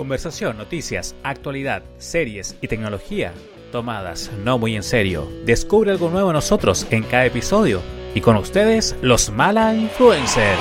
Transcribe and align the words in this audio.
Conversación, 0.00 0.56
noticias, 0.56 1.14
actualidad, 1.22 1.82
series 1.98 2.56
y 2.62 2.68
tecnología 2.68 3.34
tomadas 3.70 4.32
no 4.42 4.56
muy 4.56 4.74
en 4.74 4.82
serio. 4.82 5.28
Descubre 5.44 5.90
algo 5.90 6.08
nuevo 6.08 6.32
nosotros 6.32 6.86
en 6.90 7.02
cada 7.02 7.26
episodio. 7.26 7.82
Y 8.14 8.22
con 8.22 8.36
ustedes, 8.36 8.96
los 9.02 9.28
Mala 9.28 9.74
Influencer. 9.74 10.56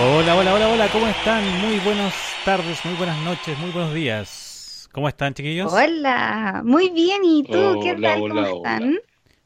Hola, 0.00 0.36
hola, 0.36 0.54
hola, 0.54 0.68
hola, 0.68 0.88
¿cómo 0.92 1.08
están? 1.08 1.42
Muy 1.62 1.80
buenas 1.80 2.14
tardes, 2.44 2.78
muy 2.84 2.94
buenas 2.94 3.20
noches, 3.24 3.58
muy 3.58 3.72
buenos 3.72 3.92
días. 3.92 4.88
¿Cómo 4.92 5.08
están, 5.08 5.34
chiquillos? 5.34 5.72
Hola, 5.72 6.62
muy 6.64 6.90
bien. 6.90 7.24
¿Y 7.24 7.42
tú? 7.42 7.80
¿Qué 7.82 7.96
tal? 8.00 8.20
¿Cómo 8.20 8.46
están? 8.46 8.98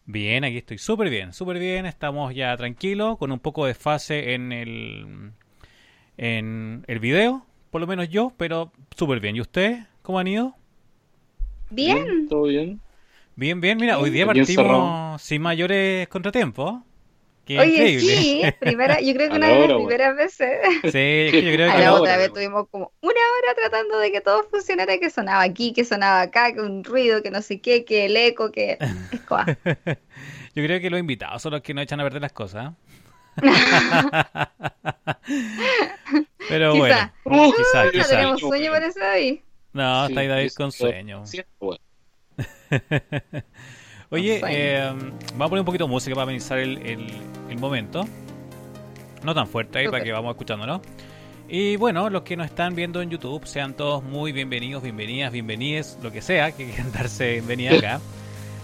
Bien, 0.04 0.45
aquí 0.45 0.59
estoy 0.59 0.77
súper 0.77 1.09
bien, 1.09 1.32
súper 1.32 1.59
bien. 1.59 1.86
Estamos 1.86 2.34
ya 2.34 2.54
tranquilos, 2.59 3.16
con 3.16 3.32
un 3.32 3.41
poco 3.41 3.64
de 3.64 3.72
fase 3.72 4.34
en 4.34 4.52
el, 4.52 5.32
en 6.18 6.84
el 6.86 6.98
video, 6.98 7.46
por 7.70 7.80
lo 7.80 7.87
menos 7.87 8.09
yo, 8.09 8.33
pero 8.37 8.73
súper 8.97 9.20
bien. 9.20 9.37
¿Y 9.37 9.41
ustedes? 9.41 9.84
¿Cómo 10.02 10.19
han 10.19 10.28
ido? 10.28 10.55
Bien. 11.70 12.28
¿Todo 12.28 12.45
bien? 12.45 12.80
Bien, 13.37 13.61
bien. 13.61 13.78
Mira, 13.78 13.98
hoy 13.98 14.11
día 14.11 14.27
partimos 14.27 15.20
sin 15.23 15.42
mayores 15.42 16.09
contratiempos. 16.09 16.83
Qué 17.45 17.59
Oye, 17.59 17.70
increíble. 17.70 18.01
sí, 18.01 18.42
es 18.42 18.55
primera, 18.55 19.01
yo 19.01 19.12
creo 19.14 19.28
que 19.30 19.34
A 19.37 19.37
una 19.37 19.48
de 19.48 19.56
las 19.56 19.73
primeras 19.73 20.16
veces. 20.16 20.48
Sí, 20.83 21.41
yo 21.42 21.52
creo 21.52 21.70
A 21.70 21.77
que 21.77 21.83
la 21.83 21.84
la 21.84 21.95
otra 21.95 22.16
hora, 22.16 22.16
vez 22.16 22.33
tuvimos 22.33 22.69
como 22.70 22.92
una 23.01 23.12
hora 23.12 23.55
tratando 23.56 23.98
de 23.98 24.12
que 24.12 24.20
todo 24.20 24.45
funcionara, 24.50 24.98
que 24.98 25.11
sonaba 25.11 25.42
aquí, 25.42 25.73
que 25.73 25.84
sonaba 25.84 26.23
acá, 26.23 26.52
que 26.52 26.61
un 26.61 26.84
ruido, 26.84 27.23
que 27.23 27.30
no 27.30 27.42
sé 27.42 27.61
qué, 27.61 27.84
que 27.84 28.06
el 28.06 28.16
eco, 28.16 28.50
que... 28.52 28.78
Yo 30.55 30.64
creo 30.64 30.80
que 30.80 30.91
los 30.91 31.00
invitados 31.00 31.42
son 31.42 31.52
los 31.52 31.62
que 31.62 31.75
no 31.75 31.80
echan 31.80 32.00
a 32.00 32.05
perder 32.05 32.23
las 32.23 32.33
cosas. 32.33 32.73
Pero 36.48 36.72
Quizá. 36.72 37.12
bueno, 37.24 37.52
quizás, 37.56 37.84
¿No 37.86 37.90
quizás. 37.92 38.08
tenemos 38.08 38.40
sueño 38.40 38.72
por 38.72 38.82
eso? 38.82 39.00
No, 39.72 40.06
Sí, 40.06 40.12
está 40.12 40.20
ahí 40.20 40.27
David 40.28 40.50
con 40.56 40.72
sueño. 40.72 41.27
Sí, 41.27 41.41
bueno. 41.60 41.80
Oye, 44.10 44.41
eh, 44.48 44.80
vamos 45.34 45.47
a 45.47 45.48
poner 45.48 45.60
un 45.60 45.64
poquito 45.66 45.84
de 45.84 45.91
música 45.91 46.14
para 46.14 46.24
amenizar 46.24 46.58
el, 46.58 46.78
el- 46.78 47.12
el 47.48 47.58
momento. 47.58 48.05
No 49.22 49.34
tan 49.34 49.47
fuerte 49.47 49.78
ahí 49.78 49.88
para 49.88 50.02
que 50.02 50.10
vamos 50.12 50.30
escuchándolo. 50.32 50.80
Y 51.48 51.77
bueno, 51.77 52.08
los 52.10 52.22
que 52.22 52.36
nos 52.36 52.47
están 52.47 52.75
viendo 52.75 53.02
en 53.02 53.10
YouTube, 53.10 53.44
sean 53.47 53.75
todos 53.75 54.02
muy 54.02 54.32
bienvenidos, 54.32 54.82
bienvenidas, 54.82 55.32
bienvenides, 55.32 55.98
lo 56.02 56.10
que 56.12 56.22
sea, 56.22 56.52
que 56.52 56.66
quieran 56.66 56.92
darse 56.92 57.32
bienvenida 57.32 57.75
acá. 57.78 58.00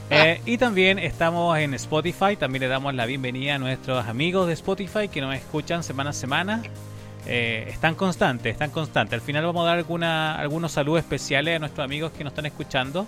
Eh, 0.08 0.40
y 0.46 0.56
también 0.58 0.98
estamos 0.98 1.58
en 1.58 1.74
Spotify, 1.74 2.36
también 2.36 2.60
le 2.60 2.68
damos 2.68 2.94
la 2.94 3.06
bienvenida 3.06 3.56
a 3.56 3.58
nuestros 3.58 4.06
amigos 4.06 4.46
de 4.46 4.52
Spotify 4.52 5.08
que 5.08 5.20
nos 5.20 5.34
escuchan 5.34 5.82
semana 5.82 6.10
a 6.10 6.12
semana. 6.12 6.62
Eh, 7.26 7.66
están 7.68 7.96
constantes, 7.96 8.52
están 8.52 8.70
constantes. 8.70 9.14
Al 9.14 9.20
final 9.20 9.44
vamos 9.44 9.64
a 9.64 9.66
dar 9.66 9.78
alguna, 9.78 10.36
algunos 10.36 10.70
saludos 10.72 11.00
especiales 11.00 11.56
a 11.56 11.58
nuestros 11.58 11.84
amigos 11.84 12.12
que 12.12 12.22
nos 12.22 12.32
están 12.32 12.46
escuchando. 12.46 13.04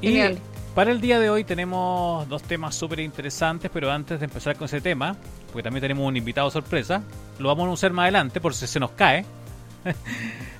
Y 0.00 0.08
Genial. 0.08 0.38
para 0.76 0.92
el 0.92 1.00
día 1.00 1.18
de 1.18 1.28
hoy 1.28 1.42
tenemos 1.42 2.28
dos 2.28 2.42
temas 2.42 2.76
súper 2.76 3.00
interesantes, 3.00 3.68
pero 3.74 3.90
antes 3.90 4.20
de 4.20 4.26
empezar 4.26 4.54
con 4.56 4.66
ese 4.66 4.80
tema, 4.80 5.16
porque 5.48 5.64
también 5.64 5.82
tenemos 5.82 6.06
un 6.06 6.16
invitado 6.16 6.50
sorpresa, 6.52 7.02
lo 7.40 7.48
vamos 7.48 7.66
a 7.66 7.70
usar 7.72 7.92
más 7.92 8.04
adelante 8.04 8.40
por 8.40 8.54
si 8.54 8.68
se 8.68 8.78
nos 8.78 8.92
cae. 8.92 9.24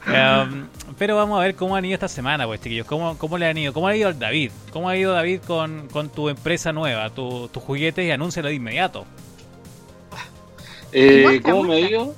Um, 0.06 0.66
pero 0.98 1.14
vamos 1.14 1.38
a 1.38 1.42
ver 1.42 1.54
cómo 1.54 1.76
han 1.76 1.84
ido 1.84 1.92
esta 1.94 2.08
semana, 2.08 2.46
pues 2.46 2.58
chiquillos. 2.62 2.86
¿Cómo, 2.86 3.18
cómo 3.18 3.36
le 3.36 3.46
han 3.46 3.58
ido? 3.58 3.74
¿Cómo 3.74 3.86
ha 3.86 3.94
ido 3.94 4.08
el 4.08 4.18
David? 4.18 4.50
¿Cómo 4.72 4.88
ha 4.88 4.96
ido 4.96 5.12
David 5.12 5.40
con, 5.46 5.88
con 5.92 6.08
tu 6.08 6.30
empresa 6.30 6.72
nueva, 6.72 7.10
tu- 7.10 7.48
tus 7.48 7.62
juguetes 7.62 8.06
y 8.06 8.10
anúncialo 8.10 8.48
de 8.48 8.54
inmediato? 8.54 9.04
Eh, 10.92 11.20
Muestra, 11.22 11.52
¿Cómo 11.52 11.62
me 11.64 11.68
muestra. 11.68 11.88
dio? 11.88 12.14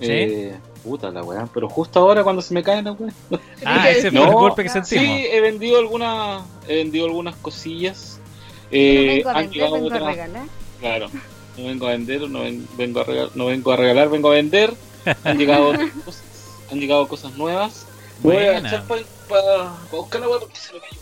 Eh, 0.00 0.56
puta 0.82 1.10
la 1.10 1.22
weá, 1.22 1.46
pero 1.52 1.68
justo 1.68 2.00
ahora 2.00 2.22
cuando 2.24 2.42
se 2.42 2.54
me 2.54 2.62
cae 2.62 2.82
la 2.82 2.92
weá. 2.92 3.12
Ah, 3.64 3.90
ese 3.90 4.10
fue 4.10 4.18
No, 4.20 4.26
el 4.26 4.32
golpe 4.32 4.62
que 4.62 4.68
sentimos. 4.70 5.04
Sí, 5.04 5.26
he 5.30 5.40
vendido 5.40 5.78
algunas, 5.78 6.42
he 6.66 6.76
vendido 6.76 7.04
algunas 7.06 7.36
cosillas. 7.36 8.18
No 8.64 8.68
Eh, 8.72 9.06
vengo 9.16 9.28
a 9.28 9.32
han 9.32 9.36
vender, 9.38 9.54
llegado 9.54 9.74
vengo 9.74 9.94
a 9.94 10.10
regalar. 10.10 10.42
Claro, 10.80 11.08
no 11.56 11.64
vengo 11.64 11.86
a 11.86 11.90
vender, 11.90 12.28
no, 12.30 12.40
ven- 12.40 12.66
vengo 12.76 13.00
a 13.00 13.04
regalar, 13.04 13.30
no 13.34 13.46
vengo 13.46 13.72
a 13.72 13.76
regalar, 13.76 14.08
vengo 14.08 14.30
a 14.30 14.34
vender. 14.34 14.74
Han 15.24 15.38
llegado 15.38 15.68
otras 15.68 15.90
cosas, 16.04 16.22
han 16.70 16.80
llegado 16.80 17.06
cosas 17.08 17.32
nuevas. 17.34 17.86
Voy 18.20 18.36
a 18.36 18.52
Buena. 18.52 18.68
echar 18.68 18.84
para 18.86 19.72
buscar 19.90 20.20
la 20.20 20.26
porque 20.28 20.56
se 20.56 20.72
me 20.72 20.80
cayó. 20.80 21.00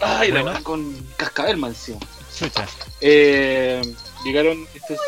Ay, 0.00 0.28
la 0.30 0.42
Bueno. 0.42 0.50
weá 0.56 0.62
con 0.62 1.06
cascabel 1.16 1.62
encima. 1.64 1.98
Chucha. 2.38 2.66
Eh, 3.00 3.80
llegaron 4.24 4.66
estos 4.74 4.98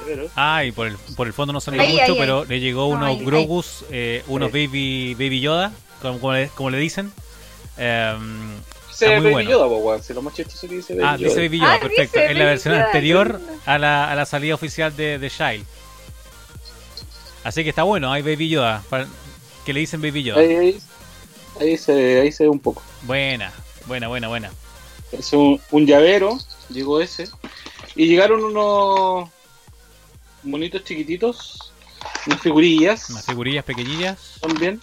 llaveros. 0.00 0.32
Ah, 0.34 0.64
y 0.64 0.72
por 0.72 0.88
el, 0.88 0.96
por 1.16 1.26
el 1.28 1.32
fondo 1.32 1.52
no 1.52 1.60
salió 1.60 1.80
Ahí, 1.80 1.92
mucho, 1.92 2.12
ahí, 2.12 2.18
pero 2.18 2.44
le 2.44 2.58
llegó 2.60 2.96
No, 2.96 3.12
unos. 3.12 3.24
Grogus, 3.24 3.84
eh, 3.90 4.24
unos 4.26 4.50
Sí. 4.50 4.66
baby, 4.66 5.14
baby 5.14 5.40
Yoda, 5.40 5.72
como, 6.00 6.18
como 6.18 6.32
le, 6.32 6.48
como 6.48 6.70
le 6.70 6.78
dicen. 6.78 7.12
Em, 7.76 8.50
Dice 8.90 9.08
Baby 9.18 9.30
bueno. 9.30 9.50
Yoda, 9.50 9.68
po. 9.68 9.98
Si 10.02 10.12
lo 10.12 10.22
más 10.22 10.34
chistoso 10.34 10.68
que 10.68 10.76
dice 10.76 10.94
Baby 10.94 11.06
ah, 11.06 11.16
Yoda. 11.16 11.28
dice 11.28 11.40
Baby 11.40 11.58
Yoda, 11.60 11.74
Ah, 11.74 11.80
perfecto. 11.80 12.18
Es 12.20 12.36
la 12.36 12.44
versión 12.44 12.74
Yoda, 12.74 12.86
anterior 12.86 13.40
a 13.64 13.78
la, 13.78 14.10
a 14.10 14.14
la 14.14 14.26
salida 14.26 14.54
oficial 14.54 14.94
de, 14.96 15.18
de 15.18 15.30
Child. 15.30 15.64
Así 17.44 17.62
que 17.64 17.70
está 17.70 17.82
bueno, 17.82 18.12
hay 18.12 18.22
Baby 18.22 18.48
Yoda, 18.48 18.82
para- 18.88 19.06
que 19.64 19.72
le 19.72 19.80
dicen 19.80 20.00
Baby 20.02 20.22
Yoda. 20.24 20.40
Ahí, 20.40 20.54
ahí, 20.54 20.78
ahí 21.60 21.76
se, 21.76 22.20
ahí 22.20 22.32
se 22.32 22.44
ve 22.44 22.50
un 22.50 22.60
poco. 22.60 22.82
Buena, 23.02 23.52
buena, 23.86 24.08
buena, 24.08 24.28
buena. 24.28 24.50
Es 25.12 25.32
un, 25.32 25.60
un 25.70 25.86
llavero, 25.86 26.38
llegó 26.70 27.00
ese. 27.00 27.28
Y 27.94 28.06
llegaron 28.06 28.42
unos 28.44 29.28
monitos 30.42 30.82
chiquititos, 30.84 31.72
unas 32.26 32.40
figurillas 32.40 33.10
Unas 33.10 33.26
figurillas 33.26 33.64
pequeñillas. 33.64 34.38
también. 34.40 34.80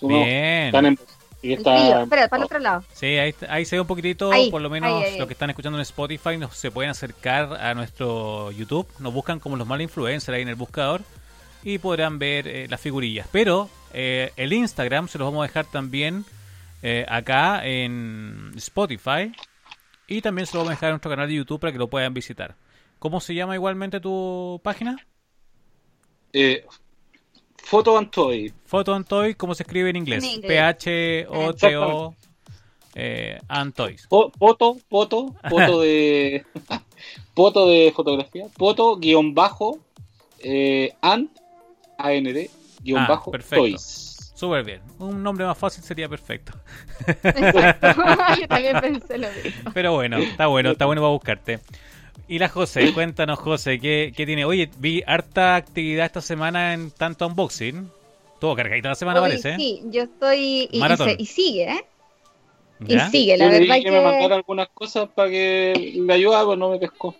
Bien. 0.00 0.66
están 0.66 0.86
en- 0.86 0.98
y 1.42 1.52
está-. 1.54 2.02
Espera, 2.02 2.28
para 2.28 2.40
el 2.40 2.44
otro 2.44 2.58
lado. 2.58 2.84
Sí, 2.92 3.06
ahí, 3.06 3.34
ahí 3.48 3.64
se 3.64 3.76
ve 3.76 3.80
un 3.80 3.86
poquitito, 3.86 4.30
Ahí, 4.32 4.50
por 4.50 4.60
lo 4.60 4.68
menos 4.70 5.02
ahí, 5.02 5.18
los 5.18 5.26
que 5.26 5.32
están 5.34 5.50
escuchando 5.50 5.78
en 5.78 5.82
Spotify 5.82 6.36
nos, 6.38 6.56
se 6.56 6.70
pueden 6.70 6.90
acercar 6.90 7.54
a 7.54 7.74
nuestro 7.74 8.50
YouTube, 8.52 8.86
nos 8.98 9.12
buscan 9.12 9.38
como 9.40 9.56
los 9.56 9.66
mal 9.66 9.80
influencers 9.80 10.34
ahí 10.36 10.42
en 10.42 10.48
el 10.48 10.54
buscador 10.54 11.02
y 11.66 11.78
podrán 11.78 12.20
ver 12.20 12.46
eh, 12.46 12.66
las 12.68 12.80
figurillas. 12.80 13.26
Pero 13.32 13.68
eh, 13.92 14.30
el 14.36 14.52
Instagram 14.52 15.08
se 15.08 15.18
los 15.18 15.26
vamos 15.26 15.42
a 15.44 15.48
dejar 15.48 15.64
también 15.66 16.24
eh, 16.82 17.04
acá 17.08 17.66
en 17.66 18.52
Spotify 18.56 19.32
y 20.06 20.20
también 20.22 20.46
se 20.46 20.52
lo 20.54 20.60
vamos 20.60 20.70
a 20.70 20.74
dejar 20.76 20.90
en 20.90 20.92
nuestro 20.92 21.10
canal 21.10 21.28
de 21.28 21.34
YouTube 21.34 21.58
para 21.58 21.72
que 21.72 21.78
lo 21.78 21.88
puedan 21.88 22.14
visitar. 22.14 22.54
¿Cómo 23.00 23.20
se 23.20 23.34
llama 23.34 23.56
igualmente 23.56 23.98
tu 23.98 24.60
página? 24.62 24.96
eh, 26.32 26.64
Photo 27.56 27.98
and 27.98 28.10
Toy. 28.10 28.52
Photo 28.64 28.94
and 28.94 29.06
Toy, 29.08 29.34
¿cómo 29.34 29.54
se 29.56 29.64
escribe 29.64 29.90
en 29.90 29.96
inglés? 29.96 30.22
Inglés. 30.22 30.46
P-H-O-T-O 30.48 32.14
eh, 32.94 33.40
and 33.48 33.74
Toys. 33.74 34.06
Po- 34.06 34.30
Foto, 34.38 34.76
foto, 34.88 35.34
foto 35.50 35.80
de. 35.80 36.44
foto 37.34 37.66
de 37.66 37.92
fotografía. 37.94 38.46
Foto, 38.56 38.96
guion 38.96 39.34
bajo, 39.34 39.80
eh, 40.38 40.94
and, 41.02 41.28
AND, 41.98 42.48
guion 42.82 42.98
Ah, 43.00 43.06
bajo, 43.08 43.30
perfecto. 43.30 43.62
toys. 43.64 44.32
Súper 44.34 44.64
bien. 44.64 44.80
Un 44.98 45.22
nombre 45.22 45.46
más 45.46 45.56
fácil 45.56 45.82
sería 45.82 46.08
perfecto. 46.08 46.52
Exacto. 47.06 47.86
Yo 48.40 48.48
también 48.48 48.80
pensé 48.80 49.18
lo 49.18 49.28
mismo. 49.32 49.70
Pero 49.72 49.92
bueno, 49.94 50.18
está 50.18 50.46
bueno, 50.46 50.72
está 50.72 50.84
bueno 50.86 51.00
para 51.00 51.12
buscarte. 51.12 51.58
Y 52.28 52.38
la 52.38 52.48
José, 52.48 52.92
cuéntanos 52.94 53.38
José, 53.38 53.78
¿qué, 53.80 54.12
qué 54.14 54.26
tiene? 54.26 54.44
Oye, 54.44 54.68
vi 54.78 55.02
harta 55.06 55.56
actividad 55.56 56.06
esta 56.06 56.20
semana 56.20 56.74
en 56.74 56.90
tanto 56.90 57.26
unboxing. 57.26 57.90
Todo 58.40 58.54
cargadita 58.54 58.90
la 58.90 58.94
semana 58.94 59.20
Hoy 59.22 59.28
parece, 59.30 59.50
¿eh? 59.52 59.56
Sí, 59.56 59.82
yo 59.86 60.02
estoy. 60.02 60.68
Y, 60.70 60.84
y 60.84 60.96
se- 60.96 61.16
y 61.18 61.26
sigue, 61.26 61.62
¿eh? 61.70 61.84
¿Ya? 62.80 63.06
Y 63.06 63.10
sigue, 63.10 63.36
la 63.38 63.46
Yo 63.46 63.50
le 63.52 63.58
verdad 63.60 63.74
dije 63.76 63.84
que 63.86 63.90
me 63.90 64.00
mandara 64.02 64.34
algunas 64.36 64.68
cosas 64.68 65.08
para 65.14 65.30
que 65.30 65.94
le 65.96 66.12
ayudara, 66.12 66.44
pero 66.44 66.56
no 66.56 66.68
me 66.68 66.78
pescó. 66.78 67.16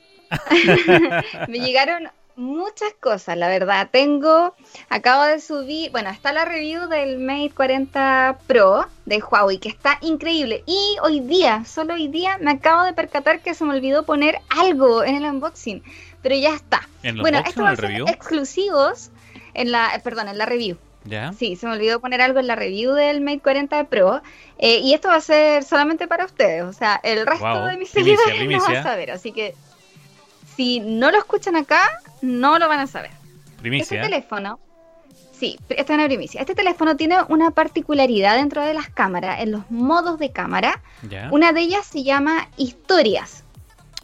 Me 1.48 1.58
llegaron 1.60 2.08
muchas 2.36 2.92
cosas, 3.00 3.36
la 3.36 3.48
verdad. 3.48 3.88
Tengo, 3.90 4.54
acabo 4.88 5.24
de 5.24 5.40
subir, 5.40 5.90
bueno, 5.90 6.10
está 6.10 6.32
la 6.32 6.44
review 6.44 6.88
del 6.88 7.18
Mate 7.18 7.52
40 7.54 8.38
Pro 8.46 8.86
de 9.06 9.18
Huawei, 9.22 9.58
que 9.58 9.68
está 9.68 9.98
increíble. 10.02 10.62
Y 10.66 10.96
hoy 11.02 11.20
día, 11.20 11.64
solo 11.64 11.94
hoy 11.94 12.08
día, 12.08 12.38
me 12.40 12.52
acabo 12.52 12.84
de 12.84 12.92
percatar 12.92 13.40
que 13.40 13.54
se 13.54 13.64
me 13.64 13.74
olvidó 13.74 14.04
poner 14.04 14.38
algo 14.50 15.02
en 15.04 15.16
el 15.16 15.24
unboxing, 15.24 15.82
pero 16.22 16.34
ya 16.36 16.54
está. 16.54 16.88
¿En 17.02 17.18
Bueno, 17.20 17.38
unboxing 17.38 17.50
esto 17.50 17.62
o 17.62 17.64
va 17.64 17.70
en 17.70 17.74
a 17.74 17.76
ser 17.76 17.90
review? 17.90 18.06
exclusivos 18.08 19.10
en 19.54 19.72
la, 19.72 19.94
eh, 19.94 20.00
perdón, 20.00 20.28
en 20.28 20.38
la 20.38 20.46
review. 20.46 20.76
¿Ya? 21.04 21.32
Sí, 21.32 21.54
se 21.54 21.66
me 21.68 21.74
olvidó 21.74 22.00
poner 22.00 22.20
algo 22.20 22.40
en 22.40 22.48
la 22.48 22.56
review 22.56 22.92
del 22.92 23.20
Mate 23.20 23.38
40 23.40 23.84
Pro. 23.84 24.22
eh, 24.58 24.78
y 24.80 24.92
esto 24.92 25.08
va 25.08 25.14
a 25.16 25.20
ser 25.20 25.62
solamente 25.62 26.08
para 26.08 26.24
ustedes. 26.24 26.64
O 26.64 26.72
sea, 26.72 26.98
el 27.04 27.24
resto 27.26 27.44
Wow, 27.46 27.66
de 27.66 27.76
mis 27.76 27.90
seguidores 27.90 28.34
no 28.50 28.60
van 28.60 28.76
a 28.76 28.82
saber. 28.82 29.12
Así 29.12 29.30
que 29.32 29.54
si 30.56 30.80
no 30.80 31.10
lo 31.10 31.18
escuchan 31.18 31.56
acá, 31.56 31.80
no 32.22 32.58
lo 32.58 32.68
van 32.68 32.80
a 32.80 32.86
saber. 32.86 33.10
Este 33.10 33.62
Primicia. 33.62 34.02
teléfono, 34.02 34.58
sí, 35.32 35.58
esta 35.68 35.92
es 35.92 35.98
una 35.98 36.06
primicia. 36.06 36.40
Este 36.40 36.54
teléfono 36.54 36.96
tiene 36.96 37.16
una 37.28 37.50
particularidad 37.50 38.36
dentro 38.36 38.62
de 38.62 38.74
las 38.74 38.88
cámaras, 38.88 39.40
en 39.40 39.52
los 39.52 39.70
modos 39.70 40.18
de 40.18 40.30
cámara. 40.30 40.82
¿Ya? 41.08 41.28
Una 41.32 41.52
de 41.52 41.60
ellas 41.60 41.86
se 41.86 42.02
llama 42.02 42.48
historias, 42.56 43.44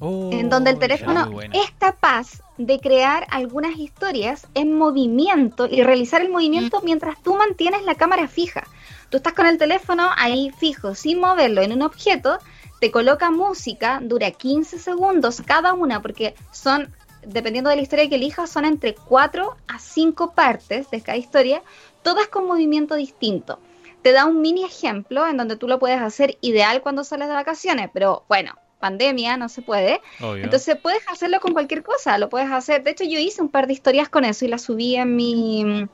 Oh, 0.04 0.30
en 0.32 0.50
donde 0.50 0.70
el 0.70 0.80
teléfono 0.80 1.30
es 1.52 1.70
capaz 1.78 2.42
de 2.58 2.80
crear 2.80 3.24
algunas 3.30 3.78
historias 3.78 4.48
en 4.54 4.76
movimiento 4.76 5.68
y 5.70 5.84
realizar 5.84 6.20
el 6.20 6.28
movimiento 6.28 6.80
mientras 6.82 7.22
tú 7.22 7.36
mantienes 7.36 7.84
la 7.84 7.94
cámara 7.94 8.26
fija. 8.26 8.64
Tú 9.10 9.18
estás 9.18 9.32
con 9.32 9.46
el 9.46 9.58
teléfono 9.58 10.10
ahí 10.16 10.50
fijo, 10.58 10.96
sin 10.96 11.20
moverlo 11.20 11.62
en 11.62 11.72
un 11.72 11.82
objeto, 11.82 12.40
te 12.82 12.90
coloca 12.90 13.30
música, 13.30 14.00
dura 14.02 14.32
15 14.32 14.76
segundos 14.76 15.40
cada 15.46 15.72
una, 15.72 16.02
porque 16.02 16.34
son, 16.50 16.92
dependiendo 17.24 17.70
de 17.70 17.76
la 17.76 17.82
historia 17.82 18.08
que 18.08 18.16
elijas, 18.16 18.50
son 18.50 18.64
entre 18.64 18.96
4 18.96 19.56
a 19.68 19.78
5 19.78 20.32
partes 20.34 20.90
de 20.90 21.00
cada 21.00 21.16
historia, 21.16 21.62
todas 22.02 22.26
con 22.26 22.44
movimiento 22.44 22.96
distinto. 22.96 23.60
Te 24.02 24.10
da 24.10 24.24
un 24.24 24.40
mini 24.40 24.64
ejemplo 24.64 25.28
en 25.28 25.36
donde 25.36 25.54
tú 25.54 25.68
lo 25.68 25.78
puedes 25.78 26.00
hacer 26.00 26.38
ideal 26.40 26.82
cuando 26.82 27.04
sales 27.04 27.28
de 27.28 27.34
vacaciones, 27.34 27.88
pero 27.94 28.24
bueno, 28.28 28.58
pandemia, 28.80 29.36
no 29.36 29.48
se 29.48 29.62
puede. 29.62 30.00
Obvio. 30.20 30.42
Entonces 30.42 30.76
puedes 30.82 31.08
hacerlo 31.08 31.38
con 31.38 31.52
cualquier 31.52 31.84
cosa, 31.84 32.18
lo 32.18 32.28
puedes 32.28 32.50
hacer. 32.50 32.82
De 32.82 32.90
hecho, 32.90 33.04
yo 33.04 33.20
hice 33.20 33.42
un 33.42 33.48
par 33.48 33.68
de 33.68 33.74
historias 33.74 34.08
con 34.08 34.24
eso 34.24 34.44
y 34.44 34.48
las 34.48 34.62
subí 34.62 34.96
en 34.96 35.14
mi, 35.14 35.86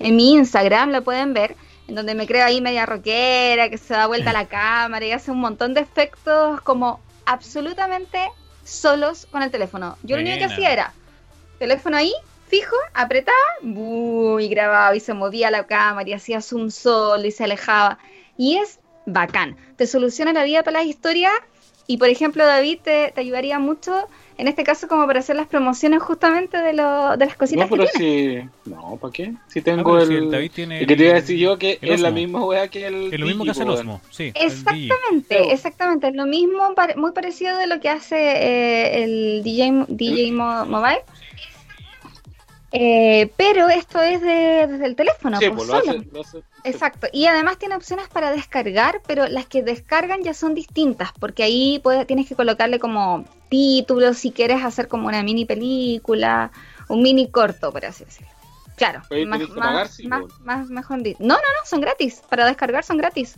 en 0.00 0.16
mi 0.16 0.32
Instagram, 0.32 0.90
la 0.90 1.00
pueden 1.00 1.32
ver, 1.32 1.54
en 1.88 1.94
donde 1.94 2.14
me 2.14 2.26
creo 2.26 2.44
ahí 2.44 2.60
media 2.60 2.86
rockera, 2.86 3.68
que 3.68 3.78
se 3.78 3.94
da 3.94 4.06
vuelta 4.06 4.32
la 4.32 4.46
cámara 4.46 5.04
y 5.04 5.12
hace 5.12 5.30
un 5.30 5.40
montón 5.40 5.74
de 5.74 5.80
efectos 5.80 6.60
como 6.62 7.00
absolutamente 7.26 8.30
solos 8.64 9.26
con 9.30 9.42
el 9.42 9.50
teléfono. 9.50 9.96
Yo 10.02 10.16
lo 10.16 10.22
único 10.22 10.38
que 10.38 10.44
hacía 10.44 10.72
era 10.72 10.92
teléfono 11.58 11.96
ahí, 11.96 12.12
fijo, 12.48 12.76
apretaba, 12.92 13.36
y 13.62 14.48
grababa 14.48 14.96
y 14.96 15.00
se 15.00 15.14
movía 15.14 15.50
la 15.50 15.66
cámara 15.66 16.08
y 16.08 16.12
hacía 16.12 16.40
zoom 16.40 16.70
solo 16.70 17.24
y 17.24 17.30
se 17.30 17.44
alejaba. 17.44 17.98
Y 18.36 18.56
es 18.56 18.80
bacán. 19.06 19.56
Te 19.76 19.86
soluciona 19.86 20.32
la 20.32 20.44
vida 20.44 20.62
para 20.62 20.80
las 20.80 20.86
historias 20.86 21.32
y, 21.86 21.98
por 21.98 22.08
ejemplo, 22.08 22.46
David 22.46 22.80
te, 22.82 23.12
te 23.14 23.20
ayudaría 23.20 23.58
mucho, 23.58 24.08
en 24.36 24.48
este 24.48 24.64
caso, 24.64 24.88
como 24.88 25.06
para 25.06 25.20
hacer 25.20 25.36
las 25.36 25.46
promociones 25.46 26.02
justamente 26.02 26.56
de, 26.58 26.72
lo, 26.72 27.16
de 27.16 27.26
las 27.26 27.36
cositas 27.36 27.68
No, 27.70 27.76
pero 27.76 27.84
que 27.90 27.98
tienes. 27.98 28.50
si. 28.64 28.70
No, 28.70 28.96
¿para 29.00 29.12
qué? 29.12 29.32
Si 29.48 29.60
Ah, 29.60 29.62
tengo 29.64 29.84
pero 29.92 30.00
el. 30.02 30.08
si 30.08 30.14
el 30.14 30.30
David 30.30 30.50
tiene 30.54 30.80
el 30.80 30.86
que 30.86 30.96
te 30.96 31.02
iba 31.04 31.12
a 31.12 31.14
decir 31.16 31.38
yo 31.38 31.58
que 31.58 31.78
el 31.80 31.88
es 31.90 32.00
la 32.00 32.10
misma 32.10 32.44
wea 32.44 32.68
que 32.68 32.86
el. 32.86 33.12
Es 33.12 33.20
lo 33.20 33.26
mismo 33.26 33.44
que 33.44 33.50
hace 33.50 33.62
el 33.62 33.70
Osmo, 33.70 34.00
sí. 34.10 34.32
Exactamente, 34.34 35.52
exactamente. 35.52 36.08
Es 36.08 36.14
lo 36.14 36.26
mismo, 36.26 36.74
muy 36.96 37.12
parecido 37.12 37.56
de 37.58 37.66
lo 37.66 37.80
que 37.80 37.88
hace 37.88 38.16
eh, 38.18 39.04
el 39.04 39.42
DJ, 39.44 39.86
DJ 39.88 40.32
mo- 40.32 40.64
Mobile. 40.66 41.02
Eh, 42.76 43.30
pero 43.36 43.68
esto 43.68 44.00
es 44.02 44.20
de- 44.20 44.66
desde 44.66 44.86
el 44.86 44.96
teléfono, 44.96 45.38
Sí, 45.38 45.44
pues, 45.48 45.56
pues 45.58 45.68
lo 45.68 45.78
solo. 45.78 45.90
hace, 46.00 46.10
lo 46.10 46.20
hace- 46.20 46.42
Exacto, 46.64 47.06
y 47.12 47.26
además 47.26 47.56
tiene 47.58 47.76
opciones 47.76 48.08
para 48.08 48.32
descargar, 48.32 49.00
pero 49.06 49.28
las 49.28 49.46
que 49.46 49.62
descargan 49.62 50.22
ya 50.24 50.34
son 50.34 50.54
distintas, 50.54 51.10
porque 51.20 51.44
ahí 51.44 51.78
puedes, 51.84 52.04
tienes 52.06 52.26
que 52.28 52.34
colocarle 52.34 52.80
como 52.80 53.24
títulos 53.48 54.18
si 54.18 54.32
quieres 54.32 54.64
hacer 54.64 54.88
como 54.88 55.06
una 55.06 55.22
mini 55.22 55.44
película, 55.44 56.50
un 56.88 57.02
mini 57.02 57.30
corto, 57.30 57.70
por 57.70 57.84
así 57.84 58.04
decirlo. 58.04 58.32
Claro, 58.76 59.02
más, 59.28 59.40
pagar, 59.50 59.88
sí, 59.88 60.08
más- 60.08 60.22
pues. 60.22 60.40
más- 60.40 60.68
mejor 60.68 60.98
No, 60.98 61.12
no, 61.20 61.34
no, 61.36 61.66
son 61.66 61.80
gratis, 61.80 62.22
para 62.28 62.44
descargar 62.46 62.82
son 62.82 62.96
gratis. 62.96 63.36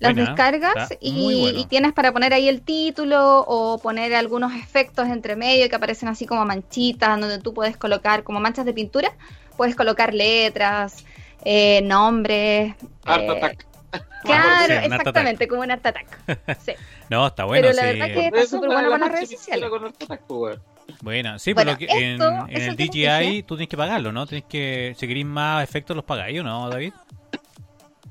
Las 0.00 0.14
Buena, 0.14 0.30
descargas 0.30 0.94
y, 0.98 1.40
bueno. 1.52 1.66
tienes 1.68 1.92
para 1.92 2.10
poner 2.10 2.32
ahí 2.32 2.48
el 2.48 2.62
título 2.62 3.40
o 3.46 3.78
poner 3.78 4.14
algunos 4.14 4.54
efectos 4.54 5.08
entre 5.08 5.36
medio 5.36 5.68
que 5.68 5.76
aparecen 5.76 6.08
así 6.08 6.26
como 6.26 6.44
manchitas, 6.46 7.20
donde 7.20 7.38
tú 7.38 7.52
puedes 7.52 7.76
colocar 7.76 8.22
como 8.24 8.40
manchas 8.40 8.64
de 8.64 8.72
pintura, 8.72 9.12
puedes 9.58 9.76
colocar 9.76 10.14
letras, 10.14 11.04
eh, 11.44 11.82
nombres. 11.82 12.74
Art 13.04 13.22
eh, 13.24 13.30
Attack. 13.30 13.66
Claro, 14.22 14.66
Sí, 14.66 14.72
exactamente, 14.84 15.48
como 15.48 15.62
un 15.62 15.70
Art 15.70 15.84
Attack. 15.84 16.18
Sí. 16.64 16.72
No, 17.10 17.26
está 17.26 17.44
bueno, 17.44 17.62
Pero 17.68 17.74
la 17.74 17.82
sí. 17.82 17.98
verdad 17.98 18.14
que- 18.14 18.26
está 18.26 18.46
súper 18.46 18.70
bueno 18.70 18.90
con 18.90 19.00
las 19.00 19.12
redes 19.12 19.30
de 19.30 19.36
sociales. 19.36 19.64
pintura 19.64 19.80
con 19.80 19.88
Art 19.88 20.02
Attack, 20.02 20.20
pues, 20.26 20.40
weón. 20.40 20.62
Buena, 21.02 21.38
sí, 21.38 21.52
Bueno, 21.52 21.76
pero 21.78 21.92
que 21.92 21.98
en, 21.98 22.20
el 22.50 22.76
DJI 22.76 23.42
tú 23.44 23.54
tienes 23.56 23.68
que 23.68 23.76
pagarlo, 23.76 24.12
¿no? 24.12 24.26
Tienes 24.26 24.46
que, 24.48 24.94
si 24.98 25.06
queréis 25.06 25.26
más 25.26 25.62
efectos 25.62 25.94
los 25.94 26.04
pagáis, 26.04 26.40
¿o 26.40 26.42
no, 26.42 26.68
David? 26.68 26.92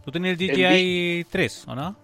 Tú 0.10 0.14
tienes 0.14 0.40
el 0.42 0.48
DJI 0.48 1.26
3, 1.30 1.66
¿o 1.68 1.76
no? 1.76 1.96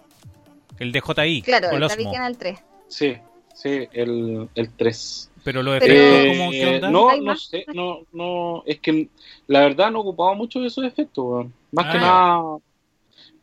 El 0.77 0.91
DJI, 0.91 1.41
Claro, 1.41 1.69
con 1.71 1.81
el 1.81 1.89
el 2.27 2.37
3. 2.37 2.59
Sí, 2.87 3.17
sí, 3.55 3.87
el, 3.93 4.47
el 4.53 4.69
3. 4.75 5.31
Pero 5.43 5.63
los 5.63 5.79
Pero- 5.79 5.91
efectos, 5.93 6.19
Eh, 6.19 6.37
¿cómo, 6.37 6.51
¿qué 6.51 6.75
onda? 6.75 6.91
no, 6.91 7.09
¿Hay 7.09 7.21
no 7.21 7.35
sé, 7.35 7.65
no, 7.73 7.99
no, 8.13 8.61
es 8.67 8.79
que 8.79 9.09
la 9.47 9.61
verdad 9.61 9.89
no 9.89 10.01
ocupaba 10.01 10.35
mucho 10.35 10.59
de 10.59 10.67
esos 10.67 10.85
efectos, 10.85 11.25
weón. 11.25 11.53
Más 11.71 11.85
Ah, 11.87 11.91
que 11.93 11.97
ya. 11.97 12.05
nada. 12.05 12.57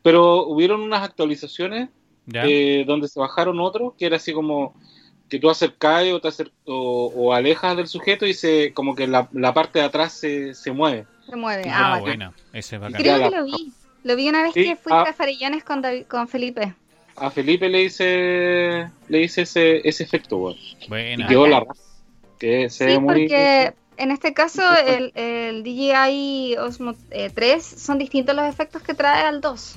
Pero 0.01 0.45
hubieron 0.47 0.79
unas 0.81 1.03
actualizaciones 1.03 1.89
eh, 2.33 2.85
donde 2.87 3.09
se 3.09 3.19
bajaron 3.19 3.59
otros, 3.59 3.95
que 3.97 4.05
era 4.05 4.15
así 4.15 4.31
como 4.31 4.73
que 5.27 5.39
tú 5.39 5.49
acercás 5.49 6.05
o, 6.13 6.21
te 6.21 6.29
acer- 6.29 6.51
o, 6.65 7.11
o 7.13 7.33
alejas 7.33 7.75
del 7.75 7.87
sujeto 7.87 8.25
y 8.25 8.33
se 8.33 8.71
como 8.73 8.95
que 8.95 9.07
la, 9.07 9.27
la 9.33 9.53
parte 9.53 9.79
de 9.79 9.85
atrás 9.85 10.13
se, 10.13 10.53
se 10.53 10.71
mueve. 10.71 11.05
Se 11.25 11.35
mueve. 11.35 11.63
Ah, 11.67 11.95
Ah, 11.95 11.99
buena, 11.99 12.33
ese 12.53 12.75
es 12.77 12.81
bacán. 12.81 13.01
Creo 13.01 13.29
que 13.29 13.35
lo 13.35 13.43
vi. 13.43 13.73
Lo 14.03 14.15
vi 14.15 14.29
una 14.29 14.43
vez 14.43 14.53
Sí, 14.53 14.63
que 14.63 14.75
fuiste 14.75 14.91
ah. 14.93 15.09
a 15.09 15.13
Farellanes 15.13 15.63
con, 15.63 15.81
David- 15.81 16.05
con 16.07 16.27
Felipe. 16.27 16.73
A 17.15 17.29
Felipe 17.29 17.69
le 17.69 17.83
hice 17.83 18.89
le 19.07 19.21
hice 19.21 19.43
ese, 19.43 19.87
ese 19.87 20.03
efecto, 20.03 20.37
weón. 20.37 20.57
Y 21.19 21.25
quedó 21.27 21.47
la 21.47 21.59
raza. 21.61 21.81
Que 22.39 22.69
se 22.69 22.91
Sí, 22.91 22.99
muy 22.99 23.21
porque 23.27 23.73
en 23.97 24.11
este 24.11 24.33
caso 24.33 24.61
el, 24.87 25.11
el 25.15 25.63
DJI 25.63 26.57
Osmo 26.57 26.95
eh, 27.11 27.29
3 27.33 27.63
son 27.63 27.99
distintos 27.99 28.35
los 28.35 28.45
efectos 28.45 28.81
que 28.81 28.93
trae 28.93 29.23
al 29.23 29.39
2. 29.41 29.75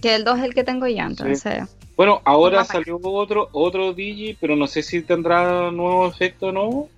Que 0.00 0.14
el 0.14 0.24
2 0.24 0.38
es 0.38 0.44
el 0.44 0.54
que 0.54 0.62
tengo 0.64 0.86
yo, 0.86 1.02
entonces. 1.04 1.64
Bueno, 1.96 2.20
ahora 2.24 2.62
salió 2.64 3.00
otro 3.02 3.48
otro 3.52 3.94
Digi, 3.94 4.36
pero 4.38 4.54
no 4.54 4.66
sé 4.66 4.82
si 4.82 5.00
tendrá 5.00 5.70
nuevo 5.70 6.06
efecto 6.06 6.48
o 6.48 6.52
no, 6.52 6.88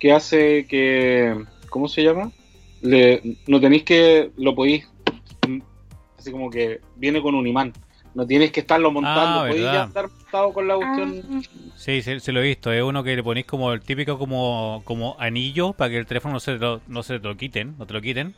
que 0.00 0.12
hace 0.12 0.66
que 0.66 1.44
¿cómo 1.70 1.86
se 1.88 2.02
llama? 2.02 2.32
Le, 2.80 3.36
no 3.46 3.60
tenéis 3.60 3.84
que 3.84 4.32
lo 4.36 4.56
podéis 4.56 4.88
así 6.22 6.32
como 6.32 6.50
que 6.50 6.80
viene 6.96 7.20
con 7.20 7.34
un 7.34 7.46
imán. 7.46 7.72
No 8.14 8.26
tienes 8.26 8.52
que 8.52 8.60
estarlo 8.60 8.90
montando, 8.90 9.40
Ah, 9.40 9.46
podéis 9.48 9.64
ya 9.64 9.70
verdad. 9.72 9.86
estar 9.88 10.08
montado 10.10 10.52
con 10.52 10.68
la 10.68 10.76
cuestión. 10.76 11.22
Ah, 11.32 11.40
Sí, 11.76 12.02
sí, 12.02 12.20
se 12.20 12.32
lo 12.32 12.40
he 12.40 12.46
visto. 12.48 12.70
Es 12.70 12.82
uno 12.82 13.02
que 13.02 13.16
le 13.16 13.22
ponéis 13.22 13.46
como 13.46 13.72
el 13.72 13.80
típico 13.80 14.18
como, 14.18 14.82
como 14.84 15.16
anillo 15.18 15.72
para 15.72 15.90
que 15.90 15.96
el 15.98 16.06
teléfono 16.06 16.34
no 16.34 16.40
se, 16.40 16.52
lo, 16.58 16.80
no 16.88 17.02
se 17.02 17.18
te 17.18 17.26
lo 17.28 17.36
quiten, 17.36 17.74
no 17.78 17.86
te 17.86 17.94
lo 17.94 18.00
quiten. 18.02 18.34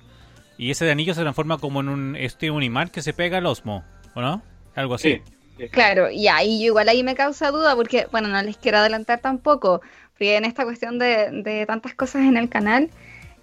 Y 0.58 0.70
ese 0.70 0.84
de 0.84 0.92
anillo 0.92 1.12
se 1.14 1.22
transforma 1.22 1.58
como 1.58 1.80
en 1.80 1.88
un, 1.88 2.14
este, 2.16 2.52
un 2.52 2.62
imán 2.62 2.88
que 2.88 3.02
se 3.02 3.12
pega 3.12 3.38
al 3.38 3.46
Osmo, 3.46 3.82
¿o 4.14 4.20
no? 4.20 4.42
Algo 4.76 4.94
así. 4.94 5.20
Sí. 5.58 5.68
Claro, 5.70 6.08
y 6.10 6.28
ahí 6.28 6.60
yo 6.60 6.66
igual 6.66 6.88
ahí 6.88 7.02
me 7.02 7.14
causa 7.16 7.50
duda 7.50 7.74
porque, 7.76 8.06
bueno, 8.12 8.28
no 8.28 8.40
les 8.42 8.56
quiero 8.56 8.78
adelantar 8.78 9.20
tampoco, 9.20 9.82
porque 10.12 10.36
en 10.36 10.44
esta 10.44 10.64
cuestión 10.64 10.98
de, 11.00 11.30
de 11.42 11.66
tantas 11.66 11.94
cosas 11.94 12.22
en 12.22 12.36
el 12.36 12.48
canal, 12.48 12.90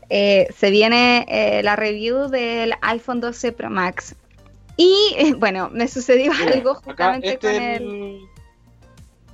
eh, 0.10 0.48
se 0.56 0.72
viene 0.72 1.26
eh, 1.30 1.62
la 1.64 1.76
review 1.76 2.30
del 2.30 2.74
iPhone 2.82 3.20
12 3.22 3.52
Pro 3.52 3.70
Max. 3.70 4.16
Y 4.78 5.14
eh, 5.18 5.34
bueno, 5.38 5.70
me 5.72 5.88
sucedió 5.88 6.32
Mira, 6.34 6.54
algo 6.54 6.76
justamente 6.76 7.34
este 7.34 7.54
con 7.54 7.62
el... 7.64 7.84
el- 7.84 8.20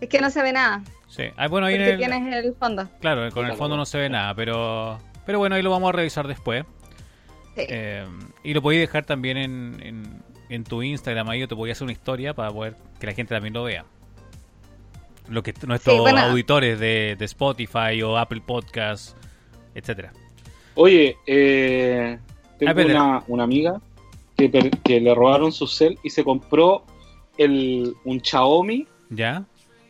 Es 0.01 0.09
que 0.09 0.19
no 0.21 0.29
se 0.29 0.41
ve 0.41 0.51
nada, 0.53 0.81
Sí. 1.09 1.23
Ah, 1.37 1.47
bueno, 1.47 1.67
ahí 1.67 1.75
en 1.75 1.81
el- 1.81 1.97
tienes 1.97 2.33
el 2.45 2.53
fondo. 2.55 2.87
Claro, 2.99 3.31
con 3.31 3.45
el 3.45 3.53
fondo 3.53 3.75
no 3.77 3.85
se 3.85 3.97
ve 3.97 4.09
nada, 4.09 4.35
pero 4.35 4.99
pero 5.25 5.39
bueno, 5.39 5.55
ahí 5.55 5.61
lo 5.61 5.71
vamos 5.71 5.89
a 5.89 5.91
revisar 5.93 6.27
después. 6.27 6.63
Sí. 7.55 7.63
Eh, 7.67 8.05
y 8.43 8.53
lo 8.53 8.61
podéis 8.61 8.81
dejar 8.81 9.03
también 9.05 9.37
en, 9.37 9.77
en, 9.81 10.23
en 10.49 10.63
tu 10.63 10.83
Instagram, 10.83 11.27
ahí 11.29 11.39
yo 11.39 11.47
te 11.47 11.55
voy 11.55 11.69
a 11.69 11.73
hacer 11.73 11.83
una 11.85 11.93
historia 11.93 12.33
para 12.33 12.51
poder 12.51 12.75
que 12.99 13.07
la 13.07 13.13
gente 13.13 13.33
también 13.33 13.53
lo 13.53 13.63
vea. 13.63 13.85
Lo 15.29 15.43
que 15.43 15.53
nuestros 15.65 15.95
Sí, 15.95 15.99
bueno. 15.99 16.19
auditores 16.19 16.79
de, 16.79 17.15
de 17.17 17.25
Spotify 17.25 18.01
o 18.03 18.17
Apple 18.17 18.41
Podcasts, 18.45 19.15
etcétera. 19.75 20.13
Oye, 20.75 21.17
eh, 21.25 22.17
tengo 22.59 22.71
Ah, 22.79 22.85
una, 22.85 23.23
una 23.27 23.43
amiga 23.43 23.81
que, 24.37 24.99
le 25.01 25.15
robaron 25.15 25.51
su 25.51 25.67
cel 25.67 25.97
y 26.03 26.09
se 26.11 26.23
compró 26.23 26.85
el, 27.37 27.95
un 28.05 28.21
Xiaomi, 28.23 28.87
¿Ya? 29.09 29.43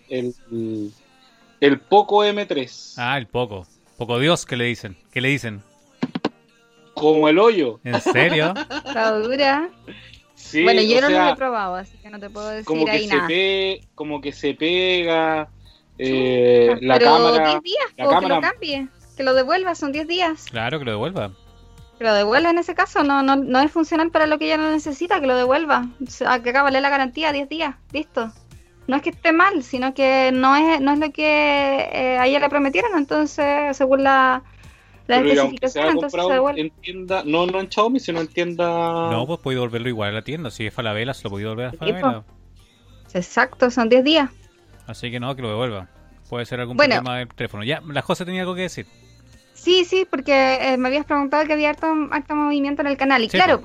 el, 0.10 0.34
el, 1.60 1.80
Poco 1.82 2.24
M3, 2.24 2.94
Ah, 2.98 3.18
el 3.18 3.27
poco. 3.27 3.68
Poco 3.98 4.20
Dios, 4.20 4.46
que 4.46 4.56
le 4.56 4.66
dicen? 4.66 4.96
¿Qué 5.12 5.22
le 5.22 5.30
dicen? 5.30 5.62
como 6.94 7.30
el 7.30 7.38
hoyo. 7.38 7.80
¿En 7.84 8.01
serio? 8.01 8.54
Está 8.86 9.12
dura. 9.20 9.70
Sí, 10.34 10.63
bueno, 10.63 10.82
yo 10.82 11.00
no 11.01 11.08
sea, 11.10 11.25
lo 11.27 11.32
he 11.34 11.36
probado, 11.36 11.75
así 11.75 11.96
que 11.98 12.10
no 12.10 12.20
te 12.20 12.27
puedo 12.30 12.48
decir 12.50 12.66
como 12.66 12.86
que 12.86 12.92
ahí 12.92 13.08
se 13.08 13.16
nada. 13.16 13.27
pe- 13.27 13.82
como 13.94 14.20
que 14.22 14.32
se 14.32 14.54
pega 14.56 15.48
eh, 16.00 16.75
la 16.82 16.98
Pero 16.98 17.12
cámara 17.12 17.50
10 17.51 17.63
días, 17.63 17.86
la 17.98 18.04
po, 18.06 18.10
que 18.10 18.16
cámara- 18.16 18.36
lo 18.36 18.42
cambie, 18.42 18.88
que 19.16 19.24
lo 19.24 19.34
devuelva, 19.36 19.75
son 19.75 19.92
10 19.92 20.08
días. 20.08 20.46
claro, 20.50 20.80
que 20.80 20.86
lo 20.86 20.92
devuelva. 20.92 21.34
Que 21.98 22.04
lo 22.04 22.13
devuelva 22.13 22.51
en 22.51 22.60
ese 22.60 22.75
caso, 22.75 23.04
no, 23.04 23.24
no, 23.24 23.36
no 23.36 23.60
es 23.60 23.72
funcional 23.72 24.12
para 24.12 24.27
lo 24.27 24.38
que 24.38 24.46
ella 24.46 24.58
no 24.58 24.70
necesita, 24.72 25.20
que 25.20 25.27
lo 25.27 25.36
devuelva. 25.36 25.88
O 26.06 26.10
sea, 26.10 26.42
que 26.42 26.51
acabe 26.51 26.72
la 26.72 26.89
garantía, 26.89 27.32
10 27.32 27.50
días, 27.50 27.75
listo. 27.92 28.32
No 28.88 28.96
es 28.96 29.01
que 29.01 29.10
esté 29.10 29.32
mal, 29.32 29.63
sino 29.63 29.94
que 29.94 30.32
no 30.32 30.56
es, 30.56 30.80
no 30.80 30.94
es 30.94 31.00
lo 31.00 31.12
que 31.12 31.89
eh, 31.92 32.18
a 32.20 32.27
ella 32.27 32.39
le 32.39 32.50
prometieron, 32.50 32.92
entonces, 32.98 33.75
según 33.75 34.04
la, 34.04 34.44
pero 35.08 35.27
especificación, 35.30 35.89
entonces 35.89 36.22
se 36.22 36.34
devuelve. 36.34 36.62
en 36.62 36.70
tienda, 36.70 37.24
no, 37.25 37.48
no 37.48 37.60
en 37.60 37.72
Xiaomi, 37.72 38.00
sino 38.00 38.20
en 38.20 38.27
tienda 38.27 39.10
No, 39.10 39.25
pues 39.25 39.39
podéis 39.39 39.58
devolverlo 39.58 39.89
igual 39.89 40.10
a 40.10 40.13
la 40.13 40.22
tienda. 40.22 40.51
Si 40.51 40.68
es 40.68 40.74
Falabella, 40.74 41.13
se 41.13 41.24
lo 41.24 41.30
podéis 41.32 41.46
devolver 41.46 41.68
a 41.68 41.72
Falabella. 41.74 42.24
Exacto, 43.13 43.72
son 43.72 43.89
10 43.89 44.04
días. 44.04 44.30
Así 44.86 45.10
que 45.10 45.20
no, 45.20 45.36
que 45.36 45.42
lo 45.42 45.50
devuelva. 45.50 45.88
Puede 46.30 46.46
ser 46.46 46.60
algún 46.60 46.77
Bueno. 46.77 46.96
problema 46.96 47.20
del 47.20 47.30
teléfono. 47.30 47.63
Ya, 47.63 47.82
la 47.88 48.01
José 48.01 48.25
tenía 48.25 48.42
algo 48.42 48.56
que 48.56 48.63
decir. 48.63 48.86
Sí, 49.67 49.83
sí, 49.83 50.07
porque 50.09 50.59
eh, 50.62 50.77
me 50.77 50.88
habías 50.88 51.05
preguntado 51.05 51.45
que 51.45 51.51
había 51.51 51.71
harto, 51.71 51.88
harto 52.12 52.36
movimiento 52.36 52.81
en 52.83 52.88
el 52.88 52.95
canal. 52.95 53.21
Y 53.21 53.29
Sí, 53.29 53.36
claro, 53.36 53.63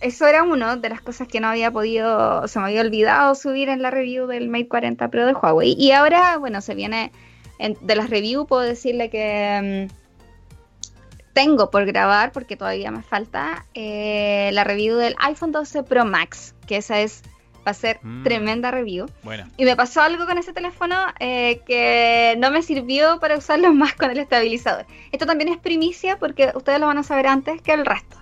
eso 0.00 0.26
era 0.26 0.42
una 0.42 0.74
de 0.74 0.88
las 0.88 1.00
cosas 1.00 1.28
que 1.28 1.38
no 1.38 1.46
había 1.46 1.70
podido, 1.70 2.48
se 2.48 2.58
me 2.58 2.64
había 2.66 2.80
olvidado 2.80 3.36
subir 3.36 3.68
en 3.68 3.80
la 3.80 3.92
review 3.92 4.26
del 4.26 4.48
Mate 4.48 4.66
40 4.66 5.08
Pro 5.10 5.26
de 5.26 5.32
Huawei. 5.32 5.76
Y 5.78 5.92
ahora, 5.92 6.38
bueno, 6.38 6.60
se 6.60 6.74
viene 6.74 7.12
en- 7.60 7.78
de 7.80 7.94
las 7.94 8.10
reviews, 8.10 8.48
puedo 8.48 8.62
decirle 8.62 9.10
que 9.10 9.88
mm, 9.88 11.34
tengo 11.34 11.70
por 11.70 11.84
grabar, 11.86 12.32
porque 12.32 12.56
todavía 12.56 12.90
me 12.90 13.02
falta, 13.04 13.64
eh, 13.74 14.50
la 14.52 14.64
review 14.64 14.96
del 14.96 15.14
iPhone 15.20 15.52
12 15.52 15.84
Pro 15.84 16.04
Max, 16.04 16.56
que 16.66 16.78
esa 16.78 17.00
es, 17.00 17.22
va 17.66 17.70
a 17.70 17.74
ser 17.74 17.98
Mm. 18.02 18.22
tremenda 18.24 18.70
review. 18.70 19.06
Bueno, 19.22 19.48
Y 19.56 19.64
me 19.64 19.74
pasó 19.76 20.02
algo 20.02 20.26
con 20.26 20.36
ese 20.38 20.52
teléfono 20.52 20.96
eh, 21.20 21.60
que 21.66 22.34
no 22.38 22.50
me 22.50 22.62
sirvió 22.62 23.18
para 23.20 23.36
usarlo 23.38 23.72
más 23.74 23.94
con 23.94 24.10
el 24.10 24.18
estabilizador. 24.18 24.86
Esto 25.12 25.26
también 25.26 25.48
es 25.50 25.58
primicia 25.58 26.18
porque 26.18 26.52
ustedes 26.54 26.80
lo 26.80 26.86
van 26.86 26.98
a 26.98 27.02
saber 27.02 27.26
antes 27.26 27.60
que 27.62 27.72
el 27.72 27.84
resto. 27.86 28.16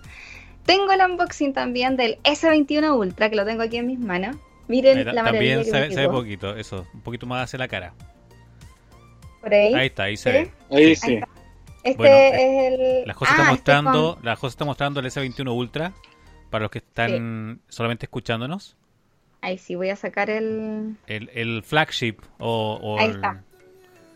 Tengo 0.65 0.93
el 0.93 1.01
unboxing 1.01 1.53
también 1.53 1.97
del 1.97 2.19
S21 2.23 2.97
Ultra, 2.97 3.29
que 3.31 3.35
lo 3.37 3.45
tengo 3.45 3.63
aquí 3.63 3.79
en 3.79 3.87
mis 3.89 3.99
manos. 3.99 4.37
Miren 4.69 4.99
ahí 4.99 5.05
la 5.05 5.23
maravilla 5.25 5.57
también 5.57 5.59
que 5.59 5.65
se, 5.65 5.73
me 5.73 5.81
ve- 5.81 5.89
se 5.91 5.97
ve 5.97 6.03
quedó. 6.03 6.13
poquito, 6.13 6.57
eso, 6.57 6.87
un 6.95 7.01
poquito 7.01 7.27
más 7.27 7.43
hacia 7.45 7.59
la 7.59 7.67
cara. 7.67 7.93
Por 9.41 9.53
ahí. 9.53 9.75
Ahí 9.75 9.87
está, 9.87 10.05
ahí 10.05 10.17
se 10.17 10.31
¿Sí? 10.31 10.39
ve. 10.71 10.77
Ahí 10.77 10.97
sí. 10.97 11.15
está. 11.15 11.29
Este 11.83 11.97
Bueno, 11.99 12.15
es 12.17 12.73
el... 13.03 13.03
La 13.09 13.15
José 13.15 13.31
Ah, 13.33 13.35
está 13.35 13.43
este 13.43 13.51
mostrando, 13.51 14.15
con- 14.15 14.25
la 14.25 14.37
José 14.37 14.53
está 14.53 14.65
mostrando 14.65 15.01
el 15.01 15.07
S21 15.07 15.53
Ultra 15.53 15.93
para 16.49 16.63
los 16.63 16.71
que 16.71 16.79
están 16.79 17.61
solamente 17.69 18.07
escuchándonos. 18.07 18.77
Ahí 19.43 19.59
sí, 19.59 19.75
voy 19.75 19.91
a 19.91 19.97
sacar 19.97 20.31
el... 20.31 20.97
El, 21.07 21.29
el 21.35 21.63
flagship 21.63 22.17
o, 22.39 22.79
o 22.83 22.99
Ahí 22.99 23.11
el, 23.11 23.15
está. 23.17 23.43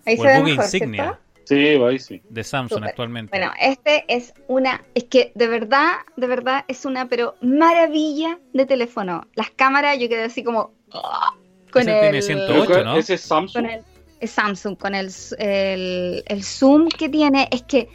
Ahí 0.07 0.15
o 0.19 0.23
se 0.23 0.29
el 0.29 0.29
ve 0.29 0.39
buque 0.39 0.51
mejor, 0.53 0.65
insignia 0.65 1.03
¿cierto? 1.03 1.27
Sí, 1.47 1.55
ahí 1.55 1.99
sí. 2.01 2.23
de 2.29 2.43
Samsung 2.43 2.85
actualmente. 2.85 3.31
Bueno, 3.31 3.53
este 3.61 4.05
es 4.09 4.35
una, 4.49 4.83
es 4.95 5.05
que 5.05 5.31
de 5.37 5.47
verdad, 5.47 5.93
de 6.17 6.27
verdad 6.27 6.65
es 6.67 6.85
una, 6.85 7.09
pero 7.09 7.37
maravilla 7.41 8.41
de 8.53 8.67
teléfono. 8.67 9.27
Las 9.37 9.51
cámaras, 9.51 9.97
yo 9.99 10.09
quedé 10.09 10.25
así 10.25 10.43
como 10.43 10.73
¡ah! 10.93 11.35
con 11.71 11.83
Ese 11.83 11.93
el, 11.95 12.01
tiene 12.01 12.23
108, 12.23 12.65
Pero, 12.67 12.85
¿no? 12.85 12.97
Ese 12.97 13.15
es 13.15 13.21
Samsung. 13.21 13.65
con 13.65 13.71
el 13.71 13.85
es 14.19 14.31
Samsung, 14.31 14.77
con 14.77 14.95
el, 14.95 15.11
el, 15.39 16.25
el 16.27 16.43
zoom 16.43 16.89
que 16.89 17.09
tiene, 17.09 17.49
es 17.53 17.63
que 17.63 17.89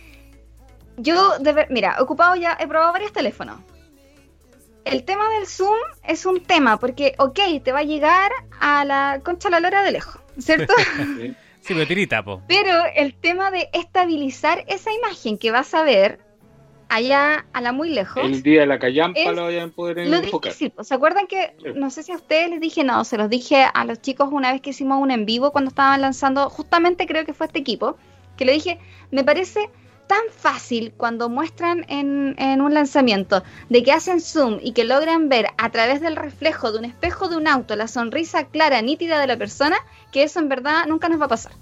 yo, 0.97 1.39
de 1.39 1.51
ver, 1.51 1.67
mira, 1.71 1.95
he 1.97 2.01
ocupado 2.01 2.35
ya, 2.35 2.57
he 2.59 2.67
probado 2.67 2.93
varios 2.93 3.11
teléfonos. 3.11 3.59
El 4.85 5.03
tema 5.03 5.29
del 5.29 5.47
zoom 5.47 5.77
es 6.07 6.25
un 6.25 6.41
tema, 6.43 6.77
porque, 6.77 7.13
ok, 7.17 7.39
te 7.63 7.71
va 7.71 7.79
a 7.79 7.83
llegar 7.83 8.31
a 8.59 8.83
la 8.85 9.21
concha 9.23 9.49
la 9.49 9.59
lora 9.59 9.83
de 9.83 9.91
lejos, 9.91 10.21
¿cierto? 10.39 10.73
Sí. 11.61 11.75
Pero 11.75 11.85
tirita, 11.85 12.23
po. 12.23 12.41
Pero 12.47 12.73
el 12.95 13.13
tema 13.13 13.51
de 13.51 13.69
estabilizar 13.71 14.65
esa 14.67 14.91
imagen 14.91 15.37
que 15.37 15.51
vas 15.51 15.75
a 15.75 15.83
ver 15.83 16.19
allá 16.89 17.45
a 17.53 17.61
la 17.61 17.71
muy 17.71 17.89
lejos, 17.89 18.23
El 18.23 18.41
día 18.41 18.61
de 18.61 18.65
la 18.65 18.79
callampa 18.79 19.31
lo 19.31 19.43
vayan 19.43 19.69
a 19.69 19.71
poder 19.71 20.07
lo 20.07 20.17
enfocar. 20.17 20.51
difícil. 20.53 20.73
¿Se 20.83 20.93
acuerdan 20.93 21.27
que, 21.27 21.55
no 21.75 21.91
sé 21.91 22.01
si 22.01 22.11
a 22.11 22.15
ustedes 22.15 22.49
les 22.49 22.59
dije, 22.59 22.83
no, 22.83 23.05
se 23.05 23.15
los 23.15 23.29
dije 23.29 23.63
a 23.71 23.85
los 23.85 24.01
chicos 24.01 24.29
una 24.31 24.51
vez 24.51 24.61
que 24.61 24.71
hicimos 24.71 24.99
un 24.99 25.11
en 25.11 25.27
vivo 25.27 25.51
cuando 25.51 25.69
estaban 25.69 26.01
lanzando, 26.01 26.49
justamente 26.49 27.05
creo 27.05 27.25
que 27.25 27.33
fue 27.33 27.45
este 27.45 27.59
equipo, 27.59 27.95
que 28.37 28.45
le 28.45 28.53
dije, 28.53 28.79
me 29.11 29.23
parece 29.23 29.69
tan 30.11 30.29
fácil 30.29 30.91
cuando 30.97 31.29
muestran 31.29 31.85
en, 31.87 32.35
en 32.37 32.59
un 32.59 32.73
lanzamiento 32.73 33.43
de 33.69 33.81
que 33.81 33.93
hacen 33.93 34.19
zoom 34.19 34.59
y 34.61 34.73
que 34.73 34.83
logran 34.83 35.29
ver 35.29 35.47
a 35.57 35.69
través 35.69 36.01
del 36.01 36.17
reflejo 36.17 36.73
de 36.73 36.79
un 36.79 36.83
espejo 36.83 37.29
de 37.29 37.37
un 37.37 37.47
auto 37.47 37.77
la 37.77 37.87
sonrisa 37.87 38.47
clara, 38.47 38.81
nítida 38.81 39.21
de 39.21 39.27
la 39.27 39.37
persona, 39.37 39.77
que 40.11 40.23
eso 40.23 40.39
en 40.39 40.49
verdad 40.49 40.85
nunca 40.85 41.07
nos 41.07 41.21
va 41.21 41.27
a 41.27 41.29
pasar. 41.29 41.53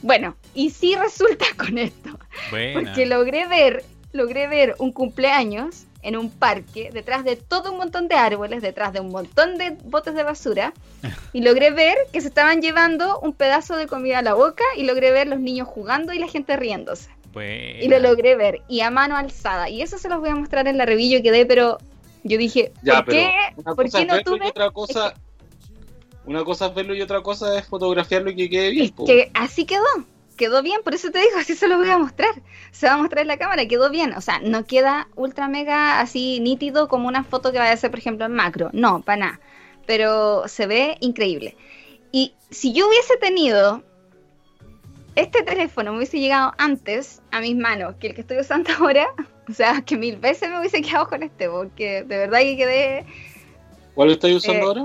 Bueno, 0.00 0.36
y 0.54 0.70
sí 0.70 0.94
resulta 0.94 1.46
con 1.56 1.76
esto. 1.76 2.16
Buena. 2.52 2.74
Porque 2.74 3.04
logré 3.04 3.48
ver, 3.48 3.84
logré 4.12 4.46
ver 4.46 4.76
un 4.78 4.92
cumpleaños 4.92 5.86
en 6.02 6.16
un 6.16 6.30
parque, 6.30 6.90
detrás 6.92 7.24
de 7.24 7.34
todo 7.34 7.72
un 7.72 7.78
montón 7.78 8.06
de 8.06 8.14
árboles, 8.14 8.62
detrás 8.62 8.92
de 8.92 9.00
un 9.00 9.10
montón 9.10 9.58
de 9.58 9.70
botes 9.82 10.14
de 10.14 10.22
basura, 10.22 10.72
y 11.32 11.40
logré 11.40 11.72
ver 11.72 11.98
que 12.12 12.20
se 12.20 12.28
estaban 12.28 12.62
llevando 12.62 13.18
un 13.18 13.32
pedazo 13.32 13.74
de 13.74 13.88
comida 13.88 14.20
a 14.20 14.22
la 14.22 14.34
boca, 14.34 14.62
y 14.76 14.84
logré 14.84 15.10
ver 15.10 15.26
los 15.26 15.40
niños 15.40 15.66
jugando 15.66 16.12
y 16.12 16.20
la 16.20 16.28
gente 16.28 16.56
riéndose. 16.56 17.17
Buena. 17.32 17.82
Y 17.82 17.88
lo 17.88 17.98
logré 17.98 18.34
ver, 18.36 18.62
y 18.68 18.80
a 18.80 18.90
mano 18.90 19.16
alzada. 19.16 19.68
Y 19.68 19.82
eso 19.82 19.98
se 19.98 20.08
los 20.08 20.20
voy 20.20 20.30
a 20.30 20.34
mostrar 20.34 20.66
en 20.68 20.78
la 20.78 20.86
review, 20.86 21.18
yo 21.18 21.22
quedé, 21.22 21.46
pero 21.46 21.78
yo 22.24 22.38
dije, 22.38 22.72
Ya, 22.82 22.96
¿por 22.96 23.06
pero 23.06 23.18
qué, 23.18 23.32
una 23.56 23.74
¿por 23.74 23.84
cosa 23.84 23.98
qué 23.98 24.02
es 24.04 24.08
no 24.08 24.14
verlo 24.14 24.36
y 24.36 24.38
tuve? 24.38 24.48
otra 24.48 24.70
cosa, 24.70 25.14
una 26.24 26.44
cosa 26.44 26.66
es 26.66 26.74
verlo 26.74 26.94
y 26.94 27.02
otra 27.02 27.22
cosa 27.22 27.58
es 27.58 27.66
fotografiarlo 27.66 28.30
y 28.30 28.36
que 28.36 28.50
quede 28.50 28.70
bien. 28.70 28.84
Es 28.86 28.92
que 29.06 29.30
así 29.34 29.64
quedó. 29.64 29.84
Quedó 30.36 30.62
bien, 30.62 30.82
por 30.84 30.94
eso 30.94 31.10
te 31.10 31.18
digo, 31.18 31.32
así 31.36 31.56
se 31.56 31.66
lo 31.66 31.78
voy 31.78 31.90
a 31.90 31.98
mostrar. 31.98 32.30
Se 32.70 32.86
va 32.86 32.92
a 32.92 32.98
mostrar 32.98 33.22
en 33.22 33.28
la 33.28 33.38
cámara, 33.38 33.66
quedó 33.66 33.90
bien. 33.90 34.12
O 34.12 34.20
sea, 34.20 34.38
no 34.38 34.66
queda 34.66 35.08
ultra 35.16 35.48
mega 35.48 35.98
así 35.98 36.38
nítido 36.38 36.86
como 36.86 37.08
una 37.08 37.24
foto 37.24 37.50
que 37.50 37.58
vaya 37.58 37.72
a 37.72 37.76
ser, 37.76 37.90
por 37.90 37.98
ejemplo, 37.98 38.24
en 38.26 38.34
macro. 38.34 38.70
No, 38.72 39.02
para 39.02 39.16
nada. 39.16 39.40
Pero 39.84 40.46
se 40.46 40.68
ve 40.68 40.96
increíble. 41.00 41.56
Y 42.12 42.34
si 42.50 42.72
yo 42.72 42.86
hubiese 42.86 43.16
tenido 43.16 43.82
este 45.20 45.42
teléfono, 45.42 45.90
me 45.92 45.98
hubiese 45.98 46.18
llegado 46.20 46.52
antes 46.58 47.22
a 47.30 47.40
mis 47.40 47.56
manos 47.56 47.94
que 47.96 48.08
el 48.08 48.14
que 48.14 48.20
estoy 48.22 48.38
usando 48.38 48.70
ahora, 48.78 49.06
o 49.48 49.52
sea, 49.52 49.82
que 49.82 49.96
mil 49.96 50.16
veces 50.16 50.48
me 50.50 50.58
hubiese 50.60 50.82
quedado 50.82 51.08
con 51.08 51.22
este, 51.22 51.48
porque 51.48 52.02
de 52.04 52.18
verdad 52.18 52.38
que 52.40 52.56
quedé 52.56 53.06
¿Cuál 53.94 54.10
estáis 54.10 54.36
usando 54.36 54.60
eh, 54.60 54.64
ahora? 54.64 54.82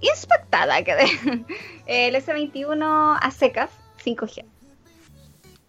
Inspectada 0.00 0.82
quedé. 0.84 1.06
el 1.86 2.14
S21 2.14 3.18
a 3.20 3.30
secas 3.32 3.68
5G. 4.04 4.44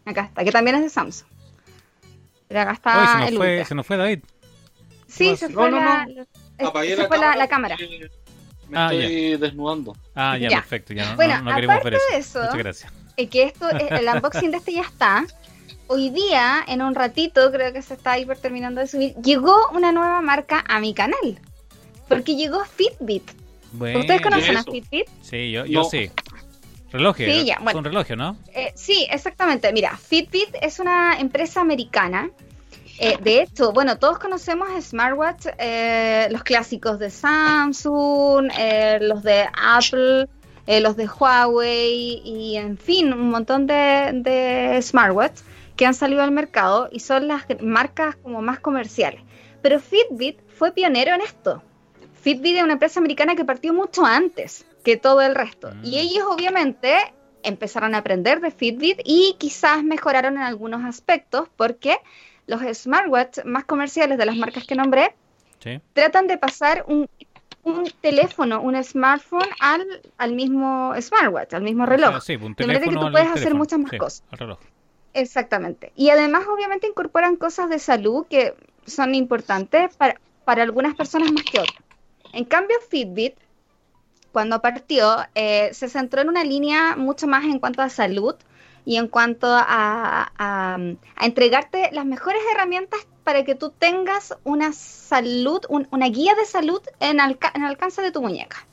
Acá 0.06 0.22
está, 0.26 0.44
que 0.44 0.52
también 0.52 0.76
es 0.76 0.84
de 0.84 0.90
Samsung. 0.90 1.28
Pero 2.48 2.62
acá 2.62 2.72
está 2.74 3.02
Uy, 3.02 3.08
se 3.08 3.18
nos, 3.20 3.30
el 3.30 3.38
fue, 3.38 3.66
se 3.66 3.76
nos 3.76 3.88
fue 3.88 3.98
David. 3.98 4.20
Sí, 5.08 5.36
se 5.36 5.50
fue 5.50 5.72
no, 5.72 5.78
la, 5.80 6.06
no. 6.06 6.22
es- 6.22 6.68
Apagué 6.68 6.96
se 6.96 7.08
fue 7.08 7.18
la, 7.18 7.36
la 7.36 7.48
cámara. 7.48 7.76
Me 8.70 8.78
Ah, 8.78 8.94
estoy 8.94 9.38
desnudando. 9.38 9.96
Ah, 10.14 10.38
ya, 10.38 10.50
Ya. 10.50 10.58
perfecto. 10.60 10.94
Ya 10.94 11.10
no, 11.10 11.16
Bueno, 11.16 11.38
no- 11.38 11.50
no 11.50 11.56
queremos 11.56 11.76
aparte 11.78 11.90
ver 11.90 12.00
eso. 12.00 12.12
de 12.12 12.18
eso- 12.20 12.40
Muchas 12.42 12.58
gracias. 12.58 12.94
Eh, 13.20 13.28
que 13.28 13.44
esto, 13.44 13.70
eh, 13.70 13.90
el 13.92 14.08
unboxing 14.16 14.50
de 14.52 14.58
este 14.58 14.74
ya 14.74 14.82
está. 14.82 15.26
Hoy 15.88 16.10
día, 16.10 16.64
en 16.68 16.82
un 16.82 16.96
ratito, 16.96 17.52
creo 17.52 17.74
que 17.74 17.82
se 17.82 17.96
está 17.96 18.18
hiper 18.18 18.38
terminando 18.38 18.80
de 18.80 18.88
subir, 18.88 19.16
llegó 19.16 19.56
una 19.74 19.92
nueva 19.92 20.22
marca 20.22 20.64
a 20.68 20.80
mi 20.80 20.94
canal. 20.94 21.40
Porque 22.08 22.36
llegó 22.36 22.64
Fitbit. 22.64 23.30
Bueno, 23.74 24.00
¿Ustedes 24.00 24.22
conocen 24.22 24.56
a? 24.58 24.64
Fitbit? 24.64 25.08
Sí, 25.22 25.52
yo, 25.52 25.66
yo 25.66 25.82
No. 25.82 25.90
sí. 25.90 26.10
Reloj, 26.92 27.18
Sí, 27.18 27.46
ya, 27.46 27.58
bueno. 27.58 27.74
Son 27.74 27.84
relojes, 27.84 28.18
¿no? 28.18 28.38
Eh, 28.54 28.72
sí, 28.76 29.06
exactamente. 29.12 29.72
Mira, 29.74 29.96
Fitbit 29.98 30.56
es 30.62 30.80
una 30.80 31.20
empresa 31.20 31.62
americana. 31.62 32.32
Eh, 33.00 33.18
de 33.22 33.42
hecho, 33.42 33.72
bueno, 33.74 33.98
todos 33.98 34.18
conocemos 34.20 34.68
smartwatch, 34.84 35.48
eh, 35.58 36.28
los 36.32 36.44
clásicos 36.44 37.00
de 37.00 37.10
Samsung, 37.10 38.50
eh, 38.58 39.00
los 39.02 39.24
de 39.24 39.46
Apple, 39.54 40.28
eh, 40.68 40.82
los 40.82 40.96
de 40.96 41.08
Huawei 41.08 42.22
y, 42.24 42.58
en 42.58 42.78
fin, 42.78 43.14
un 43.14 43.30
montón 43.30 43.68
de, 43.68 44.12
de 44.14 44.82
smartwatch 44.82 45.42
que 45.76 45.86
han 45.86 45.94
salido 45.94 46.22
al 46.22 46.32
mercado 46.32 46.90
y 46.92 47.00
son 47.00 47.28
las 47.28 47.46
marcas 47.62 48.16
como 48.18 48.42
más 48.42 48.60
comerciales. 48.60 49.22
Pero 49.62 49.80
Fitbit 49.80 50.40
fue 50.50 50.72
pionero 50.72 51.14
en 51.14 51.22
esto. 51.22 51.64
Fitbit 52.22 52.58
es 52.58 52.64
una 52.64 52.74
empresa 52.74 53.00
americana 53.00 53.36
que 53.36 53.46
partió 53.46 53.74
mucho 53.74 54.06
antes 54.06 54.66
que 54.84 54.98
todo 54.98 55.22
el 55.22 55.36
resto. 55.36 55.72
Mm. 55.74 55.86
Y 55.86 56.00
ellos 56.00 56.26
obviamente 56.30 56.96
empezaron 57.44 57.96
a 57.96 58.00
aprender 58.00 58.42
de 58.42 58.52
Fitbit 58.52 59.02
y 59.06 59.36
quizás 59.38 59.84
mejoraron 59.84 60.36
en 60.36 60.44
algunos 60.44 60.84
aspectos 60.84 61.48
porque 61.56 61.98
los 62.48 62.62
smartwatch 62.62 63.46
más 63.46 63.66
comerciales 63.66 64.18
de 64.18 64.26
las 64.26 64.36
marcas 64.36 64.66
que 64.66 64.76
nombré 64.76 65.16
Sí. 65.60 65.82
tratan 65.94 66.28
de 66.28 66.38
pasar 66.38 66.86
un, 66.88 67.10
un 67.70 67.86
teléfono, 68.02 68.62
un 68.62 68.82
smartphone 68.84 69.48
al, 69.60 69.86
al 70.18 70.34
mismo 70.34 70.94
smartwatch, 71.00 71.54
al 71.54 71.62
mismo 71.64 71.86
reloj. 71.86 72.16
Ah, 72.16 72.22
sí, 72.22 72.36
un 72.36 72.54
De 72.56 72.66
manera 72.68 72.86
que 72.86 72.92
tú 72.96 73.06
al 73.06 73.12
puedes 73.12 73.28
hacer 73.28 73.40
teléfono. 73.44 73.60
muchas 73.60 73.80
más 73.80 73.92
Sí, 73.92 73.98
cosas. 73.98 74.24
al 74.32 74.38
reloj. 74.40 74.60
Exactamente. 75.14 75.92
Y 75.96 76.10
además, 76.10 76.44
obviamente, 76.48 76.88
incorporan 76.88 77.36
cosas 77.36 77.70
de 77.70 77.80
salud 77.80 78.26
que 78.30 78.54
son 78.86 79.16
importantes 79.16 79.96
para, 79.96 80.20
para 80.46 80.64
algunas 80.64 80.96
personas 80.96 81.32
más 81.32 81.44
que 81.44 81.60
otras. 81.60 81.84
En 82.34 82.46
cambio, 82.46 82.76
Fitbit, 82.90 83.36
cuando 84.32 84.62
partió, 84.62 85.18
eh, 85.36 85.70
se 85.74 85.90
centró 85.90 86.22
en 86.22 86.30
una 86.30 86.44
línea 86.44 86.96
mucho 86.96 87.26
más 87.28 87.44
en 87.46 87.60
cuanto 87.60 87.82
a 87.82 87.90
salud 87.90 88.36
y 88.86 88.98
en 88.98 89.08
cuanto 89.08 89.48
a, 89.48 90.32
a- 90.38 90.78
a 91.16 91.26
entregarte 91.26 91.90
las 91.92 92.06
mejores 92.06 92.42
herramientas 92.54 93.00
para 93.30 93.44
que 93.44 93.54
tú 93.54 93.70
tengas 93.70 94.34
una 94.44 94.74
salud, 94.74 95.62
un- 95.70 95.88
una 95.92 96.08
guía 96.08 96.34
de 96.34 96.46
salud 96.46 96.82
en, 97.00 97.20
alca- 97.20 97.52
en 97.54 97.64
alcance 97.64 98.02
de 98.02 98.12
tu 98.12 98.24
muñeca. 98.24 98.66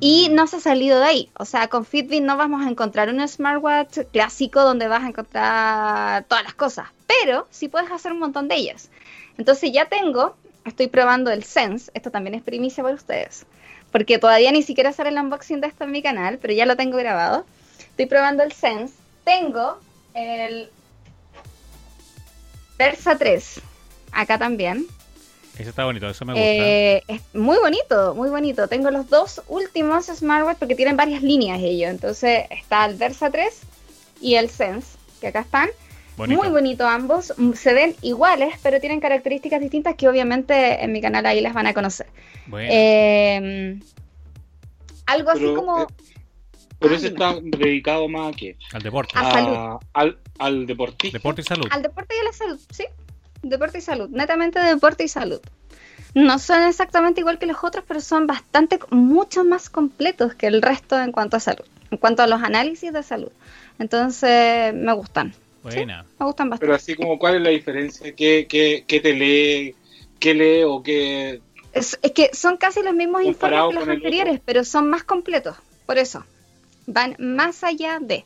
Y 0.00 0.28
no 0.32 0.48
se 0.48 0.56
ha 0.56 0.60
salido 0.60 0.98
de 0.98 1.04
ahí. 1.06 1.30
O 1.38 1.44
sea, 1.44 1.68
con 1.68 1.84
Fitbit 1.84 2.20
no 2.20 2.36
vamos 2.36 2.66
a 2.66 2.68
encontrar 2.68 3.08
un 3.10 3.20
smartwatch 3.28 3.98
clásico 4.12 4.62
donde 4.62 4.88
vas 4.88 5.04
a 5.04 5.06
encontrar 5.06 6.24
todas 6.24 6.42
las 6.42 6.54
cosas, 6.54 6.88
pero 7.06 7.46
sí 7.52 7.68
puedes 7.68 7.92
hacer 7.92 8.10
un 8.10 8.18
montón 8.18 8.48
de 8.48 8.56
ellas. 8.56 8.90
Entonces 9.38 9.70
ya 9.72 9.84
tengo, 9.84 10.34
estoy 10.64 10.88
probando 10.88 11.30
el 11.30 11.44
Sense, 11.44 11.92
esto 11.94 12.10
también 12.10 12.34
es 12.34 12.42
primicia 12.42 12.82
para 12.82 12.96
ustedes, 12.96 13.46
porque 13.92 14.18
todavía 14.18 14.50
ni 14.50 14.64
siquiera 14.64 14.92
sale 14.92 15.10
el 15.10 15.18
unboxing 15.18 15.60
de 15.60 15.68
esto 15.68 15.84
en 15.84 15.92
mi 15.92 16.02
canal, 16.02 16.38
pero 16.38 16.54
ya 16.54 16.66
lo 16.66 16.74
tengo 16.76 16.96
grabado. 16.96 17.46
Estoy 17.78 18.06
probando 18.06 18.42
el 18.42 18.50
Sense. 18.50 18.94
Tengo 19.22 19.78
el 20.14 20.70
Versa 22.80 23.16
3. 23.18 23.60
Acá 24.12 24.38
también. 24.38 24.86
Ese 25.58 25.68
está 25.68 25.84
bonito, 25.84 26.08
eso 26.08 26.24
me 26.24 26.32
gusta. 26.32 26.46
Eh, 26.48 27.02
es 27.06 27.20
muy 27.34 27.58
bonito, 27.58 28.14
muy 28.14 28.30
bonito. 28.30 28.66
Tengo 28.68 28.90
los 28.90 29.08
dos 29.10 29.42
últimos 29.48 30.06
smartwatch 30.06 30.56
porque 30.58 30.74
tienen 30.74 30.96
varias 30.96 31.22
líneas 31.22 31.60
ellos. 31.62 31.90
Entonces 31.90 32.46
está 32.50 32.86
el 32.86 32.94
Versa 32.96 33.30
3 33.30 33.60
y 34.22 34.36
el 34.36 34.48
Sense, 34.48 34.96
que 35.20 35.26
acá 35.26 35.40
están. 35.40 35.68
Bonito. 36.16 36.40
Muy 36.42 36.50
bonito 36.50 36.86
ambos. 36.86 37.34
Mm, 37.36 37.52
Se 37.52 37.74
ven 37.74 37.94
iguales, 38.00 38.54
pero 38.62 38.80
tienen 38.80 39.00
características 39.00 39.60
distintas 39.60 39.94
que 39.96 40.08
obviamente 40.08 40.82
en 40.82 40.90
mi 40.92 41.02
canal 41.02 41.26
ahí 41.26 41.42
las 41.42 41.52
van 41.52 41.66
a 41.66 41.74
conocer. 41.74 42.06
Bueno, 42.46 42.68
Eh, 42.72 43.78
algo 45.06 45.30
así 45.30 45.44
como... 45.54 45.82
eh, 45.82 45.86
Pero 46.78 46.94
Ah, 46.94 46.96
ese 46.96 47.08
está 47.08 47.34
dedicado 47.42 48.08
más 48.08 48.32
a 48.32 48.36
qué? 48.36 48.56
al 48.72 48.82
deporte. 48.82 49.12
a 49.16 49.20
A- 49.28 49.32
salud. 49.32 49.80
al, 49.92 50.18
al 50.40 50.66
deportista. 50.66 51.18
Deporte 51.18 51.42
y 51.42 51.44
salud. 51.44 51.66
Al 51.70 51.82
deporte 51.82 52.14
y 52.16 52.20
a 52.20 52.24
la 52.24 52.32
salud, 52.32 52.58
sí. 52.70 52.84
Deporte 53.42 53.78
y 53.78 53.80
salud, 53.80 54.08
netamente 54.08 54.58
de 54.58 54.74
deporte 54.74 55.04
y 55.04 55.08
salud. 55.08 55.40
No 56.14 56.38
son 56.38 56.62
exactamente 56.64 57.20
igual 57.20 57.38
que 57.38 57.46
los 57.46 57.62
otros, 57.62 57.84
pero 57.86 58.00
son 58.00 58.26
bastante, 58.26 58.80
mucho 58.90 59.44
más 59.44 59.70
completos 59.70 60.34
que 60.34 60.48
el 60.48 60.60
resto 60.60 60.98
en 61.00 61.12
cuanto 61.12 61.36
a 61.36 61.40
salud, 61.40 61.64
en 61.90 61.98
cuanto 61.98 62.22
a 62.22 62.26
los 62.26 62.42
análisis 62.42 62.92
de 62.92 63.02
salud. 63.02 63.30
Entonces, 63.78 64.74
me 64.74 64.92
gustan, 64.92 65.32
Buena. 65.62 66.04
me 66.18 66.26
gustan 66.26 66.50
bastante. 66.50 66.66
Pero 66.66 66.74
así 66.74 66.94
como, 66.96 67.18
¿cuál 67.18 67.36
es 67.36 67.42
la 67.42 67.50
diferencia? 67.50 68.12
¿Qué, 68.14 68.46
qué, 68.48 68.84
qué 68.86 69.00
te 69.00 69.12
lee? 69.14 69.74
¿Qué 70.18 70.34
lee 70.34 70.64
o 70.64 70.82
qué...? 70.82 71.40
Es, 71.72 71.98
es 72.02 72.12
que 72.12 72.30
son 72.32 72.56
casi 72.56 72.82
los 72.82 72.94
mismos 72.94 73.22
informes 73.22 73.60
que 73.68 73.74
los 73.74 73.88
anteriores, 73.88 74.40
pero 74.44 74.64
son 74.64 74.90
más 74.90 75.04
completos, 75.04 75.56
por 75.86 75.98
eso. 75.98 76.24
Van 76.86 77.14
más 77.18 77.62
allá 77.62 77.98
de. 78.00 78.24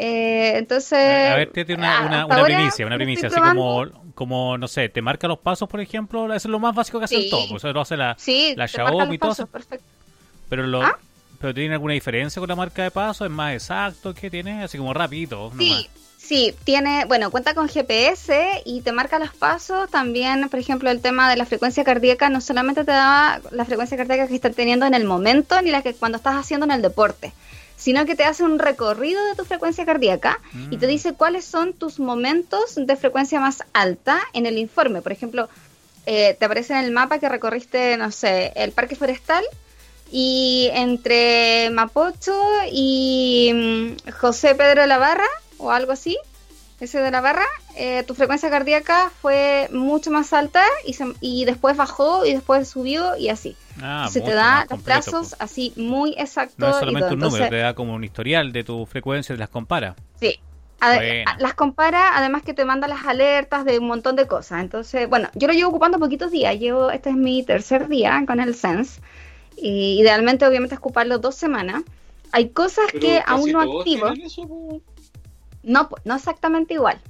Eh, 0.00 0.56
entonces. 0.58 0.96
A 1.30 1.34
ver, 1.34 1.50
tírate 1.50 1.74
una, 1.74 1.98
a- 2.22 2.26
una, 2.26 2.44
primicia, 2.44 2.86
una 2.86 2.94
primicia, 2.96 3.26
así 3.28 3.40
como, 3.40 3.84
como, 4.14 4.56
no 4.56 4.68
sé, 4.68 4.88
te 4.88 5.02
marca 5.02 5.26
los 5.26 5.38
pasos, 5.40 5.68
por 5.68 5.80
ejemplo, 5.80 6.26
eso 6.26 6.46
es 6.48 6.52
lo 6.52 6.60
más 6.60 6.72
básico 6.74 7.00
que 7.00 7.06
hace 7.06 7.16
el 7.16 7.24
Sí. 7.24 7.30
top, 7.30 7.56
eso 7.56 7.72
lo 7.72 7.80
hace 7.80 7.96
la, 7.96 8.14
Sí, 8.16 8.54
la 8.56 8.68
Xiaomi 8.68 9.16
y 9.16 9.18
todo 9.18 9.30
pasos, 9.30 9.48
perfecto. 9.48 9.84
pero 10.48 10.66
lo, 10.68 10.82
¿Ah? 10.82 10.96
pero 11.40 11.52
tiene 11.52 11.74
alguna 11.74 11.94
diferencia 11.94 12.38
con 12.38 12.48
la 12.48 12.54
marca 12.54 12.84
de 12.84 12.92
pasos, 12.92 13.26
es 13.26 13.32
más 13.32 13.52
exacto, 13.54 14.14
¿qué 14.14 14.30
tiene? 14.30 14.62
Así 14.62 14.78
como 14.78 14.94
nomás. 14.94 15.50
Sí, 15.58 15.88
sí, 16.16 16.54
tiene, 16.62 17.04
bueno, 17.06 17.32
cuenta 17.32 17.54
con 17.54 17.68
GPS 17.68 18.62
y 18.64 18.82
te 18.82 18.92
marca 18.92 19.18
los 19.18 19.34
pasos. 19.34 19.90
También, 19.90 20.48
por 20.48 20.60
ejemplo, 20.60 20.90
el 20.90 21.00
tema 21.00 21.28
de 21.28 21.36
la 21.36 21.44
frecuencia 21.44 21.82
cardíaca 21.82 22.28
no 22.30 22.40
solamente 22.40 22.84
te 22.84 22.92
da 22.92 23.40
la 23.50 23.64
frecuencia 23.64 23.96
cardíaca 23.96 24.28
que 24.28 24.34
estás 24.36 24.54
teniendo 24.54 24.86
en 24.86 24.94
el 24.94 25.04
momento 25.04 25.60
ni 25.60 25.72
la 25.72 25.82
que 25.82 25.94
cuando 25.94 26.18
estás 26.18 26.36
haciendo 26.36 26.66
en 26.66 26.70
el 26.72 26.82
deporte, 26.82 27.32
sino 27.78 28.04
que 28.04 28.14
te 28.16 28.24
hace 28.24 28.42
un 28.42 28.58
recorrido 28.58 29.24
de 29.26 29.36
tu 29.36 29.44
frecuencia 29.44 29.86
cardíaca 29.86 30.40
y 30.68 30.76
te 30.76 30.86
Mm. 30.86 30.90
dice 30.90 31.14
cuáles 31.14 31.44
son 31.44 31.72
tus 31.72 32.00
momentos 32.00 32.74
de 32.74 32.96
frecuencia 32.96 33.38
más 33.40 33.62
alta 33.72 34.20
en 34.34 34.44
el 34.46 34.58
informe. 34.58 35.00
Por 35.00 35.12
ejemplo, 35.12 35.48
eh, 36.04 36.36
te 36.38 36.44
aparece 36.46 36.72
en 36.72 36.80
el 36.80 36.90
mapa 36.90 37.18
que 37.18 37.28
recorriste, 37.28 37.96
no 37.96 38.10
sé, 38.10 38.52
el 38.56 38.72
parque 38.72 38.96
forestal 38.96 39.44
y 40.10 40.70
entre 40.72 41.70
Mapocho 41.70 42.34
y 42.72 43.52
mm, 43.54 44.10
José 44.12 44.54
Pedro 44.54 44.82
de 44.82 44.86
la 44.88 44.98
Barra 44.98 45.28
o 45.58 45.70
algo 45.70 45.92
así, 45.92 46.16
ese 46.80 47.00
de 47.00 47.10
la 47.10 47.20
Barra, 47.20 47.46
eh, 47.76 48.04
tu 48.04 48.14
frecuencia 48.14 48.50
cardíaca 48.50 49.10
fue 49.20 49.68
mucho 49.72 50.10
más 50.10 50.32
alta 50.32 50.62
y, 50.86 50.94
se- 50.94 51.14
y 51.20 51.44
después 51.44 51.76
bajó 51.76 52.24
y 52.24 52.32
después 52.34 52.68
subió 52.68 53.16
y 53.16 53.28
así. 53.30 53.56
Ah, 53.82 54.08
se 54.10 54.20
te 54.20 54.32
da 54.32 54.66
los 54.70 54.82
plazos 54.82 55.34
así 55.38 55.72
muy 55.76 56.14
exactos. 56.18 56.58
No 56.58 56.68
es 56.70 56.76
y 56.76 56.78
solamente 56.78 57.06
todo. 57.08 57.14
un 57.14 57.20
número, 57.20 57.36
Entonces, 57.44 57.50
te 57.50 57.62
da 57.62 57.74
como 57.74 57.94
un 57.94 58.04
historial 58.04 58.52
de 58.52 58.64
tu 58.64 58.86
frecuencia 58.86 59.34
y 59.34 59.38
las 59.38 59.48
compara. 59.48 59.96
Sí. 60.20 60.38
Las 61.40 61.54
compara, 61.54 62.16
además 62.16 62.42
que 62.42 62.54
te 62.54 62.64
manda 62.64 62.86
las 62.86 63.04
alertas 63.04 63.64
de 63.64 63.80
un 63.80 63.88
montón 63.88 64.14
de 64.14 64.28
cosas. 64.28 64.60
Entonces, 64.60 65.08
bueno, 65.08 65.28
yo 65.34 65.48
lo 65.48 65.52
llevo 65.52 65.70
ocupando 65.70 65.98
poquitos 65.98 66.30
días. 66.30 66.56
Llevo, 66.58 66.90
este 66.92 67.10
es 67.10 67.16
mi 67.16 67.42
tercer 67.42 67.88
día 67.88 68.22
con 68.26 68.38
el 68.38 68.54
Sense. 68.54 69.00
Y 69.56 69.98
idealmente, 70.00 70.46
obviamente, 70.46 70.76
es 70.76 70.78
ocuparlo 70.78 71.18
dos 71.18 71.34
semanas. 71.34 71.82
Hay 72.30 72.50
cosas 72.50 72.84
Pero 72.92 73.00
que 73.00 73.18
casi 73.26 73.32
aún 73.32 73.52
no 73.52 73.64
todos 73.64 73.78
activo. 73.80 74.08
eso. 74.08 74.80
No, 75.62 75.88
pues, 75.88 76.04
no 76.04 76.14
exactamente 76.16 76.74
igual. 76.74 77.00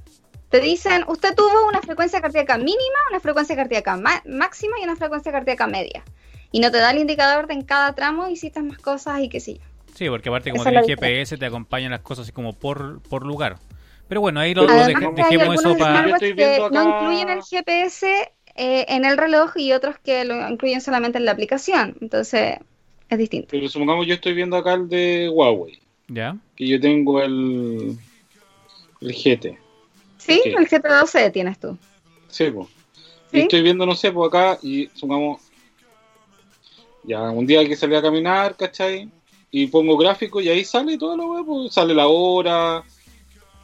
Te 0.49 0.59
dicen, 0.59 1.03
usted 1.07 1.35
tuvo 1.35 1.67
una 1.67 1.81
frecuencia 1.81 2.21
cardíaca 2.21 2.57
mínima, 2.57 2.99
una 3.09 3.19
frecuencia 3.19 3.55
cardíaca 3.55 3.97
ma- 3.97 4.23
máxima 4.25 4.79
y 4.79 4.83
una 4.83 4.95
frecuencia 4.95 5.31
cardíaca 5.31 5.67
media. 5.67 6.03
Y 6.51 6.59
no 6.59 6.71
te 6.71 6.79
da 6.79 6.91
el 6.91 6.97
indicador 6.97 7.45
de 7.45 7.53
en 7.53 7.61
cada 7.61 7.93
tramo 7.93 8.27
hiciste 8.29 8.61
más 8.63 8.79
cosas 8.79 9.21
y 9.21 9.29
qué 9.29 9.39
sé 9.39 9.55
yo. 9.55 9.61
Sí, 9.93 10.09
porque 10.09 10.29
aparte 10.29 10.49
como 10.51 10.63
diferencia. 10.63 10.95
GPS 10.95 11.37
te 11.37 11.45
acompañan 11.45 11.91
las 11.91 12.01
cosas 12.01 12.23
así 12.23 12.31
como 12.31 12.53
por, 12.53 13.01
por 13.03 13.25
lugar. 13.25 13.57
Pero 14.07 14.21
bueno, 14.21 14.39
ahí 14.39 14.55
lo, 14.55 14.67
Además 14.67 15.13
dejemos 15.15 15.59
eso 15.59 15.77
para... 15.77 16.07
Yo 16.07 16.15
smartwatch 16.15 16.23
estoy 16.23 16.35
que 16.35 16.59
no 16.71 16.89
incluyen 16.89 17.29
el 17.29 17.43
GPS 17.43 18.31
eh, 18.55 18.85
en 18.87 19.05
el 19.05 19.17
reloj 19.17 19.55
y 19.55 19.71
otros 19.73 19.99
que 19.99 20.25
lo 20.25 20.49
incluyen 20.49 20.81
solamente 20.81 21.19
en 21.19 21.25
la 21.25 21.31
aplicación. 21.31 21.95
Entonces, 22.01 22.57
es 23.07 23.17
distinto. 23.17 23.49
Pero 23.51 23.69
supongamos 23.69 24.07
yo 24.07 24.15
estoy 24.15 24.33
viendo 24.33 24.57
acá 24.57 24.73
el 24.73 24.89
de 24.89 25.29
Huawei, 25.29 25.79
¿Ya? 26.07 26.35
que 26.55 26.67
yo 26.67 26.79
tengo 26.79 27.21
el, 27.21 27.97
el 29.01 29.13
GT. 29.13 29.57
Sí, 30.17 30.41
el 30.45 30.67
GT12 30.67 31.31
tienes 31.31 31.59
tú. 31.59 31.77
Sí, 32.27 32.51
pues. 32.51 32.67
¿Sí? 33.31 33.37
Y 33.37 33.41
estoy 33.41 33.61
viendo, 33.61 33.85
no 33.85 33.95
sé, 33.95 34.11
pues 34.11 34.27
acá, 34.27 34.57
y 34.61 34.87
supongamos, 34.93 35.41
ya 37.03 37.21
un 37.29 37.45
día 37.45 37.67
que 37.67 37.75
salí 37.75 37.95
a 37.95 38.01
caminar, 38.01 38.55
¿cachai? 38.55 39.09
Y 39.51 39.67
pongo 39.67 39.97
gráfico 39.97 40.41
y 40.41 40.49
ahí 40.49 40.63
sale 40.63 40.97
todo 40.97 41.15
lo 41.15 41.31
web, 41.33 41.45
pues, 41.45 41.73
sale 41.73 41.93
la 41.93 42.07
hora. 42.07 42.83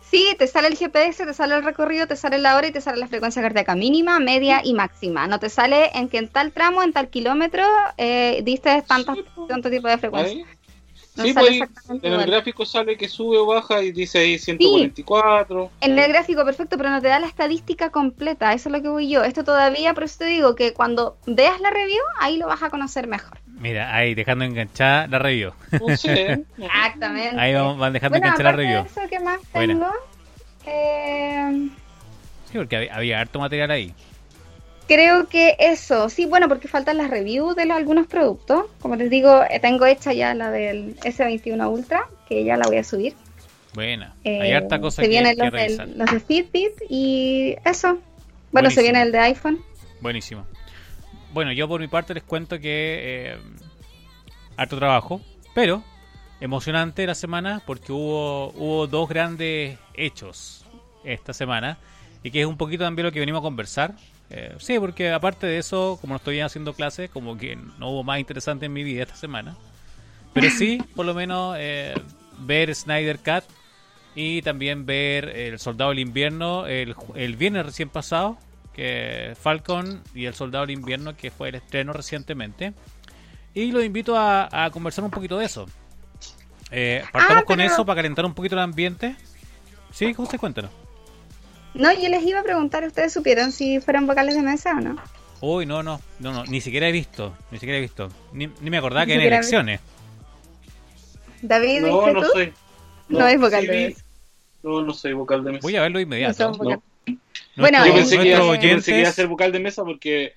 Sí, 0.09 0.35
te 0.37 0.47
sale 0.47 0.67
el 0.67 0.77
GPS, 0.77 1.25
te 1.25 1.33
sale 1.33 1.55
el 1.55 1.63
recorrido, 1.63 2.07
te 2.07 2.15
sale 2.15 2.37
la 2.37 2.55
hora 2.55 2.67
y 2.67 2.71
te 2.71 2.79
sale 2.79 2.97
la 2.97 3.07
frecuencia 3.07 3.41
cardíaca 3.41 3.75
mínima, 3.75 4.19
media 4.19 4.61
y 4.63 4.73
máxima. 4.73 5.27
No 5.27 5.39
te 5.39 5.49
sale 5.49 5.89
en 5.95 6.09
que 6.09 6.19
en 6.19 6.29
tal 6.29 6.51
tramo, 6.51 6.83
en 6.83 6.93
tal 6.93 7.09
kilómetro, 7.09 7.63
eh, 7.97 8.41
diste 8.43 8.81
tantas, 8.83 9.17
Sí, 9.17 9.23
tanto 9.47 9.69
tipo 9.69 9.87
de 9.87 9.97
frecuencia. 9.97 10.45
¿ahí? 10.45 10.54
No 11.15 11.23
sí, 11.23 11.33
pues 11.33 11.59
en 12.03 12.13
el 12.13 12.25
gráfico 12.25 12.65
sale 12.65 12.97
que 12.97 13.07
sube 13.07 13.37
o 13.37 13.45
baja 13.45 13.81
y 13.81 13.91
dice 13.93 14.19
ahí 14.19 14.37
144. 14.37 15.71
En 15.81 15.97
el 15.97 16.07
gráfico 16.11 16.43
perfecto, 16.43 16.77
pero 16.77 16.89
no 16.89 17.01
te 17.01 17.07
da 17.07 17.19
la 17.19 17.27
estadística 17.27 17.89
completa, 17.89 18.51
eso 18.53 18.69
es 18.69 18.73
lo 18.73 18.81
que 18.81 18.89
voy 18.89 19.09
yo. 19.09 19.23
Esto 19.23 19.43
todavía, 19.43 19.93
por 19.93 20.03
eso 20.03 20.17
te 20.19 20.25
digo 20.25 20.55
que 20.55 20.73
cuando 20.73 21.17
veas 21.25 21.61
la 21.61 21.69
review, 21.71 22.01
ahí 22.19 22.37
lo 22.37 22.47
vas 22.47 22.63
a 22.63 22.69
conocer 22.69 23.07
mejor. 23.07 23.39
Mira, 23.47 23.95
ahí 23.95 24.13
dejando 24.13 24.43
enganchada 24.43 25.07
la 25.07 25.19
review. 25.19 25.51
No 25.71 25.95
sé. 25.95 26.43
Exactamente. 26.57 27.39
Ahí 27.39 27.53
van, 27.53 27.79
van 27.79 27.93
dejando 27.93 28.17
Bueno, 28.19 28.27
enganchada 28.27 28.51
la 28.51 28.57
de 28.57 28.63
review. 28.63 28.85
eso, 28.85 29.01
¿qué 29.09 29.19
más 29.19 29.39
tengo? 29.53 29.87
Eh, 30.65 31.69
Sí, 32.51 32.57
porque 32.57 32.75
había, 32.75 32.95
había 32.95 33.19
harto 33.21 33.39
material 33.39 33.71
ahí. 33.71 33.93
Creo 34.87 35.27
que 35.27 35.55
eso, 35.59 36.09
sí, 36.09 36.25
bueno, 36.25 36.47
porque 36.47 36.67
faltan 36.67 36.97
las 36.97 37.09
reviews 37.09 37.55
de 37.55 37.65
los- 37.65 37.77
algunos 37.77 38.07
productos. 38.07 38.65
Como 38.79 38.95
les 38.95 39.09
digo, 39.09 39.41
eh, 39.49 39.59
tengo 39.59 39.85
hecha 39.85 40.13
ya 40.13 40.33
la 40.33 40.51
del 40.51 40.95
S21 41.03 41.69
Ultra, 41.69 42.07
que 42.27 42.43
ya 42.43 42.57
la 42.57 42.67
voy 42.67 42.77
a 42.77 42.83
subir. 42.83 43.13
Buena. 43.73 44.13
Eh, 44.23 44.41
Hay 44.41 44.51
harta 44.53 44.79
cosa 44.79 44.97
se 44.97 45.01
que, 45.03 45.07
vienen 45.09 45.35
los, 45.37 45.51
del- 45.51 45.97
los 45.97 46.09
de 46.11 46.19
Fitbit 46.19 46.71
y 46.89 47.55
eso. 47.65 47.87
Bueno, 48.51 48.69
Buenísimo. 48.69 48.75
se 48.75 48.81
viene 48.83 49.01
el 49.01 49.11
de 49.11 49.19
iPhone. 49.19 49.59
Buenísimo. 50.01 50.45
Bueno, 51.33 51.51
yo 51.51 51.67
por 51.67 51.81
mi 51.81 51.87
parte 51.89 52.13
les 52.13 52.23
cuento 52.23 52.57
que 52.59 53.33
eh, 53.33 53.37
harto 54.55 54.77
trabajo, 54.77 55.19
pero 55.53 55.83
emocionante 56.39 57.05
la 57.05 57.15
semana 57.15 57.61
porque 57.65 57.91
hubo, 57.91 58.51
hubo 58.51 58.87
dos 58.87 59.09
grandes 59.09 59.77
hechos 59.93 60.65
esta 61.03 61.33
semana 61.33 61.77
y 62.23 62.31
que 62.31 62.41
es 62.41 62.45
un 62.45 62.55
poquito 62.57 62.83
también 62.85 63.05
lo 63.05 63.11
que 63.11 63.19
venimos 63.19 63.39
a 63.39 63.43
conversar. 63.43 63.95
Eh, 64.29 64.55
sí, 64.59 64.79
porque 64.79 65.11
aparte 65.11 65.47
de 65.47 65.57
eso, 65.57 65.97
como 66.01 66.13
no 66.13 66.17
estoy 66.17 66.39
haciendo 66.39 66.73
clases, 66.73 67.09
como 67.09 67.37
que 67.37 67.55
no 67.55 67.89
hubo 67.89 68.03
más 68.03 68.19
interesante 68.19 68.65
en 68.65 68.73
mi 68.73 68.83
vida 68.83 69.03
esta 69.03 69.15
semana. 69.15 69.55
Pero 70.33 70.49
sí, 70.49 70.81
por 70.95 71.05
lo 71.05 71.13
menos, 71.13 71.55
eh, 71.57 71.93
ver 72.39 72.73
Snyder 72.73 73.19
Cut 73.19 73.43
y 74.15 74.41
también 74.41 74.85
ver 74.85 75.29
El 75.29 75.59
Soldado 75.59 75.91
del 75.91 75.99
Invierno 75.99 76.65
el, 76.67 76.95
viernes 77.37 77.65
recién 77.65 77.89
pasado, 77.89 78.37
que 78.73 79.33
Falcon 79.39 80.01
y 80.13 80.25
El 80.25 80.33
Soldado 80.33 80.65
del 80.65 80.75
Invierno, 80.75 81.15
que 81.15 81.31
fue 81.31 81.49
el 81.49 81.55
estreno 81.55 81.93
recientemente. 81.93 82.73
Y 83.53 83.71
los 83.71 83.85
invito 83.85 84.17
a, 84.17 84.65
a 84.65 84.69
conversar 84.71 85.05
un 85.05 85.11
poquito 85.11 85.37
de 85.37 85.45
eso. 85.45 85.65
Eh, 86.71 87.03
partamos 87.11 87.43
Ah, 87.43 87.45
con 87.45 87.61
eso 87.61 87.85
para 87.85 87.97
calentar 87.97 88.25
un 88.25 88.33
poquito 88.33 88.55
el 88.55 88.61
ambiente. 88.61 89.15
Sí, 89.91 90.13
¿cómo 90.13 90.29
se 90.29 90.37
cuéntanos? 90.37 90.71
No, 91.75 91.91
yo 91.93 92.09
les 92.09 92.23
iba 92.23 92.39
a 92.39 92.43
preguntar, 92.43 92.83
¿ustedes 92.85 93.11
supieron 93.13 93.51
si 93.51 93.79
fueron 93.79 94.07
vocales 94.07 94.35
de 94.35 94.41
mesa 94.41 94.71
o 94.77 94.81
no? 94.81 94.95
Uy, 95.41 95.65
no, 95.65 95.83
no, 95.83 95.99
no, 96.19 96.31
no, 96.31 96.45
ni 96.45 96.61
siquiera 96.61 96.87
he 96.87 96.91
visto, 96.91 97.35
ni 97.51 97.59
siquiera 97.59 97.77
he 97.77 97.81
visto. 97.81 98.09
Ni, 98.33 98.47
ni 98.61 98.69
me 98.69 98.77
acordaba 98.77 99.05
Ni 99.05 99.13
que 99.13 99.19
he 99.23 99.27
elecciones. 99.27 99.81
David, 101.41 101.81
No, 101.81 101.97
¿viste 101.97 102.13
no 102.13 102.21
tú? 102.21 102.27
soy. 102.33 102.53
No 103.09 103.27
es 103.27 103.39
vocal 103.39 103.61
sí 103.61 103.67
de 103.67 103.77
vi- 103.77 103.83
mesa. 103.85 104.03
No, 104.63 104.81
no 104.81 104.93
soy 104.93 105.13
vocal 105.13 105.43
de 105.43 105.51
mesa. 105.51 105.61
Voy 105.61 105.75
a 105.75 105.81
verlo 105.81 105.99
inmediato. 105.99 106.51
No. 106.51 106.81
Bueno, 107.57 107.85
Yo 107.85 107.93
pensé, 107.93 108.17
que 108.17 108.27
iba, 108.29 108.37
nuestros 108.39 108.63
yo 108.63 108.69
pensé 108.69 108.91
que 108.93 108.99
iba 108.99 109.09
a 109.09 109.13
ser 109.13 109.27
vocal 109.27 109.51
de 109.51 109.59
mesa 109.59 109.83
porque 109.83 110.33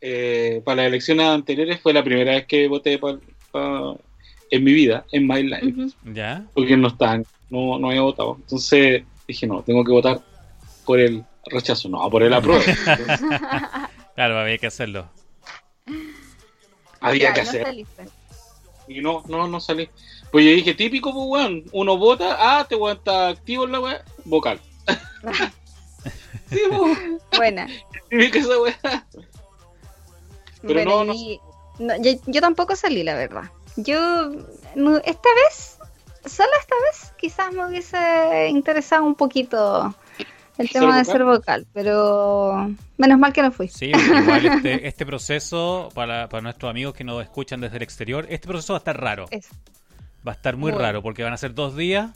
eh, 0.00 0.60
para 0.64 0.82
las 0.82 0.86
elecciones 0.88 1.26
anteriores 1.26 1.80
fue 1.80 1.92
la 1.92 2.04
primera 2.04 2.32
vez 2.32 2.46
que 2.46 2.68
voté 2.68 2.98
pa- 2.98 3.18
pa- 3.50 3.96
en 4.50 4.64
mi 4.64 4.72
vida, 4.72 5.04
en 5.12 5.26
my 5.26 5.42
life. 5.44 5.94
¿Ya? 6.12 6.44
porque 6.54 6.76
no 6.76 6.88
estaban, 6.88 7.24
no, 7.48 7.78
no 7.78 7.88
había 7.88 8.02
votado. 8.02 8.36
Entonces 8.40 9.04
dije, 9.26 9.46
no, 9.46 9.62
tengo 9.62 9.82
que 9.84 9.92
votar 9.92 10.20
por 10.84 11.00
el 11.00 11.24
rechazo, 11.46 11.88
no, 11.88 12.08
por 12.10 12.22
el 12.22 12.32
apruebo. 12.34 12.62
Claro, 14.14 14.38
había 14.40 14.58
que 14.58 14.66
hacerlo. 14.66 15.08
había 17.00 17.28
Ya, 17.28 17.32
que 17.34 17.42
no 17.42 17.48
hacer. 17.48 17.62
saliste. 17.66 18.04
Y 18.88 19.00
no, 19.00 19.22
no, 19.28 19.48
no 19.48 19.58
salí. 19.60 19.88
Pues 20.30 20.44
yo 20.44 20.50
dije, 20.50 20.74
típico, 20.74 21.12
pues 21.12 21.26
weón, 21.28 21.64
uno 21.72 21.96
vota, 21.96 22.36
ah, 22.38 22.66
te 22.68 22.74
weón 22.76 22.98
está 22.98 23.28
activo 23.28 23.64
en 23.64 23.72
la 23.72 23.80
weá, 23.80 24.04
vocal. 24.24 24.60
sí, 26.50 26.60
pues, 26.68 26.98
Buena. 27.36 27.66
típica 28.10 28.38
esa 28.38 28.60
weá. 28.60 28.78
Pero 30.62 30.74
Bueno, 30.74 30.90
no, 30.90 31.04
no 31.06 31.14
y- 31.14 31.40
no, 31.78 31.96
yo, 32.02 32.12
yo 32.26 32.40
tampoco 32.40 32.76
salí, 32.76 33.02
la 33.02 33.14
verdad. 33.14 33.44
Yo, 33.76 33.96
esta 35.04 35.28
vez, 35.34 35.78
solo 36.26 36.50
esta 36.60 36.74
vez, 36.90 37.12
quizás 37.18 37.52
me 37.52 37.66
hubiese 37.66 38.48
interesado 38.50 39.04
un 39.04 39.14
poquito 39.14 39.94
el 40.62 40.68
¿Ser 40.68 40.80
tema 40.82 40.96
de 40.96 41.02
vocal? 41.02 41.12
ser 41.16 41.24
vocal, 41.24 41.66
pero 41.72 42.70
menos 42.98 43.18
mal 43.18 43.32
que 43.32 43.42
no 43.42 43.52
fui. 43.52 43.68
Sí, 43.68 43.86
igual 43.92 44.46
este, 44.46 44.86
este 44.88 45.04
proceso, 45.06 45.88
para, 45.94 46.28
para 46.28 46.40
nuestros 46.42 46.70
amigos 46.70 46.94
que 46.94 47.04
nos 47.04 47.22
escuchan 47.22 47.60
desde 47.60 47.76
el 47.76 47.82
exterior, 47.82 48.26
este 48.30 48.48
proceso 48.48 48.72
va 48.72 48.78
a 48.78 48.80
estar 48.80 49.00
raro. 49.00 49.26
Es- 49.30 49.48
Va 50.26 50.32
a 50.32 50.34
estar 50.36 50.56
muy 50.56 50.70
Bueno. 50.70 50.84
raro 50.86 51.02
porque 51.02 51.24
van 51.24 51.32
a 51.32 51.36
ser 51.36 51.52
dos 51.52 51.76
días 51.76 52.10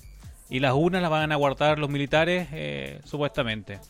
y 0.48 0.60
las 0.60 0.74
unas 0.74 1.02
las 1.02 1.10
van 1.10 1.32
a 1.32 1.36
guardar 1.36 1.78
los 1.80 1.90
militares 1.90 2.46
eh, 2.52 3.00
supuestamente. 3.04 3.80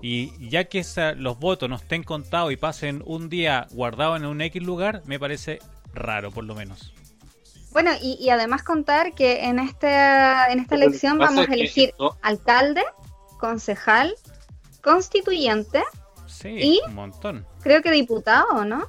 Y 0.00 0.48
ya 0.48 0.64
que 0.64 0.78
esa- 0.78 1.12
los 1.12 1.38
votos 1.38 1.68
no 1.68 1.76
estén 1.76 2.02
contados 2.02 2.52
y 2.52 2.56
pasen 2.56 3.02
un 3.04 3.28
día 3.28 3.66
guardados 3.72 4.18
en 4.18 4.24
un 4.26 4.40
X 4.40 4.62
lugar, 4.62 5.02
me 5.04 5.18
parece 5.18 5.58
raro 5.92 6.30
por 6.30 6.44
lo 6.44 6.54
menos. 6.54 6.94
Bueno, 7.72 7.90
y, 8.00 8.16
y 8.18 8.30
además 8.30 8.62
contar 8.62 9.14
que 9.14 9.44
en, 9.44 9.58
este, 9.58 9.88
en 10.50 10.58
esta 10.58 10.74
elección 10.74 11.18
vamos 11.18 11.46
a 11.48 11.52
elegir 11.52 11.90
esto- 11.90 12.16
alcalde, 12.22 12.82
concejal, 13.40 14.14
constituyente, 14.82 15.82
Sí, 16.26 16.48
¿Y? 16.48 16.80
un 16.86 16.94
montón. 16.94 17.46
creo 17.62 17.82
que 17.82 17.90
diputado, 17.90 18.64
¿no? 18.64 18.86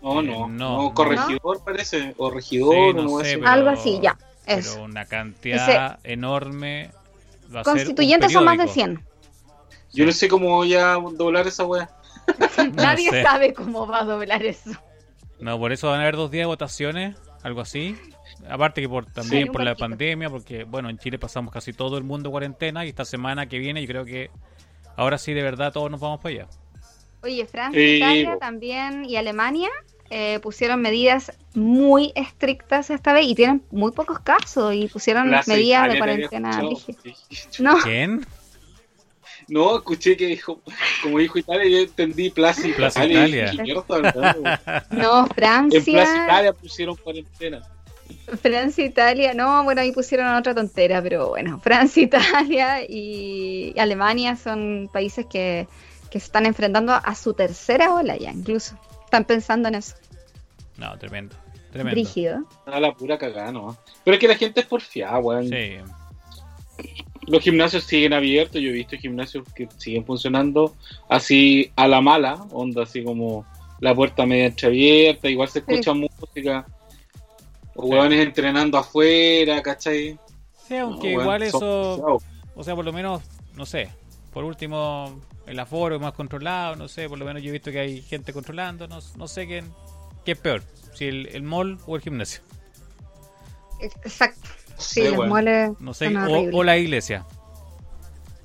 No, 0.00 0.20
Eh, 0.20 0.24
no, 0.24 0.48
no, 0.48 0.82
no, 0.84 0.94
corregidor 0.94 1.62
parece, 1.64 2.14
o 2.16 2.30
regidor, 2.30 2.72
Sí, 2.74 2.80
o 2.80 2.92
no 2.94 3.02
no 3.02 3.18
sé, 3.18 3.24
sé. 3.32 3.38
pero- 3.38 3.50
Algo 3.50 3.68
así, 3.70 3.98
ya. 4.02 4.16
Pero 4.46 4.60
Eso. 4.60 4.82
una 4.82 5.04
cantidad 5.04 5.98
enorme. 6.04 6.90
Va 7.54 7.60
a 7.60 7.64
ser 7.64 7.72
un 7.72 7.78
Constituyentes 7.78 8.32
son 8.32 8.44
más 8.44 8.56
de 8.56 8.66
periódico. 8.66 9.00
100. 9.02 9.08
Yo 9.92 10.06
no 10.06 10.12
sé 10.12 10.28
cómo 10.28 10.48
voy 10.56 10.74
a 10.74 10.94
doblar 10.94 11.46
esa 11.46 11.64
weá. 11.66 11.90
Nadie 12.74 13.10
sé. 13.10 13.22
sabe 13.22 13.52
cómo 13.52 13.86
va 13.86 14.00
a 14.00 14.04
doblar 14.04 14.42
eso. 14.44 14.70
No, 15.40 15.58
por 15.58 15.72
eso 15.72 15.88
van 15.88 16.00
a 16.00 16.02
haber 16.02 16.16
dos 16.16 16.30
días 16.30 16.42
de 16.42 16.46
votaciones, 16.46 17.16
algo 17.42 17.60
así. 17.60 17.96
Aparte 18.48 18.80
que 18.80 18.88
por 18.88 19.06
también 19.06 19.46
Sí, 19.46 19.50
por 19.50 19.62
la 19.62 19.74
pandemia, 19.74 20.30
porque 20.30 20.64
bueno, 20.64 20.90
en 20.90 20.98
Chile 20.98 21.18
pasamos 21.18 21.52
casi 21.52 21.72
todo 21.72 21.98
el 21.98 22.04
mundo 22.04 22.28
en 22.28 22.32
cuarentena 22.32 22.84
y 22.84 22.90
esta 22.90 23.04
semana 23.04 23.48
que 23.48 23.58
viene 23.58 23.80
yo 23.80 23.88
creo 23.88 24.04
que 24.04 24.30
ahora 24.96 25.18
sí 25.18 25.32
de 25.32 25.42
verdad 25.42 25.72
todos 25.72 25.90
nos 25.90 26.00
vamos 26.00 26.20
para 26.20 26.34
allá. 26.34 26.48
Oye, 27.22 27.46
Francia, 27.46 27.80
Sí, 27.80 27.96
Italia 27.96 28.38
también 28.38 29.04
y 29.04 29.16
Alemania 29.16 29.70
eh, 30.10 30.38
pusieron 30.40 30.80
medidas 30.80 31.32
muy 31.54 32.12
estrictas 32.14 32.90
esta 32.90 33.12
vez 33.12 33.26
y 33.26 33.34
tienen 33.34 33.62
muy 33.70 33.92
pocos 33.92 34.20
casos 34.20 34.74
y 34.74 34.88
pusieron 34.88 35.28
Plaza 35.28 35.52
medidas 35.52 35.82
de 35.88 35.96
Italia, 35.96 36.28
cuarentena. 36.30 36.62
No, 37.58 37.78
¿Quién? 37.82 38.26
No, 39.48 39.76
escuché 39.76 40.16
que 40.16 40.26
dijo, 40.26 40.60
como 41.02 41.18
dijo 41.18 41.38
Italia, 41.38 41.68
yo 41.68 41.78
entendí 41.78 42.30
Plaza, 42.30 42.62
Plaza 42.76 43.06
Italia. 43.06 43.52
No, 44.90 45.22
En 45.22 45.28
Plaza 45.28 45.30
Francia, 45.34 45.92
Italia 46.24 46.52
pusieron 46.52 46.96
cuarentena. 46.96 47.62
Francia, 48.40 48.84
Italia, 48.84 49.34
no, 49.34 49.64
bueno, 49.64 49.80
ahí 49.80 49.92
pusieron 49.92 50.34
otra 50.34 50.54
tontera, 50.54 51.02
pero 51.02 51.30
bueno, 51.30 51.58
Francia, 51.62 52.02
Italia 52.02 52.82
y 52.88 53.74
Alemania 53.78 54.36
son 54.36 54.88
países 54.92 55.26
que, 55.26 55.66
que 56.10 56.20
se 56.20 56.26
están 56.26 56.46
enfrentando 56.46 56.92
a 56.92 57.14
su 57.14 57.34
tercera 57.34 57.94
ola 57.94 58.16
ya, 58.16 58.30
incluso. 58.30 58.78
Están 59.04 59.24
pensando 59.24 59.68
en 59.68 59.76
eso. 59.76 59.94
No, 60.76 60.96
tremendo. 60.98 61.34
Tremendo. 61.72 62.00
Brígido. 62.00 62.44
A 62.66 62.80
la 62.80 62.92
pura 62.92 63.18
cagada, 63.18 63.52
¿no? 63.52 63.76
Pero 64.04 64.14
es 64.14 64.20
que 64.20 64.28
la 64.28 64.36
gente 64.36 64.60
es 64.60 64.66
porfiada, 64.66 65.18
weón. 65.18 65.48
Sí. 65.48 65.76
Los 67.26 67.42
gimnasios 67.42 67.84
siguen 67.84 68.14
abiertos, 68.14 68.60
yo 68.60 68.70
he 68.70 68.72
visto 68.72 68.96
gimnasios 68.96 69.44
que 69.54 69.68
siguen 69.76 70.04
funcionando 70.04 70.74
así 71.08 71.70
a 71.76 71.86
la 71.86 72.00
mala, 72.00 72.34
onda 72.50 72.84
así 72.84 73.02
como 73.02 73.44
la 73.80 73.94
puerta 73.94 74.24
media 74.24 74.46
entreabierta, 74.46 75.28
igual 75.28 75.48
se 75.48 75.58
escucha 75.58 75.92
música, 75.92 76.66
o 77.80 78.04
entrenando 78.04 78.76
afuera, 78.78 79.62
¿cachai? 79.62 80.18
Sí, 80.66 80.76
aunque 80.76 81.14
No, 81.14 81.22
igual 81.22 81.42
eso, 81.42 82.20
o 82.54 82.64
sea, 82.64 82.74
por 82.74 82.84
lo 82.84 82.92
menos, 82.92 83.22
no 83.54 83.64
sé, 83.64 83.90
por 84.32 84.44
último, 84.44 85.20
el 85.46 85.58
aforo 85.58 85.94
es 85.94 86.00
más 86.00 86.12
controlado, 86.12 86.74
no 86.76 86.88
sé, 86.88 87.08
por 87.08 87.18
lo 87.18 87.24
menos 87.24 87.42
yo 87.42 87.50
he 87.50 87.52
visto 87.52 87.70
que 87.70 87.78
hay 87.78 88.02
gente 88.02 88.32
controlando, 88.32 88.88
no, 88.88 88.98
no 89.16 89.28
sé 89.28 89.46
quién, 89.46 89.72
qué 90.24 90.32
es 90.32 90.38
peor, 90.38 90.62
si 90.92 91.06
el, 91.06 91.28
el 91.28 91.42
mall 91.42 91.78
o 91.86 91.94
el 91.94 92.02
gimnasio. 92.02 92.40
Exacto. 93.80 94.48
Sí, 94.76 95.02
Sí, 95.02 95.08
los 95.08 95.18
weón. 95.18 95.28
moles 95.28 95.70
No 95.80 95.94
sé, 95.94 96.12
son 96.12 96.54
o, 96.54 96.62
la 96.62 96.78
iglesia. 96.78 97.26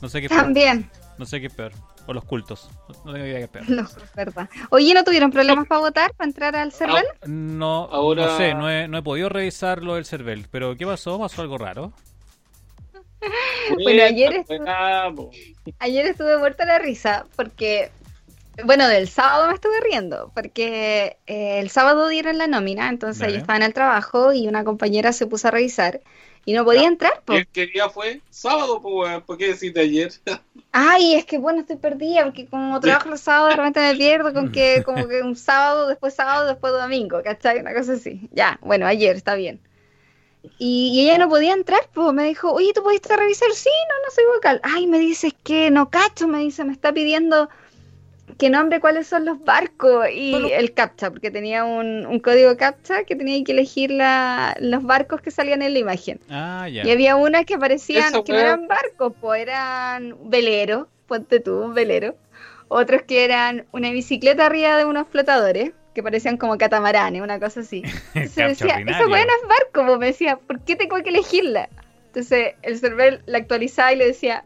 No 0.02 0.10
sé 0.10 0.20
qué 0.20 0.26
es 0.28 0.32
peor. 0.32 0.44
También, 0.44 0.90
No 1.18 1.26
sé 1.26 1.40
qué 1.40 1.48
es 1.48 1.54
peor. 1.54 1.74
O 2.06 2.14
los 2.14 2.26
cultos. 2.26 2.70
No, 3.06 3.14
tengo 3.14 3.26
idea 3.26 3.38
qué 3.38 3.44
es 3.46 3.50
peor. 3.50 3.70
no, 3.70 3.82
es 3.84 4.16
verdad. 4.16 4.50
Oye, 4.70 4.94
¿no 4.94 5.04
tuvieron 5.04 5.32
problemas 5.32 5.68
para 5.68 5.80
votar, 5.82 6.14
para 6.14 6.28
entrar 6.28 6.56
al 6.56 6.72
CERVEL? 6.72 7.06
No, 7.28 7.88
Ahora- 7.92 8.26
no 8.26 8.38
sé, 8.38 8.54
no 8.54 8.70
he, 8.70 8.88
no 8.88 8.98
he 8.98 9.02
podido 9.02 9.30
revisar 9.30 9.84
lo 9.84 9.96
del 9.96 10.06
CERVEL. 10.06 10.48
Pero 10.52 10.76
¿qué 10.76 10.86
pasó? 10.86 11.18
¿Pasó 11.20 11.42
algo 11.42 11.58
raro? 11.58 11.94
Bueno, 13.84 14.04
ayer 14.04 14.44
po. 15.16 15.32
Ayer 15.80 16.08
estuve 16.08 16.38
muerta 16.38 16.66
la 16.66 16.78
risa 16.78 17.26
porque, 17.38 17.90
bueno, 18.66 18.86
del 18.90 19.08
sábado 19.08 19.48
me 19.48 19.54
estuve 19.54 19.80
riendo 19.80 20.30
porque 20.36 21.18
eh, 21.26 21.60
el 21.60 21.70
sábado 21.70 22.10
dieron 22.10 22.38
la 22.38 22.48
nómina, 22.48 22.90
entonces 22.90 23.22
Dale. 23.22 23.34
yo 23.34 23.40
estaba 23.40 23.56
en 23.58 23.64
el 23.64 23.74
trabajo 23.74 24.34
y 24.34 24.50
una 24.50 24.66
compañera 24.66 25.14
se 25.14 25.26
puso 25.26 25.48
a 25.48 25.52
revisar 25.52 26.02
y 26.46 26.54
no 26.54 26.66
podía 26.66 26.84
Ya. 26.84 26.88
entrar. 26.88 27.24
po. 27.26 27.36
¿Y 27.36 27.46
¿Qué 27.48 27.68
día 27.68 27.90
fue? 27.90 28.24
Sábado, 28.30 28.82
pues. 28.82 29.22
¿Por 29.24 29.38
qué 29.38 29.48
decís 29.54 29.74
de 29.74 29.82
ayer? 29.82 30.12
Ay, 30.72 31.16
es 31.16 31.26
que 31.26 31.38
bueno, 31.38 31.62
estoy 31.62 31.78
perdida 31.78 32.24
porque 32.26 32.48
como 32.48 32.80
trabajo 32.80 33.10
los 33.10 33.22
sábados 33.22 33.52
de 33.52 33.56
repente 33.58 33.80
me 33.82 33.96
pierdo 33.96 34.34
con 34.34 34.50
que 34.50 34.82
como 34.84 35.08
que 35.08 35.22
un 35.22 35.36
sábado, 35.36 35.88
después 35.88 36.14
sábado, 36.16 36.48
después 36.48 36.74
domingo, 36.74 37.22
¿cachai? 37.24 37.60
Una 37.60 37.74
cosa 37.74 37.94
así. 37.94 38.28
Ya, 38.32 38.60
bueno, 38.62 38.86
ayer, 38.88 39.16
está 39.16 39.36
bien. 39.36 39.62
Y, 40.58 40.90
y 40.94 41.02
ella 41.06 41.18
no 41.20 41.30
podía 41.30 41.54
entrar, 41.54 41.82
pues 41.94 42.14
me 42.14 42.26
dijo, 42.26 42.52
oye, 42.54 42.74
¿tú 42.74 42.84
pudiste 42.84 43.16
revisar? 43.18 43.52
Sí, 43.54 43.70
no, 43.90 43.96
no 44.08 44.12
soy 44.16 44.26
vocal. 44.36 44.60
Ay, 44.64 44.88
me 44.88 45.00
dice, 45.00 45.28
es 45.28 45.36
que 45.44 45.72
no 45.72 45.90
cacho, 45.92 46.28
me 46.28 46.40
dice, 46.40 46.64
me 46.66 46.74
está 46.74 46.94
pidiendo 46.94 47.50
que 48.38 48.50
nombre 48.50 48.80
cuáles 48.80 49.08
son 49.08 49.26
los 49.26 49.44
barcos 49.44 50.08
y 50.12 50.34
el 50.52 50.74
captcha, 50.74 51.12
porque 51.12 51.30
tenía 51.30 51.64
un, 51.66 52.06
un 52.06 52.20
código 52.20 52.56
captcha 52.58 53.04
que 53.04 53.16
tenía 53.16 53.44
que 53.44 53.52
elegir 53.52 53.92
la, 53.92 54.56
los 54.60 54.84
barcos 54.84 55.22
que 55.22 55.32
salían 55.32 55.62
en 55.62 55.74
la 55.74 55.80
imagen. 55.80 56.20
Ah, 56.30 56.68
ya. 56.70 56.86
Y 56.86 56.92
había 56.92 57.16
unas 57.16 57.46
que 57.46 57.58
parecían 57.58 58.24
que 58.24 58.32
no 58.32 58.40
eran 58.40 58.68
barcos, 58.68 59.14
pues 59.20 59.42
eran 59.42 60.16
veleros, 60.30 60.88
ponte 61.08 61.40
tú, 61.40 61.62
un 61.62 61.74
velero. 61.74 62.16
Otros 62.70 63.04
que 63.04 63.24
eran 63.24 63.66
una 63.72 63.92
bicicleta 63.92 64.46
arriba 64.46 64.78
de 64.78 64.86
unos 64.86 65.08
flotadores, 65.08 65.74
que 65.94 66.02
parecían 66.02 66.38
como 66.38 66.58
catamaranes, 66.58 67.22
una 67.22 67.40
cosa 67.40 67.60
así. 67.60 67.84
Entonces 68.16 68.58
Captcha 68.58 68.78
decía, 68.78 68.98
esa 68.98 69.08
weá 69.08 69.26
no 69.26 69.32
es 69.32 69.48
barco, 69.48 69.86
pues 69.86 70.00
me 70.00 70.06
decía, 70.08 70.38
¿por 70.38 70.60
qué 70.62 70.76
tengo 70.76 70.96
que 71.04 71.10
elegirla? 71.10 71.70
Entonces 72.08 72.56
el 72.62 72.80
server 72.80 73.22
la 73.26 73.40
actualizaba 73.40 73.94
y 73.94 73.98
le 73.98 74.08
decía, 74.08 74.46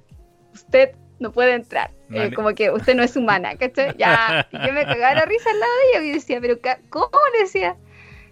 usted 0.53 0.91
no 1.19 1.31
puede 1.31 1.53
entrar. 1.53 1.91
Eh, 2.11 2.31
como 2.33 2.55
que 2.55 2.71
usted 2.71 2.95
no 2.95 3.03
es 3.03 3.15
humana, 3.15 3.55
¿cachai? 3.57 3.95
Ya, 3.97 4.47
y 4.51 4.67
yo 4.67 4.73
me 4.73 4.85
cagaba 4.85 5.15
la 5.15 5.25
risa 5.25 5.49
al 5.49 5.59
lado 5.59 5.71
de 5.71 5.89
ella 5.89 6.07
y 6.07 6.11
decía, 6.13 6.39
pero 6.39 6.57
¿cómo 6.89 7.09
le 7.33 7.43
decía? 7.43 7.75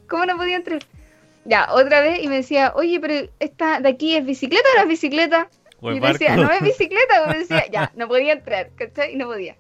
¿Cómo 0.08 0.26
no 0.26 0.38
podía 0.38 0.56
entrar? 0.58 0.80
Ya, 1.44 1.68
otra 1.72 2.02
vez 2.02 2.24
y 2.24 2.28
me 2.28 2.38
decía, 2.38 2.74
oye, 2.76 3.00
pero 3.00 3.30
esta 3.40 3.80
de 3.80 3.90
aquí 3.90 4.16
es 4.16 4.26
bicicleta 4.26 4.68
o 4.74 4.78
no 4.78 4.84
es 4.84 4.90
bicicleta? 4.90 5.50
O 5.82 5.92
y 5.92 6.00
yo 6.00 6.08
decía, 6.08 6.36
no 6.36 6.50
es 6.52 6.62
bicicleta, 6.64 7.22
como 7.22 7.34
decía, 7.38 7.66
ya, 7.70 7.92
no 7.96 8.08
podía 8.08 8.34
entrar, 8.34 8.70
¿cachai? 8.76 9.14
Y 9.14 9.18
no 9.18 9.28
podía. 9.28 9.56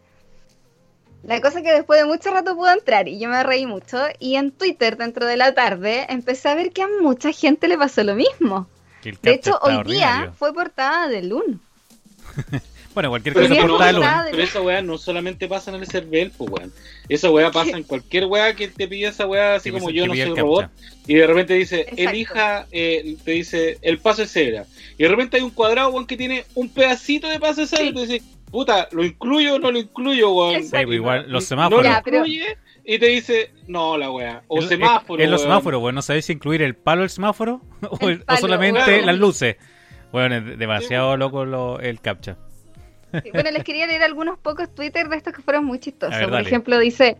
La 1.24 1.42
cosa 1.42 1.60
es 1.60 1.64
que 1.64 1.72
después 1.72 2.00
de 2.00 2.06
mucho 2.06 2.32
rato 2.32 2.56
pudo 2.56 2.72
entrar 2.72 3.08
y 3.08 3.20
yo 3.20 3.30
me 3.30 3.44
reí 3.44 3.66
mucho. 3.66 3.98
Y 4.20 4.36
en 4.36 4.52
Twitter, 4.52 4.96
dentro 4.96 5.26
de 5.26 5.38
la 5.38 5.56
tarde, 5.56 6.06
empecé 6.10 6.50
a 6.50 6.56
ver 6.56 6.72
que 6.72 6.84
a 6.84 6.88
mucha 7.02 7.32
gente 7.32 7.68
le 7.68 7.78
pasó 7.78 8.04
lo 8.04 8.14
mismo. 8.14 8.68
De 9.04 9.34
hecho, 9.34 9.60
hoy 9.62 9.84
día 9.84 10.34
fue 10.38 10.54
portada 10.54 11.08
de 11.08 11.24
Lun. 11.24 11.62
Bueno, 12.96 13.10
cualquier 13.10 13.36
Pero, 13.36 13.50
cosa 13.50 13.68
por 13.68 13.78
tal 13.78 14.28
pero 14.32 14.42
esa 14.44 14.62
weá 14.62 14.82
no 14.82 14.98
solamente 14.98 15.48
pasa 15.48 15.70
en 15.70 15.82
el 15.82 15.86
CERVEL, 15.88 16.32
pues, 16.36 16.50
weón. 16.50 16.74
Esa 17.10 17.30
weá 17.30 17.52
pasa 17.52 17.78
en 17.78 17.84
cualquier 17.84 18.26
weá 18.26 18.56
que 18.56 18.70
te 18.70 18.88
pida 18.88 19.10
esa 19.10 19.28
weá, 19.28 19.56
así 19.56 19.66
Sí, 19.70 19.72
como 19.72 19.84
pues, 19.86 19.96
yo 19.96 20.08
no 20.08 20.14
soy 20.16 20.34
robot. 20.34 20.62
captcha. 20.62 20.86
Y 21.06 21.14
de 21.16 21.28
repente 21.28 21.54
dice, 21.56 21.82
Exacto. 21.82 22.02
elija, 22.10 22.68
eh, 22.72 23.18
te 23.24 23.32
dice, 23.32 23.78
el 23.84 24.00
paso 24.00 24.22
de 24.24 24.28
cebra. 24.28 24.66
Y 24.98 25.04
de 25.04 25.10
repente 25.10 25.38
hay 25.38 25.44
un 25.44 25.52
cuadrado, 25.52 25.90
weón, 25.90 26.08
que 26.08 26.18
tiene 26.18 26.46
un 26.56 26.70
pedacito 26.70 27.28
de 27.28 27.40
paso 27.40 27.62
de 27.62 27.68
cebra. 27.68 27.84
Sí. 27.84 27.90
Y 27.90 27.94
tú 27.94 28.00
dices, 28.02 28.24
puta, 28.50 28.88
¿lo 28.94 29.04
incluyo 29.04 29.56
o 29.56 29.60
no 29.60 29.72
lo 29.72 29.78
incluyo, 29.78 30.32
weón? 30.32 30.56
Exacto. 30.56 30.88
Pues 30.88 30.96
igual 30.96 31.22
los 31.24 31.32
No 31.32 31.42
semáforos. 31.42 31.84
lo 31.86 31.98
incluye, 31.98 32.58
y 32.86 32.98
te 33.00 33.08
dice, 33.08 33.52
no, 33.68 33.98
la 33.98 34.10
weá. 34.10 34.42
O 34.48 34.62
semáforo. 34.62 35.22
En 35.22 35.30
los 35.32 35.42
weón. 35.42 35.52
semáforos, 35.52 35.82
bueno, 35.82 35.96
no 35.98 36.02
sabéis 36.02 36.26
si 36.26 36.32
incluir 36.34 36.62
el 36.62 36.76
palo 36.76 37.02
del 37.02 37.10
semáforo 37.10 37.60
o, 37.90 38.08
el- 38.08 38.22
o 38.22 38.26
palo, 38.26 38.40
solamente 38.40 38.80
weón. 38.90 39.06
las 39.06 39.18
luces. 39.18 39.58
Bueno, 40.14 40.36
es 40.38 40.58
demasiado 40.58 41.18
loco 41.18 41.44
lo- 41.44 41.80
el 41.82 42.00
captcha. 42.00 42.38
Bueno, 43.34 43.52
les 43.52 43.64
quería 43.64 43.88
leer 43.88 44.04
algunos 44.04 44.38
pocos 44.40 44.74
Twitter 44.74 45.08
de 45.10 45.18
estos 45.18 45.34
que 45.34 45.42
fueron 45.42 45.66
muy 45.66 45.80
chistosos. 45.80 46.16
Ver, 46.16 46.26
Por 46.26 46.34
dale. 46.34 46.48
ejemplo, 46.48 46.80
dice: 46.80 47.18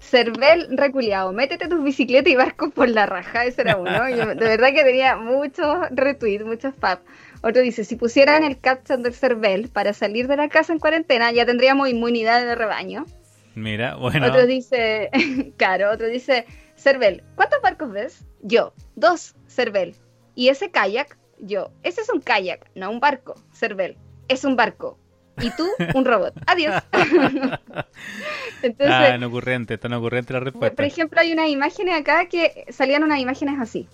Cervel 0.00 0.76
reculeado, 0.76 1.32
métete 1.32 1.68
tus 1.68 1.82
bicicletas 1.82 2.32
y 2.32 2.36
barcos 2.36 2.72
por 2.72 2.88
la 2.88 3.06
raja. 3.06 3.44
Ese 3.44 3.62
era 3.62 3.76
uno. 3.76 4.08
Yo- 4.10 4.26
de 4.34 4.34
verdad 4.34 4.68
que 4.72 4.84
tenía 4.84 5.16
muchos 5.16 5.78
retweets, 5.90 6.44
muchos 6.44 6.74
fab. 6.74 7.00
Otro 7.42 7.62
dice: 7.62 7.84
Si 7.84 7.96
pusieran 7.96 8.44
el 8.44 8.58
caption 8.60 9.02
del 9.02 9.14
Cervel 9.14 9.68
para 9.68 9.92
salir 9.94 10.28
de 10.28 10.36
la 10.36 10.48
casa 10.48 10.72
en 10.72 10.78
cuarentena, 10.78 11.32
ya 11.32 11.46
tendríamos 11.46 11.88
inmunidad 11.88 12.44
de 12.44 12.54
rebaño. 12.54 13.06
Mira, 13.54 13.96
bueno. 13.96 14.26
Otro 14.26 14.46
dice: 14.46 15.10
Claro, 15.56 15.90
otro 15.90 16.06
dice: 16.08 16.44
Cervel, 16.76 17.22
¿cuántos 17.34 17.60
barcos 17.62 17.90
ves? 17.90 18.24
Yo, 18.42 18.74
dos, 18.94 19.34
Cervel. 19.48 19.94
¿Y 20.34 20.48
ese 20.50 20.70
kayak? 20.70 21.16
Yo, 21.38 21.70
ese 21.82 22.02
es 22.02 22.10
un 22.10 22.20
kayak, 22.20 22.70
no 22.74 22.90
un 22.90 23.00
barco. 23.00 23.34
Cervel, 23.52 23.96
es 24.28 24.44
un 24.44 24.56
barco. 24.56 24.98
Y 25.40 25.50
tú, 25.50 25.68
un 25.94 26.04
robot. 26.04 26.32
Adiós. 26.46 26.82
Entonces, 28.62 28.88
Tan 28.88 29.22
ocurrente, 29.24 29.78
tan 29.78 29.92
ocurrente 29.92 30.32
la 30.32 30.40
respuesta. 30.40 30.74
por 30.76 30.84
ejemplo, 30.84 31.20
hay 31.20 31.32
unas 31.32 31.48
imágenes 31.48 31.94
acá 32.00 32.26
que 32.26 32.64
salían 32.70 33.02
unas 33.04 33.20
imágenes 33.20 33.60
así. 33.60 33.86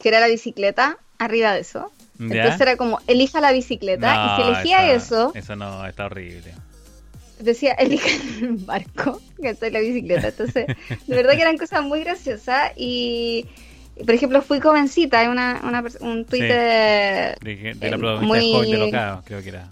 Que 0.00 0.08
era 0.08 0.20
la 0.20 0.28
bicicleta 0.28 0.98
arriba 1.18 1.52
de 1.52 1.60
eso. 1.60 1.90
¿Ya? 2.18 2.26
Entonces 2.36 2.60
era 2.60 2.76
como, 2.76 3.00
elija 3.06 3.40
la 3.40 3.52
bicicleta. 3.52 4.36
y 4.38 4.42
si 4.42 4.48
elegía 4.48 4.92
eso, 4.92 5.32
Eso 5.34 5.56
no, 5.56 5.86
está 5.86 6.06
horrible. 6.06 6.52
decía, 7.38 7.72
elija 7.72 8.08
el 8.42 8.56
barco, 8.58 9.20
que 9.40 9.50
es 9.50 9.60
la 9.72 9.80
bicicleta. 9.80 10.28
Entonces, 10.28 10.66
de 11.06 11.16
verdad 11.16 11.32
que 11.34 11.42
eran 11.42 11.56
cosas 11.58 11.82
muy 11.82 12.00
graciosas. 12.04 12.72
Y, 12.76 13.46
por 13.96 14.10
ejemplo, 14.14 14.42
fui 14.42 14.60
jovencita, 14.60 15.20
hay 15.20 15.28
una, 15.28 15.60
una 15.64 15.82
un 16.00 16.24
Twitter... 16.24 17.38
De, 17.40 17.74
de 17.74 17.90
la 17.90 17.96
Eh, 17.96 18.20
muy- 18.20 18.66
de 18.66 18.70
de 18.72 18.78
Locada, 18.78 19.22
creo 19.24 19.42
que 19.42 19.48
era. 19.48 19.68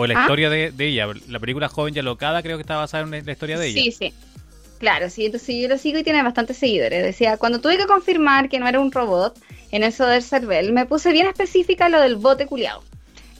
O 0.00 0.06
la 0.06 0.18
¿Ah? 0.18 0.22
historia 0.22 0.48
de, 0.48 0.70
de 0.70 0.86
ella. 0.86 1.08
La 1.28 1.38
película 1.38 1.68
Joven 1.68 1.94
y 1.94 2.00
Locada 2.00 2.42
creo 2.42 2.56
que 2.56 2.62
está 2.62 2.76
basada 2.76 3.04
en 3.18 3.26
la 3.26 3.32
historia 3.32 3.58
de 3.58 3.66
ella. 3.68 3.82
Sí, 3.82 3.92
sí. 3.92 4.14
Claro, 4.78 5.10
sí, 5.10 5.26
entonces 5.26 5.54
yo 5.60 5.68
lo 5.68 5.76
sigo 5.76 5.98
y 5.98 6.02
tiene 6.02 6.22
bastantes 6.22 6.56
seguidores. 6.56 7.02
Decía, 7.04 7.36
cuando 7.36 7.60
tuve 7.60 7.76
que 7.76 7.84
confirmar 7.86 8.48
que 8.48 8.58
no 8.58 8.66
era 8.66 8.80
un 8.80 8.90
robot 8.90 9.38
en 9.72 9.82
eso 9.82 10.06
del 10.06 10.22
Cervel, 10.22 10.72
me 10.72 10.86
puse 10.86 11.12
bien 11.12 11.26
específica 11.26 11.90
lo 11.90 12.00
del 12.00 12.16
bote 12.16 12.46
culiao. 12.46 12.82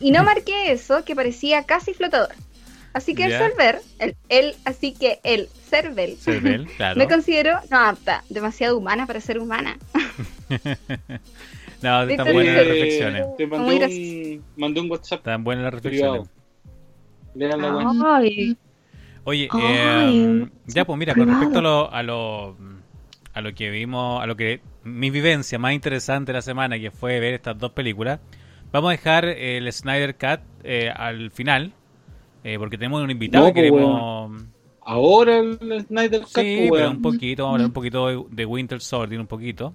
Y 0.01 0.11
no 0.11 0.23
marqué 0.23 0.71
eso 0.71 1.03
que 1.03 1.17
parecía 1.17 1.63
casi 1.65 1.95
flotador. 1.95 2.35
Así 2.93 3.15
que 3.15 3.25
el 3.25 3.33
Cerver, 3.33 3.81
el, 3.99 4.17
el- 4.29 4.55
así 4.67 4.93
que 4.93 5.19
el 5.23 5.49
Cervel, 5.71 6.19
Cervel, 6.19 6.67
claro. 6.77 6.99
me 6.99 7.09
considero 7.09 7.59
no 7.71 7.79
apta, 7.79 8.23
demasiado 8.29 8.77
humana 8.77 9.07
para 9.07 9.23
ser 9.23 9.39
humana. 9.39 9.79
No, 11.83 12.03
están 12.03 12.33
buenas 12.35 12.57
las 12.57 12.67
reflexiones. 12.67 13.25
Te 13.39 13.47
mandé 13.47 13.75
un, 13.87 14.45
mandé 14.57 14.81
un 14.83 14.91
WhatsApp 14.91 15.21
Están 15.21 15.43
buenas 15.43 15.65
las 15.65 15.73
reflexiones. 15.73 16.29
privado. 16.29 16.40
Lean 17.35 17.61
la 17.61 17.77
weá. 17.77 18.17
Ay, 18.17 18.57
Oye, 19.25 19.49
eh, 19.63 20.49
ya 20.67 20.85
pues 20.85 20.99
mira, 20.99 21.15
con 21.15 21.29
respecto 21.29 21.59
a 21.59 21.63
lo, 21.63 21.93
a 21.93 22.03
lo 22.03 22.57
a 23.33 23.41
lo 23.41 23.55
que 23.55 23.71
vimos, 23.71 24.23
a 24.23 24.27
lo 24.27 24.37
que 24.37 24.61
mi 24.83 25.11
vivencia 25.11 25.59
más 25.59 25.73
interesante 25.73 26.33
de 26.33 26.39
la 26.39 26.43
semana, 26.43 26.79
que 26.79 26.91
fue 26.91 27.21
ver 27.21 27.35
estas 27.35 27.59
dos 27.59 27.73
películas, 27.73 28.21
vamos 28.73 28.89
a 28.89 28.93
dejar 28.93 29.25
el 29.25 29.71
Snyder 29.73 30.17
Cut 30.17 30.41
eh, 30.65 30.91
al 30.95 31.31
final, 31.31 31.73
eh, 32.45 32.59
porque 32.59 32.79
tenemos 32.79 33.03
un 33.03 33.11
invitado 33.11 33.47
No, 33.47 33.53
que 33.53 33.69
pues, 33.69 33.73
queremos... 33.73 34.43
Ahora 34.83 35.39
el 35.39 35.85
Snyder 35.87 36.23
Cut, 36.23 36.29
Sí, 36.29 36.67
pues, 36.69 36.81
pero 36.81 36.91
un 36.91 37.03
poquito, 37.03 37.45
vamos 37.45 37.53
a 37.53 37.57
hablar 37.57 37.67
un 37.67 37.73
poquito 37.73 38.07
de, 38.07 38.25
de 38.31 38.47
Winter 38.47 38.81
Soldier, 38.81 39.21
un 39.21 39.27
poquito. 39.27 39.75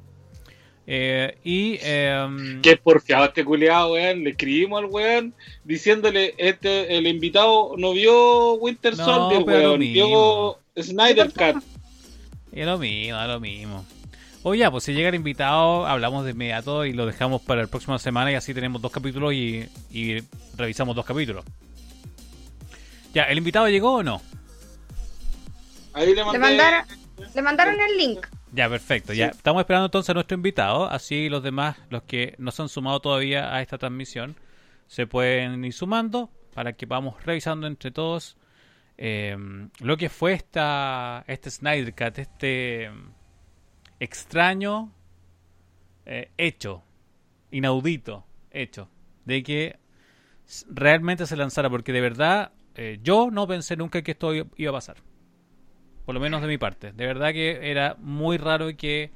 Eh, 0.88 1.38
y... 1.44 1.78
eh, 1.82 2.60
Qué 2.62 2.78
porfiado 2.78 3.26
este 3.26 3.44
culiado, 3.44 3.94
weón. 3.94 4.24
Le 4.24 4.32
escribimos 4.32 4.84
al 4.84 4.90
weón 4.90 5.34
diciéndole, 5.64 6.36
este, 6.38 6.98
el 6.98 7.08
invitado 7.08 7.74
no 7.78 7.94
vio 7.94 8.54
Winter 8.56 8.96
No, 8.98 9.06
Soldier, 9.06 9.44
weón. 9.44 9.80
Vio 9.80 10.60
Snyder 10.80 11.32
Cut. 11.32 11.64
Es 12.52 12.66
lo 12.66 12.78
mismo, 12.78 13.22
es 13.22 13.28
lo 13.28 13.40
mismo. 13.40 13.86
Oye, 14.44 14.60
ya, 14.60 14.70
pues 14.70 14.84
si 14.84 14.94
llega 14.94 15.10
el 15.10 15.16
invitado, 15.16 15.88
hablamos 15.88 16.24
de 16.24 16.32
inmediato 16.32 16.86
y 16.86 16.94
lo 16.94 17.08
dejamos 17.08 17.42
para 17.42 17.64
la 17.64 17.68
próxima 17.68 17.98
semana 17.98 18.32
y 18.32 18.36
así 18.36 18.54
tenemos 18.54 18.80
dos 18.80 18.92
capítulos 18.92 19.34
y, 19.34 19.68
y 19.90 20.20
revisamos 20.56 20.96
dos 20.96 21.04
capítulos. 21.04 21.44
Ya, 23.12 23.24
¿el 23.24 23.40
invitado 23.40 23.68
llegó 23.70 23.96
o 23.96 24.04
no? 24.04 24.22
Ahí 25.94 26.14
le 26.14 26.24
mandaron, 26.24 26.86
le 27.34 27.42
mandaron 27.42 27.76
el 27.82 27.98
link. 27.98 28.28
Ya, 28.52 28.70
perfecto. 28.70 29.14
Sí. 29.14 29.20
Ya, 29.20 29.28
estamos 29.28 29.62
esperando 29.62 29.86
entonces 29.88 30.10
a 30.10 30.14
nuestro 30.14 30.36
invitado, 30.36 30.86
así 30.86 31.30
los 31.30 31.44
demás, 31.44 31.78
los 31.90 32.04
que 32.04 32.36
no 32.38 32.52
se 32.52 32.62
han 32.62 32.70
sumado 32.70 33.00
todavía 33.00 33.54
a 33.54 33.62
esta 33.62 33.78
transmisión, 33.78 34.36
se 34.88 35.08
pueden 35.08 35.66
ir 35.66 35.74
sumando 35.74 36.30
para 36.54 36.74
que 36.74 36.86
vamos 36.86 37.24
revisando 37.24 37.68
entre 37.68 37.92
todos 37.92 38.38
eh, 38.98 39.36
lo 39.80 39.98
que 39.98 40.10
fue 40.10 40.34
esta 40.34 41.26
este 41.28 41.52
Snyder 41.52 41.94
Cut, 41.94 42.18
este 42.18 42.90
extraño 44.00 44.94
eh, 46.06 46.32
hecho, 46.38 46.84
inaudito 47.52 48.26
hecho, 48.52 48.90
de 49.26 49.44
que 49.44 49.80
realmente 50.70 51.26
se 51.26 51.36
lanzara, 51.36 51.70
porque 51.70 51.92
de 51.92 52.02
verdad 52.02 52.52
eh, 52.76 53.00
yo 53.04 53.30
no 53.32 53.48
pensé 53.48 53.76
nunca 53.76 54.02
que 54.02 54.12
esto 54.12 54.34
iba 54.34 54.70
a 54.70 54.74
pasar. 54.74 54.98
Por 56.06 56.14
lo 56.16 56.22
menos 56.22 56.42
de 56.42 56.48
mi 56.48 56.58
parte. 56.58 56.92
De 56.92 57.06
verdad 57.08 57.32
que 57.34 57.72
era 57.72 57.96
muy 58.00 58.38
raro 58.38 58.68
que 58.78 59.10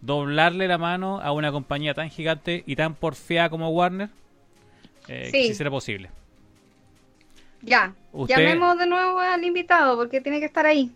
doblarle 0.00 0.68
la 0.68 0.78
mano 0.78 1.20
a 1.20 1.32
una 1.32 1.50
compañía 1.50 1.94
tan 1.94 2.10
gigante 2.10 2.62
y 2.66 2.76
tan 2.76 2.94
porfiada 2.94 3.48
como 3.50 3.70
Warner 3.70 4.08
eh, 5.08 5.30
Sí. 5.32 5.48
si 5.48 5.54
será 5.54 5.70
posible. 5.70 6.10
Ya, 7.62 7.92
Usted- 8.12 8.36
llamemos 8.36 8.78
de 8.78 8.86
nuevo 8.86 9.18
al 9.18 9.42
invitado 9.44 9.96
porque 9.96 10.20
tiene 10.20 10.38
que 10.38 10.46
estar 10.46 10.64
ahí. 10.66 10.92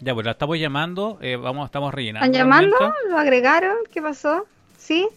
Ya, 0.00 0.12
pues 0.14 0.26
la 0.26 0.32
estamos 0.32 0.58
llamando, 0.58 1.18
eh, 1.22 1.36
vamos, 1.36 1.66
estamos 1.66 1.94
rellenando. 1.94 2.26
¿Están 2.26 2.38
llamando? 2.38 2.76
¿Lo 3.08 3.16
agregaron? 3.18 3.76
¿Qué 3.90 4.02
pasó? 4.02 4.46
¿Sí? 4.76 5.08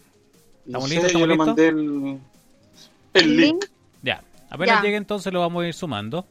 ¿Estamos 0.64 0.88
listos? 0.88 1.12
yo 1.12 1.18
¿Estamos 1.18 1.28
le 1.28 1.34
listos? 1.34 1.46
mandé 1.46 1.68
el, 1.68 2.18
el 3.14 3.36
link. 3.36 3.64
Ya, 4.02 4.22
apenas 4.48 4.76
Ya. 4.78 4.82
llegue 4.82 4.96
entonces 4.96 5.32
lo 5.32 5.40
vamos 5.40 5.64
a 5.64 5.66
ir 5.66 5.74
sumando. 5.74 6.24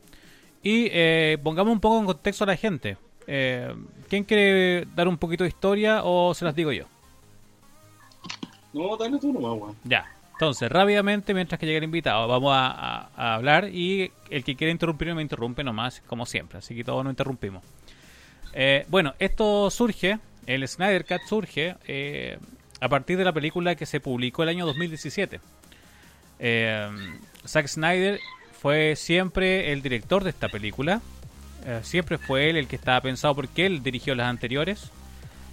Y 0.64 0.88
eh, 0.92 1.38
pongamos 1.44 1.72
un 1.74 1.80
poco 1.80 2.00
en 2.00 2.06
contexto 2.06 2.46
a 2.46 2.48
la 2.48 2.56
gente. 2.56 2.98
Eh, 3.28 3.74
¿Quién 4.10 4.24
quiere 4.24 4.86
dar 4.96 5.08
un 5.08 5.18
poquito 5.18 5.44
de 5.44 5.50
historia 5.50 6.02
o 6.04 6.34
se 6.34 6.46
las 6.46 6.56
digo 6.56 6.72
yo? 6.72 6.86
No, 8.74 8.98
dale 8.98 9.18
tú 9.20 9.32
nomás, 9.32 9.54
weón. 9.62 9.76
Ya, 9.84 10.06
entonces 10.34 10.70
rápidamente 10.72 11.34
mientras 11.34 11.60
que 11.60 11.66
llegue 11.66 11.78
el 11.80 11.84
invitado 11.86 12.28
vamos 12.28 12.52
a, 12.54 12.68
a- 12.68 13.10
a 13.16 13.36
hablar 13.36 13.70
y 13.70 14.12
el 14.30 14.44
que 14.44 14.56
quiera 14.56 14.72
interrumpir 14.72 15.14
me 15.16 15.22
interrumpe 15.22 15.64
nomás 15.64 16.02
como 16.08 16.26
siempre, 16.26 16.58
así 16.60 16.76
que 16.76 16.84
todos 16.84 17.04
nos 17.04 17.12
interrumpimos. 17.12 17.64
Eh, 18.54 18.86
bueno, 18.90 19.14
esto 19.20 19.70
surge, 19.70 20.20
el 20.46 20.68
Snyder 20.68 21.06
Cut 21.06 21.22
surge 21.28 21.76
eh, 21.88 22.38
a 22.82 22.90
partir 22.90 23.18
de 23.18 23.24
la 23.26 23.34
película 23.34 23.76
que 23.76 23.86
se 23.86 24.00
publicó 24.00 24.44
el 24.44 24.50
año 24.50 24.66
2017. 24.66 25.40
Eh, 26.40 26.90
Zack 27.48 27.68
Snyder 27.68 28.20
fue 28.62 28.96
siempre 28.96 29.72
el 29.72 29.82
director 29.82 30.24
de 30.24 30.32
esta 30.32 30.50
película. 30.50 31.02
Eh, 31.66 31.80
siempre 31.84 32.18
fue 32.18 32.50
él 32.50 32.58
el 32.58 32.68
que 32.68 32.76
estaba 32.76 33.02
pensado 33.02 33.34
porque 33.36 33.66
él 33.66 33.82
dirigió 33.84 34.14
las 34.16 34.28
anteriores. 34.28 34.92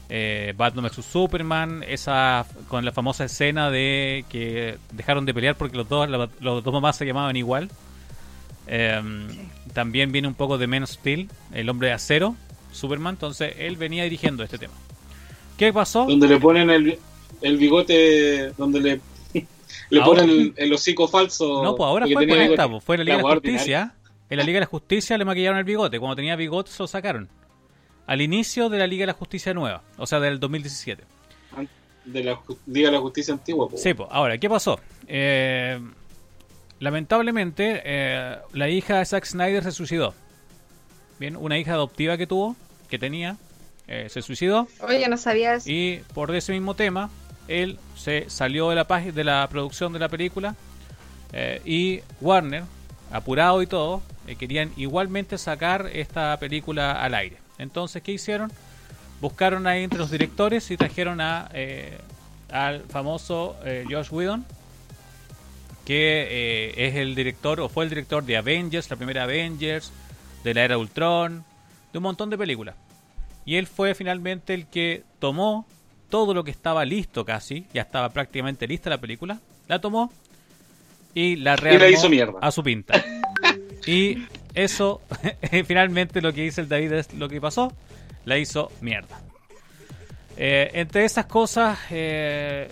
Eh, 0.09 0.53
Batman 0.57 0.85
vs 0.85 1.05
Superman, 1.07 1.83
esa 1.88 2.44
con 2.68 2.85
la 2.85 2.92
famosa 2.92 3.25
escena 3.25 3.70
de 3.70 4.25
que 4.29 4.77
dejaron 4.92 5.25
de 5.25 5.33
pelear 5.33 5.57
porque 5.57 5.77
los 5.77 5.88
dos 5.88 6.09
la- 6.11 6.29
los 6.40 6.62
dos 6.62 6.72
mamás 6.75 6.96
se 6.96 7.07
llamaban 7.07 7.35
igual. 7.37 7.70
Eh, 8.66 9.01
También 9.72 10.12
viene 10.12 10.29
un 10.29 10.35
poco 10.35 10.59
de 10.59 10.66
Men 10.66 10.83
of 10.83 10.90
Steel, 10.90 11.29
el 11.55 11.68
hombre 11.70 11.88
de 11.88 11.94
acero, 11.94 12.37
Superman. 12.72 13.14
Entonces 13.14 13.55
él 13.59 13.77
venía 13.77 14.05
dirigiendo 14.05 14.42
este 14.44 14.59
tema. 14.59 14.75
¿Qué 15.57 15.72
pasó? 15.72 16.05
Donde 16.05 16.29
le 16.29 16.38
ponen 16.38 16.68
el, 16.68 16.98
el 17.40 17.57
bigote, 17.57 18.51
donde 18.59 18.81
le, 18.81 19.01
le 19.90 20.01
Ahora- 20.01 20.20
ponen 20.22 20.31
el, 20.31 20.55
el 20.57 20.72
hocico 20.75 21.09
falso. 21.09 21.62
No, 21.62 21.75
pues 21.75 21.87
ahora 21.88 22.07
fue 22.07 22.27
con 22.29 22.38
esta, 22.38 22.68
pues, 22.68 22.85
fue 22.85 22.96
en 22.96 23.01
la 23.01 23.05
Liga 23.05 23.16
de 23.16 23.22
la 23.22 23.31
Justicia. 23.31 23.94
En 24.33 24.38
la 24.38 24.45
Liga 24.45 24.57
de 24.57 24.61
la 24.61 24.66
Justicia 24.66 25.18
le 25.18 25.27
maquillaron 25.27 25.59
el 25.59 25.64
bigote. 25.64 25.99
Cuando 25.99 26.16
tenía 26.16 26.37
bigote 26.37 26.71
se 26.71 26.83
lo 26.83 26.87
sacaron. 26.87 27.29
Al 28.07 28.23
inicio 28.23 28.71
de 28.71 28.79
la 28.79 28.87
Liga 28.87 29.03
de 29.03 29.09
la 29.09 29.12
Justicia 29.12 29.53
nueva, 29.53 29.83
o 29.99 30.07
sea, 30.07 30.21
del 30.21 30.40
2017. 30.40 31.05
De 32.07 32.25
la 32.25 32.38
Liga 32.66 32.88
de 32.88 32.97
la 32.97 33.01
Justicia 33.03 33.35
Antigua, 33.35 33.68
pues. 33.68 33.83
Sí, 33.83 33.92
pues, 33.92 34.09
ahora, 34.11 34.38
¿qué 34.38 34.49
pasó? 34.49 34.81
Eh, 35.07 35.79
lamentablemente, 36.81 37.83
eh, 37.85 38.38
la 38.55 38.71
hija 38.71 39.01
de 39.01 39.05
Zack 39.05 39.27
Snyder 39.27 39.64
se 39.64 39.71
suicidó. 39.71 40.14
Bien, 41.21 41.37
una 41.37 41.59
hija 41.59 41.75
adoptiva 41.75 42.16
que 42.16 42.27
tuvo, 42.27 42.57
que 42.88 42.99
tenía, 42.99 43.37
eh, 43.87 44.07
se 44.09 44.23
suicidó. 44.23 44.66
Oye, 44.81 45.07
no 45.09 45.18
sabía 45.18 45.57
eso. 45.57 45.71
Y 45.71 46.01
por 46.14 46.35
ese 46.35 46.53
mismo 46.53 46.73
tema, 46.75 47.11
él 47.49 47.79
se 47.97 48.31
salió 48.31 48.71
de 48.71 48.77
la 48.77 48.87
página 48.87 49.12
de 49.12 49.25
la 49.25 49.47
producción 49.51 49.92
de 49.92 49.99
la 49.99 50.09
película. 50.09 50.57
eh, 51.35 51.61
y 51.66 52.01
Warner, 52.23 52.64
apurado 53.11 53.61
y 53.61 53.66
todo, 53.66 54.01
eh, 54.27 54.37
querían 54.37 54.73
igualmente 54.77 55.39
sacar 55.39 55.91
esta 55.93 56.37
película 56.39 56.93
al 56.93 57.15
aire. 57.15 57.39
Entonces, 57.59 58.03
¿qué 58.03 58.13
hicieron? 58.13 58.53
Buscaron 59.21 59.67
ahí 59.67 59.85
entre 59.85 59.99
los 59.99 60.11
directores 60.11 60.71
y 60.71 60.77
trajeron 60.77 61.21
a 61.21 61.49
eh, 61.53 61.99
al 62.51 62.83
famoso 62.83 63.57
eh, 63.65 63.85
Josh 63.89 64.11
Whedon, 64.11 64.45
que 65.85 66.73
es 66.77 66.95
el 66.95 67.15
director 67.15 67.61
o 67.61 67.69
fue 67.69 67.85
el 67.85 67.91
director 67.91 68.25
de 68.25 68.37
Avengers, 68.37 68.89
la 68.91 68.97
primera 68.97 69.25
Avengers, 69.25 69.93
de 70.45 70.55
la 70.55 70.65
era 70.65 70.79
Ultron, 70.79 71.45
de 71.93 71.99
un 71.99 72.03
montón 72.03 72.31
de 72.31 72.39
películas. 72.39 72.77
Y 73.45 73.57
él 73.57 73.67
fue 73.67 73.95
finalmente 73.95 74.55
el 74.55 74.67
que 74.67 75.03
tomó 75.19 75.67
todo 76.09 76.35
lo 76.35 76.45
que 76.45 76.51
estaba 76.51 76.85
listo 76.85 77.25
casi, 77.25 77.67
ya 77.73 77.83
estaba 77.83 78.11
prácticamente 78.11 78.69
lista 78.69 78.91
la 78.91 79.01
película, 79.01 79.41
la 79.67 79.81
tomó 79.81 80.13
y 81.15 81.37
la 81.37 81.57
rearmó 81.57 81.87
hizo 81.87 82.09
mierda. 82.09 82.39
a 82.41 82.51
su 82.51 82.63
pinta. 82.63 83.03
y 83.87 84.27
eso, 84.55 85.01
finalmente 85.66 86.21
lo 86.21 86.33
que 86.33 86.42
dice 86.42 86.61
el 86.61 86.68
David 86.68 86.92
es 86.92 87.14
lo 87.14 87.29
que 87.29 87.40
pasó, 87.40 87.73
la 88.25 88.38
hizo 88.38 88.71
mierda. 88.81 89.21
Eh, 90.37 90.71
entre 90.75 91.05
esas 91.05 91.27
cosas, 91.27 91.79
eh, 91.90 92.68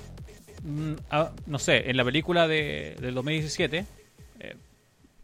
mm, 0.63 0.93
ah, 1.11 1.31
no 1.47 1.59
sé, 1.59 1.91
en 1.91 1.97
la 1.97 2.05
película 2.05 2.49
de, 2.49 2.97
del 3.01 3.15
2017, 3.15 3.85
eh, 4.41 4.57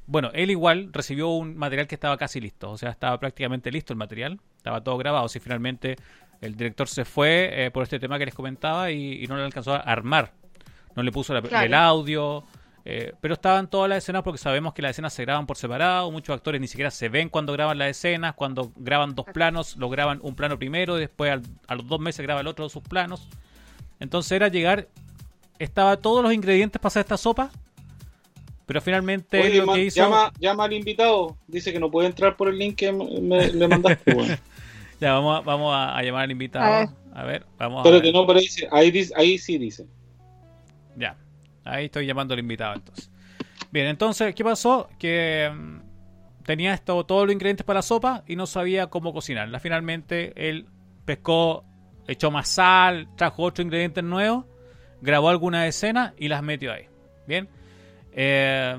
bueno, 0.06 0.30
él 0.34 0.50
igual 0.50 0.90
recibió 0.92 1.28
un 1.28 1.56
material 1.56 1.86
que 1.86 1.94
estaba 1.94 2.16
casi 2.16 2.40
listo, 2.40 2.70
o 2.70 2.78
sea, 2.78 2.90
estaba 2.90 3.18
prácticamente 3.18 3.70
listo 3.72 3.92
el 3.92 3.98
material, 3.98 4.38
estaba 4.56 4.82
todo 4.82 4.98
grabado, 4.98 5.28
si 5.28 5.40
finalmente 5.40 5.96
el 6.42 6.54
director 6.56 6.88
se 6.88 7.04
fue 7.06 7.66
eh, 7.66 7.70
por 7.70 7.82
este 7.84 7.98
tema 7.98 8.18
que 8.18 8.26
les 8.26 8.34
comentaba 8.34 8.90
y, 8.90 9.22
y 9.24 9.26
no 9.26 9.36
le 9.36 9.44
alcanzó 9.44 9.72
a 9.74 9.78
armar, 9.78 10.32
no 10.94 11.02
le 11.02 11.10
puso 11.12 11.32
la- 11.32 11.40
Claro. 11.42 11.64
el 11.66 11.74
audio, 11.74 12.44
eh, 12.88 13.12
pero 13.20 13.34
estaban 13.34 13.68
todas 13.68 13.88
las 13.88 13.98
escenas 13.98 14.22
porque 14.22 14.38
sabemos 14.38 14.72
que 14.72 14.80
las 14.80 14.92
escenas 14.92 15.12
se 15.12 15.22
graban 15.24 15.44
por 15.44 15.56
separado, 15.56 16.08
muchos 16.12 16.34
actores 16.36 16.60
ni 16.60 16.68
siquiera 16.68 16.92
se 16.92 17.08
ven 17.08 17.28
cuando 17.28 17.52
graban 17.52 17.78
las 17.78 17.88
escenas, 17.90 18.34
cuando 18.34 18.70
graban 18.76 19.16
dos 19.16 19.26
planos, 19.26 19.76
lo 19.76 19.88
graban 19.90 20.20
un 20.22 20.36
plano 20.36 20.56
primero, 20.56 20.94
después 20.94 21.32
al- 21.32 21.42
a 21.66 21.74
los 21.74 21.88
dos 21.88 21.98
meses 21.98 22.22
graba 22.24 22.40
el 22.42 22.46
otro 22.46 22.64
de 22.64 22.70
sus 22.70 22.82
planos. 22.84 23.28
Entonces 23.98 24.30
era 24.32 24.46
llegar, 24.48 24.86
estaba 25.58 25.96
todos 25.96 26.22
los 26.22 26.32
ingredientes 26.32 26.80
para 26.80 26.88
hacer 26.88 27.00
esta 27.00 27.16
sopa, 27.16 27.50
pero 28.66 28.80
finalmente 28.80 29.40
Oye, 29.40 29.56
lo 29.64 29.72
que 29.72 29.84
hizo... 29.86 29.96
llama, 30.00 30.32
llama 30.38 30.64
al 30.64 30.72
invitado. 30.72 31.36
Dice 31.48 31.72
que 31.72 31.80
no 31.80 31.90
puede 31.90 32.06
entrar 32.08 32.36
por 32.36 32.48
el 32.48 32.56
link 32.58 32.76
que 32.76 32.92
me, 32.92 33.20
me- 33.20 33.52
le 33.52 33.68
mandaste. 33.68 34.16
Ya, 34.98 35.12
vamos 35.12 35.36
a, 35.36 35.40
vamos 35.42 35.74
a, 35.74 35.94
a 35.98 36.02
llamar 36.02 36.22
al 36.22 36.30
invitado. 36.30 36.64
A 36.72 36.78
ver. 36.78 36.88
A 37.14 37.24
ver, 37.24 37.46
vamos 37.58 37.78
a 37.78 37.80
Espérate, 37.88 38.06
ver. 38.06 38.14
no, 38.14 38.26
pero 38.26 38.38
ahí, 38.38 38.44
dice- 38.46 38.68
ahí, 38.72 38.90
dice- 38.90 39.12
ahí 39.14 39.36
sí 39.38 39.58
dice. 39.58 39.86
Ya, 40.96 41.14
ahí 41.66 41.86
estoy 41.86 42.06
llamando 42.06 42.34
al 42.34 42.40
invitado 42.40 42.74
entonces. 42.74 43.10
Bien, 43.70 43.86
entonces, 43.86 44.34
¿qué 44.34 44.44
pasó? 44.44 44.88
Que 44.98 45.50
mm, 45.52 46.44
tenía 46.44 46.74
esto, 46.74 47.04
todos 47.04 47.26
los 47.26 47.32
ingredientes 47.34 47.66
para 47.66 47.78
la 47.78 47.82
sopa 47.82 48.22
y 48.26 48.36
no 48.36 48.46
sabía 48.46 48.86
cómo 48.86 49.12
cocinarla. 49.12 49.60
Finalmente, 49.60 50.32
él 50.48 50.66
pescó, 51.04 51.64
echó 52.06 52.30
más 52.30 52.48
sal, 52.48 53.08
trajo 53.16 53.42
otros 53.42 53.64
ingredientes 53.64 54.04
nuevos, 54.04 54.46
grabó 55.00 55.28
algunas 55.28 55.66
escenas 55.66 56.14
y 56.16 56.28
las 56.28 56.42
metió 56.42 56.72
ahí. 56.72 56.86
Bien. 57.26 57.48
Eh, 58.12 58.76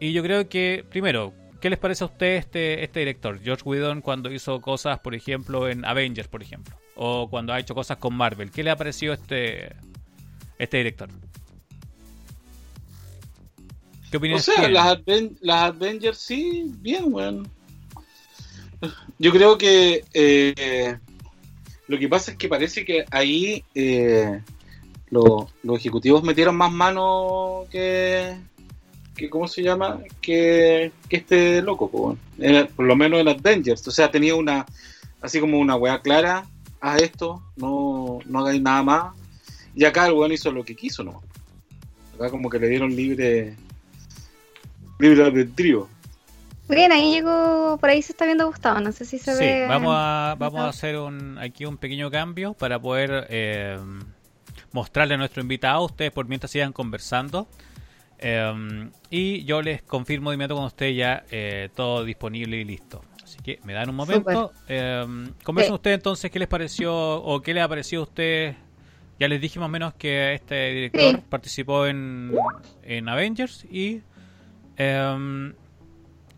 y 0.00 0.12
yo 0.12 0.22
creo 0.22 0.48
que, 0.48 0.84
primero, 0.88 1.32
¿qué 1.60 1.70
les 1.70 1.78
parece 1.78 2.04
a 2.04 2.06
usted 2.06 2.36
este, 2.36 2.84
este 2.84 3.00
director? 3.00 3.40
George 3.42 3.62
Whedon 3.64 4.00
cuando 4.00 4.30
hizo 4.30 4.60
cosas, 4.60 5.00
por 5.00 5.14
ejemplo, 5.14 5.68
en 5.68 5.84
Avengers, 5.84 6.28
por 6.28 6.42
ejemplo. 6.42 6.76
O 6.94 7.28
cuando 7.28 7.52
ha 7.52 7.58
hecho 7.58 7.74
cosas 7.74 7.96
con 7.98 8.14
Marvel. 8.14 8.50
¿Qué 8.50 8.62
le 8.62 8.70
ha 8.70 8.76
parecido 8.76 9.12
este, 9.12 9.74
este 10.58 10.76
director? 10.76 11.08
¿Qué 14.10 14.16
O 14.34 14.38
sea, 14.38 14.68
las, 14.68 14.86
Adven- 14.98 15.36
las 15.40 15.62
Avengers 15.64 16.18
sí, 16.18 16.70
bien, 16.80 17.12
weón. 17.12 17.48
Yo 19.18 19.32
creo 19.32 19.58
que 19.58 20.04
eh, 20.14 20.96
lo 21.88 21.98
que 21.98 22.08
pasa 22.08 22.30
es 22.30 22.36
que 22.36 22.48
parece 22.48 22.84
que 22.84 23.04
ahí 23.10 23.64
eh, 23.74 24.40
lo- 25.10 25.48
los 25.62 25.76
ejecutivos 25.78 26.22
metieron 26.22 26.56
más 26.56 26.70
mano 26.72 27.64
que, 27.70 28.36
que 29.16 29.28
¿cómo 29.28 29.48
se 29.48 29.62
llama? 29.62 30.00
Que, 30.20 30.92
que 31.08 31.16
este 31.16 31.60
loco, 31.60 31.90
po, 31.90 32.16
por 32.76 32.86
lo 32.86 32.94
menos 32.96 33.20
en 33.20 33.28
Avengers. 33.28 33.86
O 33.88 33.90
sea, 33.90 34.10
tenía 34.10 34.34
una, 34.36 34.64
así 35.20 35.40
como 35.40 35.58
una 35.58 35.74
weá 35.76 36.00
clara, 36.00 36.46
haz 36.80 37.02
esto, 37.02 37.42
no, 37.56 38.20
no 38.26 38.38
hagáis 38.40 38.62
nada 38.62 38.82
más. 38.84 39.14
Y 39.74 39.84
acá 39.84 40.06
el 40.06 40.12
weón 40.12 40.32
hizo 40.32 40.50
lo 40.52 40.64
que 40.64 40.76
quiso, 40.76 41.02
¿no? 41.04 41.20
Acá 42.14 42.30
como 42.30 42.48
que 42.48 42.58
le 42.58 42.68
dieron 42.68 42.94
libre 42.94 43.56
libre 44.98 45.24
albedrío. 45.24 45.88
Bien, 46.68 46.92
ahí 46.92 47.10
llegó, 47.12 47.78
por 47.80 47.88
ahí 47.88 48.02
se 48.02 48.12
está 48.12 48.26
viendo 48.26 48.46
Gustavo, 48.46 48.78
no 48.80 48.92
sé 48.92 49.04
si 49.06 49.18
se 49.18 49.32
Sí, 49.36 49.44
ve. 49.44 49.66
vamos 49.66 49.94
a, 49.96 50.36
vamos 50.38 50.60
a 50.60 50.68
hacer 50.68 50.98
un, 50.98 51.38
aquí 51.38 51.64
un 51.64 51.78
pequeño 51.78 52.10
cambio 52.10 52.52
para 52.52 52.78
poder 52.78 53.26
eh, 53.30 53.78
mostrarle 54.72 55.14
a 55.14 55.16
nuestro 55.16 55.40
invitado 55.40 55.76
a 55.78 55.84
ustedes 55.86 56.10
por 56.12 56.26
mientras 56.28 56.50
sigan 56.50 56.72
conversando. 56.72 57.48
Eh, 58.18 58.90
y 59.10 59.44
yo 59.44 59.62
les 59.62 59.80
confirmo 59.82 60.30
de 60.30 60.34
inmediato 60.34 60.54
cuando 60.56 60.68
esté 60.68 60.94
ya 60.94 61.24
eh, 61.30 61.70
todo 61.74 62.04
disponible 62.04 62.58
y 62.58 62.64
listo. 62.64 63.02
Así 63.24 63.38
que 63.42 63.60
me 63.64 63.72
dan 63.72 63.88
un 63.88 63.96
momento. 63.96 64.52
Eh, 64.68 65.06
conversen 65.44 65.70
Sí. 65.72 65.74
ustedes 65.74 65.94
entonces 65.96 66.30
qué 66.30 66.38
les 66.38 66.48
pareció 66.48 66.94
o 67.22 67.40
qué 67.40 67.54
les 67.54 67.62
ha 67.64 67.68
parecido 67.68 68.02
a 68.02 68.04
ustedes. 68.04 68.56
Ya 69.20 69.26
les 69.28 69.40
dije 69.40 69.58
más 69.58 69.66
o 69.66 69.70
menos 69.70 69.94
que 69.94 70.34
este 70.34 70.70
director 70.72 71.16
Sí. 71.16 71.22
participó 71.30 71.86
en, 71.86 72.34
en 72.82 73.08
Avengers 73.08 73.64
y 73.70 74.02
em, 74.78 75.54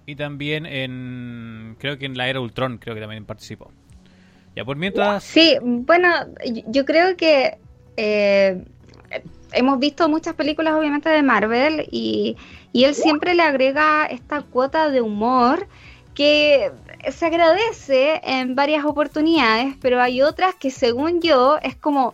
y 0.06 0.16
también 0.16 0.66
en 0.66 1.76
creo 1.78 1.98
que 1.98 2.06
en 2.06 2.16
la 2.16 2.28
era 2.28 2.40
Ultron 2.40 2.78
creo 2.78 2.94
que 2.94 3.00
también 3.00 3.24
participó. 3.24 3.70
Ya 4.56 4.64
por 4.64 4.76
mientras 4.76 5.22
Sí, 5.22 5.56
bueno, 5.62 6.08
yo 6.66 6.84
creo 6.84 7.16
que 7.16 7.58
eh, 7.96 8.64
hemos 9.52 9.78
visto 9.78 10.08
muchas 10.08 10.34
películas 10.34 10.74
obviamente 10.74 11.08
de 11.08 11.22
Marvel 11.22 11.86
y, 11.90 12.36
y 12.72 12.84
él 12.84 12.94
siempre 12.94 13.34
le 13.34 13.42
agrega 13.42 14.06
esta 14.06 14.42
cuota 14.42 14.90
de 14.90 15.00
humor 15.00 15.68
que 16.14 16.72
se 17.10 17.26
agradece 17.26 18.20
en 18.24 18.54
varias 18.54 18.84
oportunidades, 18.84 19.74
pero 19.80 20.00
hay 20.00 20.22
otras 20.22 20.54
que 20.54 20.70
según 20.70 21.20
yo 21.20 21.58
es 21.62 21.76
como 21.76 22.12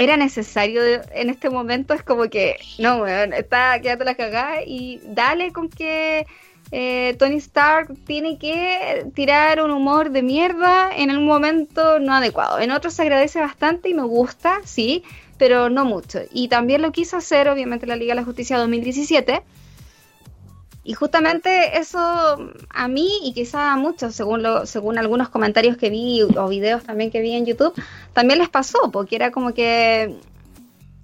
era 0.00 0.16
necesario 0.16 0.82
en 1.12 1.28
este 1.28 1.50
momento, 1.50 1.92
es 1.92 2.02
como 2.02 2.30
que 2.30 2.56
no, 2.78 3.02
weón, 3.02 3.34
está, 3.34 3.78
quédate 3.82 4.06
la 4.06 4.14
cagada 4.14 4.62
y 4.64 4.98
dale 5.04 5.52
con 5.52 5.68
que 5.68 6.26
eh, 6.72 7.16
Tony 7.18 7.36
Stark 7.36 7.94
tiene 8.06 8.38
que 8.38 9.06
tirar 9.14 9.62
un 9.62 9.70
humor 9.70 10.10
de 10.10 10.22
mierda 10.22 10.90
en 10.96 11.10
un 11.10 11.26
momento 11.26 11.98
no 11.98 12.14
adecuado. 12.14 12.60
En 12.60 12.70
otros 12.70 12.94
se 12.94 13.02
agradece 13.02 13.40
bastante 13.40 13.90
y 13.90 13.94
me 13.94 14.04
gusta, 14.04 14.62
sí, 14.64 15.04
pero 15.36 15.68
no 15.68 15.84
mucho. 15.84 16.20
Y 16.32 16.48
también 16.48 16.80
lo 16.80 16.92
quiso 16.92 17.18
hacer, 17.18 17.50
obviamente, 17.50 17.86
la 17.86 17.96
Liga 17.96 18.12
de 18.12 18.20
la 18.20 18.24
Justicia 18.24 18.56
2017. 18.56 19.42
Y 20.82 20.94
justamente 20.94 21.78
eso 21.78 22.52
a 22.70 22.88
mí 22.88 23.10
y 23.22 23.34
quizá 23.34 23.72
a 23.72 23.76
muchos, 23.76 24.14
según, 24.14 24.42
lo, 24.42 24.64
según 24.64 24.98
algunos 24.98 25.28
comentarios 25.28 25.76
que 25.76 25.90
vi 25.90 26.22
o 26.22 26.48
videos 26.48 26.84
también 26.84 27.10
que 27.10 27.20
vi 27.20 27.32
en 27.32 27.44
YouTube, 27.44 27.74
también 28.14 28.38
les 28.38 28.48
pasó, 28.48 28.90
porque 28.90 29.16
era 29.16 29.30
como 29.30 29.52
que 29.52 30.16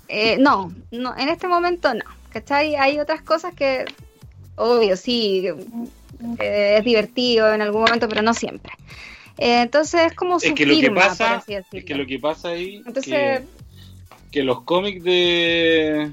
eh, 0.09 0.39
no, 0.39 0.73
no, 0.91 1.17
en 1.17 1.29
este 1.29 1.47
momento 1.47 1.93
no. 1.93 2.05
¿Cachai? 2.31 2.77
Hay 2.77 2.99
otras 2.99 3.23
cosas 3.23 3.55
que, 3.55 3.85
obvio, 4.57 4.97
sí, 4.97 5.47
eh, 6.39 6.77
es 6.79 6.85
divertido 6.85 7.53
en 7.53 7.63
algún 7.63 7.83
momento, 7.83 8.09
pero 8.09 8.23
no 8.23 8.35
siempre. 8.35 8.73
Eh, 9.39 9.63
entonces 9.63 10.07
es 10.07 10.13
como 10.15 10.41
su 10.41 10.49
Es 10.49 10.55
que 10.55 10.67
lo 10.67 10.75
que 10.75 10.81
firma, 10.81 11.01
por 11.01 11.09
pasa, 11.09 11.45
es 11.47 11.85
que 11.85 11.95
lo 11.95 12.07
que 12.07 12.19
pasa 12.19 12.49
ahí 12.49 12.77
Entonces, 12.87 13.05
que, 13.05 13.43
que 14.31 14.43
los 14.43 14.63
cómics 14.63 15.05
de 15.05 16.11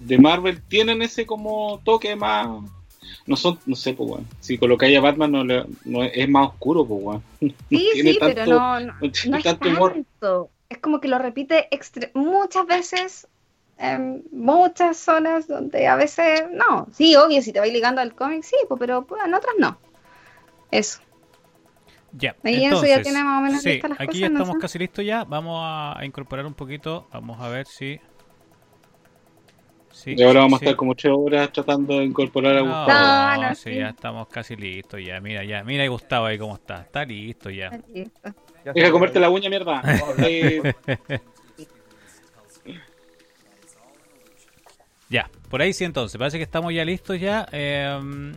de 0.00 0.18
Marvel 0.18 0.60
tienen 0.62 1.02
ese 1.02 1.26
como 1.26 1.80
toque 1.84 2.16
más 2.16 2.48
no 3.28 3.36
son, 3.36 3.58
no 3.66 3.76
sé, 3.76 3.92
pues 3.92 4.10
weón. 4.10 4.26
Si 4.40 4.58
colocáis 4.58 4.96
a 4.98 5.00
Batman 5.00 5.32
no, 5.32 5.44
le- 5.44 5.66
no 5.84 6.02
es, 6.02 6.28
más 6.28 6.48
oscuro, 6.48 6.84
pues 6.84 7.00
weón. 7.02 7.22
sí, 7.68 7.88
tiene 7.92 8.12
sí, 8.12 8.18
pero 8.20 8.46
no, 8.46 8.80
no, 8.80 8.86
no 9.00 9.10
tiene 9.12 9.30
no 9.30 9.36
es 9.36 9.44
tanto 9.44 9.68
humor. 9.68 9.92
tanto. 9.92 10.50
Es 10.68 10.78
como 10.78 11.00
que 11.00 11.08
lo 11.08 11.18
repite 11.18 11.68
extre- 11.70 12.10
muchas 12.14 12.66
veces 12.66 13.28
en 13.78 14.24
muchas 14.32 14.96
zonas 14.96 15.46
donde 15.46 15.86
a 15.86 15.96
veces 15.96 16.44
no. 16.50 16.88
Sí, 16.92 17.14
obvio, 17.16 17.40
si 17.42 17.52
te 17.52 17.60
vas 17.60 17.70
ligando 17.70 18.00
al 18.00 18.14
cómic, 18.14 18.42
sí, 18.42 18.56
pues, 18.66 18.78
pero 18.78 19.04
pues, 19.04 19.22
en 19.24 19.34
otras 19.34 19.54
no. 19.58 19.78
Eso. 20.70 21.00
ya. 22.12 22.34
Ahí 22.42 22.64
Enzo 22.64 22.84
ya 22.86 23.02
tiene 23.02 23.22
más 23.22 23.38
o 23.38 23.42
menos 23.42 23.62
sí, 23.62 23.80
las 23.80 23.92
aquí 23.92 24.06
cosas, 24.06 24.20
ya 24.20 24.26
estamos 24.26 24.56
casi 24.58 24.78
listos 24.78 25.04
ya. 25.04 25.24
Vamos 25.24 25.60
a, 25.62 25.98
a 25.98 26.04
incorporar 26.04 26.46
un 26.46 26.54
poquito. 26.54 27.06
Vamos 27.12 27.40
a 27.40 27.48
ver 27.48 27.66
si 27.66 28.00
Sí, 29.98 30.14
Y 30.16 30.22
ahora 30.22 30.40
vamos 30.42 30.60
sí. 30.60 30.64
a 30.64 30.68
estar 30.68 30.76
como 30.76 30.92
ocho 30.92 31.18
horas 31.18 31.52
tratando 31.52 31.98
de 31.98 32.04
incorporar 32.04 32.56
a 32.56 32.60
No, 32.62 32.66
Gustavo. 32.66 33.40
No, 33.42 33.48
no, 33.48 33.54
sí, 33.56 33.70
sí. 33.72 33.76
ya 33.78 33.88
estamos 33.88 34.28
casi 34.28 34.54
listos 34.54 35.00
ya. 35.04 35.20
Mira, 35.20 35.42
ya, 35.42 35.64
mira 35.64 35.84
y 35.84 35.88
Gustavo 35.88 36.26
ahí 36.26 36.38
cómo 36.38 36.54
está. 36.54 36.82
Está 36.82 37.04
listo 37.04 37.50
ya. 37.50 37.70
Listo. 37.92 38.32
Deja 38.72 38.90
comerte 38.92 39.18
la 39.18 39.28
uña, 39.28 39.50
mierda. 39.50 39.82
Ya, 45.10 45.30
por 45.48 45.62
ahí 45.62 45.72
sí 45.72 45.84
entonces. 45.84 46.18
Parece 46.18 46.36
que 46.36 46.44
estamos 46.44 46.72
ya 46.72 46.84
listos 46.84 47.18
ya. 47.18 47.48
Eh, 47.50 48.32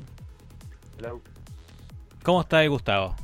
¿Cómo 2.24 2.42
está 2.42 2.60
ahí 2.60 2.68
Gustavo? 2.68 3.16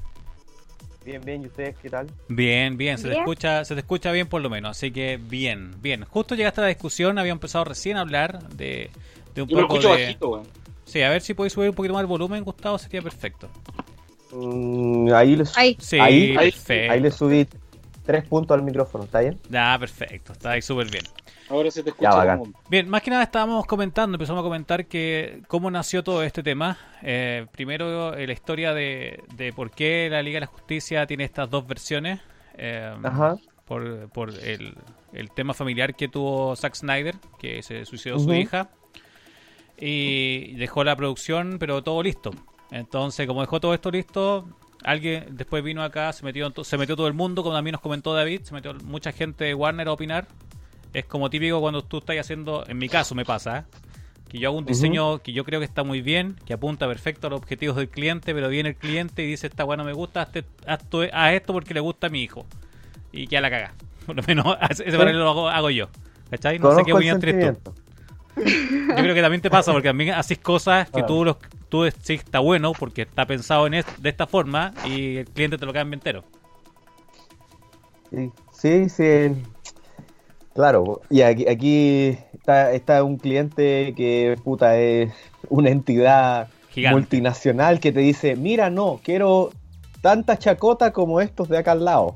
Bien, 1.07 1.21
bien, 1.23 1.41
¿y 1.41 1.45
ustedes 1.45 1.73
qué 1.81 1.89
tal? 1.89 2.07
Bien, 2.27 2.75
bien, 2.75 2.97
se 2.97 3.07
te 3.07 3.13
escucha, 3.13 3.63
se 3.63 3.75
te 3.75 3.79
escucha 3.79 4.11
bien 4.11 4.27
por 4.27 4.41
lo 4.41 4.49
menos, 4.49 4.71
así 4.71 4.91
que 4.91 5.15
bien, 5.15 5.71
bien. 5.81 6.03
Justo 6.03 6.35
llegaste 6.35 6.59
a 6.59 6.63
la 6.63 6.67
discusión, 6.67 7.17
había 7.17 7.31
empezado 7.31 7.63
recién 7.63 7.95
a 7.95 8.01
hablar 8.01 8.49
de, 8.49 8.89
de 9.33 9.41
un 9.41 9.47
Yo 9.47 9.55
lo 9.55 9.61
poco 9.69 9.75
escucho 9.75 9.95
de. 9.95 10.01
bajito, 10.03 10.27
weón. 10.31 10.47
Sí, 10.83 11.01
a 11.03 11.09
ver 11.09 11.21
si 11.21 11.33
podéis 11.33 11.53
subir 11.53 11.69
un 11.69 11.75
poquito 11.75 11.93
más 11.93 12.01
el 12.01 12.07
volumen, 12.07 12.43
Gustavo, 12.43 12.77
sería 12.77 13.01
perfecto. 13.01 13.47
Mm, 14.33 15.13
ahí, 15.13 15.37
les, 15.37 15.57
Ahí. 15.57 15.77
Sí, 15.79 15.97
Ahí- 15.97 16.35
perfecto. 16.35 16.91
ahí 16.91 16.99
le 16.99 17.11
subí 17.11 17.47
tres 18.07 18.23
puntos 18.27 18.57
al 18.57 18.63
micrófono, 18.63 19.03
¿está 19.03 19.19
bien? 19.19 19.39
Ya, 19.49 19.77
perfecto, 19.79 20.33
está 20.33 20.51
ahí 20.51 20.61
súper 20.63 20.89
bien. 20.89 21.03
Ahora 21.49 21.69
se 21.69 21.83
te 21.83 21.91
escucha 21.91 22.25
Ya, 22.25 22.39
Bien, 22.69 22.89
más 22.89 23.01
que 23.03 23.11
nada 23.11 23.23
estábamos 23.23 23.65
comentando, 23.67 24.15
empezamos 24.15 24.41
a 24.41 24.43
comentar 24.43 24.87
que 24.87 25.43
cómo 25.47 25.69
nació 25.69 26.03
todo 26.03 26.23
este 26.23 26.41
tema. 26.41 26.77
Eh, 27.03 27.45
primero, 27.51 28.15
la 28.15 28.33
historia 28.33 28.73
de, 28.73 29.23
de 29.35 29.53
por 29.53 29.69
qué 29.69 30.07
la 30.09 30.21
Liga 30.23 30.37
de 30.37 30.41
la 30.41 30.47
Justicia 30.47 31.05
tiene 31.05 31.23
estas 31.25 31.49
dos 31.49 31.67
versiones. 31.67 32.19
eh, 32.57 32.91
Ajá. 33.03 33.37
Por, 33.65 34.09
por 34.09 34.29
el, 34.29 34.75
el 35.13 35.31
tema 35.31 35.53
familiar 35.53 35.93
que 35.93 36.07
tuvo 36.07 36.55
Zack 36.55 36.73
Snyder, 36.75 37.15
que 37.37 37.61
se 37.61 37.85
suicidó 37.85 38.17
su 38.17 38.33
hija. 38.33 38.69
Y 39.79 40.55
dejó 40.55 40.83
la 40.83 40.95
producción, 40.95 41.57
pero 41.59 41.83
todo 41.83 42.01
listo. 42.01 42.31
Entonces, 42.71 43.27
como 43.27 43.41
dejó 43.41 43.59
todo 43.59 43.73
esto 43.73 43.91
listo, 43.91 44.47
alguien 44.87 45.25
después 45.31 45.63
vino 45.63 45.83
acá, 45.83 46.11
se 46.13 46.23
metió, 46.23 46.51
se 46.63 46.77
metió 46.77 46.95
todo 46.95 47.07
el 47.07 47.13
mundo, 47.13 47.43
como 47.43 47.55
también 47.55 47.73
nos 47.73 47.81
comentó 47.81 48.13
David, 48.13 48.41
se 48.43 48.53
metió 48.53 48.73
mucha 48.85 49.11
gente 49.11 49.43
de 49.45 49.53
Warner 49.53 49.87
a 49.87 49.91
opinar. 49.91 50.27
Es 50.93 51.05
como 51.05 51.29
típico 51.29 51.59
cuando 51.59 51.83
tú 51.83 51.97
estás 51.97 52.17
haciendo, 52.17 52.63
en 52.67 52.77
mi 52.77 52.87
caso 52.89 53.13
me 53.13 53.25
pasa, 53.25 53.59
¿eh? 53.59 53.63
que 54.29 54.39
yo 54.39 54.49
hago 54.49 54.57
un 54.57 54.65
diseño 54.65 55.19
que 55.19 55.31
yo 55.33 55.43
creo 55.45 55.59
que 55.59 55.65
está 55.65 55.83
muy 55.83 56.01
bien, 56.01 56.35
que 56.45 56.53
apunta 56.53 56.87
perfecto 56.87 57.27
a 57.27 57.29
los 57.29 57.39
objetivos 57.39 57.75
del 57.77 57.89
cliente, 57.89 58.33
pero 58.33 58.49
viene 58.49 58.69
el 58.69 58.75
cliente 58.75 59.23
y 59.23 59.27
dice, 59.27 59.47
esta 59.47 59.63
bueno 59.63 59.83
me 59.83 59.93
gusta, 59.93 60.21
haz 60.65 60.83
tu- 60.89 61.01
haz 61.13 61.33
esto 61.33 61.53
porque 61.53 61.73
le 61.73 61.79
gusta 61.79 62.07
a 62.07 62.09
mi 62.09 62.23
hijo. 62.23 62.45
Y 63.11 63.27
ya 63.27 63.39
la 63.41 63.49
caga. 63.49 63.73
Por 64.05 64.15
lo 64.15 64.23
menos 64.23 64.45
ese 64.69 64.83
paralelo 64.97 65.23
lo 65.25 65.29
hago, 65.29 65.49
hago 65.49 65.69
yo. 65.69 65.89
¿Cachai? 66.29 66.59
No 66.59 66.69
sé 66.77 66.83
qué 66.85 66.91
opinión 66.93 67.19
tienes 67.21 67.63
tú. 67.63 67.73
Yo 68.35 68.95
creo 69.03 69.15
que 69.15 69.21
también 69.21 69.41
te 69.41 69.49
pasa 69.49 69.71
porque 69.71 69.89
también 69.89 70.13
haces 70.13 70.37
cosas 70.39 70.89
que 70.91 71.01
tú, 71.07 71.25
los, 71.25 71.37
tú 71.69 71.83
decís 71.83 72.21
está 72.23 72.39
bueno 72.39 72.73
porque 72.73 73.03
está 73.03 73.25
pensado 73.25 73.67
en 73.67 73.75
es- 73.75 73.85
de 74.01 74.09
esta 74.09 74.27
forma 74.27 74.73
y 74.85 75.17
el 75.17 75.25
cliente 75.25 75.57
te 75.57 75.65
lo 75.65 75.73
cambia 75.73 75.95
entero. 75.95 76.23
Sí, 78.09 78.31
sí, 78.51 78.89
sí. 78.89 79.31
Claro, 80.53 81.01
y 81.09 81.21
aquí, 81.21 81.47
aquí 81.47 82.17
está, 82.33 82.71
está 82.71 83.03
un 83.03 83.17
cliente 83.17 83.93
que, 83.95 84.35
puta, 84.43 84.77
es 84.79 85.13
una 85.49 85.69
entidad 85.69 86.47
Gigante. 86.69 86.95
multinacional 86.99 87.79
que 87.79 87.91
te 87.91 87.99
dice, 87.99 88.35
mira, 88.35 88.69
no, 88.71 88.99
quiero 89.03 89.51
tanta 90.01 90.39
chacota 90.39 90.91
como 90.93 91.21
estos 91.21 91.47
de 91.49 91.57
acá 91.59 91.73
al 91.73 91.85
lado. 91.85 92.15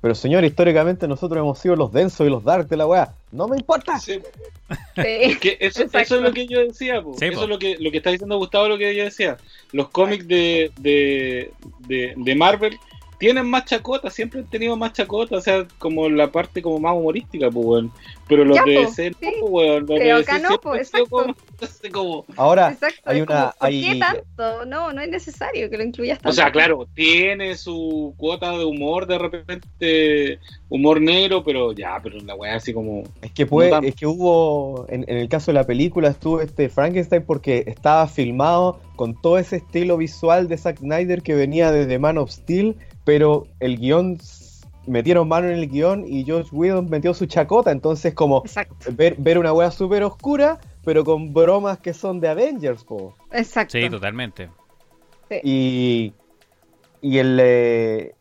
Pero 0.00 0.14
señor, 0.14 0.44
históricamente 0.44 1.08
nosotros 1.08 1.40
hemos 1.40 1.58
sido 1.58 1.74
los 1.74 1.92
densos 1.92 2.24
y 2.26 2.30
los 2.30 2.44
dark 2.44 2.68
de 2.68 2.76
la 2.76 2.86
weá. 2.86 3.14
No 3.32 3.48
me 3.48 3.56
importa. 3.56 3.98
Sí, 3.98 4.20
Sí. 4.94 5.36
que 5.40 5.56
eso, 5.60 5.82
es 5.82 6.10
lo 6.10 6.32
que 6.32 6.46
yo 6.46 6.60
decía, 6.60 7.02
po. 7.02 7.14
Sí, 7.18 7.24
eso 7.26 7.38
po. 7.38 7.42
es 7.44 7.48
lo 7.48 7.58
que, 7.58 7.76
lo 7.80 7.90
que 7.90 7.96
está 7.96 8.10
diciendo 8.10 8.36
Gustavo, 8.38 8.68
lo 8.68 8.78
que 8.78 8.94
yo 8.94 9.04
decía. 9.04 9.36
Los 9.72 9.88
cómics 9.88 10.28
de, 10.28 10.70
de, 10.78 11.50
de, 11.80 12.14
de 12.16 12.34
Marvel 12.36 12.78
tienen 13.18 13.46
más 13.50 13.64
chacota, 13.64 14.10
siempre 14.10 14.40
han 14.40 14.46
tenido 14.46 14.76
más 14.76 14.92
chacota, 14.92 15.36
o 15.36 15.40
sea, 15.40 15.66
como 15.78 16.08
la 16.08 16.30
parte 16.30 16.62
como 16.62 16.78
más 16.78 16.94
humorística, 16.94 17.50
pues, 17.50 17.66
weón. 17.66 17.92
Pero 18.28 18.44
los 18.44 18.56
Ya, 18.56 18.64
de 18.64 18.70
DC, 18.80 19.10
no, 19.10 19.16
sí. 19.20 19.34
weón. 19.42 19.86
Los 19.86 19.98
de 19.98 20.04
DC 20.14 20.38
no, 20.40 20.58
po, 20.60 20.74
exacto. 20.76 21.06
como, 21.08 21.34
así 21.62 21.88
como- 21.90 22.24
Ahora, 22.36 22.70
Exacto. 22.72 23.00
hay 23.04 23.20
una- 23.22 23.26
como, 23.26 23.52
¿por 23.58 23.68
hay- 23.68 23.80
qué 23.82 23.98
tanto? 23.98 24.64
No, 24.66 24.92
no 24.92 25.00
es 25.00 25.08
necesario 25.08 25.68
que 25.70 25.78
lo 25.78 25.84
incluyas 25.84 26.18
tanto. 26.18 26.30
O 26.30 26.32
sea, 26.32 26.52
claro, 26.52 26.86
tiene 26.94 27.56
su 27.56 28.14
cuota 28.16 28.56
de 28.56 28.64
humor 28.64 29.06
de 29.06 29.18
repente, 29.18 30.38
humor 30.68 31.00
negro, 31.00 31.42
pero 31.42 31.72
ya, 31.72 31.98
pero 32.02 32.18
la 32.20 32.34
weá 32.34 32.56
así 32.56 32.72
como... 32.72 33.02
Es 33.22 33.32
que 33.32 33.46
puede, 33.46 33.70
No 33.70 33.78
es 33.82 33.94
que 33.94 34.06
hubo, 34.06 34.86
en, 34.88 35.04
en 35.08 35.16
el 35.18 35.28
caso 35.28 35.50
de 35.50 35.54
la 35.54 35.64
película 35.64 36.08
estuvo 36.08 36.40
este 36.40 36.68
Frankenstein 36.68 37.22
porque 37.24 37.64
estaba 37.66 38.06
filmado 38.06 38.80
con 38.96 39.20
todo 39.20 39.38
ese 39.38 39.56
estilo 39.56 39.96
visual 39.96 40.48
de 40.48 40.58
Zack 40.58 40.78
Snyder 40.78 41.22
que 41.22 41.34
venía 41.34 41.72
desde 41.72 41.98
Man 41.98 42.18
of 42.18 42.30
Steel, 42.30 42.76
pero 43.08 43.46
el 43.58 43.78
guion, 43.78 44.18
metieron 44.86 45.28
mano 45.28 45.48
en 45.48 45.54
el 45.54 45.66
guion 45.66 46.04
y 46.06 46.24
George 46.24 46.50
Whedon 46.52 46.90
metió 46.90 47.14
su 47.14 47.24
chacota, 47.24 47.70
entonces 47.70 48.12
como 48.12 48.42
Exacto. 48.44 48.90
ver, 48.92 49.14
ver 49.16 49.38
una 49.38 49.50
wea 49.50 49.70
súper 49.70 50.02
oscura, 50.02 50.58
pero 50.84 51.06
con 51.06 51.32
bromas 51.32 51.78
que 51.78 51.94
son 51.94 52.20
de 52.20 52.28
Avengers, 52.28 52.84
po. 52.84 53.16
Exacto. 53.32 53.78
Sí, 53.78 53.88
totalmente. 53.88 54.50
Y, 55.42 56.12
y 57.00 57.16
el 57.16 57.38
eh, 57.40 58.14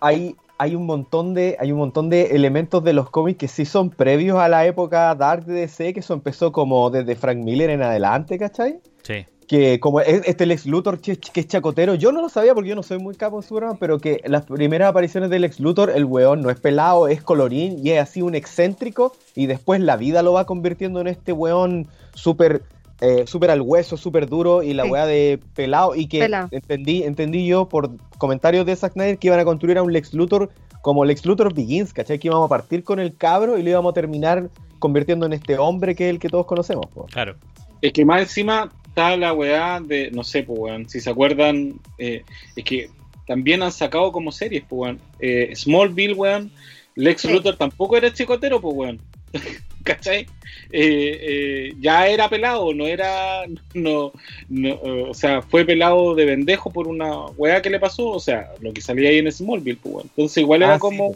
hay, 0.00 0.34
hay 0.56 0.74
un 0.74 0.86
montón 0.86 1.34
de 1.34 1.58
hay 1.60 1.70
un 1.70 1.78
montón 1.78 2.08
de 2.08 2.34
elementos 2.34 2.82
de 2.84 2.94
los 2.94 3.10
cómics 3.10 3.38
que 3.38 3.48
sí 3.48 3.66
son 3.66 3.90
previos 3.90 4.38
a 4.38 4.48
la 4.48 4.64
época 4.64 5.14
dark 5.14 5.44
de 5.44 5.60
DC, 5.60 5.92
que 5.92 6.00
eso 6.00 6.14
empezó 6.14 6.52
como 6.52 6.88
desde 6.88 7.16
Frank 7.16 7.36
Miller 7.36 7.68
en 7.68 7.82
adelante, 7.82 8.38
¿cachai? 8.38 8.80
Sí. 9.02 9.26
Que 9.46 9.78
como 9.78 10.00
es- 10.00 10.22
este 10.26 10.44
Lex 10.44 10.66
Luthor 10.66 11.00
que, 11.00 11.12
es 11.12 11.46
chacotero, 11.46 11.94
yo 11.94 12.10
no 12.10 12.20
lo 12.20 12.28
sabía 12.28 12.52
porque 12.52 12.70
yo 12.70 12.74
no 12.74 12.82
soy 12.82 12.98
muy 12.98 13.14
capo 13.14 13.36
en 13.36 13.42
Superman, 13.46 13.76
pero 13.78 13.98
que 14.00 14.20
las 14.26 14.44
primeras 14.44 14.88
apariciones 14.90 15.30
del 15.30 15.42
Lex 15.42 15.60
Luthor, 15.60 15.90
el 15.94 16.04
weón 16.04 16.40
no 16.42 16.50
es 16.50 16.58
pelado, 16.58 17.06
es 17.06 17.22
colorín 17.22 17.78
y 17.86 17.90
es 17.90 18.00
así 18.00 18.22
un 18.22 18.34
excéntrico 18.34 19.12
y 19.36 19.46
después 19.46 19.80
la 19.80 19.96
vida 19.96 20.22
lo 20.22 20.32
va 20.32 20.46
convirtiendo 20.46 21.00
en 21.00 21.06
este 21.06 21.32
weón 21.32 21.86
súper 22.14 22.62
eh, 23.02 23.24
súper 23.26 23.50
al 23.50 23.60
hueso, 23.60 23.98
súper 23.98 24.26
duro 24.26 24.62
y 24.62 24.72
la 24.72 24.84
Sí. 24.84 24.90
weá 24.90 25.04
de 25.04 25.38
pelado 25.54 25.94
y 25.94 26.06
que 26.06 26.24
entendí 26.50 27.02
entendí 27.02 27.46
yo 27.46 27.68
por 27.68 27.90
comentarios 28.16 28.64
de 28.64 28.74
Zack 28.74 28.94
Snyder 28.94 29.18
que 29.18 29.26
iban 29.26 29.38
a 29.38 29.44
construir 29.44 29.76
a 29.76 29.82
un 29.82 29.92
Lex 29.92 30.14
Luthor 30.14 30.48
como 30.80 31.04
Lex 31.04 31.26
Luthor 31.26 31.52
Begins, 31.52 31.92
¿cachai? 31.92 32.18
Que 32.18 32.28
íbamos 32.28 32.46
a 32.46 32.48
partir 32.48 32.82
con 32.84 32.98
el 32.98 33.14
cabro 33.14 33.58
y 33.58 33.62
lo 33.62 33.68
íbamos 33.68 33.90
a 33.90 33.94
terminar 33.94 34.48
convirtiendo 34.78 35.26
en 35.26 35.34
este 35.34 35.58
hombre 35.58 35.94
que 35.94 36.04
es 36.08 36.10
el 36.10 36.18
que 36.18 36.30
todos 36.30 36.46
conocemos. 36.46 36.86
po. 36.86 37.04
Claro. 37.12 37.34
Es 37.82 37.92
que 37.92 38.04
más 38.06 38.22
encima 38.22 38.72
está 38.96 39.14
la 39.18 39.34
weá 39.34 39.78
de, 39.78 40.10
no 40.10 40.24
sé, 40.24 40.42
pues 40.42 40.58
weón, 40.58 40.88
si 40.88 41.00
se 41.00 41.10
acuerdan, 41.10 41.74
eh, 41.98 42.22
es 42.56 42.64
que 42.64 42.88
también 43.26 43.62
han 43.62 43.70
sacado 43.72 44.10
como 44.10 44.32
series, 44.32 44.64
pues 44.66 44.80
weón. 44.80 45.00
Eh, 45.20 45.52
Smallville, 45.54 46.14
weón, 46.14 46.50
Lex 46.94 47.20
Sí. 47.20 47.28
Luthor 47.30 47.56
tampoco 47.58 47.98
era 47.98 48.10
chicotero, 48.10 48.58
pues 48.58 48.74
weón. 48.74 49.00
¿Cachai? 49.84 50.26
Eh, 50.72 51.18
eh, 51.20 51.72
ya 51.78 52.08
era 52.08 52.28
pelado, 52.30 52.72
no 52.72 52.86
era, 52.86 53.44
no, 53.74 54.12
no, 54.48 54.68
eh, 54.70 55.04
o 55.10 55.14
sea, 55.14 55.42
fue 55.42 55.64
pelado 55.66 56.14
de 56.14 56.24
bendejo 56.24 56.70
por 56.72 56.88
una 56.88 57.26
weá 57.36 57.60
que 57.60 57.70
le 57.70 57.78
pasó, 57.78 58.08
o 58.08 58.18
sea, 58.18 58.50
lo 58.60 58.72
que 58.72 58.80
salía 58.80 59.10
ahí 59.10 59.18
en 59.18 59.30
Smallville, 59.30 59.78
pues 59.80 59.94
weón. 59.94 60.06
Entonces 60.16 60.38
igual 60.38 60.62
Ah, 60.62 60.66
era 60.66 60.74
sí, 60.76 60.80
como, 60.80 61.14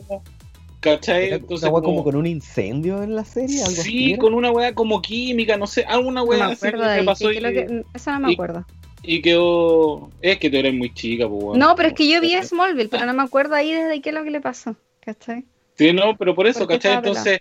¿cachai? 0.80 1.26
Era 1.26 1.36
Entonces 1.36 1.62
una 1.68 1.72
weá 1.74 1.82
como- 1.82 1.96
como 1.96 2.04
con 2.04 2.16
un 2.16 2.26
incendio 2.26 3.02
en 3.02 3.14
la 3.14 3.24
serie, 3.24 3.60
algo 3.62 3.72
así. 3.80 3.82
Sí, 3.82 4.16
con 4.16 4.34
una 4.34 4.50
weá 4.50 4.74
como 4.74 5.00
química, 5.02 5.56
no 5.56 5.66
sé, 5.66 5.84
alguna 5.84 6.20
No 6.20 6.26
weá 6.26 6.46
así 6.46 6.66
acuerdo 6.66 6.94
que 6.94 7.02
pasó 7.04 7.28
¿qué- 7.28 7.38
qué 7.40 7.46
es 7.46 7.52
y- 7.52 7.54
que- 7.54 7.84
Eso 7.94 8.12
no 8.12 8.20
me 8.20 8.30
y- 8.30 8.34
acuerdo. 8.34 8.66
y 9.02 9.22
quedó. 9.22 10.10
Es 10.20 10.38
que 10.38 10.50
tú 10.50 10.56
eres 10.56 10.74
muy 10.74 10.92
chica, 10.92 11.28
pues. 11.28 11.42
weón. 11.42 11.58
No, 11.58 11.74
pero 11.76 11.88
es 11.88 11.94
que 11.94 12.08
yo 12.10 12.20
vi 12.20 12.34
Smallville, 12.42 12.88
pero 12.88 13.06
no 13.06 13.14
me 13.14 13.22
acuerdo 13.22 13.54
ahí 13.54 13.72
desde 13.72 14.00
qué 14.00 14.10
es 14.10 14.14
lo 14.14 14.24
que 14.24 14.30
le 14.30 14.40
pasó. 14.40 14.74
¿Cachai? 15.00 15.44
Sí, 15.76 15.92
no, 15.92 16.16
pero 16.18 16.34
por 16.34 16.46
eso, 16.46 16.66
¿cachai? 16.66 16.94
Entonces, 16.94 17.40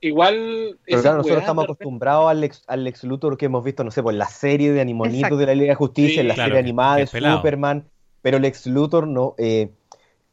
igual. 0.00 0.78
Pero 0.84 1.00
claro, 1.02 1.16
nosotros 1.18 1.40
estamos 1.40 1.64
acostumbrados 1.64 2.30
al 2.30 2.40
Lex, 2.40 2.62
al 2.66 2.84
Lex 2.84 3.04
Luthor 3.04 3.36
que 3.36 3.46
hemos 3.46 3.64
visto, 3.64 3.82
no 3.84 3.90
sé, 3.90 4.00
en 4.06 4.18
la 4.18 4.28
serie 4.28 4.72
de 4.72 4.80
Animonitos 4.80 5.16
Exacto. 5.18 5.36
de 5.38 5.46
la 5.46 5.54
Liga 5.54 5.70
de 5.70 5.74
Justicia, 5.74 6.14
Sí, 6.14 6.20
en 6.20 6.28
la 6.28 6.34
claro, 6.34 6.48
serie 6.50 6.60
animada 6.60 6.96
de. 6.96 7.06
Superman, 7.06 7.84
pero 8.22 8.38
Lex 8.38 8.66
Luthor 8.66 9.06
no 9.06 9.34
eh, 9.38 9.70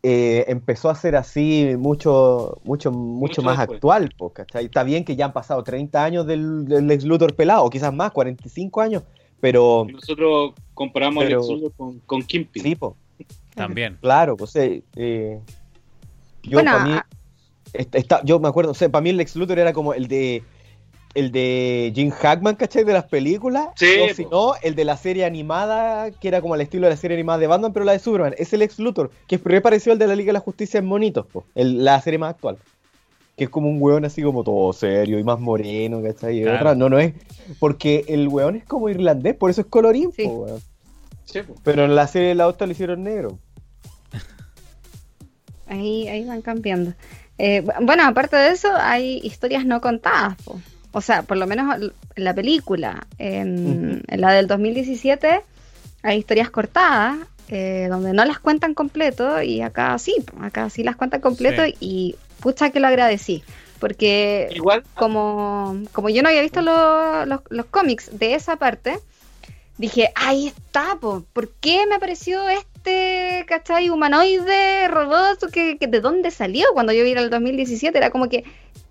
eh, 0.07 0.45
empezó 0.49 0.89
a 0.91 0.95
ser 0.95 1.15
así 1.15 1.73
mucho, 1.79 2.59
mucho, 2.63 2.91
mucho, 2.91 2.91
Mucho 2.91 3.41
más 3.41 3.57
después. 3.57 3.77
actual. 3.77 4.13
Está 4.63 4.83
bien 4.83 5.03
que 5.03 5.15
ya 5.15 5.25
han 5.25 5.33
pasado 5.33 5.63
30 5.63 6.03
años 6.03 6.27
del, 6.27 6.65
del 6.65 6.85
Lex 6.85 7.05
Luthor 7.05 7.33
pelado, 7.35 7.63
o 7.63 7.69
quizás 7.71 7.91
más, 7.91 8.11
45 8.11 8.81
años, 8.81 9.01
pero 9.39 9.87
Nosotros 9.91 10.53
comparamos 10.75 11.23
Pero- 11.23 11.39
Lex 11.39 11.49
Luthor 11.49 11.71
con, 11.75 11.99
con 12.01 12.21
Kingpin. 12.21 12.61
sí, 12.61 12.75
po, 12.75 12.95
También. 13.55 13.97
claro, 14.01 14.37
pues 14.37 14.55
eh, 14.57 14.83
eh, 14.95 15.39
yo 16.43 16.51
Bueno, 16.57 16.71
para 16.73 16.85
mí, 16.85 16.91
a- 16.93 17.05
Esta- 17.73 17.97
esta- 17.97 18.21
yo 18.23 18.39
me 18.39 18.47
acuerdo, 18.47 18.71
o 18.71 18.75
sea, 18.75 18.89
para 18.89 19.01
mí 19.01 19.09
el 19.09 19.17
Lex 19.17 19.35
Luthor 19.35 19.57
era 19.57 19.73
como 19.73 19.93
el 19.95 20.07
de 20.07 20.43
el 21.15 21.31
de 21.31 21.91
Jim 21.95 22.11
Hackman, 22.11 22.55
¿cachai? 22.55 22.83
De 22.83 22.93
las 22.93 23.05
películas. 23.05 23.69
Sí, 23.75 23.87
o 24.09 24.13
si 24.13 24.25
no, 24.25 24.53
el 24.61 24.75
de 24.75 24.85
la 24.85 24.97
serie 24.97 25.25
animada, 25.25 26.11
que 26.11 26.27
era 26.27 26.41
como 26.41 26.53
al 26.53 26.61
estilo 26.61 26.85
de 26.87 26.91
la 26.93 26.97
serie 26.97 27.15
animada 27.15 27.39
de 27.39 27.47
Batman, 27.47 27.73
pero 27.73 27.85
la 27.85 27.93
de 27.93 27.99
Superman. 27.99 28.35
Es 28.37 28.53
el 28.53 28.59
Lex 28.59 28.77
Luthor, 28.79 29.09
que 29.27 29.35
es 29.35 29.43
re 29.43 29.61
parecido 29.61 29.93
al 29.93 29.99
de 29.99 30.07
la 30.07 30.15
Liga 30.15 30.27
de 30.29 30.33
la 30.33 30.39
Justicia 30.41 30.77
en 30.77 30.85
Monitos, 30.85 31.25
po, 31.25 31.45
el- 31.55 31.83
la 31.83 31.99
serie 32.01 32.19
más 32.19 32.31
actual. 32.35 32.57
Que 33.37 33.45
es 33.45 33.49
como 33.49 33.67
un 33.69 33.81
weón 33.81 34.05
así 34.05 34.21
como 34.21 34.43
todo 34.43 34.71
serio 34.71 35.19
y 35.19 35.23
más 35.23 35.39
moreno, 35.39 36.01
¿cachai? 36.01 36.39
Y 36.39 36.43
Claro. 36.43 36.57
otra, 36.57 36.75
no, 36.75 36.87
no 36.89 36.99
es. 36.99 37.13
Porque 37.59 38.05
el 38.07 38.27
weón 38.29 38.55
es 38.57 38.63
como 38.65 38.87
irlandés, 38.89 39.35
por 39.35 39.49
eso 39.49 39.61
es 39.61 39.67
colorín, 39.67 40.11
Sí. 40.13 40.23
po, 40.25 40.29
weón. 40.45 40.59
Sí. 41.25 41.39
Pero 41.63 41.83
en 41.85 41.95
la 41.95 42.07
serie 42.07 42.29
de 42.29 42.35
la 42.35 42.47
otra 42.47 42.67
lo 42.67 42.71
hicieron 42.73 43.03
negro. 43.03 43.37
Ahí, 45.67 46.07
ahí 46.07 46.23
van 46.25 46.41
cambiando. 46.41 46.93
Eh, 47.37 47.63
bu- 47.63 47.85
bueno, 47.85 48.03
aparte 48.05 48.35
de 48.37 48.49
eso, 48.51 48.69
hay 48.77 49.19
historias 49.23 49.65
no 49.65 49.81
contadas. 49.81 50.35
po. 50.43 50.59
O 50.97 51.01
sea, 51.01 51.23
por 51.23 51.35
lo 51.35 51.45
menos 51.45 51.75
en 52.15 52.23
la 52.23 52.33
película, 52.33 53.05
en, 53.17 54.01
la 54.07 54.31
del 54.31 54.47
2017, 54.47 55.41
hay 56.03 56.17
historias 56.17 56.49
cortadas 56.49 57.17
eh, 57.49 57.87
donde 57.89 58.13
no 58.13 58.23
las 58.23 58.39
cuentan 58.39 58.73
completo 58.73 59.41
y 59.41 59.59
acá 59.61 59.97
sí, 59.99 60.15
acá 60.41 60.69
sí 60.69 60.83
las 60.83 60.95
cuentan 60.95 61.19
completo 61.19 61.63
Sí. 61.65 61.75
y 61.81 62.15
pucha 62.39 62.69
que 62.69 62.79
lo 62.79 62.87
agradecí. 62.87 63.43
Porque 63.79 64.47
Igual, 64.55 64.83
como, 64.93 65.81
como 65.91 66.07
yo 66.09 66.23
no 66.23 66.29
había 66.29 66.41
visto 66.41 66.61
lo- 66.61 67.25
los, 67.25 67.41
los 67.49 67.65
cómics 67.65 68.17
de 68.17 68.33
esa 68.35 68.55
parte, 68.55 68.97
dije, 69.77 70.11
ahí 70.15 70.47
está, 70.47 70.95
po, 71.01 71.25
¿por 71.33 71.49
qué 71.59 71.85
me 71.87 71.95
apareció 71.95 72.47
este, 72.47 73.43
cachai, 73.49 73.89
humanoide, 73.89 74.87
robot, 74.87 75.51
que, 75.51 75.77
que- 75.77 75.87
de 75.87 75.99
dónde 75.99 76.31
salió? 76.31 76.67
Cuando 76.73 76.93
yo 76.93 77.03
vi 77.03 77.11
el 77.11 77.29
2017 77.29 77.97
era 77.97 78.11
como 78.11 78.29
que, 78.29 78.45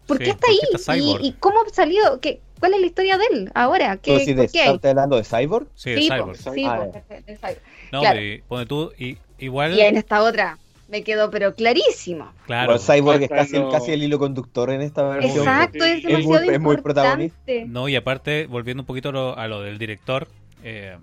¿por 0.07 0.19
Sí, 0.19 0.25
qué 0.25 0.31
está 0.31 0.47
¿por 0.87 0.95
ahí? 0.95 1.17
¿Y, 1.21 1.27
y 1.29 1.33
cómo 1.33 1.57
salió? 1.73 2.21
¿Qué, 2.21 2.41
¿Cuál 2.61 2.75
es 2.75 2.81
la 2.81 2.87
historia 2.87 3.19
de 3.19 3.25
él 3.33 3.51
ahora? 3.55 3.97
¿Qué, 3.99 4.13
¿Tú 4.13 4.21
sí 4.21 4.33
de, 4.35 4.45
estás 4.45 4.85
hablando 4.85 5.17
de 5.17 5.25
Cyborg? 5.25 5.67
Sí, 5.75 5.95
Cyborg. 6.09 6.37
sí, 6.37 6.65
Ah, 6.67 6.87
de- 7.09 7.21
de 7.23 7.37
Cyborg. 7.37 7.59
No, 7.93 8.01
claro. 8.01 8.17
pero 8.21 8.35
y- 8.35 8.43
pone 8.43 8.67
tú, 8.67 8.93
y, 8.99 9.19
igual, 9.39 9.75
Y 9.75 9.81
en 9.83 9.97
esta 9.97 10.23
otra 10.23 10.59
me 10.89 11.03
quedó 11.03 11.31
pero 11.31 11.55
clarísimo. 11.55 12.33
claro, 12.47 12.73
Bueno, 12.73 12.81
Cyborg 12.81 13.23
es 13.23 13.29
casi, 13.29 13.57
lo- 13.57 13.71
casi 13.71 13.93
el 13.93 14.03
hilo 14.03 14.19
conductor 14.19 14.71
en 14.71 14.81
esta 14.83 15.03
versión. 15.03 15.39
Exacto, 15.39 15.85
es 15.85 16.05
Es 16.05 16.25
muy- 16.25 16.49
es 16.49 16.61
muy 16.61 16.77
protagonista. 16.79 17.39
importante. 17.53 17.65
no, 17.67 17.89
y 17.89 17.97
aparte, 17.97 18.47
volviendo 18.47 18.83
un 18.83 18.87
poquito 18.87 19.09
a 19.11 19.13
lo, 19.13 19.39
a 19.39 19.49
lo 19.49 19.61
del 19.63 19.79
director, 19.79 20.29
eh, 20.63 20.97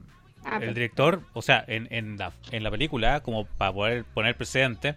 Ah, 0.44 0.58
el 0.60 0.74
director, 0.74 1.22
o 1.34 1.44
sea, 1.44 1.64
en, 1.68 1.88
en, 1.92 2.18
la, 2.18 2.32
en 2.52 2.64
la 2.64 2.72
película, 2.72 3.20
como 3.20 3.46
para 3.46 3.72
poder 3.74 4.06
poner 4.06 4.36
precedente, 4.36 4.96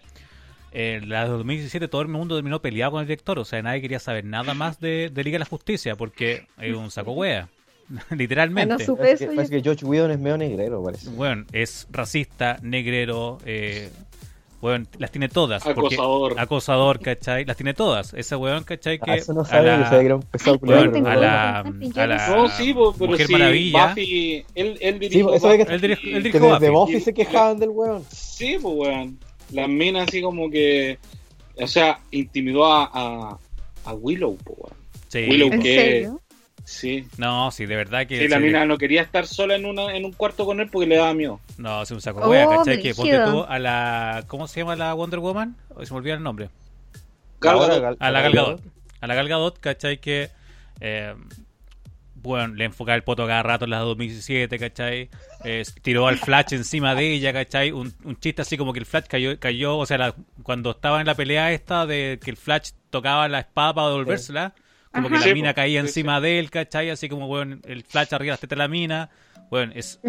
en 0.75 1.09
la 1.09 1.23
de 1.23 1.29
2017 1.29 1.87
todo 1.87 2.01
el 2.01 2.07
mundo 2.09 2.35
terminó 2.35 2.61
peleado 2.61 2.91
con 2.91 3.01
el 3.01 3.07
director, 3.07 3.39
o 3.39 3.45
sea, 3.45 3.61
nadie 3.61 3.81
quería 3.81 3.99
saber 3.99 4.25
nada 4.25 4.53
más 4.53 4.79
de, 4.79 5.09
de 5.09 5.23
Liga 5.23 5.35
de 5.35 5.39
la 5.39 5.45
Justicia, 5.45 5.95
porque 5.95 6.47
es 6.59 6.75
un 6.75 6.91
saco 6.91 7.13
wea, 7.13 7.47
literalmente. 8.11 8.73
No 8.73 8.79
supe 8.79 9.03
Parece 9.03 9.23
eso. 9.25 9.31
que, 9.31 9.35
parece 9.37 9.55
que 9.55 9.61
George 9.63 9.85
Whedon 9.85 10.11
es 10.11 10.19
medio 10.19 10.37
negrero, 10.37 10.83
parece. 10.83 11.09
Bueno, 11.11 11.45
es 11.51 11.87
racista, 11.91 12.57
negrero, 12.61 13.37
eh, 13.45 13.89
bueno, 14.61 14.85
las 14.97 15.11
tiene 15.11 15.29
todas. 15.29 15.63
porque- 15.63 15.95
Acosador. 15.95 16.39
acosador, 16.39 16.99
¿cachai? 16.99 17.45
Las 17.45 17.55
tiene 17.55 17.73
todas. 17.75 18.13
Ese 18.15 18.35
weón, 18.35 18.63
¿cachai? 18.63 18.97
Que 18.99 19.11
Ah, 19.11 19.15
eso 19.15 19.31
no 19.33 19.41
a 19.41 19.45
sabía, 19.45 19.77
la- 19.77 19.89
que 19.91 20.05
era 20.05 20.15
un 20.15 20.23
pesado 20.23 20.57
bueno, 20.59 21.07
a 21.07 21.15
la, 21.15 21.59
a 21.59 22.07
la 22.07 22.27
No, 22.35 22.49
sí, 22.49 22.73
po, 22.73 22.91
pero 22.97 23.11
Mujer 23.11 23.27
sí, 23.27 23.31
Maravilla. 23.33 23.87
Buffy, 23.89 24.45
él, 24.55 24.77
él 24.81 24.93
Sí, 24.95 24.99
dirigió 24.99 25.33
eso 25.35 25.49
que, 25.49 25.61
Él 25.61 25.69
él 26.15 26.23
que 26.31 26.39
desde 26.39 26.69
Buffy. 26.69 26.69
Buffy 26.69 26.99
se 26.99 27.13
quejaban 27.13 27.59
del 27.59 27.69
weón. 27.69 28.03
Sí, 28.09 28.57
pues, 28.61 28.73
weón. 28.75 29.19
Las 29.51 29.69
minas 29.69 30.07
así 30.07 30.21
como 30.21 30.49
que. 30.49 30.97
O 31.57 31.67
sea, 31.67 31.99
intimidó 32.11 32.65
a, 32.65 32.89
a, 32.93 33.37
a 33.85 33.93
Willow, 33.93 34.37
weón. 34.45 34.73
Sí. 35.07 35.25
Willow. 35.29 35.51
¿En 35.53 35.61
que- 35.61 35.75
serio? 35.75 36.21
Sí. 36.67 37.05
No, 37.17 37.51
sí, 37.51 37.67
de 37.67 37.75
verdad 37.75 38.07
que. 38.07 38.17
Sí, 38.19 38.27
la 38.27 38.37
sí, 38.37 38.43
mina 38.43 38.65
no 38.65 38.77
quería 38.79 39.03
estar 39.03 39.27
sola 39.27 39.55
en, 39.55 39.65
una, 39.67 39.95
en 39.95 40.03
un 40.03 40.11
cuarto 40.13 40.45
con 40.47 40.59
él 40.59 40.67
porque 40.71 40.87
le 40.87 40.95
daba 40.97 41.13
miedo. 41.13 41.39
No, 41.59 41.83
es 41.83 41.91
un 41.91 42.01
saco 42.01 42.21
Oh, 42.23 42.29
wea, 42.31 42.47
¿cachai? 42.47 42.81
Que 42.81 42.95
ponte 42.95 43.17
tú 43.25 43.43
a 43.43 43.59
la. 43.59 44.23
¿Cómo 44.27 44.47
se 44.47 44.61
llama 44.61 44.75
la 44.75 44.93
Wonder 44.95 45.19
Woman? 45.19 45.55
Hoy 45.75 45.85
se 45.85 45.93
me 45.93 45.99
olvida 45.99 46.15
el 46.15 46.23
nombre. 46.23 46.49
Gal 47.39 47.53
Ahora, 47.55 47.67
Gadot. 47.79 47.81
Gal- 47.83 47.97
A 47.99 48.11
la 48.11 48.21
Gal 48.21 48.33
Gal 48.33 48.45
Gadot. 48.45 48.61
A 49.01 49.07
la 49.07 49.15
Gal 49.15 49.27
Gadot, 49.29 49.59
¿cachai? 49.59 49.97
Que. 49.99 50.29
eh, 50.81 51.13
bueno, 52.25 52.53
le 52.55 52.65
enfocaba 52.65 52.95
el 52.95 53.03
poto 53.03 53.25
cada 53.27 53.43
rato 53.43 53.65
en 53.65 53.71
la 53.71 53.79
2017, 53.79 54.59
¿cachai? 54.59 55.09
Eh, 55.43 55.63
tiró 55.81 56.07
al 56.07 56.17
Flash 56.17 56.53
encima 56.53 56.95
de 56.95 57.13
ella, 57.13 57.31
¿cachai? 57.33 57.71
Un, 57.71 57.93
un 58.03 58.19
chiste 58.19 58.41
así 58.41 58.57
como 58.57 58.73
que 58.73 58.79
el 58.79 58.85
Flash 58.85 59.05
cayó, 59.07 59.39
cayó 59.39 59.77
o 59.77 59.85
sea, 59.85 59.97
la- 59.97 60.15
cuando 60.43 60.71
estaba 60.71 60.99
en 60.99 61.07
la 61.07 61.15
pelea 61.15 61.51
esta 61.51 61.85
de 61.85 62.19
que 62.23 62.31
el 62.31 62.37
Flash 62.37 62.71
tocaba 62.89 63.27
la 63.27 63.39
espada 63.39 63.73
para 63.73 63.87
devolvérsela, 63.89 64.53
como 64.91 65.09
que 65.09 65.19
la 65.19 65.33
mina 65.33 65.53
caía 65.53 65.79
encima 65.81 66.21
de 66.21 66.39
él, 66.39 66.49
¿cachai? 66.49 66.89
Así 66.89 67.09
como, 67.09 67.27
bueno, 67.27 67.57
el 67.65 67.83
Flash 67.83 68.13
arriba 68.13 68.31
las 68.33 68.39
tetas 68.39 68.57
de 68.57 68.63
la 68.63 68.67
mina. 68.67 69.09
Bueno, 69.49 69.73
es. 69.75 69.99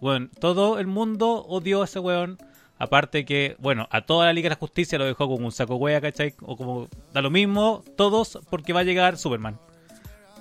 Bueno, 0.00 0.28
todo 0.40 0.78
el 0.78 0.86
mundo 0.86 1.44
odió 1.46 1.82
a 1.82 1.84
ese 1.84 1.98
weón. 1.98 2.38
Aparte 2.76 3.24
que, 3.24 3.54
bueno, 3.60 3.86
a 3.92 4.00
toda 4.00 4.26
la 4.26 4.32
Liga 4.32 4.46
de 4.46 4.56
la 4.56 4.58
Justicia 4.58 4.98
lo 4.98 5.04
dejó 5.04 5.28
como 5.28 5.46
un 5.46 5.52
saco 5.52 5.76
wea, 5.76 6.00
¿cachai? 6.00 6.34
O 6.42 6.56
como, 6.56 6.88
da 7.12 7.22
lo 7.22 7.30
mismo, 7.30 7.84
todos, 7.96 8.40
porque 8.50 8.72
va 8.72 8.80
a 8.80 8.84
llegar 8.84 9.16
Superman. 9.16 9.58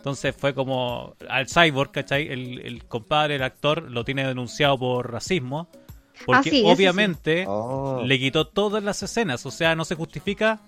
Entonces 0.04 0.36
fue 0.38 0.54
como 0.54 1.16
al 1.30 1.48
Cyborg, 1.48 1.92
¿cachai? 1.92 2.28
El, 2.28 2.60
el 2.60 2.84
compadre, 2.84 3.36
el 3.36 3.44
actor, 3.44 3.90
lo 3.90 4.04
tiene 4.04 4.28
denunciado 4.28 4.78
por 4.78 5.10
racismo. 5.10 5.70
Porque 6.26 6.40
Ah, 6.40 6.44
sí, 6.44 6.58
eso 6.58 6.68
sí. 6.68 6.74
obviamente 6.74 7.46
Oh. 7.48 8.02
le 8.06 8.20
quitó 8.20 8.46
todas 8.46 8.84
las 8.84 9.02
escenas. 9.02 9.46
O 9.46 9.52
sea, 9.52 9.76
no 9.76 9.86
se 9.86 9.96
justifica 9.96 10.60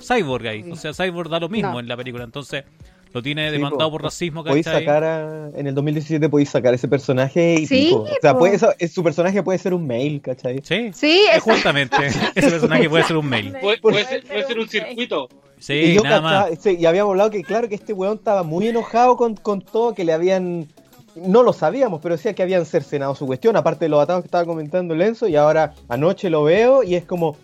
Cyborg 0.00 0.48
ahí. 0.48 0.68
O 0.72 0.74
sea, 0.74 0.92
Cyborg 0.94 1.28
da 1.30 1.38
lo 1.38 1.48
mismo 1.48 1.74
No. 1.74 1.78
en 1.80 1.86
la 1.86 1.96
película. 1.96 2.24
Entonces 2.24 2.64
lo 3.12 3.22
tiene 3.22 3.46
Sí, 3.48 3.52
demandado 3.52 3.90
po. 3.90 3.92
por 3.92 4.02
racismo, 4.04 4.42
Podéis 4.44 4.64
¿cachai? 4.66 4.80
sacar 4.84 5.04
a- 5.04 5.50
en 5.54 5.66
el 5.66 5.74
2017 5.74 6.28
podéis 6.28 6.48
sacar 6.50 6.72
ese 6.74 6.88
personaje 6.88 7.54
y 7.60 7.66
Sí, 7.66 7.86
pico. 7.90 8.02
O 8.02 8.08
sea, 8.20 8.36
puede, 8.36 8.54
eso- 8.56 8.72
es- 8.78 8.92
su 8.92 9.02
personaje 9.04 9.42
puede 9.42 9.58
ser 9.58 9.74
un 9.74 9.86
mail, 9.86 10.20
¿cachai? 10.20 10.60
Sí, 10.62 10.90
Sí, 10.94 11.20
Eh, 11.30 11.36
es 11.36 11.42
justamente. 11.42 11.96
Ese 12.34 12.50
personaje 12.50 12.88
puede 12.88 13.04
ser 13.04 13.16
un 13.16 13.26
mail. 13.28 13.52
Puede, 13.60 14.04
ser, 14.04 14.24
puede 14.24 14.44
ser 14.46 14.58
un 14.58 14.68
circuito. 14.68 15.28
Sí, 15.58 15.74
y 15.74 15.94
yo 15.94 16.02
nada 16.02 16.20
más. 16.20 16.50
sí, 16.60 16.76
y 16.80 16.86
habíamos 16.86 17.10
hablado 17.12 17.30
que 17.30 17.42
claro 17.44 17.68
que 17.68 17.76
este 17.76 17.92
weón 17.92 18.16
estaba 18.18 18.42
muy 18.42 18.66
enojado 18.66 19.16
con, 19.16 19.36
con 19.36 19.60
todo, 19.60 19.94
que 19.94 20.04
le 20.04 20.12
habían... 20.12 20.66
No 21.14 21.42
lo 21.42 21.52
sabíamos, 21.52 22.00
pero 22.02 22.16
decía 22.16 22.32
que 22.32 22.42
habían 22.42 22.64
cercenado 22.64 23.14
su 23.14 23.26
cuestión, 23.26 23.54
aparte 23.56 23.84
de 23.84 23.90
los 23.90 24.02
atados 24.02 24.22
que 24.22 24.28
estaba 24.28 24.46
comentando 24.46 24.94
Lenzo, 24.94 25.28
y 25.28 25.36
ahora 25.36 25.74
anoche 25.88 26.30
lo 26.30 26.42
veo 26.44 26.82
y 26.82 26.94
es 26.94 27.04
como... 27.04 27.36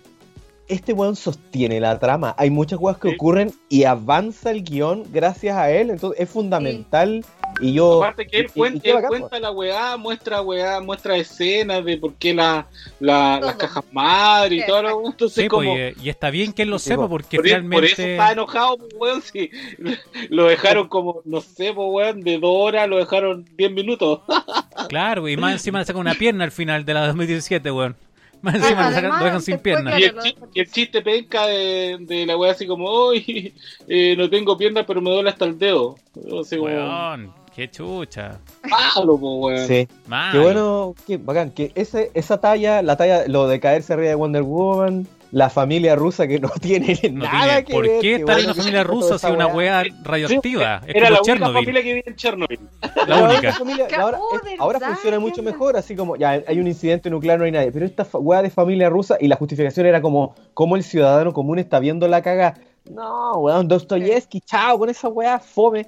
Este 0.69 0.93
weón 0.93 1.17
sostiene 1.17 1.81
la 1.81 1.99
trama. 1.99 2.35
Hay 2.39 2.51
muchas 2.51 2.79
cosas 2.79 2.99
que 3.01 3.09
Sí. 3.09 3.15
ocurren 3.15 3.53
y 3.71 3.85
avanza 3.85 4.51
el 4.51 4.63
guion 4.63 5.05
gracias 5.11 5.57
a 5.57 5.71
él, 5.71 5.91
entonces 5.91 6.21
es 6.21 6.29
fundamental. 6.29 7.25
Y 7.61 7.73
yo... 7.73 8.03
Aparte 8.05 8.27
que 8.27 8.41
él, 8.41 8.45
y- 8.45 8.49
y- 8.49 8.53
cuenta, 8.53 8.87
y 8.87 8.91
él 8.91 8.95
bacán, 8.97 9.09
cuenta 9.09 9.41
la 9.41 9.51
weá, 9.51 9.97
muestra 9.97 10.43
weá, 10.43 10.81
muestra 10.81 11.17
escenas 11.17 11.83
de 11.85 11.97
por 11.97 12.13
qué 12.15 12.35
la, 12.35 12.67
la- 13.01 13.41
las 13.41 13.57
cajas 13.57 13.83
madre 13.93 14.57
y 14.57 14.67
todo 14.67 14.83
lo 14.83 15.07
Entonces, 15.07 15.43
Sí, 15.45 15.49
como. 15.49 15.73
pues, 15.73 15.97
y, 16.03 16.09
está 16.11 16.29
bien 16.31 16.53
que 16.53 16.63
él 16.63 16.71
lo 16.71 16.79
Sí, 16.79 16.91
sepa 16.91 17.03
po. 17.05 17.09
porque 17.09 17.39
por, 17.39 17.47
e- 17.49 17.63
por 17.63 17.85
eso 17.87 18.03
está 18.03 18.33
enojado, 18.33 18.77
pues, 18.77 18.93
weón. 18.95 19.23
Si 19.23 19.51
lo 20.29 20.47
dejaron 20.49 20.89
como, 20.89 21.23
no 21.25 21.41
sé, 21.41 21.73
pues, 21.73 21.89
weón, 21.91 22.21
de 22.21 22.39
dos 22.39 22.51
horas 22.55 22.87
lo 22.89 22.99
dejaron 22.99 23.47
10 23.57 23.73
minutos. 23.73 24.21
Claro, 24.89 25.29
y 25.29 25.37
más 25.37 25.53
encima 25.55 25.81
le 25.81 25.85
sacan 25.85 26.01
una 26.01 26.15
pierna 26.15 26.45
al 26.45 26.53
final 26.53 26.85
de 26.85 26.95
la 26.95 27.07
2017, 27.09 27.71
weón. 27.73 27.97
Más 28.43 28.55
encima 28.55 28.71
sacan, 28.85 28.95
además, 28.95 29.19
lo 29.21 29.25
dejan 29.27 29.43
sin 29.43 29.55
después, 29.55 29.75
pierna. 29.75 29.99
Y 30.01 30.05
el, 30.05 30.13
Claro, 30.13 30.29
chi- 30.29 30.37
lo- 30.41 30.49
y 30.55 30.61
el 30.61 30.71
chiste 30.71 31.03
penca 31.03 31.47
de, 31.47 31.97
de 32.01 32.27
la 32.27 32.37
weá 32.37 32.53
así 32.53 32.67
como, 32.67 33.09
uy, 33.09 33.53
eh, 33.89 34.15
no 34.17 34.31
tengo 34.31 34.57
piernas, 34.57 34.85
pero 34.87 35.01
me 35.01 35.11
duele 35.11 35.31
hasta 35.31 35.45
el 35.45 35.59
dedo. 35.59 35.97
Así 36.41 36.57
como, 36.57 36.67
Weón, 36.69 37.33
qué 37.55 37.69
chucha. 37.71 38.39
malo, 38.69 39.19
po, 39.19 39.37
weón. 39.39 39.67
Sí. 39.67 39.89
Mal. 40.07 40.33
Qué 40.33 40.39
bueno, 40.39 40.95
qué 41.07 41.17
bacán, 41.17 41.51
que 41.51 41.73
ese, 41.75 42.11
esa 42.15 42.41
talla, 42.41 42.83
la 42.83 42.97
talla, 42.97 43.27
lo 43.27 43.49
de 43.49 43.59
caerse 43.61 43.93
arriba 43.93 44.09
de 44.11 44.15
Wonder 44.15 44.43
Woman, 44.43 45.07
la 45.31 45.51
familia 45.51 45.95
rusa 45.95 46.27
que 46.27 46.41
no 46.41 46.49
tiene 46.61 46.99
No 47.13 47.25
nada 47.25 47.47
tiene- 47.47 47.65
que 47.65 47.73
¿Por 47.73 47.87
ver. 47.87 48.01
qué 48.01 48.15
estar 48.17 48.39
en 48.39 48.45
una 48.47 48.55
familia 48.55 48.83
rusa 48.85 49.19
si 49.19 49.27
una 49.27 49.47
weá. 49.49 49.83
wea 49.83 49.85
radioactiva? 50.03 50.81
Era 50.87 51.11
la 51.11 51.19
como 51.19 51.21
única 51.21 51.23
Chernobyl. 51.25 51.55
familia 51.55 51.83
que 51.83 51.89
vivía 51.89 52.03
en 52.07 52.17
Chernobyl. 52.17 52.61
La 53.07 53.15
Ahora 53.19 53.33
única. 53.33 53.53
familia- 53.53 53.87
Que- 53.89 53.95
ahora, 53.97 54.19
es- 54.19 54.43
¿verdad? 54.43 54.57
ahora 54.59 54.81
funciona 54.81 55.19
mucho 55.19 55.37
¿Qué 55.37 55.43
mejor, 55.43 55.77
así 55.77 55.95
como 55.97 56.17
ya 56.17 56.43
hay 56.47 56.59
un 56.59 56.67
incidente 56.67 57.11
nuclear, 57.11 57.39
no 57.39 57.45
hay 57.45 57.53
nadie. 57.53 57.71
Pero 57.73 57.85
esta 57.87 58.07
weá 58.19 58.43
de 58.43 58.51
familia 58.51 58.89
rusa 58.89 59.17
y 59.21 59.29
la 59.29 59.37
justificación 59.37 59.87
era 59.87 60.01
como, 60.01 60.35
como 60.55 60.77
el 60.77 60.83
ciudadano 60.83 61.33
común 61.33 61.59
está 61.59 61.79
viendo 61.79 62.09
la 62.09 62.23
caga. 62.23 62.55
No, 62.91 63.39
weón, 63.39 63.69
Dostoyevsky, 63.69 64.41
chao, 64.41 64.79
con 64.79 64.89
esa 64.89 65.09
weá, 65.09 65.39
fome. 65.41 65.87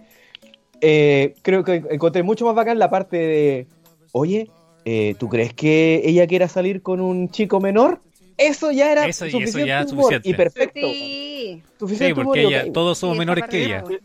Eh, 0.83 1.35
creo 1.43 1.65
que 1.65 1.83
encontré 1.91 2.23
mucho 2.23 2.45
más 2.47 2.55
bacán 2.55 2.79
la 2.79 2.91
parte 2.91 3.17
de, 3.17 3.67
oye, 4.13 4.49
eh, 4.85 5.15
¿tú 5.19 5.29
crees 5.29 5.53
que 5.55 6.03
ella 6.05 6.27
quiera 6.27 6.49
salir 6.49 6.83
con 6.83 7.01
un 7.01 7.29
chico 7.31 7.61
menor? 7.61 8.01
Eso 8.41 8.71
ya 8.73 8.91
era 8.93 9.07
Eso 9.07 9.27
y 9.27 9.29
eso 9.29 9.39
suficiente, 9.39 9.69
ya 9.69 9.81
es 9.83 9.93
humor, 9.93 10.05
suficiente. 10.05 10.29
y 10.31 10.35
perfecto. 10.35 10.81
Sí. 10.81 11.63
Suficiente 11.79 12.21
Sí, 12.21 12.25
porque 12.25 12.43
ella, 12.43 12.73
todos 12.73 12.99
somos 12.99 13.15
Sí, 13.17 13.19
menores 13.19 13.45
que 13.49 13.65
ella. 13.65 13.85
Sí, 13.87 13.99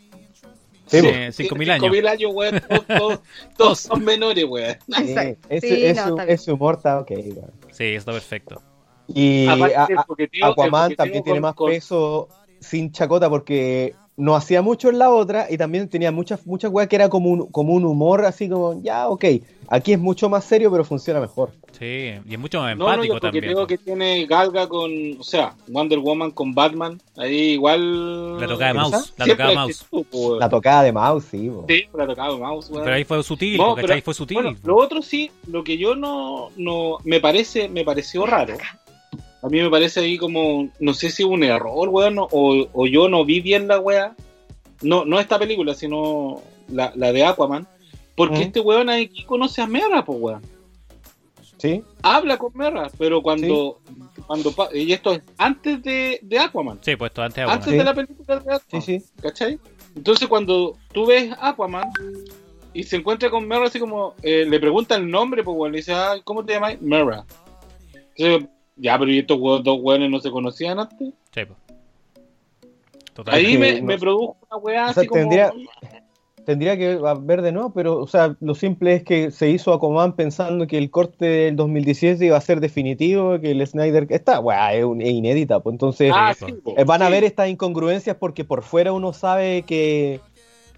Sí, 0.88 1.01
po. 1.01 1.07
cinco 1.31 1.55
mil 1.55 1.71
años. 1.71 1.81
5000 1.83 2.07
años, 2.07 2.31
weón. 2.33 2.61
Todos, 2.69 2.86
todos- 2.88 3.19
todos 3.57 3.79
son 3.79 4.03
menores, 4.05 4.45
weón. 4.45 4.75
Sí, 4.88 5.15
ese, 5.49 5.67
Sí, 5.75 5.86
ese- 5.86 6.05
no, 6.09 6.21
ese 6.21 6.51
humor 6.51 6.75
está 6.75 6.99
ok. 6.99 7.09
weón. 7.11 7.51
Sí, 7.71 7.83
está 7.86 8.11
perfecto. 8.11 8.61
Y 9.07 9.47
a- 9.47 9.53
a- 9.53 10.47
Aquaman 10.49 10.95
también 10.95 11.23
tiene 11.23 11.39
más 11.39 11.55
con- 11.55 11.71
peso 11.71 12.27
sin 12.59 12.91
chacota 12.91 13.29
porque 13.29 13.95
no 14.17 14.36
hacía 14.36 14.61
mucho 14.61 14.89
en 14.89 14.97
la 14.99 15.09
otra 15.11 15.47
y 15.49 15.57
también 15.57 15.89
tenía 15.89 16.11
muchas 16.11 16.45
muchas 16.47 16.71
weas 16.71 16.88
que 16.88 16.95
era 16.95 17.09
como 17.09 17.29
un, 17.29 17.47
como 17.47 17.73
un 17.73 17.83
humor 17.86 18.25
así 18.25 18.47
como, 18.49 18.81
ya, 18.81 19.07
ok, 19.09 19.25
aquí 19.67 19.93
es 19.93 19.99
mucho 19.99 20.29
más 20.29 20.43
serio 20.45 20.71
pero 20.71 20.83
funciona 20.86 21.19
mejor. 21.19 21.51
Sí, 21.78 22.13
y 22.26 22.34
es 22.34 22.39
mucho 22.39 22.61
más 22.61 22.78
No, 22.78 22.86
no, 22.86 23.03
y 23.03 23.07
empático 23.07 23.15
el 23.15 23.19
también. 23.21 23.43
coqueteo 23.53 23.67
que 23.67 23.78
tiene 23.78 24.26
Galga 24.26 24.67
con, 24.69 24.91
o 25.19 25.23
sea, 25.23 25.55
Wonder 25.67 25.99
Woman 25.99 26.32
con 26.32 26.53
Batman, 26.55 27.01
ahí 27.17 27.51
igual... 27.51 28.39
La 28.39 28.47
tocada 28.47 28.67
de 28.67 28.73
¿Qué 28.73 28.80
mouse. 28.80 29.13
La 29.17 29.26
Siempre 29.26 29.34
tocada 29.36 29.49
de 29.49 29.55
mouse. 29.55 29.86
weón. 29.91 30.39
La 30.39 30.49
tocada 30.49 30.84
de 30.84 30.91
mouse, 30.93 31.26
sí. 31.32 31.49
po. 31.49 31.65
Sí, 31.67 31.84
la 31.93 32.07
tocada 32.07 32.30
de 32.34 32.39
mouse, 32.39 32.69
weón. 32.69 32.84
Pero 32.86 32.95
ahí 32.95 33.03
fue 33.03 33.23
sutil, 33.23 33.57
No, 33.57 33.76
pero- 33.76 34.01
Fue 34.01 34.13
sutil. 34.13 34.36
Bueno, 34.41 34.57
lo 34.63 34.78
otro 34.78 35.01
sí, 35.01 35.32
lo 35.47 35.63
que 35.63 35.78
yo 35.78 35.95
no, 35.95 36.49
no 36.55 36.97
me 37.03 37.19
parece, 37.19 37.67
me 37.67 37.84
pareció 37.84 38.26
raro. 38.26 38.55
A 39.43 39.47
mí 39.49 39.61
me 39.61 39.69
parece 39.69 39.99
ahí 39.99 40.17
como, 40.17 40.69
no 40.80 40.93
sé 40.93 41.09
si 41.11 41.23
un 41.23 41.43
error, 41.43 41.89
weón, 41.89 42.17
o, 42.19 42.28
o 42.32 42.88
yo 42.88 43.09
no 43.09 43.26
vi 43.26 43.41
bien 43.41 43.67
la 43.67 43.80
wea. 43.80 44.15
No, 44.82 45.05
no 45.05 45.19
esta 45.19 45.38
película, 45.38 45.73
sino 45.73 46.41
la, 46.69 46.91
la 46.95 47.11
de 47.11 47.26
Aquaman. 47.26 47.67
Porque 48.15 48.38
¿Mm? 48.39 48.41
este 48.43 48.59
weón 48.61 48.89
aquí 48.89 49.23
conoce 49.26 49.61
a 49.61 49.67
Mera, 49.67 50.03
pues 50.05 50.17
weón. 50.21 50.41
¿Sí? 51.66 51.84
habla 52.03 52.38
con 52.38 52.51
Mera, 52.55 52.89
pero 52.97 53.22
cuando, 53.22 53.80
cuando 54.28 54.53
y 54.74 54.91
esto 54.93 55.13
es 55.13 55.22
antes 55.38 55.82
de, 55.84 56.20
de 56.22 56.39
Aquaman, 56.39 56.80
Sí, 56.82 56.95
pues 56.95 57.09
esto 57.11 57.22
antes 57.22 57.36
de 57.38 57.41
Aquaman. 57.43 57.57
antes 57.59 57.72
Sí. 57.72 57.78
de 57.78 57.84
la 57.84 57.93
película 57.93 58.36
de 58.36 58.41
Sí, 58.41 58.49
Aquaman, 58.55 58.82
sí. 58.82 59.03
¿cachai? 59.22 59.59
Entonces 59.95 60.28
cuando 60.28 60.78
tú 60.93 61.05
ves 61.05 61.34
Aquaman 61.39 61.89
y 62.74 62.84
se 62.84 62.97
encuentra 62.97 63.30
con 63.30 63.47
Mera 63.47 63.66
así 63.66 63.80
como, 63.80 64.13
eh, 64.22 64.45
le 64.47 64.59
pregunta 64.59 64.95
el 64.95 65.09
nombre, 65.09 65.43
pues 65.43 65.55
bueno, 65.55 65.72
le 65.74 65.78
dice, 65.78 65.93
ah, 65.93 66.16
¿cómo 66.24 66.43
te 66.43 66.53
llamas? 66.53 66.82
Mera. 66.82 67.26
Entonces, 68.18 68.49
ya, 68.76 68.99
pero 68.99 69.11
¿y 69.11 69.20
estos 69.20 69.39
dos 69.63 69.80
hueones 69.82 70.09
no 70.09 70.20
se 70.20 70.30
conocían 70.32 70.80
antes? 70.80 71.13
Sí, 71.34 71.41
pues. 71.45 71.57
Total. 73.13 73.36
Ahí 73.36 73.57
me, 73.57 73.80
no- 73.80 73.88
me 73.88 73.97
produjo 73.97 74.36
una 74.49 74.57
weá 74.57 74.89
O 74.89 74.93
sea, 74.93 75.01
así 75.01 75.07
como... 75.07 75.22
tendría- 75.22 75.53
Tendría 76.46 76.78
que 76.78 77.00
ver 77.22 77.41
de 77.41 77.52
nuevo, 77.52 77.74
pero, 77.74 77.98
o 78.00 78.08
sea, 78.08 78.36
lo 78.39 78.56
simple 78.56 78.93
es 78.96 79.04
que 79.04 79.32
se 79.32 79.50
hizo 79.50 79.74
Aquaman 79.74 80.14
pensando 80.16 80.68
que 80.68 80.78
el 80.78 80.89
corte 80.91 81.26
del 81.26 81.56
2017 81.56 82.26
iba 82.26 82.38
a 82.38 82.41
ser 82.41 82.60
definitivo, 82.60 83.39
que 83.41 83.52
el 83.52 83.66
Snyder... 83.66 84.08
Está, 84.10 84.39
weá, 84.39 84.74
es, 84.74 84.84
inédita, 84.86 85.60
pues 85.60 85.74
entonces... 85.74 86.12
Ah, 86.16 86.34
Sí, 86.38 86.46
Eh, 86.78 86.84
van 86.84 87.02
a 87.02 87.08
sí. 87.08 87.12
ver 87.12 87.24
estas 87.24 87.50
incongruencias 87.50 88.16
porque 88.18 88.46
por 88.46 88.62
fuera 88.64 88.93
uno 88.93 89.12
sabe 89.14 89.64
que 89.64 90.20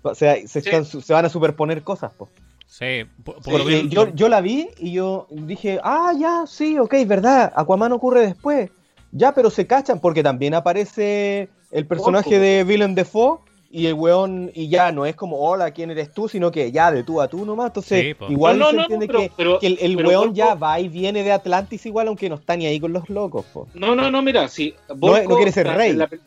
o 0.03 0.15
sea, 0.15 0.35
se, 0.47 0.61
Sí. 0.61 0.69
están- 0.69 0.85
se 0.85 1.13
van 1.13 1.25
a 1.25 1.29
superponer 1.29 1.83
cosas. 1.83 2.11
po. 2.13 2.29
Sí, 2.65 3.03
por, 3.23 3.41
por 3.41 3.59
lo 3.59 3.65
bien- 3.65 3.87
eh, 3.87 3.89
yo, 3.89 4.13
yo 4.13 4.29
la 4.29 4.39
vi 4.41 4.69
y 4.77 4.91
yo 4.93 5.27
dije, 5.31 5.79
ah, 5.83 6.13
ya, 6.17 6.43
sí, 6.47 6.77
ok, 6.79 6.93
verdad, 7.05 7.51
Aquaman 7.55 7.91
ocurre 7.91 8.21
después. 8.21 8.69
Ya, 9.11 9.33
pero 9.33 9.49
se 9.49 9.65
cachan 9.67 9.99
porque 9.99 10.21
también 10.23 10.53
aparece 10.53 11.49
el 11.71 11.85
personaje 11.87 12.35
Ojo. 12.35 12.39
de 12.41 12.63
Willem 12.67 12.93
Dafoe 12.95 13.39
y 13.69 13.85
el 13.87 13.93
weón, 13.95 14.51
y 14.53 14.69
ya 14.69 14.91
no 14.91 15.05
es 15.05 15.15
como, 15.15 15.37
hola, 15.39 15.71
¿quién 15.71 15.91
eres 15.91 16.11
tú? 16.13 16.29
Sino 16.29 16.51
que 16.51 16.71
ya 16.71 16.91
de 16.91 17.03
tú 17.03 17.19
a 17.21 17.27
tú 17.27 17.45
nomás. 17.45 17.67
Entonces, 17.67 18.15
Sí, 18.17 18.25
igual 18.33 18.57
No, 18.57 18.65
no, 18.65 18.69
se 18.71 18.75
no, 18.77 18.81
entiende 18.83 19.07
pero- 19.07 19.19
que, 19.19 19.31
pero- 19.35 19.59
que 19.59 19.67
el, 19.67 19.77
el 19.81 19.95
pero 19.97 20.09
weón 20.09 20.29
Volko- 20.31 20.35
ya 20.35 20.55
va 20.55 20.79
y 20.79 20.87
viene 20.87 21.23
de 21.23 21.31
Atlantis 21.31 21.85
igual, 21.85 22.07
aunque 22.07 22.29
no 22.29 22.35
está 22.35 22.55
ni 22.55 22.65
ahí 22.65 22.79
con 22.79 22.93
los 22.93 23.09
locos. 23.09 23.45
po. 23.53 23.67
No, 23.73 23.95
no, 23.95 24.09
no, 24.09 24.21
mira, 24.21 24.47
si 24.47 24.73
No 24.95 25.17
es- 25.17 25.27
no 25.27 25.35
quiere 25.35 25.51
ser 25.51 25.67
rey. 25.67 25.91
En 25.91 25.97
la, 25.99 26.07
pe- 26.07 26.19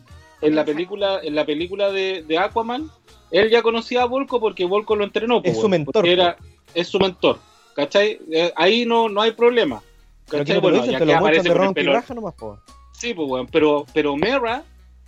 en 0.42 0.54
la 0.54 0.64
película, 0.64 1.20
en 1.22 1.34
la 1.34 1.44
película 1.46 1.90
de, 1.90 2.22
de 2.26 2.38
Aquaman, 2.38 2.90
él 3.30 3.50
ya 3.50 3.62
conocía 3.62 4.02
a 4.02 4.06
Volko 4.06 4.40
porque 4.40 4.64
Volko 4.64 4.96
lo 4.96 5.04
entrenó. 5.04 5.40
Es 5.44 5.52
po, 5.54 5.60
su 5.62 5.66
weón, 5.66 5.70
mentor. 5.70 6.06
Era, 6.06 6.36
es 6.74 6.88
su 6.88 6.98
mentor, 6.98 7.38
¿cachai? 7.74 8.18
Eh, 8.32 8.52
ahí 8.56 8.84
no, 8.86 9.08
no 9.08 9.20
hay 9.22 9.32
problema. 9.32 9.82
Pero 10.28 10.44
¿cachai? 10.44 10.44
que 10.44 10.52
no 10.54 10.54
te 10.54 10.54
lo 10.54 10.60
Bueno, 10.60 10.76
dicen, 10.76 10.92
ya 10.92 10.98
te 10.98 11.04
que 11.06 11.12
aparece 11.14 11.48
con 11.48 11.76
el 11.76 12.14
nomás. 12.16 12.34
po. 12.34 12.58
Sí, 12.92 13.14
pues, 13.14 13.28
weón, 13.28 13.46
pero, 13.50 13.86
pero 13.94 14.14
Mera 14.16 14.62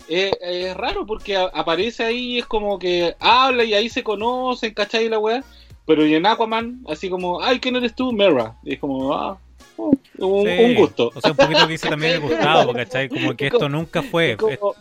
eh, 0.08 0.30
es 0.40 0.76
raro 0.76 1.06
porque 1.06 1.36
a- 1.36 1.50
aparece 1.54 2.04
ahí 2.04 2.34
y 2.34 2.38
es 2.40 2.46
como 2.46 2.78
que 2.78 3.14
habla 3.20 3.64
y 3.64 3.74
ahí 3.74 3.88
se 3.88 4.02
conocen, 4.02 4.74
¿cachai? 4.74 5.08
La 5.08 5.18
weá. 5.18 5.42
Pero 5.86 6.06
y 6.06 6.14
en 6.14 6.26
Aquaman, 6.26 6.84
así 6.88 7.08
como, 7.10 7.40
ay, 7.42 7.58
¿quién 7.58 7.74
eres 7.76 7.94
tú? 7.94 8.12
Mera. 8.12 8.56
Y 8.62 8.74
es 8.74 8.78
como, 8.78 9.12
ah, 9.14 9.36
oh, 9.76 9.92
un, 10.18 10.46
Sí. 10.46 10.62
un 10.64 10.74
gusto. 10.76 11.10
O 11.14 11.20
sea, 11.20 11.32
un 11.32 11.36
poquito 11.36 11.60
lo 11.60 11.66
que 11.66 11.72
dice 11.72 11.88
también 11.88 12.12
el 12.14 12.20
Gustavo, 12.28 12.72
¿cachai? 12.72 13.08
Como 13.08 13.34
que 13.36 13.48
esto 13.48 13.68
nunca 13.68 14.02
fue. 14.02 14.32
Es 14.32 14.36
como, 14.36 14.74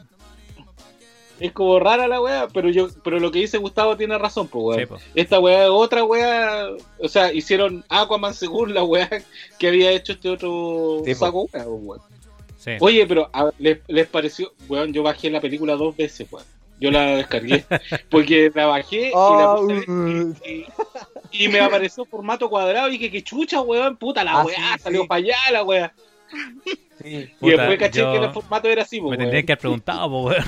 es 1.39 1.51
como 1.53 1.79
rara 1.79 2.07
la 2.07 2.21
weá, 2.21 2.47
pero 2.53 2.69
yo, 2.69 2.87
pero 3.03 3.19
lo 3.19 3.31
que 3.31 3.39
dice 3.39 3.57
Gustavo 3.57 3.97
tiene 3.97 4.15
razón, 4.19 4.47
pues 4.47 4.63
weón. 4.63 4.79
Sí, 4.79 4.85
po. 4.85 4.97
Esta 5.15 5.39
weá 5.39 5.63
es 5.63 5.69
otra 5.71 6.03
weá, 6.03 6.67
o 6.99 7.07
sea, 7.07 7.33
hicieron 7.33 7.83
Aquaman 7.89 8.35
según 8.35 8.75
la 8.75 8.83
weá 8.83 9.09
que 9.57 9.67
había 9.69 9.91
hecho 9.91 10.11
este 10.13 10.29
otro 10.29 11.01
Sí, 11.03 11.13
po. 11.15 11.19
saco 11.19 11.47
weá, 11.51 11.65
weón. 11.67 11.99
Sí. 12.63 12.71
Oye, 12.79 13.07
pero 13.07 13.27
a- 13.33 13.49
¿les, 13.57 13.79
les 13.87 14.05
pareció, 14.07 14.53
weón, 14.69 14.93
yo 14.93 15.01
bajé 15.01 15.31
la 15.31 15.41
película 15.41 15.75
dos 15.75 15.97
veces, 15.97 16.27
weón. 16.31 16.45
Yo 16.79 16.91
la 16.91 17.15
descargué, 17.15 17.63
porque 18.09 18.51
la 18.53 18.65
bajé 18.67 19.07
y 19.09 19.11
la 19.11 19.13
Ah, 19.15 19.55
puse 19.59 19.91
uh. 19.91 20.33
y, 21.31 21.45
y 21.45 21.47
me 21.47 21.59
apareció 21.59 22.05
formato 22.05 22.49
cuadrado 22.49 22.89
y 22.89 22.99
que 22.99 23.09
que 23.09 23.23
chucha, 23.23 23.61
weón, 23.61 23.97
puta 23.97 24.23
la 24.23 24.39
Ah, 24.41 24.45
weá, 24.45 24.77
sí, 24.77 24.83
salió 24.83 25.01
sí. 25.01 25.07
para 25.07 25.17
allá 25.19 25.35
la 25.51 25.63
weá. 25.63 25.93
Sí. 27.01 27.07
y 27.09 27.25
Puta, 27.39 27.57
después 27.57 27.79
caché 27.79 27.99
yo- 27.99 28.11
que 28.13 28.17
el 28.25 28.31
formato 28.31 28.67
era 28.69 28.83
así, 28.83 28.97
po, 28.99 29.05
Me 29.05 29.09
weón. 29.09 29.19
tendría 29.21 29.43
que 29.43 29.51
haber 29.53 29.59
preguntado, 29.59 30.09
po, 30.09 30.23
weón. 30.25 30.43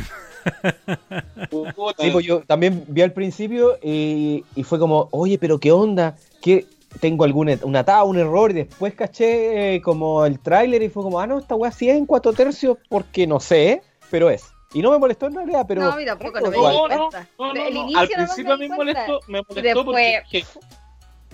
Sí, 2.00 2.10
pues 2.12 2.26
yo 2.26 2.42
también 2.42 2.84
vi 2.88 3.02
al 3.02 3.14
principio 3.14 3.78
y, 3.82 4.44
y 4.56 4.64
fue 4.64 4.80
como, 4.80 5.08
oye, 5.12 5.38
pero 5.38 5.60
qué 5.60 5.72
onda, 5.72 6.16
que 6.42 6.66
tengo 7.00 7.24
algún 7.24 7.50
et- 7.50 7.64
un 7.64 7.76
atado, 7.76 8.06
un 8.06 8.18
error, 8.18 8.52
y 8.52 8.56
después 8.56 8.94
caché 8.96 9.76
eh, 9.76 9.82
como 9.82 10.26
el 10.26 10.40
tráiler 10.40 10.82
y 10.84 10.90
fue 10.90 11.04
como, 11.04 11.20
ah, 11.20 11.28
no, 11.28 11.40
esta 11.40 11.56
weá 11.56 11.72
sí 11.72 11.90
es 11.90 11.96
en 11.98 12.06
cuatro 12.06 12.34
tercios 12.34 12.78
porque 12.90 13.26
no 13.28 13.40
sé, 13.40 13.82
pero 14.12 14.30
es. 14.30 14.52
Y 14.74 14.82
no 14.82 14.90
me 14.92 14.98
molestó 14.98 15.28
en 15.28 15.36
realidad, 15.36 15.66
pero... 15.68 15.82
No, 15.84 15.92
a 15.92 15.96
mí 15.96 16.06
tampoco, 16.06 16.38
es 16.40 16.44
no 16.46 16.50
me 16.50 16.58
No, 16.58 16.88
no, 16.88 16.88
no, 16.88 17.54
no, 17.54 17.66
El 17.68 17.74
no. 17.74 18.00
Al 18.00 18.08
me 18.10 18.16
principio 18.16 18.54
a 18.54 18.58
di 18.58 18.64
mí 18.64 18.70
me 18.70 18.76
cuenta. 18.76 19.06
molestó, 19.08 19.20
me 19.28 19.42
molestó 19.48 19.62
Después- 19.62 19.86
porque 19.86 20.24
que- 20.32 20.46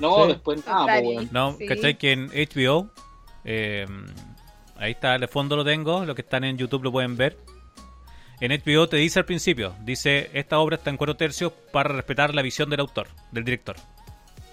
no, 0.01 0.24
Sí. 0.26 0.28
después 0.34 0.66
nada, 0.68 0.99
po, 1.01 1.07
weón. 1.07 1.30
No, 1.32 1.53
Sí. 1.57 1.66
¿cachai? 1.66 1.97
Que 1.97 2.12
en 2.12 2.30
HBO, 2.34 2.89
eh, 3.45 3.86
ahí 4.78 4.91
está, 4.91 5.18
de 5.18 5.28
fondo 5.28 5.55
lo 5.55 5.64
tengo, 5.64 6.03
los 6.05 6.16
que 6.16 6.22
están 6.22 6.43
en 6.43 6.57
YouTube 6.57 6.84
lo 6.84 6.91
pueden 6.91 7.16
ver. 7.16 7.38
En 8.41 8.51
HBO 8.53 8.88
te 8.88 8.95
dice 8.97 9.20
al 9.20 9.26
principio, 9.26 9.74
dice, 9.82 10.30
esta 10.34 10.60
obra 10.60 10.78
está 10.78 10.89
en 10.89 10.95
cuatro 10.97 11.16
tercios 11.18 11.51
para 11.74 11.89
respetar 11.93 12.34
la 12.34 12.41
visión 12.41 12.70
del 12.70 12.80
autor, 12.80 13.07
del 13.32 13.43
director. 13.43 13.76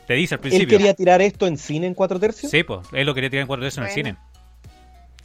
Te 0.07 0.15
dice 0.15 0.35
al 0.35 0.39
¿Él 0.39 0.43
principio. 0.43 0.79
quería 0.79 0.95
tirar 0.95 1.21
esto 1.21 1.47
en 1.47 1.59
cine 1.59 1.87
en 1.87 1.95
cuatro 1.95 2.21
tercios? 2.21 2.51
Sí, 2.51 2.63
pues, 2.63 2.87
él 2.93 3.07
lo 3.07 3.15
quería 3.15 3.31
tirar 3.31 3.43
en 3.43 3.47
cuatro 3.47 3.65
tercios 3.65 3.79
en 3.79 3.89
el 3.89 3.95
cine. 3.95 4.17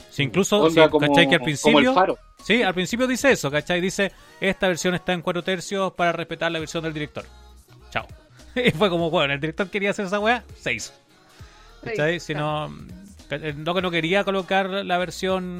Sí, 0.09 0.23
incluso, 0.23 0.59
Onda 0.59 0.85
sí, 0.85 0.89
como, 0.89 1.07
¿cachai? 1.07 1.27
Que 1.27 1.35
al 1.35 1.39
como 1.39 1.45
principio... 1.45 1.79
el 1.79 1.95
faro. 1.95 2.17
Sí, 2.43 2.63
al 2.63 2.73
principio 2.73 3.07
dice 3.07 3.31
eso, 3.31 3.51
¿cachai? 3.51 3.79
Dice, 3.79 4.11
esta 4.39 4.67
versión 4.67 4.95
está 4.95 5.13
en 5.13 5.21
cuatro 5.21 5.43
tercios 5.43 5.93
para 5.93 6.11
respetar 6.11 6.51
la 6.51 6.59
versión 6.59 6.83
del 6.83 6.93
director. 6.93 7.25
Chao. 7.89 8.07
Y 8.53 8.71
fue 8.71 8.89
como, 8.89 9.09
bueno, 9.09 9.33
el 9.33 9.39
director 9.39 9.69
quería 9.69 9.91
hacer 9.91 10.07
esa 10.07 10.19
weá, 10.19 10.43
se 10.59 10.73
hizo. 10.73 10.91
¿Cachai? 11.83 12.19
Si 12.19 12.33
no, 12.33 12.67
no 12.67 13.73
que 13.73 13.81
no 13.81 13.91
quería 13.91 14.25
colocar 14.25 14.69
la 14.69 14.97
versión 14.97 15.59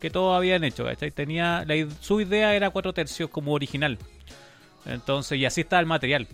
que 0.00 0.10
todos 0.10 0.36
habían 0.36 0.64
hecho, 0.64 0.84
¿cachai? 0.84 1.12
Tenía, 1.12 1.64
la, 1.64 1.74
su 2.00 2.20
idea 2.20 2.56
era 2.56 2.70
cuatro 2.70 2.92
tercios 2.92 3.30
como 3.30 3.52
original. 3.52 3.98
Entonces, 4.84 5.38
y 5.38 5.44
así 5.44 5.60
está 5.60 5.78
el 5.78 5.86
material. 5.86 6.26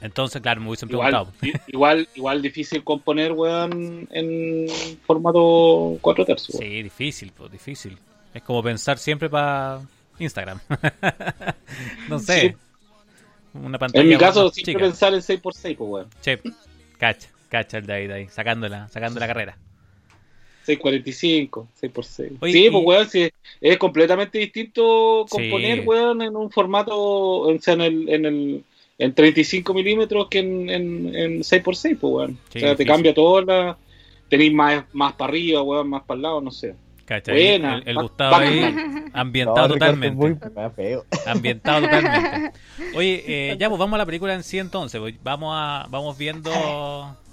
Entonces, 0.00 0.42
claro, 0.42 0.60
me 0.60 0.68
hubiesen 0.68 0.88
preguntado. 0.88 1.32
igual, 1.68 2.06
igual 2.14 2.42
difícil 2.42 2.84
componer, 2.84 3.32
weón, 3.32 4.06
en 4.12 4.66
formato 5.06 5.98
4 6.00 6.24
tercios. 6.24 6.58
Sí, 6.58 6.82
difícil, 6.82 7.32
pues, 7.36 7.50
difícil. 7.50 7.96
Es 8.34 8.42
como 8.42 8.62
pensar 8.62 8.98
siempre 8.98 9.30
para 9.30 9.80
Instagram. 10.18 10.60
no 12.08 12.18
sé. 12.18 12.40
Sí. 12.50 12.56
Una 13.54 13.78
pantalla 13.78 14.02
En 14.02 14.10
mi 14.10 14.16
caso, 14.18 14.50
siempre 14.50 14.74
chica. 14.74 14.84
pensar 14.84 15.14
en 15.14 15.20
6x6, 15.20 15.76
pues, 15.76 15.78
weón. 15.90 16.08
Che, 16.20 16.40
cacha, 16.98 17.28
cacha 17.48 17.78
el 17.78 17.86
de 17.86 17.92
ahí, 17.94 18.06
de 18.06 18.14
ahí, 18.14 18.28
sacándola, 18.28 18.88
sacando 18.88 19.18
la 19.18 19.26
carrera. 19.26 19.56
645, 20.64 21.68
6x6. 21.80 22.32
Oye, 22.40 22.52
sí, 22.52 22.66
y- 22.66 22.70
pues, 22.70 22.84
weón, 22.84 23.08
sí, 23.08 23.30
es 23.60 23.78
completamente 23.78 24.38
distinto 24.38 25.24
componer, 25.28 25.80
Sí. 25.80 25.86
weón, 25.86 26.22
en 26.22 26.36
un 26.36 26.50
formato, 26.50 26.94
o 26.98 27.58
sea, 27.60 27.74
en 27.74 27.80
el, 27.80 28.08
en 28.08 28.24
el 28.26 28.64
en 28.98 29.14
35 29.14 29.74
milímetros 29.74 30.28
que 30.28 30.38
en, 30.40 30.70
en, 30.70 31.14
en 31.14 31.38
6x6, 31.40 31.98
pues, 31.98 32.00
weón. 32.02 32.38
Sí, 32.50 32.58
o 32.58 32.60
sea, 32.60 32.68
te 32.70 32.82
difícil. 32.84 32.86
cambia 32.86 33.14
todo 33.14 33.42
la... 33.42 33.76
Tenéis 34.28 34.52
más, 34.52 34.84
más 34.92 35.12
para 35.12 35.28
arriba, 35.30 35.62
weón, 35.62 35.88
más 35.88 36.02
para 36.02 36.16
el 36.16 36.22
lado, 36.22 36.40
no 36.40 36.50
sé. 36.50 36.74
Cacha, 37.04 37.30
ahí 37.30 37.50
Buena. 37.50 37.76
el, 37.76 37.88
el 37.88 37.98
Va- 37.98 38.02
Gustavo 38.02 38.32
va 38.32 38.38
ahí, 38.40 38.74
ambientado 39.12 39.68
No, 39.68 39.74
totalmente. 39.74 40.16
muy 40.16 40.36
feo. 40.74 41.04
Ambientado 41.26 41.82
totalmente. 41.82 42.52
Oye, 42.96 43.24
eh, 43.52 43.56
ya 43.60 43.68
pues 43.68 43.78
vamos 43.78 43.94
a 43.94 43.98
la 43.98 44.06
película 44.06 44.34
en 44.34 44.42
sí 44.42 44.58
entonces. 44.58 45.00
pues, 45.00 45.14
Vamos 45.22 45.50
a, 45.54 45.86
vamos 45.90 46.18
viendo. 46.18 46.50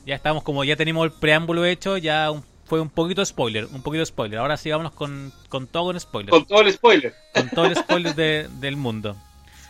Ya 0.06 0.14
estamos 0.16 0.44
como 0.44 0.64
ya 0.64 0.76
tenemos 0.76 1.04
el 1.06 1.12
preámbulo 1.14 1.66
hecho, 1.66 1.98
ya 1.98 2.30
un- 2.30 2.44
fue 2.66 2.80
un 2.80 2.90
poquito 2.90 3.26
spoiler, 3.26 3.66
un 3.66 3.82
poquito 3.82 4.06
spoiler. 4.06 4.38
Ahora 4.38 4.58
sí 4.58 4.70
vámonos 4.70 4.92
con, 4.94 5.32
con 5.50 5.66
todo 5.66 5.86
con 5.86 6.00
spoiler. 6.00 6.30
Con 6.30 6.46
todo 6.46 6.62
el 6.62 6.72
spoiler. 6.72 7.14
Con 7.34 7.50
todo 7.50 7.66
el 7.66 7.76
spoiler 7.76 8.14
de- 8.14 8.48
del 8.60 8.76
mundo. 8.78 9.16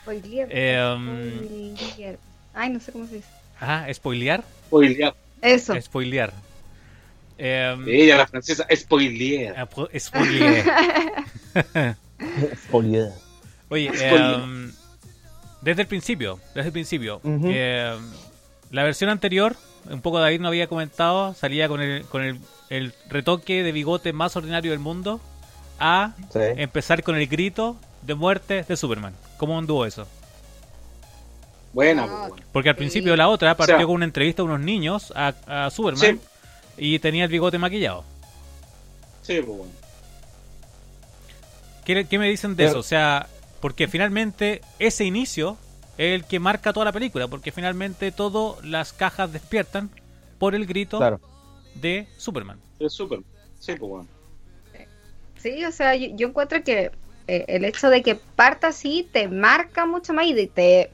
Spoiler. 0.04 0.48
Eh. 0.52 2.16
Ay, 2.54 2.70
no 2.70 2.80
sé 2.80 2.92
cómo 2.92 3.08
se 3.08 3.16
dice. 3.16 3.28
Ajá, 3.60 3.92
spoilear. 3.94 4.44
Spoilear. 4.68 5.16
Eso. 5.42 5.80
Spoilear. 5.82 6.34
Eh, 7.38 7.76
Ella, 7.88 8.18
la 8.18 8.28
francesa, 8.28 8.66
spoilear. 8.76 9.56
ah, 9.58 9.66
po- 9.66 9.90
spoilear. 9.98 10.66
Spoiler. 12.68 13.10
Oye, 13.70 13.90
Spoiler. 13.94 14.40
em, 14.40 14.72
desde 15.62 15.82
el 15.82 15.88
principio, 15.88 16.40
desde 16.54 16.68
el 16.68 16.74
principio, 16.74 17.20
Ujú. 17.24 17.48
em, 17.50 18.00
la 18.72 18.84
versión 18.84 19.10
anterior, 19.10 19.56
un 19.90 20.02
poco 20.02 20.20
David 20.20 20.40
no 20.42 20.48
había 20.48 20.68
comentado, 20.68 21.34
salía 21.34 21.68
con 21.68 21.82
el, 21.82 22.04
con 22.06 22.22
el, 22.24 22.40
el 22.70 22.94
retoque 23.10 23.64
de 23.64 23.72
bigote 23.72 24.14
más 24.14 24.36
ordinario 24.36 24.72
del 24.72 24.80
mundo 24.80 25.20
a 25.80 26.14
Sí. 26.32 26.40
empezar 26.58 27.04
con 27.04 27.16
el 27.16 27.28
grito 27.28 27.78
de 28.06 28.16
muerte 28.16 28.64
de 28.68 28.78
Superman. 28.78 29.14
¿Cómo 29.38 29.58
anduvo 29.58 29.86
eso? 29.86 30.08
Buena, 31.74 32.04
Ah, 32.04 32.08
pues, 32.08 32.32
weón. 32.34 32.44
Porque 32.52 32.70
al 32.70 32.76
Sí. 32.76 32.80
principio 32.80 33.16
la 33.16 33.30
otra 33.30 33.56
partió 33.58 33.76
O 33.76 33.78
sea- 33.80 33.86
con 33.88 33.96
una 33.96 34.06
entrevista 34.06 34.42
a 34.42 34.46
unos 34.46 34.60
niños 34.60 35.12
a, 35.16 35.34
a 35.66 35.70
Superman 35.72 36.20
Sí. 36.20 36.20
y 36.78 37.00
tenía 37.00 37.24
el 37.26 37.32
bigote 37.32 37.58
maquillado. 37.58 38.04
Sí, 39.24 39.42
pues, 39.42 39.58
weón. 39.58 39.72
¿Qué, 41.86 42.06
qué 42.06 42.20
me 42.20 42.30
dicen 42.30 42.52
de 42.52 42.58
Pero- 42.58 42.70
eso? 42.70 42.80
O 42.80 42.84
sea, 42.84 43.28
porque 43.60 43.88
finalmente 43.88 44.62
ese 44.80 45.04
inicio 45.06 45.58
es 45.98 46.16
el 46.16 46.26
que 46.26 46.40
marca 46.40 46.74
toda 46.74 46.86
la 46.86 46.92
película, 46.92 47.28
porque 47.28 47.52
finalmente 47.52 48.12
todas 48.12 48.64
las 48.64 48.94
cajas 48.94 49.32
despiertan 49.34 49.90
por 50.40 50.56
el 50.56 50.66
grito 50.66 50.98
Claro. 50.98 51.20
de 51.76 52.08
Superman. 52.18 52.60
De 52.80 52.90
Superman. 52.90 53.26
Sí, 53.60 53.74
pues 53.76 53.90
bueno. 53.90 54.08
Sí, 55.38 55.64
o 55.66 55.72
sea, 55.74 55.94
yo, 55.96 56.08
yo 56.16 56.28
encuentro 56.30 56.64
que 56.64 56.90
eh, 57.28 57.46
el 57.48 57.66
hecho 57.66 57.90
de 57.90 58.02
que 58.02 58.16
parta 58.16 58.68
así 58.68 59.08
te 59.12 59.28
marca 59.28 59.86
mucho 59.86 60.14
más 60.14 60.26
y 60.26 60.34
de, 60.34 60.48
te, 60.48 60.92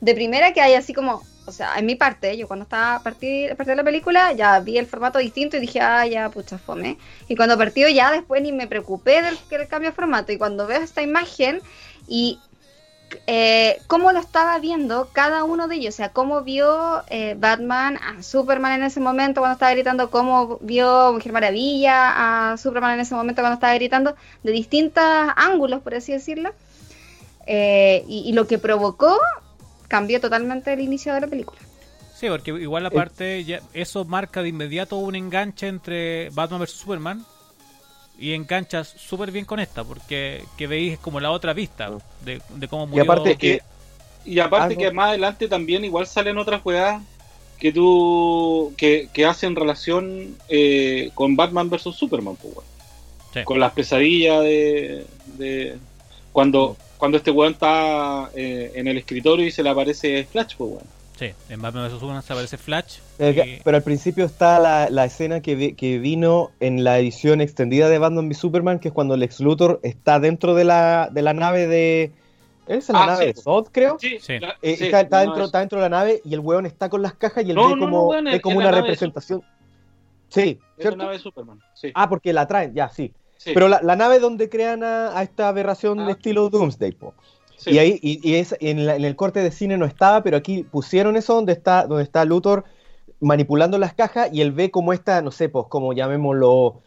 de 0.00 0.14
primera 0.14 0.52
que 0.52 0.60
hay 0.60 0.74
así 0.74 0.92
como, 0.92 1.22
o 1.46 1.52
sea, 1.52 1.78
en 1.78 1.86
mi 1.86 1.94
parte, 1.94 2.36
yo 2.36 2.46
cuando 2.46 2.64
estaba 2.64 2.96
a 2.96 3.02
partir, 3.02 3.52
a 3.52 3.54
partir 3.54 3.72
de 3.72 3.76
la 3.76 3.84
película 3.84 4.32
ya 4.32 4.60
vi 4.60 4.78
el 4.78 4.86
formato 4.86 5.18
distinto 5.18 5.56
y 5.56 5.60
dije, 5.60 5.80
ah, 5.80 6.06
ya, 6.06 6.28
pucha, 6.30 6.58
fome. 6.58 6.98
Y 7.28 7.36
cuando 7.36 7.56
partió 7.56 7.88
ya 7.88 8.10
después 8.10 8.42
ni 8.42 8.52
me 8.52 8.66
preocupé 8.66 9.22
del, 9.22 9.38
del 9.48 9.68
cambio 9.68 9.90
de 9.90 9.96
formato 9.96 10.32
y 10.32 10.38
cuando 10.38 10.66
veo 10.66 10.80
esta 10.80 11.02
imagen 11.02 11.60
y 12.06 12.38
eh, 13.26 13.80
cómo 13.86 14.12
lo 14.12 14.18
estaba 14.18 14.58
viendo 14.58 15.08
cada 15.12 15.44
uno 15.44 15.68
de 15.68 15.76
ellos, 15.76 15.94
o 15.94 15.96
sea, 15.96 16.10
cómo 16.10 16.42
vio 16.42 17.02
eh, 17.08 17.36
Batman 17.38 17.96
a 17.96 18.22
Superman 18.22 18.72
en 18.80 18.84
ese 18.84 19.00
momento 19.00 19.40
cuando 19.40 19.54
estaba 19.54 19.72
gritando, 19.72 20.10
cómo 20.10 20.58
vio 20.60 21.12
Mujer 21.12 21.32
Maravilla 21.32 22.52
a 22.52 22.56
Superman 22.56 22.94
en 22.94 23.00
ese 23.00 23.14
momento 23.14 23.42
cuando 23.42 23.54
estaba 23.54 23.74
gritando, 23.74 24.14
de 24.42 24.52
distintos 24.52 25.04
ángulos, 25.36 25.82
por 25.82 25.94
así 25.94 26.12
decirlo, 26.12 26.52
eh, 27.46 28.04
y, 28.08 28.28
y 28.28 28.32
lo 28.32 28.46
que 28.46 28.58
provocó 28.58 29.18
cambió 29.88 30.20
totalmente 30.20 30.72
el 30.72 30.80
inicio 30.80 31.14
de 31.14 31.20
la 31.20 31.26
película. 31.26 31.60
Sí, 32.14 32.28
porque 32.28 32.50
igual 32.50 32.84
aparte 32.84 33.42
ya, 33.44 33.60
eso 33.72 34.04
marca 34.04 34.42
de 34.42 34.50
inmediato 34.50 34.96
un 34.96 35.16
enganche 35.16 35.68
entre 35.68 36.28
Batman 36.30 36.60
vs 36.60 36.70
Superman 36.72 37.24
y 38.20 38.34
enganchas 38.34 38.86
súper 38.96 39.30
bien 39.32 39.44
con 39.46 39.58
esta 39.60 39.82
porque 39.82 40.44
que 40.58 40.66
veis 40.66 40.98
como 40.98 41.18
la 41.20 41.30
otra 41.30 41.52
vista 41.54 41.90
de, 42.24 42.40
de 42.50 42.68
cómo 42.68 42.86
murió. 42.86 43.02
Y 43.02 43.06
aparte 43.06 43.36
que 43.36 43.62
Y 44.26 44.38
aparte 44.38 44.74
Algo- 44.74 44.78
que 44.80 44.90
más 44.92 45.08
adelante 45.08 45.48
también 45.48 45.84
igual 45.84 46.06
salen 46.06 46.36
otras 46.38 46.60
jugadas 46.60 47.02
que 47.58 47.72
tú 47.72 48.72
que, 48.76 49.08
que 49.12 49.24
hacen 49.24 49.56
relación 49.56 50.36
eh, 50.48 51.10
con 51.14 51.34
Batman 51.36 51.68
vs 51.70 51.94
Superman, 51.94 52.36
pues. 52.36 52.54
Sí. 53.32 53.44
con 53.44 53.60
las 53.60 53.72
pesadillas 53.72 54.42
de, 54.42 55.06
de 55.38 55.76
cuando 56.32 56.76
cuando 56.98 57.16
este 57.16 57.30
weón 57.30 57.52
está 57.54 58.28
eh, 58.34 58.72
en 58.74 58.88
el 58.88 58.98
escritorio 58.98 59.46
y 59.46 59.50
se 59.50 59.62
le 59.62 59.70
aparece 59.70 60.24
Flash, 60.24 60.54
pues 60.58 60.70
weón. 60.72 60.99
Sí, 61.20 61.32
en 61.50 61.60
Batman 61.60 61.86
vs 61.88 62.00
Superman 62.00 62.22
se 62.22 62.32
aparece 62.32 62.56
Flash. 62.56 62.98
Que- 63.18 63.58
y- 63.58 63.60
Pero 63.62 63.76
al 63.76 63.82
principio 63.82 64.24
está 64.24 64.58
la, 64.58 64.88
la 64.88 65.04
escena 65.04 65.42
que, 65.42 65.54
vi- 65.54 65.74
que 65.74 65.98
vino 65.98 66.50
en 66.60 66.82
la 66.82 66.98
edición 66.98 67.42
extendida 67.42 67.90
de 67.90 67.98
Batman 67.98 68.24
v 68.28 68.34
Superman, 68.34 68.78
que 68.78 68.88
es 68.88 68.94
cuando 68.94 69.18
Lex 69.18 69.40
Luthor 69.40 69.80
está 69.82 70.18
dentro 70.18 70.54
de 70.54 70.64
la, 70.64 71.10
de 71.12 71.20
la 71.20 71.34
nave 71.34 71.66
de... 71.66 72.12
¿Es 72.66 72.88
la 72.88 73.02
Ah, 73.02 73.06
nave 73.06 73.26
sí. 73.26 73.32
de 73.34 73.42
Zod, 73.42 73.68
creo? 73.70 73.98
Sí, 74.00 74.18
Sí. 74.18 74.34
Eh, 74.62 74.76
sí, 74.78 74.84
está, 74.86 75.00
está 75.02 75.16
no, 75.18 75.22
dentro, 75.24 75.42
es- 75.42 75.48
está 75.48 75.58
dentro 75.58 75.78
de 75.78 75.90
la 75.90 75.96
nave 75.98 76.22
y 76.24 76.32
el 76.32 76.40
weón 76.40 76.64
está 76.64 76.88
con 76.88 77.02
las 77.02 77.12
cajas 77.12 77.44
y 77.44 77.50
él 77.50 77.56
No, 77.56 77.68
ve 77.68 77.74
no, 77.74 77.80
como, 77.80 77.96
no, 77.98 78.06
weón, 78.06 78.24
ve 78.24 78.36
es 78.36 78.40
como 78.40 78.56
una 78.56 78.70
de 78.70 78.80
representación. 78.80 79.42
Sí, 80.28 80.40
es 80.40 80.56
la 80.76 80.82
¿cierto? 80.82 80.96
nave 80.96 81.12
de 81.12 81.18
Superman. 81.18 81.60
Sí, 81.74 81.90
Ah, 81.94 82.08
porque 82.08 82.32
la 82.32 82.46
traen, 82.46 82.72
ya, 82.72 82.88
sí. 82.88 83.12
sí, 83.36 83.50
Pero 83.52 83.68
la, 83.68 83.82
la 83.82 83.94
nave 83.94 84.20
donde 84.20 84.48
crean 84.48 84.82
a, 84.84 85.18
a 85.18 85.22
esta 85.22 85.48
aberración 85.48 86.00
Ah. 86.00 86.10
estilo 86.12 86.48
Doomsday, 86.48 86.92
po. 86.92 87.12
Y 87.66 87.78
ahí, 87.78 87.98
y, 88.02 88.20
y 88.28 88.36
es, 88.36 88.54
en, 88.60 88.86
la- 88.86 88.96
en 88.96 89.04
el 89.04 89.16
corte 89.16 89.40
de 89.42 89.50
cine 89.50 89.76
no 89.76 89.84
estaba, 89.84 90.22
pero 90.22 90.36
aquí 90.36 90.62
pusieron 90.64 91.16
eso 91.16 91.34
donde 91.34 91.52
está, 91.52 91.86
donde 91.86 92.04
está 92.04 92.24
Luthor 92.24 92.64
manipulando 93.20 93.76
las 93.78 93.92
cajas 93.94 94.30
y 94.32 94.40
él 94.40 94.52
ve 94.52 94.70
como 94.70 94.92
esta, 94.92 95.20
no 95.22 95.30
sé, 95.30 95.48
pues 95.48 95.66
como 95.68 95.92
llamémoslo, 95.92 96.80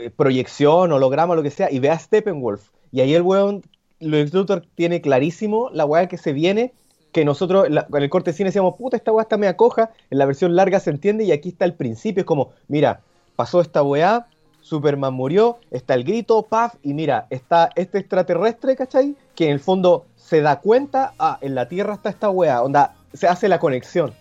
eh, 0.00 0.10
proyección, 0.10 0.92
holograma, 0.92 1.34
lo 1.34 1.42
que 1.42 1.50
sea, 1.50 1.70
y 1.70 1.78
ve 1.78 1.90
a 1.90 1.98
Steppenwolf. 1.98 2.68
Y 2.92 3.00
ahí 3.00 3.14
el 3.14 3.22
weón, 3.22 3.62
Lex 4.00 4.32
Luthor 4.34 4.64
tiene 4.74 5.00
clarísimo 5.00 5.70
la 5.72 5.86
weá 5.86 6.06
que 6.08 6.18
se 6.18 6.32
viene, 6.32 6.72
que 7.12 7.24
nosotros 7.24 7.70
la- 7.70 7.86
en 7.92 8.02
el 8.02 8.10
corte 8.10 8.32
de 8.32 8.36
cine 8.36 8.48
decíamos, 8.50 8.74
puta, 8.76 8.96
esta 8.96 9.12
weá 9.12 9.22
está 9.22 9.38
me 9.38 9.48
acoja, 9.48 9.90
en 10.10 10.18
la 10.18 10.26
versión 10.26 10.54
larga 10.54 10.78
se 10.78 10.90
entiende 10.90 11.24
y 11.24 11.32
aquí 11.32 11.48
está 11.50 11.64
el 11.64 11.74
principio, 11.74 12.20
es 12.20 12.26
como, 12.26 12.50
mira, 12.68 13.00
pasó 13.34 13.60
esta 13.62 13.82
weá, 13.82 14.26
Superman 14.68 15.14
murió, 15.14 15.58
está 15.70 15.94
el 15.94 16.04
grito, 16.04 16.42
paf, 16.42 16.74
y 16.82 16.92
mira, 16.94 17.26
está 17.30 17.70
este 17.74 17.98
extraterrestre, 17.98 18.76
¿cachai? 18.76 19.16
Que 19.34 19.46
en 19.46 19.52
el 19.52 19.60
fondo 19.60 20.06
se 20.16 20.40
da 20.42 20.60
cuenta, 20.60 21.14
ah, 21.18 21.38
en 21.40 21.54
la 21.54 21.68
Tierra 21.68 21.94
está 21.94 22.10
esta 22.10 22.28
weá, 22.28 22.62
onda, 22.62 22.94
se 23.14 23.26
hace 23.26 23.48
la 23.48 23.58
conexión. 23.58 24.12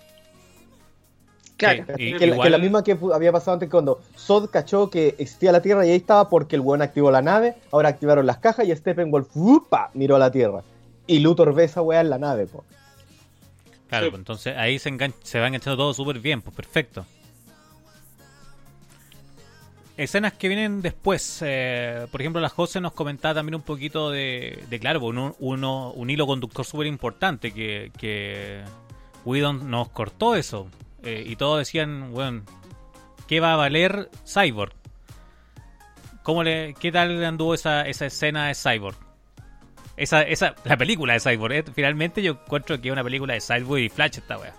Claro. 1.57 1.85
Sí, 1.97 2.03
y- 2.09 2.13
que, 2.17 2.27
la, 2.27 2.33
igual- 2.35 2.45
que 2.45 2.49
la 2.51 2.57
misma 2.59 2.83
que 2.83 2.97
había 3.13 3.31
pasado 3.31 3.53
antes 3.55 3.69
cuando 3.69 3.99
Sod 4.15 4.49
cachó 4.49 4.89
que 4.89 5.09
existía 5.17 5.51
la 5.51 5.61
Tierra 5.61 5.85
y 5.85 5.89
ahí 5.89 5.97
estaba 5.97 6.29
porque 6.29 6.55
el 6.55 6.61
weón 6.61 6.81
activó 6.81 7.09
la 7.11 7.21
nave, 7.21 7.55
ahora 7.71 7.89
activaron 7.89 8.25
las 8.25 8.37
cajas 8.37 8.67
y 8.67 8.75
Steppenwolf 8.75 9.27
¡upa! 9.35 9.89
miró 9.95 10.15
a 10.15 10.19
la 10.19 10.31
Tierra. 10.31 10.61
Y 11.07 11.19
Luthor 11.19 11.53
ve 11.53 11.63
esa 11.65 11.81
weá 11.81 12.01
en 12.01 12.09
la 12.09 12.19
nave, 12.19 12.45
po. 12.47 12.63
Claro, 13.89 14.05
Sí. 14.05 14.09
pues 14.11 14.19
entonces 14.19 14.55
ahí 14.57 14.77
se, 14.79 14.91
se 15.23 15.39
va 15.39 15.47
enganchando 15.47 15.77
todo 15.77 15.93
súper 15.93 16.19
bien, 16.19 16.41
pues 16.41 16.55
perfecto. 16.55 17.05
Escenas 19.97 20.33
que 20.33 20.47
vienen 20.47 20.83
después, 20.83 21.39
eh, 21.43 22.05
por 22.11 22.21
ejemplo, 22.21 22.39
la 22.39 22.49
José 22.49 22.79
nos 22.79 22.93
comentaba 22.93 23.33
también 23.33 23.55
un 23.55 23.63
poquito 23.63 24.11
de, 24.11 24.63
claro, 24.79 24.99
pues, 24.99 25.33
un, 25.39 26.09
hilo 26.09 26.27
conductor 26.27 26.63
súper 26.63 26.85
importante 26.85 27.51
que, 27.51 27.91
que 27.97 28.61
Whedon 29.25 29.71
nos 29.71 29.89
cortó 29.89 30.35
eso. 30.35 30.67
eh, 31.01 31.23
y 31.25 31.35
todos 31.35 31.57
decían, 31.57 32.11
bueno, 32.11 32.43
¿qué 33.27 33.39
va 33.39 33.53
a 33.53 33.55
valer 33.55 34.09
Cyborg? 34.23 34.73
¿Cómo 36.21 36.43
le, 36.43 36.75
¿Qué 36.79 36.91
tal 36.91 37.23
anduvo 37.23 37.55
esa, 37.55 37.81
esa 37.81 38.05
escena 38.05 38.47
de 38.49 38.53
Cyborg? 38.53 38.97
Esa, 39.95 40.21
esa, 40.21 40.53
la 40.63 40.77
película 40.77 41.13
de 41.13 41.19
Cyborg, 41.21 41.53
eh, 41.53 41.63
finalmente 41.73 42.21
yo 42.21 42.33
encuentro 42.33 42.79
que 42.79 42.89
es 42.89 42.91
una 42.91 43.03
película 43.03 43.33
de 43.33 43.41
Cyborg 43.41 43.81
y 43.81 43.89
Flash 43.89 44.19
esta 44.19 44.37
wea. 44.37 44.53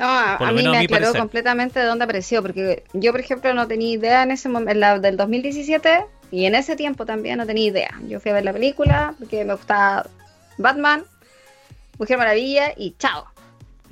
No, 0.00 0.06
a, 0.06 0.36
a 0.36 0.52
mí 0.52 0.62
me 0.62 0.78
a 0.78 0.80
aclaró 0.80 0.88
parecer. 0.88 1.20
completamente 1.20 1.78
de 1.78 1.84
dónde 1.84 2.04
apareció, 2.04 2.40
porque 2.40 2.84
yo, 2.94 3.12
por 3.12 3.20
ejemplo, 3.20 3.52
no 3.52 3.68
tenía 3.68 3.92
idea 3.92 4.22
en 4.22 4.30
ese 4.30 4.48
momento, 4.48 4.98
del 4.98 5.18
2017, 5.18 6.06
y 6.30 6.46
en 6.46 6.54
ese 6.54 6.74
tiempo 6.74 7.04
también 7.04 7.36
no 7.36 7.46
tenía 7.46 7.66
idea. 7.66 7.90
Yo 8.08 8.18
fui 8.18 8.30
a 8.30 8.34
ver 8.34 8.44
la 8.44 8.54
película 8.54 9.14
porque 9.18 9.44
me 9.44 9.54
gustaba 9.54 10.06
Batman, 10.56 11.04
Mujer 11.98 12.16
Maravilla 12.16 12.72
y 12.74 12.94
chao. 12.98 13.26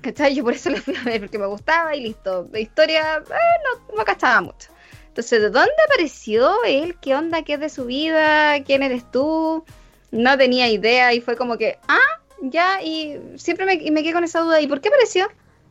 ¿Cachai? 0.00 0.34
Yo 0.34 0.44
por 0.44 0.54
eso 0.54 0.70
la 0.70 0.80
fui 0.80 0.96
a 0.96 1.02
ver, 1.02 1.20
porque 1.20 1.38
me 1.38 1.46
gustaba 1.46 1.94
y 1.94 2.00
listo. 2.00 2.44
De 2.44 2.62
historia, 2.62 3.18
eh, 3.18 3.82
no, 3.90 3.96
no 3.96 4.04
cachaba 4.04 4.40
mucho. 4.40 4.70
Entonces, 5.08 5.42
¿de 5.42 5.50
dónde 5.50 5.72
apareció 5.88 6.64
él? 6.64 6.96
¿Qué 7.02 7.14
onda? 7.14 7.42
¿Qué 7.42 7.54
es 7.54 7.60
de 7.60 7.68
su 7.68 7.84
vida? 7.84 8.62
¿Quién 8.64 8.82
eres 8.82 9.10
tú? 9.10 9.62
No 10.10 10.38
tenía 10.38 10.68
idea 10.68 11.12
y 11.12 11.20
fue 11.20 11.36
como 11.36 11.58
que, 11.58 11.76
ah, 11.86 12.20
ya, 12.40 12.80
y 12.82 13.20
siempre 13.36 13.66
me, 13.66 13.90
me 13.90 14.02
quedé 14.02 14.14
con 14.14 14.24
esa 14.24 14.40
duda. 14.40 14.60
¿Y 14.62 14.68
por 14.68 14.80
qué 14.80 14.88
apareció? 14.88 15.28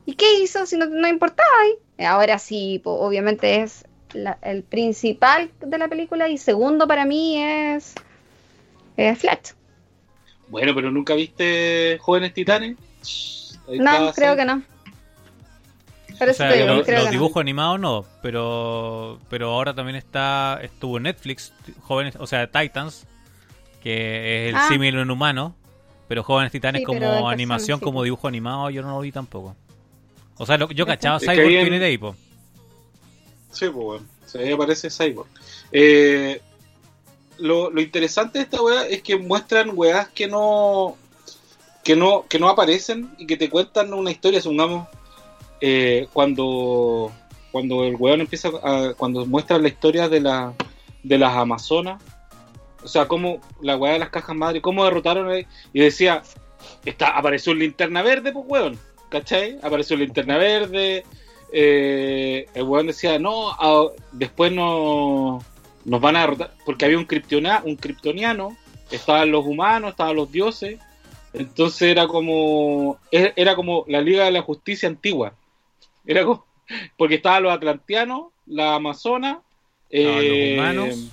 ¿Y 0.08 0.16
qué 0.16 0.40
hizo 0.42 0.66
si 0.66 0.78
no, 0.78 0.86
no 0.88 1.08
importaba 1.08 1.48
ahí? 1.64 2.06
Ahora 2.08 2.40
sí, 2.40 2.80
po, 2.84 2.94
obviamente 2.94 3.62
es 3.62 3.84
la- 4.14 4.38
el 4.42 4.64
principal 4.64 5.52
de 5.60 5.78
la 5.78 5.90
película 5.90 6.30
y 6.30 6.38
segundo 6.38 6.88
para 6.88 7.06
mí 7.06 7.38
es, 7.44 7.94
es 8.96 9.20
Flash. 9.20 9.52
Bueno, 10.48 10.74
pero 10.74 10.92
nunca 10.92 11.14
viste 11.14 11.98
Jóvenes 12.02 12.34
Titanes? 12.34 12.78
Ahí 13.68 13.80
No, 13.80 14.14
creo 14.14 14.38
que 14.38 14.46
no. 14.46 14.64
Pero 16.18 16.32
O 16.32 16.34
sea, 16.34 16.50
lo- 16.52 16.56
creo 16.56 16.76
los 16.78 16.86
que 16.86 16.94
no. 16.94 17.12
dibujos 17.12 17.42
animados 17.42 17.80
no, 17.80 18.06
pero 18.24 19.20
pero 19.30 19.52
ahora 19.52 19.76
también 19.76 19.98
está 19.98 20.58
estuvo 20.64 20.98
en 20.98 21.04
Netflix, 21.04 21.54
jóvenes, 21.82 22.16
o 22.18 22.26
sea, 22.26 22.48
Titans, 22.50 23.06
que 23.84 24.48
es 24.48 24.50
el 24.50 24.56
Ah. 24.56 24.68
símil 24.70 24.98
en 24.98 25.12
humano, 25.12 25.54
pero 26.08 26.24
Jóvenes 26.24 26.52
Titanes 26.54 26.80
Sí, 26.80 26.86
como 26.86 27.02
persona, 27.02 27.30
animación, 27.30 27.80
sí. 27.80 27.84
como 27.84 28.02
dibujo 28.04 28.28
animado, 28.28 28.70
yo 28.70 28.82
no 28.82 28.92
lo 28.92 29.02
vi 29.02 29.12
tampoco. 29.12 29.56
O 30.38 30.46
sea, 30.46 30.58
lo- 30.58 30.70
yo 30.72 30.86
cachaba 30.86 31.20
que 31.20 31.26
Cyborg 31.26 31.48
ahí 31.48 31.56
en- 31.56 31.62
viene 31.64 31.80
de 31.80 31.86
ahí, 31.86 31.98
po. 31.98 32.16
Sí, 33.52 33.66
pues 33.66 33.74
bueno. 33.74 34.06
Se 34.26 34.40
ahí 34.40 34.52
aparece 34.52 34.90
Cyborg. 34.90 35.28
Eh, 35.72 36.42
lo, 37.40 37.70
lo 37.70 37.82
interesante 37.82 38.40
de 38.40 38.44
esta 38.46 38.62
weá 38.62 38.88
es 38.88 39.02
que 39.02 39.16
muestran 39.18 39.72
weás 39.74 40.08
que 40.10 40.28
no, 40.28 40.98
que 41.84 41.96
no 41.96 42.26
que 42.28 42.40
no 42.40 42.50
aparecen 42.50 43.10
y 43.18 43.26
que 43.28 43.38
te 43.38 43.50
cuentan 43.50 43.94
una 43.94 44.12
historia, 44.12 44.42
supongamos, 44.42 44.88
eh, 45.62 46.08
cuando 46.14 47.12
cuando 47.52 47.84
el 47.86 47.96
weón 47.96 48.22
empieza 48.22 48.50
a, 48.64 48.94
cuando 48.98 49.26
muestra 49.26 49.58
la 49.60 49.68
historia 49.70 50.10
de 50.10 50.20
la 50.20 50.54
de 51.04 51.18
las 51.18 51.36
amazonas, 51.36 52.02
o 52.84 52.88
sea, 52.88 53.08
cómo 53.08 53.40
la 53.62 53.78
weá 53.78 53.94
de 53.94 54.00
las 54.00 54.10
cajas 54.10 54.36
madre, 54.36 54.62
cómo 54.62 54.84
derrotaron 54.84 55.30
a- 55.32 55.40
y 55.40 55.80
decía, 55.80 56.24
está, 56.86 57.10
apareció 57.18 57.54
un 57.54 57.60
linterna 57.60 58.02
verde, 58.02 58.32
pues 58.34 58.46
weón, 58.48 58.78
¿cachai? 59.10 59.58
Apareció 59.62 59.96
un 59.96 60.02
linterna 60.02 60.38
verde, 60.38 61.04
eh, 61.52 62.46
el 62.54 62.64
weón 62.64 62.88
decía, 62.88 63.18
no, 63.20 63.52
a- 63.52 63.92
después 64.12 64.52
no, 64.52 65.44
nos 65.86 66.02
van 66.02 66.16
a 66.16 66.22
derrotar, 66.22 66.54
porque 66.66 66.86
había 66.86 66.98
un, 66.98 67.06
kryptona, 67.06 67.62
un 67.64 67.76
kryptoniano, 67.78 68.58
estaban 68.92 69.32
los 69.32 69.46
humanos, 69.46 69.92
estaban 69.92 70.16
los 70.16 70.32
dioses, 70.32 70.80
entonces 71.34 71.84
era 71.84 72.08
como, 72.08 72.98
e- 73.12 73.34
era 73.36 73.56
como 73.56 73.86
la 73.88 74.02
Liga 74.02 74.26
de 74.26 74.32
la 74.32 74.42
Justicia 74.42 74.90
antigua, 74.90 75.34
era 76.06 76.24
como, 76.26 76.46
porque 76.98 77.16
estaban 77.16 77.44
los 77.44 77.54
atlanteanos, 77.54 78.28
la 78.46 78.76
amazona, 78.76 79.42
Estaban 79.90 80.28
los 80.28 80.38
eh, 80.38 80.54
humanos. 80.54 81.10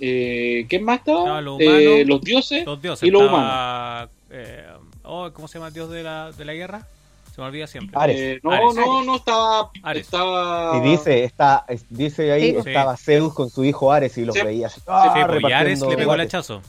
eh, 0.00 0.66
¿quién 0.68 0.84
más 0.84 0.98
estaba? 1.00 1.40
Los 1.40 1.60
Eh, 1.60 1.66
humanos, 1.66 2.06
los 2.06 2.20
dioses 2.20 2.64
Los 2.64 2.80
dioses. 2.80 3.08
y 3.08 3.10
los 3.10 3.22
estaba, 3.22 4.08
eh, 4.30 4.64
oh, 5.08 5.32
¿Cómo 5.32 5.48
se 5.48 5.54
llama 5.58 5.68
el 5.68 5.74
dios 5.74 5.90
de 5.90 6.02
la, 6.02 6.30
de 6.32 6.44
la 6.44 6.54
guerra? 6.54 6.86
Se 7.34 7.40
me 7.40 7.46
olvida 7.46 7.66
siempre. 7.66 7.96
Ares. 8.00 8.16
Eh, 8.18 8.40
no, 8.42 8.50
Ares. 8.52 8.74
no, 8.74 9.04
no 9.04 9.16
estaba. 9.16 9.70
Ares. 9.82 10.02
estaba 10.06 10.76
Y 10.76 10.80
dice, 10.90 11.24
está, 11.24 11.64
es- 11.68 11.84
dice 11.88 12.32
ahí, 12.32 12.52
Sí. 12.52 12.68
estaba 12.68 12.96
Zeus 12.96 13.32
con 13.34 13.48
su 13.50 13.64
hijo 13.64 13.92
Ares 13.92 14.16
y 14.18 14.24
los 14.24 14.34
Sí. 14.34 14.42
veía. 14.42 14.68
Sí, 14.68 14.80
ah, 14.86 15.02
pues, 15.04 15.16
y 15.16 15.22
Ares 15.24 15.34
repartiendo 15.42 15.90
le 15.90 15.96
pegó 15.96 16.14
el 16.14 16.20
hachazo. 16.20 16.62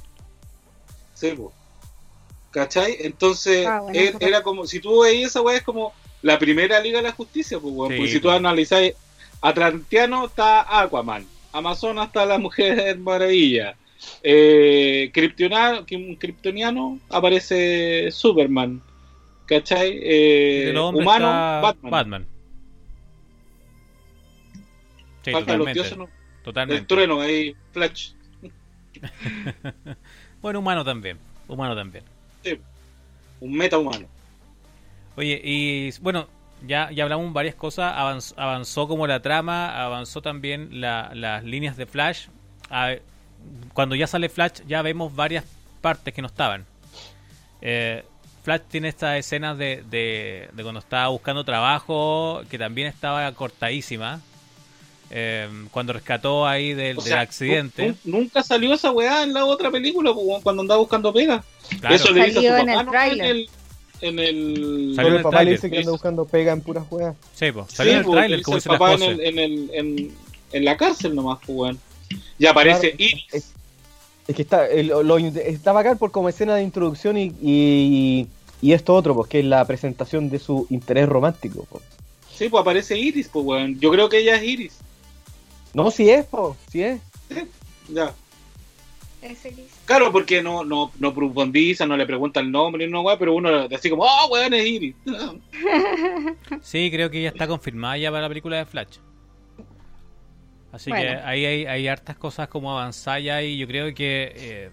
Sí, 1.14 1.32
po. 1.32 1.52
¿Cachai? 2.52 2.98
Entonces, 3.02 3.68
Ah, 3.68 3.80
bueno, 3.82 4.00
er- 4.00 4.18
era 4.20 4.42
como, 4.44 4.66
si 4.66 4.80
tú 4.80 5.02
veías 5.02 5.32
esa 5.32 5.42
weá, 5.42 5.58
es 5.58 5.64
como 5.64 5.94
la 6.22 6.40
primera 6.40 6.80
Liga 6.80 6.98
de 6.98 7.04
la 7.04 7.12
Justicia, 7.14 7.60
pues, 7.60 7.74
weón. 7.74 7.92
Sí, 7.92 7.98
Porque 7.98 8.12
si 8.12 8.20
tú 8.20 8.28
po. 8.30 8.34
analizáis, 8.34 8.94
Atlanteano 9.42 10.26
está 10.26 10.82
Aquaman, 10.82 11.26
Amazonas 11.54 12.08
está 12.08 12.26
la 12.26 12.38
Mujer 12.38 12.98
Maravilla, 13.00 13.76
eh, 14.24 15.12
Kryptoniano, 15.14 17.00
aparece 17.10 18.10
Superman, 18.12 18.82
¿cachai? 19.46 20.00
Eh, 20.02 20.74
humano, 20.78 21.28
Batman. 21.62 21.92
Batman. 21.92 22.26
Sí, 25.24 25.32
los 25.32 25.42
totalmente. 25.42 25.74
dioses, 25.74 25.98
¿no? 25.98 26.04
El 26.06 26.44
Totalmente. 26.44 26.86
trueno 26.86 27.22
ahí, 27.22 27.56
Flash. 27.72 28.12
Bueno, 30.42 30.60
humano 30.60 30.86
también. 30.86 31.18
Humano 31.50 31.76
también. 31.76 32.04
Sí, 32.44 32.58
un 33.42 33.52
meta 33.54 33.78
humano. 33.78 34.08
Oye, 35.18 35.42
y 35.44 35.92
bueno, 36.02 36.28
ya, 36.66 36.90
ya 36.92 37.04
hablamos 37.04 37.34
varias 37.34 37.56
cosas. 37.56 37.94
Avanzó, 37.98 38.36
avanzó 38.40 38.88
como 38.88 39.06
la 39.06 39.22
trama, 39.22 39.84
avanzó 39.84 40.22
también 40.22 40.80
la- 40.80 41.12
las 41.14 41.44
líneas 41.44 41.76
de 41.76 41.86
Flash. 41.86 42.28
Ah, 42.70 42.96
cuando 43.74 43.96
ya 43.96 44.08
sale 44.08 44.30
Flash, 44.30 44.62
ya 44.68 44.82
vemos 44.82 45.16
varias 45.16 45.44
partes 45.82 46.14
que 46.14 46.22
no 46.22 46.28
estaban. 46.28 46.66
Eh, 47.62 48.04
Flash 48.44 48.62
tiene 48.70 48.88
estas 48.90 49.18
escenas 49.18 49.58
de, 49.58 49.84
de, 49.90 50.50
de 50.54 50.64
cuando 50.64 50.80
estaba 50.80 51.08
buscando 51.10 51.44
trabajo, 51.44 52.42
que 52.50 52.58
también 52.58 52.88
estaba 52.88 53.32
cortadísima. 53.34 54.22
Eh, 55.12 55.50
cuando 55.72 55.94
rescató 55.94 56.46
ahí 56.48 56.74
del, 56.74 56.98
O 57.00 57.02
del 57.02 57.10
sea, 57.12 57.22
accidente. 57.22 57.88
nu- 57.88 57.96
nu- 58.06 58.18
nunca 58.20 58.44
salió 58.44 58.74
esa 58.74 58.92
weá 58.92 59.24
en 59.24 59.34
la 59.34 59.44
otra 59.44 59.72
película, 59.72 60.14
pues, 60.14 60.44
cuando 60.44 60.62
andaba 60.62 60.80
buscando 60.80 61.12
pega. 61.12 61.44
Claro. 61.80 61.96
Eso 61.96 62.12
le 62.12 62.26
dice 62.26 62.40
a 62.40 62.42
Salió 62.42 62.50
su 62.52 62.62
en 62.62 62.70
el 62.70 62.76
papá, 62.86 62.92
¿no? 63.08 63.14
En 63.14 63.22
el. 63.22 63.50
En 64.02 64.20
el... 64.20 64.94
Salió 64.96 65.08
en 65.10 65.14
el 65.14 65.18
el 65.18 65.24
papá 65.24 65.44
le 65.44 65.52
dice 65.52 65.70
que 65.70 65.80
anda 65.80 65.92
buscando 65.92 66.26
pega 66.26 66.54
en 66.54 66.62
puras 66.62 66.86
juegas. 66.88 67.16
Sí, 67.34 67.48
Sí, 67.68 67.76
salió 67.76 67.94
en 67.94 67.98
el 68.00 68.06
pues, 68.06 68.16
dice 68.30 68.44
como 68.44 68.56
el 68.56 68.60
dice 68.62 68.70
las 68.70 68.80
papá 68.80 68.94
en, 68.94 69.02
el, 69.02 69.20
en, 69.20 69.40
el, 69.40 69.70
en, 69.74 70.16
en 70.54 70.66
la 70.66 70.78
cárcel 70.78 71.16
nomás, 71.16 71.40
pues, 71.46 71.50
weón. 71.58 71.80
Y 72.38 72.46
aparece 72.46 72.92
Claro, 72.92 72.96
Iris. 72.98 73.26
es- 73.34 73.54
Es 74.28 74.36
que 74.36 74.42
está, 74.44 74.68
el- 74.68 74.88
lo, 74.88 75.18
está 75.18 75.72
bacán 75.72 75.98
por 75.98 76.12
como 76.12 76.30
escena 76.30 76.56
de 76.56 76.62
introducción 76.64 77.18
y, 77.18 77.34
y, 77.42 78.28
y 78.62 78.74
esto 78.74 78.94
otro, 78.94 79.16
pues 79.16 79.28
que 79.28 79.40
es 79.40 79.46
la 79.46 79.66
presentación 79.66 80.30
de 80.30 80.38
su 80.40 80.68
interés 80.70 81.10
romántico. 81.10 81.66
pues. 81.70 81.84
Sí, 82.36 82.48
pues 82.48 82.62
aparece 82.62 82.98
Iris, 82.98 83.28
pues, 83.28 83.44
weón. 83.46 83.80
Yo 83.80 83.92
creo 83.92 84.08
que 84.08 84.20
ella 84.20 84.36
es 84.36 84.44
Iris. 84.44 84.78
No, 85.74 85.90
si 85.92 86.10
es, 86.10 86.26
po, 86.26 86.56
si 86.72 86.84
es. 86.84 87.02
Ya. 87.92 88.14
Ese 89.22 89.50
dice. 89.50 89.68
Claro, 89.86 90.12
porque 90.12 90.42
no, 90.42 90.64
no, 90.64 90.92
no 91.00 91.14
profundiza, 91.14 91.86
no 91.86 91.98
le 91.98 92.06
pregunta 92.06 92.40
el 92.40 92.52
nombre, 92.52 92.88
no, 92.88 93.02
weón, 93.02 93.20
pero 93.20 93.34
uno 93.34 93.50
así 93.76 93.90
como, 93.90 94.04
oh, 94.04 94.28
weón, 94.32 94.54
es 94.54 94.66
Iris. 94.66 94.96
Sí, 96.62 96.90
creo 96.92 97.10
que 97.10 97.22
ya 97.24 97.30
está 97.30 97.48
confirmada 97.48 97.98
ya 97.98 98.10
para 98.12 98.24
la 98.24 98.30
película 98.30 98.58
de 98.58 98.66
Flash. 98.66 98.98
Así 100.72 100.92
que 100.92 100.98
ahí 100.98 101.46
hay, 101.46 101.66
hay 101.66 101.88
hartas 101.88 102.18
cosas 102.18 102.48
como 102.48 102.72
avanzar 102.72 103.22
ya 103.22 103.42
y 103.42 103.58
yo 103.58 103.68
creo 103.68 103.94
que 103.94 104.34
eh, 104.36 104.70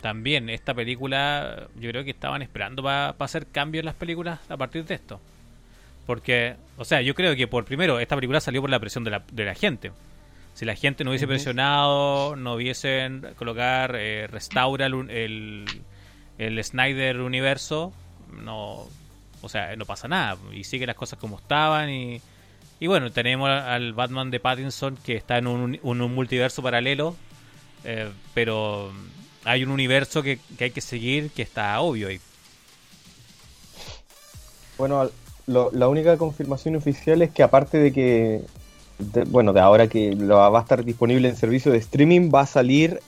también 0.00 0.48
esta 0.48 0.74
película, 0.74 1.68
yo 1.76 1.90
creo 1.90 2.04
que 2.04 2.10
estaban 2.10 2.42
esperando 2.42 2.82
para 2.82 3.14
hacer 3.18 3.46
cambios 3.46 3.82
en 3.82 3.86
las 3.86 3.94
películas 3.94 4.40
a 4.48 4.56
partir 4.56 4.84
de 4.84 4.94
esto. 4.94 5.20
Porque, 6.06 6.56
o 6.76 6.84
sea, 6.84 7.02
yo 7.02 7.14
creo 7.14 7.36
que 7.36 7.46
por 7.46 7.64
primero, 7.64 8.00
esta 8.00 8.14
película 8.14 8.40
salió 8.40 8.60
por 8.60 8.70
la 8.70 8.80
presión 8.80 9.04
de 9.04 9.10
la, 9.10 9.22
de 9.30 9.44
la 9.44 9.54
gente. 9.54 9.92
Si 10.54 10.64
la 10.64 10.74
gente 10.74 11.04
no 11.04 11.10
hubiese 11.10 11.26
presionado, 11.26 12.34
no 12.34 12.54
hubiesen 12.54 13.26
colocar, 13.36 13.94
eh, 13.94 14.26
restaura 14.26 14.86
el, 14.86 15.08
el, 15.10 15.66
el 16.38 16.64
Snyder 16.64 17.20
universo, 17.20 17.92
no, 18.42 18.86
o 19.42 19.48
sea, 19.48 19.76
no 19.76 19.84
pasa 19.84 20.08
nada. 20.08 20.36
Y 20.52 20.64
sigue 20.64 20.86
las 20.86 20.96
cosas 20.96 21.18
como 21.18 21.36
estaban 21.36 21.90
y, 21.90 22.20
y 22.80 22.86
bueno, 22.86 23.10
tenemos 23.10 23.48
al 23.50 23.92
Batman 23.92 24.30
de 24.30 24.40
Pattinson 24.40 24.96
que 25.04 25.16
está 25.16 25.38
en 25.38 25.46
un, 25.46 25.78
multiverso 26.14 26.62
paralelo, 26.62 27.16
eh, 27.84 28.08
pero 28.34 28.90
hay 29.44 29.64
un 29.64 29.70
universo 29.70 30.22
que, 30.22 30.38
que 30.56 30.64
hay 30.64 30.70
que 30.70 30.80
seguir 30.80 31.30
que 31.30 31.42
está 31.42 31.80
obvio 31.80 32.08
ahí. 32.08 32.20
Bueno, 34.76 35.10
lo- 35.46 35.70
la 35.72 35.88
única 35.88 36.16
confirmación 36.16 36.76
oficial 36.76 37.22
es 37.22 37.30
que 37.30 37.42
aparte 37.42 37.78
de 37.78 37.92
que, 37.92 38.42
de- 38.98 39.24
bueno, 39.24 39.52
de 39.52 39.60
ahora 39.60 39.88
que 39.88 40.14
lo 40.14 40.36
va 40.36 40.58
a 40.58 40.62
estar 40.62 40.84
disponible 40.84 41.28
en 41.28 41.36
servicio 41.36 41.72
de 41.72 41.78
streaming, 41.78 42.30
va 42.32 42.42
a 42.42 42.46
salir 42.46 43.00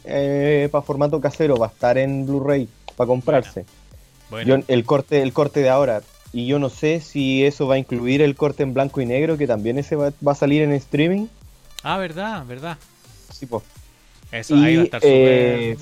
para 0.70 0.82
formato 0.82 1.20
casero, 1.20 1.56
va 1.56 1.66
a 1.66 1.70
estar 1.70 1.96
en 1.98 2.26
Blu-ray 2.26 2.68
para 2.96 3.06
comprarse. 3.06 3.64
Bueno, 4.30 4.58
Yo- 4.58 4.64
el 4.68 4.84
corte, 4.84 5.22
el 5.22 5.32
corte 5.32 5.60
de 5.60 5.68
ahora. 5.68 6.02
Y 6.32 6.46
yo 6.46 6.58
no 6.58 6.68
sé 6.70 7.00
si 7.00 7.44
eso 7.44 7.66
va 7.66 7.74
a 7.74 7.78
incluir 7.78 8.22
el 8.22 8.36
corte 8.36 8.62
en 8.62 8.72
blanco 8.74 9.00
y 9.00 9.06
negro, 9.06 9.36
que 9.36 9.46
también 9.46 9.78
ese 9.78 9.96
va, 9.96 10.12
va 10.26 10.32
a 10.32 10.36
salir 10.36 10.62
en 10.62 10.72
streaming. 10.72 11.26
ah, 11.82 11.98
verdad, 11.98 12.44
verdad. 12.46 12.78
Sí, 13.30 13.46
po. 13.46 13.62
Eso 14.30 14.54
ahí 14.56 14.76
va 14.76 14.82
a 14.82 14.84
Y, 14.84 14.84
estar 14.84 15.04
súper 15.04 15.12
eh, 15.12 15.76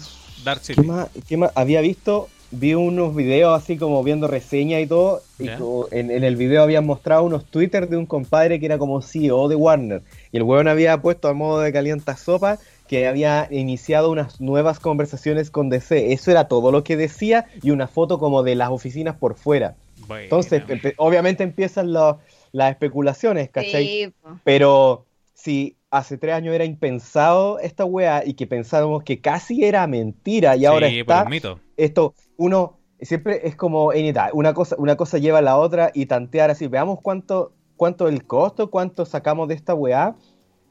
Dark 0.44 0.60
City. 0.64 0.80
¿Qué 0.80 0.82
más, 0.82 1.08
qué 1.26 1.36
más? 1.36 1.52
Había 1.54 1.80
visto, 1.82 2.30
vi 2.50 2.72
unos 2.74 3.14
videos 3.14 3.60
así 3.60 3.76
como 3.76 4.02
viendo 4.02 4.26
reseñas 4.26 4.80
y 4.82 4.86
todo, 4.86 5.22
y 5.38 5.44
Ya. 5.46 5.58
como 5.58 5.86
en, 5.90 6.10
en 6.10 6.24
el 6.24 6.36
video 6.36 6.62
habían 6.62 6.86
mostrado 6.86 7.24
unos 7.24 7.44
Twitter 7.50 7.88
de 7.88 7.96
un 7.98 8.06
compadre 8.06 8.58
que 8.58 8.66
era 8.66 8.78
como 8.78 9.02
CEO 9.02 9.48
de 9.48 9.56
Warner, 9.56 10.02
y 10.32 10.38
el 10.38 10.44
weón 10.44 10.68
había 10.68 11.00
puesto 11.02 11.28
a 11.28 11.34
modo 11.34 11.60
de 11.60 11.72
calienta 11.72 12.16
sopa 12.16 12.58
que 12.86 13.06
había 13.06 13.48
iniciado 13.50 14.10
unas 14.10 14.40
nuevas 14.40 14.80
conversaciones 14.80 15.50
con 15.50 15.68
DC. 15.68 16.12
Eso 16.14 16.30
era 16.30 16.48
todo 16.48 16.72
lo 16.72 16.84
que 16.84 16.96
decía, 16.96 17.46
y 17.62 17.70
una 17.70 17.86
foto 17.86 18.18
como 18.18 18.42
de 18.42 18.54
las 18.54 18.70
oficinas 18.70 19.16
por 19.16 19.34
fuera. 19.34 19.74
Bueno, 20.06 20.24
Entonces, 20.24 20.62
empe- 20.66 20.94
obviamente 20.96 21.42
empiezan 21.42 21.92
las 21.92 22.70
especulaciones, 22.70 23.50
¿cachai? 23.50 23.86
Sí. 23.86 24.14
Pero 24.44 25.06
si 25.34 25.76
hace 25.90 26.18
tres 26.18 26.34
años 26.34 26.54
era 26.54 26.64
impensado 26.64 27.58
esta 27.58 27.84
weá 27.84 28.22
y 28.24 28.34
que 28.34 28.46
pensábamos 28.46 29.04
que 29.04 29.20
casi 29.20 29.64
era 29.64 29.86
mentira 29.86 30.56
y 30.56 30.66
ahora 30.66 30.88
sí, 30.88 31.02
por 31.04 31.14
está, 31.14 31.24
un 31.24 31.30
mito. 31.30 31.60
esto, 31.76 32.14
uno 32.36 32.78
siempre 33.00 33.40
es 33.44 33.56
como 33.56 33.92
en 33.92 34.06
edad, 34.06 34.30
una 34.32 34.52
cosa, 34.54 34.76
una 34.78 34.96
cosa 34.96 35.18
lleva 35.18 35.38
a 35.38 35.42
la 35.42 35.56
otra 35.56 35.90
y 35.94 36.06
tantear 36.06 36.50
así, 36.50 36.66
veamos 36.66 37.00
cuánto, 37.00 37.52
cuánto 37.76 38.08
el 38.08 38.24
costo, 38.26 38.70
cuánto 38.70 39.06
sacamos 39.06 39.48
de 39.48 39.54
esta 39.54 39.74
weá 39.74 40.14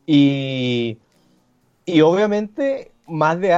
y, 0.05 0.97
y 1.85 2.01
obviamente 2.01 2.91
más 3.07 3.39
de, 3.39 3.57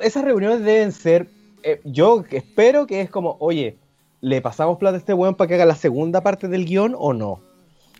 esas 0.00 0.24
reuniones 0.24 0.64
deben 0.64 0.92
ser, 0.92 1.28
eh, 1.62 1.80
yo 1.84 2.24
espero 2.30 2.86
que 2.86 3.02
es 3.02 3.10
como, 3.10 3.36
oye, 3.38 3.76
¿le 4.22 4.40
pasamos 4.40 4.78
plata 4.78 4.96
a 4.96 4.98
este 4.98 5.12
weón 5.12 5.34
para 5.34 5.48
que 5.48 5.54
haga 5.54 5.66
la 5.66 5.74
segunda 5.74 6.22
parte 6.22 6.48
del 6.48 6.64
guion 6.64 6.94
o 6.98 7.12
no? 7.12 7.40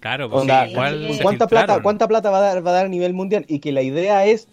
Claro, 0.00 0.30
pues 0.30 0.40
Onda, 0.42 0.66
sí, 0.66 1.14
se 1.14 1.22
¿cuánta 1.22 1.46
plata. 1.46 1.82
¿Cuánta 1.82 2.08
plata 2.08 2.30
va 2.30 2.38
a, 2.38 2.40
dar, 2.40 2.66
va 2.66 2.70
a 2.70 2.74
dar 2.74 2.86
a 2.86 2.88
nivel 2.88 3.12
mundial? 3.12 3.44
Y 3.46 3.58
que 3.58 3.70
la 3.70 3.82
idea 3.82 4.24
es 4.24 4.48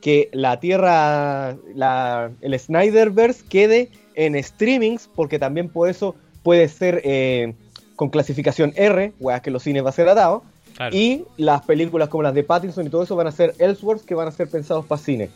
que 0.00 0.28
la 0.32 0.60
Tierra, 0.60 1.56
la, 1.74 2.30
el 2.40 2.58
Snyderverse 2.58 3.44
quede 3.48 3.88
en 4.14 4.40
streamings, 4.42 5.08
porque 5.14 5.38
también 5.38 5.68
por 5.68 5.88
eso 5.88 6.14
puede 6.42 6.68
ser 6.68 7.00
eh, 7.04 7.54
con 7.96 8.10
clasificación 8.10 8.72
R, 8.76 9.12
weas 9.20 9.40
que 9.40 9.50
los 9.50 9.62
cines 9.62 9.84
va 9.84 9.88
a 9.88 9.92
ser 9.92 10.08
atado, 10.08 10.42
Claro. 10.76 10.96
y 10.96 11.24
las 11.36 11.62
películas 11.62 12.08
como 12.08 12.22
las 12.22 12.32
de 12.34 12.44
Pattinson 12.44 12.86
y 12.86 12.90
todo 12.90 13.02
eso 13.02 13.14
van 13.14 13.26
a 13.26 13.32
ser 13.32 13.54
Ellsworth, 13.58 14.04
que 14.04 14.14
van 14.14 14.26
a 14.28 14.32
ser 14.32 14.48
pensados 14.48 14.86
para 14.86 15.00
cine, 15.00 15.28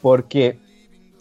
porque 0.00 0.56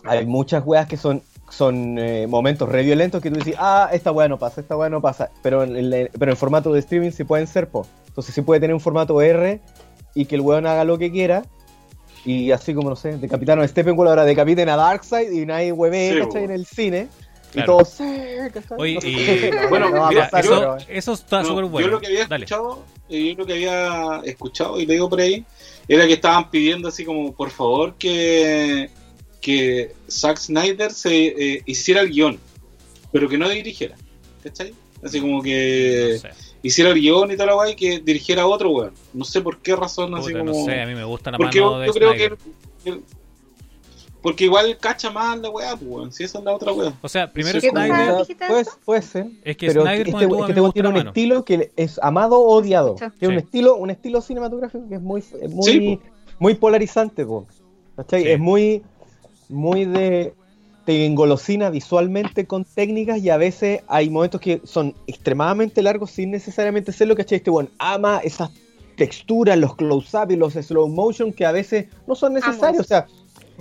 hay 0.03 0.25
muchas 0.27 0.63
weas 0.65 0.87
que 0.87 0.95
son 0.95 1.23
son 1.55 1.97
eh, 1.99 2.25
momentos 2.27 2.67
re 2.67 2.81
violentos 2.83 3.21
que 3.21 3.29
tú 3.29 3.37
dices, 3.39 3.55
ah, 3.59 3.89
esta 3.93 4.11
wea 4.11 4.27
no 4.27 4.39
pasa, 4.39 4.61
esta 4.61 4.75
wea 4.75 4.89
no 4.89 5.01
pasa, 5.01 5.29
pero 5.41 5.63
en, 5.63 5.75
el- 5.75 6.09
pero 6.17 6.31
en 6.31 6.37
formato 6.37 6.73
de 6.73 6.79
streaming 6.79 7.11
sí 7.11 7.23
pueden 7.23 7.45
ser, 7.47 7.67
po. 7.69 7.85
Entonces 8.07 8.33
sí 8.33 8.41
puede 8.41 8.59
tener 8.59 8.73
un 8.73 8.79
formato 8.79 9.21
R 9.21 9.59
y 10.15 10.25
que 10.25 10.35
el 10.35 10.41
weón 10.41 10.65
haga 10.65 10.83
lo 10.83 10.97
que 10.97 11.11
quiera. 11.11 11.43
Y 12.25 12.51
así 12.51 12.73
como, 12.73 12.89
no 12.89 12.95
sé, 12.95 13.17
decapitaron 13.17 13.63
a 13.63 13.67
Steppenwolf, 13.67 14.09
ahora 14.09 14.23
decapiten 14.25 14.69
a 14.69 14.77
Darkseid 14.77 15.29
y 15.31 15.45
nadie 15.45 15.71
hueve, 15.73 16.13
Sí, 16.13 16.19
¿cachai? 16.21 16.43
en 16.45 16.51
el 16.51 16.65
cine. 16.65 17.07
Claro. 17.51 17.65
Y 17.65 17.65
todos, 17.75 17.89
sí, 17.89 18.03
¿cachai? 18.53 18.77
Oye, 18.79 18.99
y- 19.03 19.51
no, 19.63 19.69
Bueno, 19.69 19.89
no 19.89 19.99
va 19.99 20.07
a 20.07 20.09
mira, 20.09 20.21
pasar, 20.29 20.45
eso, 20.45 20.59
pero- 20.59 20.77
eso 20.87 21.13
está 21.13 21.41
No, 21.43 21.49
súper 21.49 21.65
bueno. 21.65 21.87
Yo 21.87 21.91
lo 21.93 21.99
que 21.99 22.07
había 22.07 22.25
Dale. 22.25 22.45
escuchado, 22.45 22.83
eh, 23.09 23.27
yo 23.29 23.35
lo 23.35 23.45
que 23.45 23.53
había 23.53 24.21
escuchado 24.23 24.79
y 24.79 24.85
leído 24.85 25.09
por 25.09 25.19
ahí, 25.19 25.45
era 25.87 26.07
que 26.07 26.13
estaban 26.13 26.49
pidiendo 26.49 26.87
así 26.87 27.03
como, 27.03 27.33
por 27.33 27.49
favor, 27.51 27.93
que, 27.95 28.89
que 29.43 29.93
Zack 30.09 30.37
Snyder 30.37 30.91
se 30.91 31.11
eh, 31.55 31.61
hiciera 31.65 31.99
el 32.01 32.09
guion, 32.09 32.39
pero 33.11 33.27
que 33.27 33.37
no 33.37 33.49
dirigiera. 33.49 33.95
¿Cachai? 34.41 34.73
Así 35.03 35.19
como 35.19 35.43
que 35.43 36.13
No 36.23 36.29
sé, 36.29 36.29
hiciera 36.63 36.91
el 36.91 36.99
guion 36.99 37.29
y 37.31 37.35
tal 37.35 37.47
la 37.47 37.69
y 37.69 37.75
que 37.75 37.99
dirigiera 37.99 38.43
a 38.43 38.47
otro 38.47 38.71
weón. 38.71 38.93
No 39.13 39.25
sé 39.25 39.41
por 39.41 39.59
qué 39.59 39.75
razón, 39.75 40.15
así 40.15 40.31
como... 40.31 40.45
no 40.45 40.53
sé, 40.65 40.81
a 40.81 40.85
mí 40.87 40.95
me 40.95 41.03
gusta 41.03 41.29
la 41.31 41.37
Porque 41.37 41.59
mano 41.59 41.73
yo, 41.73 41.79
de 41.79 41.87
yo 41.87 41.93
creo 41.93 42.09
Snyder. 42.11 42.37
que... 42.83 42.89
el- 42.89 43.01
Porque 44.21 44.45
igual 44.45 44.77
cacha 44.79 45.11
más 45.11 45.37
la 45.39 45.49
weá, 45.49 45.75
pues, 45.75 45.91
weón. 45.91 46.11
Si 46.13 46.23
esa 46.23 46.39
es 46.39 46.45
la 46.45 46.53
otra 46.55 46.71
weá. 46.71 46.93
O 47.01 47.09
sea, 47.09 47.29
primero 47.33 47.59
Sí, 47.59 47.67
Snyder, 47.67 48.17
dijiste 48.19 48.45
puede, 48.85 49.01
ser. 49.01 49.27
Es 49.43 49.57
que 49.57 49.67
pero 49.67 49.81
Snyder 49.81 50.07
este, 50.07 50.11
con 50.13 50.21
el 50.23 50.29
dúo 50.29 50.47
este 50.47 50.61
me 50.61 50.71
tiene 50.71 50.87
un 50.87 50.95
mano. 50.95 51.09
estilo 51.09 51.43
que 51.43 51.71
es 51.75 51.99
amado 52.01 52.39
o 52.39 52.55
odiado. 52.55 52.95
Tiene 53.19 53.33
un 53.35 53.39
estilo, 53.43 53.75
un 53.75 53.89
estilo 53.89 54.21
cinematográfico 54.21 54.87
que 54.87 54.95
es 54.95 55.01
muy, 55.01 55.21
muy, 55.49 55.63
Sí, 55.65 55.99
muy 56.39 56.53
polarizante, 56.55 57.25
po. 57.25 57.45
¿Cachai? 57.97 58.23
Sí. 58.23 58.29
Es 58.29 58.39
muy, 58.39 58.81
muy 59.49 59.85
de 59.85 60.33
te 60.85 61.05
engolosina 61.05 61.69
visualmente 61.69 62.45
con 62.45 62.65
técnicas 62.65 63.19
y 63.19 63.29
a 63.29 63.37
veces 63.37 63.81
hay 63.87 64.09
momentos 64.09 64.41
que 64.41 64.59
son 64.65 64.93
extremadamente 65.07 65.81
largos 65.81 66.11
sin 66.11 66.31
necesariamente 66.31 66.91
serlo, 66.91 67.15
¿cachai? 67.15 67.37
Este 67.37 67.49
weón 67.49 67.69
ama 67.79 68.19
esas 68.23 68.49
texturas, 68.97 69.57
los 69.57 69.75
close-up 69.75 70.29
y 70.31 70.35
los 70.35 70.53
slow 70.53 70.87
motion 70.89 71.31
que 71.31 71.45
a 71.45 71.51
veces 71.53 71.85
no 72.05 72.15
son 72.15 72.33
necesarios. 72.33 72.81
O 72.81 72.87
sea, 72.87 73.07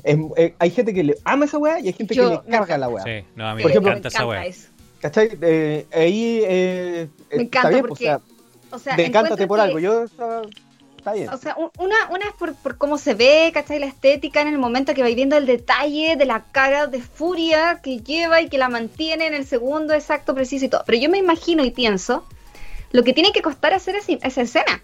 es- 0.02 0.18
eh, 0.36 0.54
hay 0.58 0.70
gente 0.70 0.92
que 0.92 1.04
le 1.04 1.16
ama 1.24 1.44
esa 1.44 1.58
weá 1.58 1.78
y 1.78 1.86
hay 1.86 1.92
gente 1.92 2.14
Yo- 2.14 2.42
que 2.42 2.50
le 2.50 2.56
carga 2.58 2.76
la 2.76 2.88
weá. 2.88 3.04
Sí, 3.04 3.24
no, 3.36 3.48
a 3.48 3.54
mí 3.54 3.62
Por 3.62 3.70
me 3.70 3.72
ejemplo, 3.72 3.90
encanta 3.92 4.08
esa 4.08 4.26
weá. 4.26 4.44
¿Cachai? 5.00 5.30
Eh, 5.40 5.86
ahí 5.94 6.40
eh, 6.44 7.08
Me 7.30 7.42
está 7.42 7.42
encanta 7.42 7.68
bien, 7.70 7.80
porque, 7.86 8.04
o 8.04 8.06
sea, 8.08 8.20
O 8.72 8.78
sea, 8.78 8.96
decántate 8.96 9.44
encuentro 9.44 9.48
por 9.48 9.58
que- 9.58 9.62
algo. 9.62 9.78
Yo 9.78 10.02
está, 10.04 10.42
O 11.32 11.36
sea, 11.36 11.56
un- 11.56 11.70
una, 11.78 11.96
una 12.10 12.26
es 12.26 12.32
por, 12.38 12.54
por 12.54 12.78
cómo 12.78 12.96
se 12.98 13.14
ve, 13.14 13.50
¿cachai? 13.52 13.78
La 13.78 13.86
estética 13.86 14.40
en 14.40 14.48
el 14.48 14.58
momento 14.58 14.94
que 14.94 15.02
va 15.02 15.08
viendo 15.08 15.36
el 15.36 15.46
detalle 15.46 16.16
de 16.16 16.24
la 16.24 16.44
cara 16.52 16.86
de 16.86 17.00
furia 17.02 17.80
que 17.82 17.98
lleva 17.98 18.40
y 18.40 18.48
que 18.48 18.58
la 18.58 18.68
mantiene 18.68 19.26
en 19.26 19.34
el 19.34 19.46
segundo 19.46 19.94
exacto, 19.94 20.34
preciso 20.34 20.64
y 20.64 20.68
todo. 20.68 20.82
Pero 20.86 20.98
yo 20.98 21.08
me 21.10 21.18
imagino 21.18 21.64
y 21.64 21.70
pienso 21.70 22.26
lo 22.92 23.02
que 23.02 23.12
tiene 23.12 23.32
que 23.32 23.42
costar 23.42 23.72
hacer 23.74 23.96
esa, 23.96 24.12
esa 24.22 24.42
escena. 24.42 24.82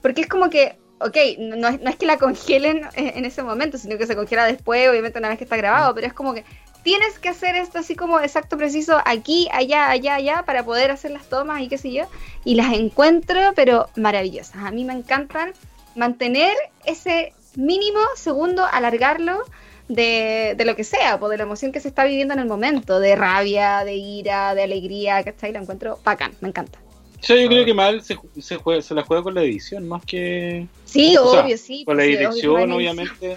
Porque 0.00 0.22
es 0.22 0.26
como 0.26 0.50
que, 0.50 0.78
ok, 1.00 1.16
no 1.38 1.68
es, 1.68 1.80
no 1.80 1.90
es 1.90 1.96
que 1.96 2.06
la 2.06 2.18
congelen 2.18 2.82
en, 2.94 3.18
en 3.18 3.24
ese 3.24 3.42
momento, 3.42 3.78
sino 3.78 3.96
que 3.98 4.06
se 4.06 4.16
congela 4.16 4.46
después, 4.46 4.88
obviamente 4.88 5.18
una 5.18 5.28
vez 5.28 5.38
que 5.38 5.44
está 5.44 5.56
grabado, 5.56 5.94
pero 5.94 6.06
es 6.06 6.12
como 6.12 6.34
que 6.34 6.44
tienes 6.82 7.18
que 7.18 7.28
hacer 7.28 7.54
esto 7.56 7.78
así 7.78 7.94
como 7.94 8.20
exacto, 8.20 8.56
preciso, 8.56 8.98
aquí, 9.04 9.48
allá, 9.52 9.90
allá, 9.90 10.14
allá, 10.16 10.42
para 10.44 10.64
poder 10.64 10.90
hacer 10.90 11.10
las 11.12 11.24
tomas 11.28 11.60
y 11.62 11.68
qué 11.68 11.78
sé 11.78 11.92
yo. 11.92 12.04
Y 12.44 12.54
las 12.56 12.72
encuentro, 12.72 13.40
pero 13.54 13.88
maravillosas. 13.96 14.56
A 14.64 14.70
mí 14.70 14.84
me 14.84 14.92
encantan 14.92 15.52
mantener 15.94 16.54
ese 16.84 17.32
mínimo 17.56 18.00
segundo, 18.16 18.64
alargarlo 18.64 19.42
de, 19.88 20.54
de 20.56 20.64
lo 20.64 20.74
que 20.74 20.84
sea, 20.84 21.18
pues, 21.18 21.30
de 21.30 21.36
la 21.36 21.42
emoción 21.42 21.70
que 21.72 21.80
se 21.80 21.88
está 21.88 22.04
viviendo 22.04 22.32
en 22.34 22.40
el 22.40 22.46
momento, 22.46 22.98
de 22.98 23.14
rabia, 23.14 23.84
de 23.84 23.94
ira, 23.96 24.54
de 24.54 24.62
alegría, 24.62 25.22
¿cachai? 25.22 25.52
La 25.52 25.58
encuentro 25.60 25.98
bacán, 26.04 26.32
me 26.40 26.48
encanta. 26.48 26.78
Yo 27.22 27.36
Ah. 27.36 27.46
creo 27.46 27.64
que 27.64 27.74
mal 27.74 28.02
se, 28.02 28.16
se, 28.40 28.56
juega, 28.56 28.82
se 28.82 28.94
la 28.94 29.02
juega 29.02 29.22
con 29.22 29.34
la 29.34 29.42
edición, 29.42 29.86
más 29.86 30.04
que 30.04 30.66
Sí, 30.86 31.16
O 31.16 31.30
sea, 31.30 31.42
obvio, 31.44 31.56
sí. 31.56 31.84
con 31.84 31.96
la 31.96 32.02
pues, 32.02 32.10
sí, 32.12 32.18
dirección, 32.18 32.72
obviamente. 32.72 33.36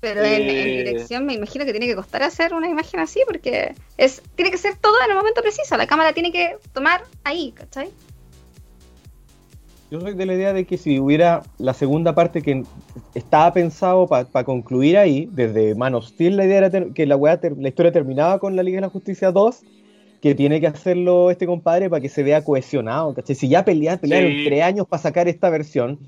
Pero 0.00 0.22
en, 0.24 0.42
en 0.42 0.48
Eh, 0.68 0.84
dirección 0.84 1.26
me 1.26 1.34
imagino 1.34 1.64
que 1.64 1.72
tiene 1.72 1.86
que 1.86 1.96
costar 1.96 2.22
hacer 2.22 2.54
una 2.54 2.68
imagen 2.68 3.00
así 3.00 3.20
porque 3.26 3.74
es 3.96 4.22
tiene 4.36 4.50
que 4.50 4.58
ser 4.58 4.76
todo 4.76 4.94
en 5.04 5.10
el 5.10 5.16
momento 5.16 5.42
preciso. 5.42 5.76
La 5.76 5.86
cámara 5.88 6.12
tiene 6.12 6.30
que 6.30 6.56
tomar 6.72 7.02
ahí, 7.24 7.52
¿cachai? 7.52 7.88
Yo 9.90 10.00
soy 10.00 10.14
de 10.14 10.26
la 10.26 10.34
idea 10.34 10.52
de 10.52 10.66
que 10.66 10.76
si 10.76 11.00
hubiera 11.00 11.42
la 11.56 11.72
segunda 11.72 12.14
parte 12.14 12.42
que 12.42 12.62
estaba 13.14 13.52
pensado 13.54 14.06
para 14.06 14.44
concluir 14.44 14.98
ahí, 14.98 15.28
desde 15.32 15.74
Man 15.74 15.94
of 15.94 16.06
Steel, 16.06 16.36
la 16.36 16.44
idea 16.44 16.58
era 16.58 16.70
ter- 16.70 16.92
que 16.92 17.06
la, 17.06 17.40
ter- 17.40 17.56
la 17.56 17.68
historia 17.68 17.90
terminaba 17.90 18.38
con 18.38 18.54
la 18.54 18.62
Liga 18.62 18.76
de 18.76 18.82
la 18.82 18.90
Justicia 18.90 19.32
2, 19.32 19.62
que 20.20 20.34
tiene 20.34 20.60
que 20.60 20.66
hacerlo 20.66 21.30
este 21.30 21.46
compadre 21.46 21.88
para 21.88 22.02
que 22.02 22.10
se 22.10 22.22
vea 22.22 22.44
cohesionado. 22.44 23.14
¿cachai? 23.14 23.34
Si 23.34 23.48
ya 23.48 23.64
pelearon, 23.64 23.98
pelearon 24.00 24.30
Sí. 24.32 24.44
tres 24.44 24.62
años 24.62 24.86
para 24.86 25.02
sacar 25.02 25.26
esta 25.26 25.48
versión, 25.48 25.98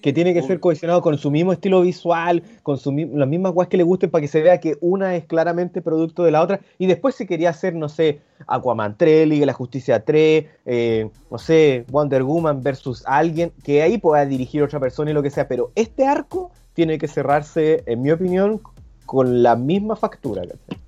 que 0.00 0.12
tiene 0.12 0.34
que 0.34 0.42
ser 0.42 0.60
cohesionado 0.60 1.02
con 1.02 1.18
su 1.18 1.30
mismo 1.30 1.52
estilo 1.52 1.80
visual, 1.82 2.42
con 2.62 2.78
su, 2.78 2.92
las 2.92 3.28
mismas 3.28 3.52
weas 3.54 3.68
que 3.68 3.76
le 3.76 3.82
gusten 3.82 4.10
para 4.10 4.22
que 4.22 4.28
se 4.28 4.42
vea 4.42 4.60
que 4.60 4.76
una 4.80 5.16
es 5.16 5.24
claramente 5.24 5.82
producto 5.82 6.24
de 6.24 6.30
la 6.30 6.42
otra. 6.42 6.60
Y 6.78 6.86
después 6.86 7.14
si 7.14 7.26
quería 7.26 7.50
hacer, 7.50 7.74
no 7.74 7.88
sé, 7.88 8.20
Aquaman 8.46 8.96
3, 8.96 9.28
Liga 9.28 9.40
de 9.40 9.46
la 9.46 9.52
Justicia 9.52 10.04
3, 10.04 10.44
eh, 10.66 11.10
no 11.30 11.38
sé, 11.38 11.84
Wonder 11.90 12.22
Woman 12.22 12.62
versus 12.62 13.02
alguien, 13.06 13.52
que 13.64 13.82
ahí 13.82 13.98
pueda 13.98 14.24
dirigir 14.24 14.62
otra 14.62 14.80
persona 14.80 15.10
y 15.10 15.14
lo 15.14 15.22
que 15.22 15.30
sea. 15.30 15.48
Pero 15.48 15.72
este 15.74 16.06
arco 16.06 16.52
tiene 16.74 16.98
que 16.98 17.08
cerrarse, 17.08 17.82
en 17.86 18.02
mi 18.02 18.10
opinión, 18.10 18.60
con 19.06 19.42
la 19.42 19.56
misma 19.56 19.96
factura. 19.96 20.42
¿cachai? 20.42 20.87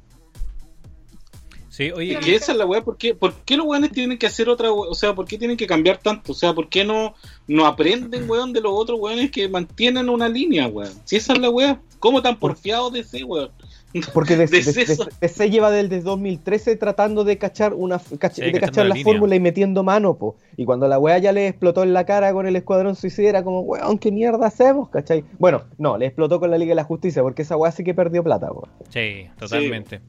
Sí, 1.70 1.90
oye, 1.92 2.18
Y 2.20 2.30
esa 2.32 2.50
es 2.52 2.58
la 2.58 2.66
weá, 2.66 2.82
¿por 2.82 2.96
qué, 2.98 3.14
¿por 3.14 3.32
qué 3.32 3.56
los 3.56 3.64
weones 3.64 3.92
tienen 3.92 4.18
que 4.18 4.26
hacer 4.26 4.48
otra 4.48 4.72
we- 4.72 4.88
O 4.90 4.94
sea, 4.94 5.14
¿por 5.14 5.24
qué 5.26 5.38
tienen 5.38 5.56
que 5.56 5.68
cambiar 5.68 5.98
tanto? 5.98 6.32
O 6.32 6.34
sea, 6.34 6.52
¿por 6.52 6.68
qué 6.68 6.84
no, 6.84 7.14
no 7.46 7.64
aprenden, 7.64 8.28
weón, 8.28 8.52
de 8.52 8.60
los 8.60 8.72
otros 8.74 8.98
weones 9.00 9.30
que 9.30 9.48
mantienen 9.48 10.08
una 10.08 10.28
línea, 10.28 10.66
weón? 10.66 10.92
Si 11.04 11.14
esa 11.16 11.32
es 11.32 11.38
la 11.38 11.48
weá, 11.48 11.80
¿cómo 12.00 12.22
tan 12.22 12.38
porfiados 12.40 12.92
de 12.92 13.00
ese, 13.00 13.22
weón? 13.22 13.50
Porque 14.14 14.36
DC, 14.36 15.50
lleva 15.50 15.70
desde 15.70 16.00
2013 16.00 16.76
tratando 16.76 17.24
de 17.24 17.38
cachar 17.38 17.72
una 17.74 17.98
cach- 17.98 18.32
Sí, 18.34 18.42
de 18.42 18.52
cachando 18.52 18.66
cachar 18.66 18.86
la 18.86 18.94
fórmula 19.04 19.34
y 19.36 19.40
metiendo 19.40 19.82
mano, 19.84 20.16
po. 20.16 20.36
Y 20.56 20.64
cuando 20.64 20.86
la 20.88 20.98
weá 20.98 21.18
ya 21.18 21.32
le 21.32 21.46
explotó 21.48 21.82
en 21.84 21.92
la 21.92 22.04
cara 22.04 22.32
con 22.32 22.46
el 22.46 22.54
Escuadrón 22.56 22.94
Suicida, 22.96 23.28
era 23.28 23.42
como, 23.44 23.60
weón, 23.60 23.98
¿qué 23.98 24.10
mierda 24.12 24.46
hacemos? 24.46 24.88
¿Cachai? 24.90 25.24
Bueno, 25.38 25.62
no, 25.78 25.96
le 25.98 26.06
explotó 26.06 26.38
con 26.40 26.50
la 26.50 26.58
Liga 26.58 26.70
de 26.70 26.76
la 26.76 26.84
Justicia, 26.84 27.22
porque 27.22 27.42
esa 27.42 27.56
weá 27.56 27.70
sí 27.72 27.82
que 27.84 27.94
perdió 27.94 28.22
plata, 28.24 28.48
po. 28.48 28.68
sí, 28.88 29.26
totalmente. 29.38 30.00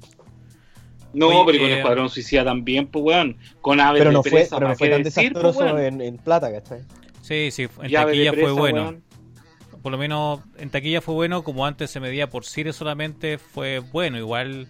No, 1.14 1.28
Oye, 1.28 1.44
pero 1.46 1.58
con 1.60 1.68
eh, 1.68 1.72
el 1.72 1.78
Escuadrón 1.80 2.10
Suicida 2.10 2.44
también, 2.44 2.88
pues, 2.88 3.04
weón. 3.04 3.38
Con 3.62 3.80
Aves 3.80 4.00
Pero 4.00 4.10
de 4.10 4.14
no 4.14 4.24
fue, 4.24 4.32
Presa, 4.32 4.56
pero 4.56 4.60
no 4.62 4.68
¿para 4.68 4.78
fue 4.78 4.88
qué 4.88 4.94
tan 4.94 5.04
decir, 5.04 5.34
pues, 5.34 5.44
desastroso 5.44 5.78
en, 5.78 6.02
en 6.02 6.18
plata, 6.18 6.52
¿cachai? 6.52 6.82
Sí, 7.22 7.52
sí, 7.52 7.64
en 7.64 7.88
de 7.88 7.94
taquilla 7.94 8.34
fue 8.34 8.52
bueno. 8.52 8.82
weón. 8.82 9.04
Por 9.82 9.92
lo 9.92 9.98
menos 9.98 10.42
en 10.58 10.70
taquilla 10.70 11.02
fue 11.02 11.16
bueno, 11.16 11.44
como 11.44 11.66
antes 11.66 11.90
se 11.90 12.00
medía 12.00 12.30
por 12.30 12.46
series 12.46 12.76
solamente, 12.76 13.38
fue 13.38 13.80
bueno. 13.80 14.18
Igual, 14.18 14.68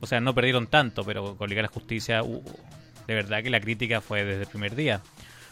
o 0.00 0.06
sea, 0.06 0.20
no 0.20 0.34
perdieron 0.34 0.66
tanto, 0.66 1.04
pero 1.04 1.36
con 1.36 1.48
Liga 1.48 1.60
de 1.60 1.68
la 1.68 1.72
Justicia, 1.72 2.22
uh, 2.22 2.42
de 3.06 3.14
verdad 3.14 3.42
que 3.42 3.50
la 3.50 3.60
crítica 3.60 4.00
fue 4.00 4.24
desde 4.24 4.42
el 4.42 4.48
primer 4.48 4.74
día. 4.74 5.00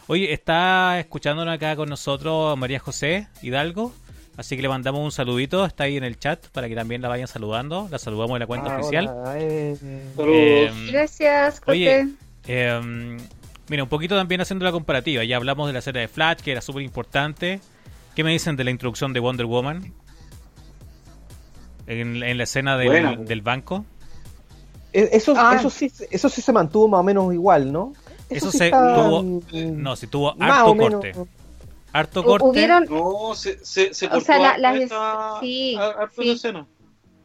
Oye, 0.07 0.31
está 0.31 0.99
escuchándonos 0.99 1.53
acá 1.53 1.75
con 1.75 1.89
nosotros 1.89 2.57
María 2.57 2.79
José 2.79 3.27
Hidalgo, 3.41 3.93
así 4.37 4.55
que 4.55 4.61
le 4.61 4.69
mandamos 4.69 5.01
un 5.01 5.11
saludito, 5.11 5.65
está 5.65 5.83
ahí 5.85 5.97
en 5.97 6.03
el 6.05 6.17
chat 6.17 6.47
para 6.49 6.69
que 6.69 6.75
también 6.75 7.01
la 7.01 7.09
vayan 7.09 7.27
saludando. 7.27 7.87
La 7.91 7.99
saludamos 7.99 8.35
en 8.35 8.39
la 8.39 8.47
cuenta 8.47 8.73
Ah, 8.75 8.79
oficial. 8.79 9.07
hola, 9.07 9.33
eh, 9.39 9.75
Saludos. 10.15 10.35
Eh, 10.37 10.71
Gracias, 10.91 11.61
Oye, 11.67 12.03
Jorge. 12.03 12.13
Eh, 12.47 13.17
mira, 13.69 13.83
un 13.83 13.89
poquito 13.89 14.15
también 14.15 14.39
haciendo 14.41 14.63
la 14.63 14.71
comparativa. 14.71 15.23
Ya 15.25 15.35
hablamos 15.37 15.67
de 15.67 15.73
la 15.73 15.81
serie 15.81 16.01
de 16.01 16.07
Flash, 16.07 16.37
que 16.39 16.51
era 16.53 16.61
súper 16.61 16.83
importante. 16.83 17.59
¿Qué 18.15 18.23
me 18.23 18.31
dicen 18.31 18.55
de 18.55 18.63
la 18.63 18.71
introducción 18.71 19.11
de 19.13 19.19
Wonder 19.19 19.45
Woman? 19.45 19.93
En, 21.87 22.21
en 22.23 22.37
la 22.37 22.43
escena 22.43 22.77
del, 22.77 23.41
banco. 23.41 23.85
eh, 24.91 25.09
Eso, 25.13 25.33
Ah. 25.37 25.55
eso, 25.57 25.69
sí, 25.69 25.91
eso 26.11 26.27
sí 26.29 26.41
se 26.41 26.51
mantuvo 26.51 26.87
más 26.87 26.99
o 26.99 27.03
menos 27.03 27.33
igual, 27.33 27.71
¿no? 27.71 27.93
Eso 28.29 28.51
sí 28.51 28.57
se 28.57 28.65
está, 28.65 28.95
tuvo. 28.95 29.41
No, 29.53 29.95
si 29.95 30.07
tuvo 30.07 30.35
más 30.35 30.51
harto 30.51 30.71
o 30.71 30.75
menos. 30.75 30.91
corte. 31.05 31.13
Harto 31.97 32.23
corte. 32.23 32.45
Hubieron, 32.47 32.85
No, 32.89 33.33
se, 33.35 33.63
se, 33.65 33.93
se 33.93 34.05
O 34.07 34.09
cortó 34.09 34.25
sea, 34.25 34.37
la- 34.39 34.57
las- 34.57 34.75
esta- 34.81 35.39
sí, 35.41 35.75
a- 35.79 36.07
sí. 36.15 36.31
escena. 36.31 36.67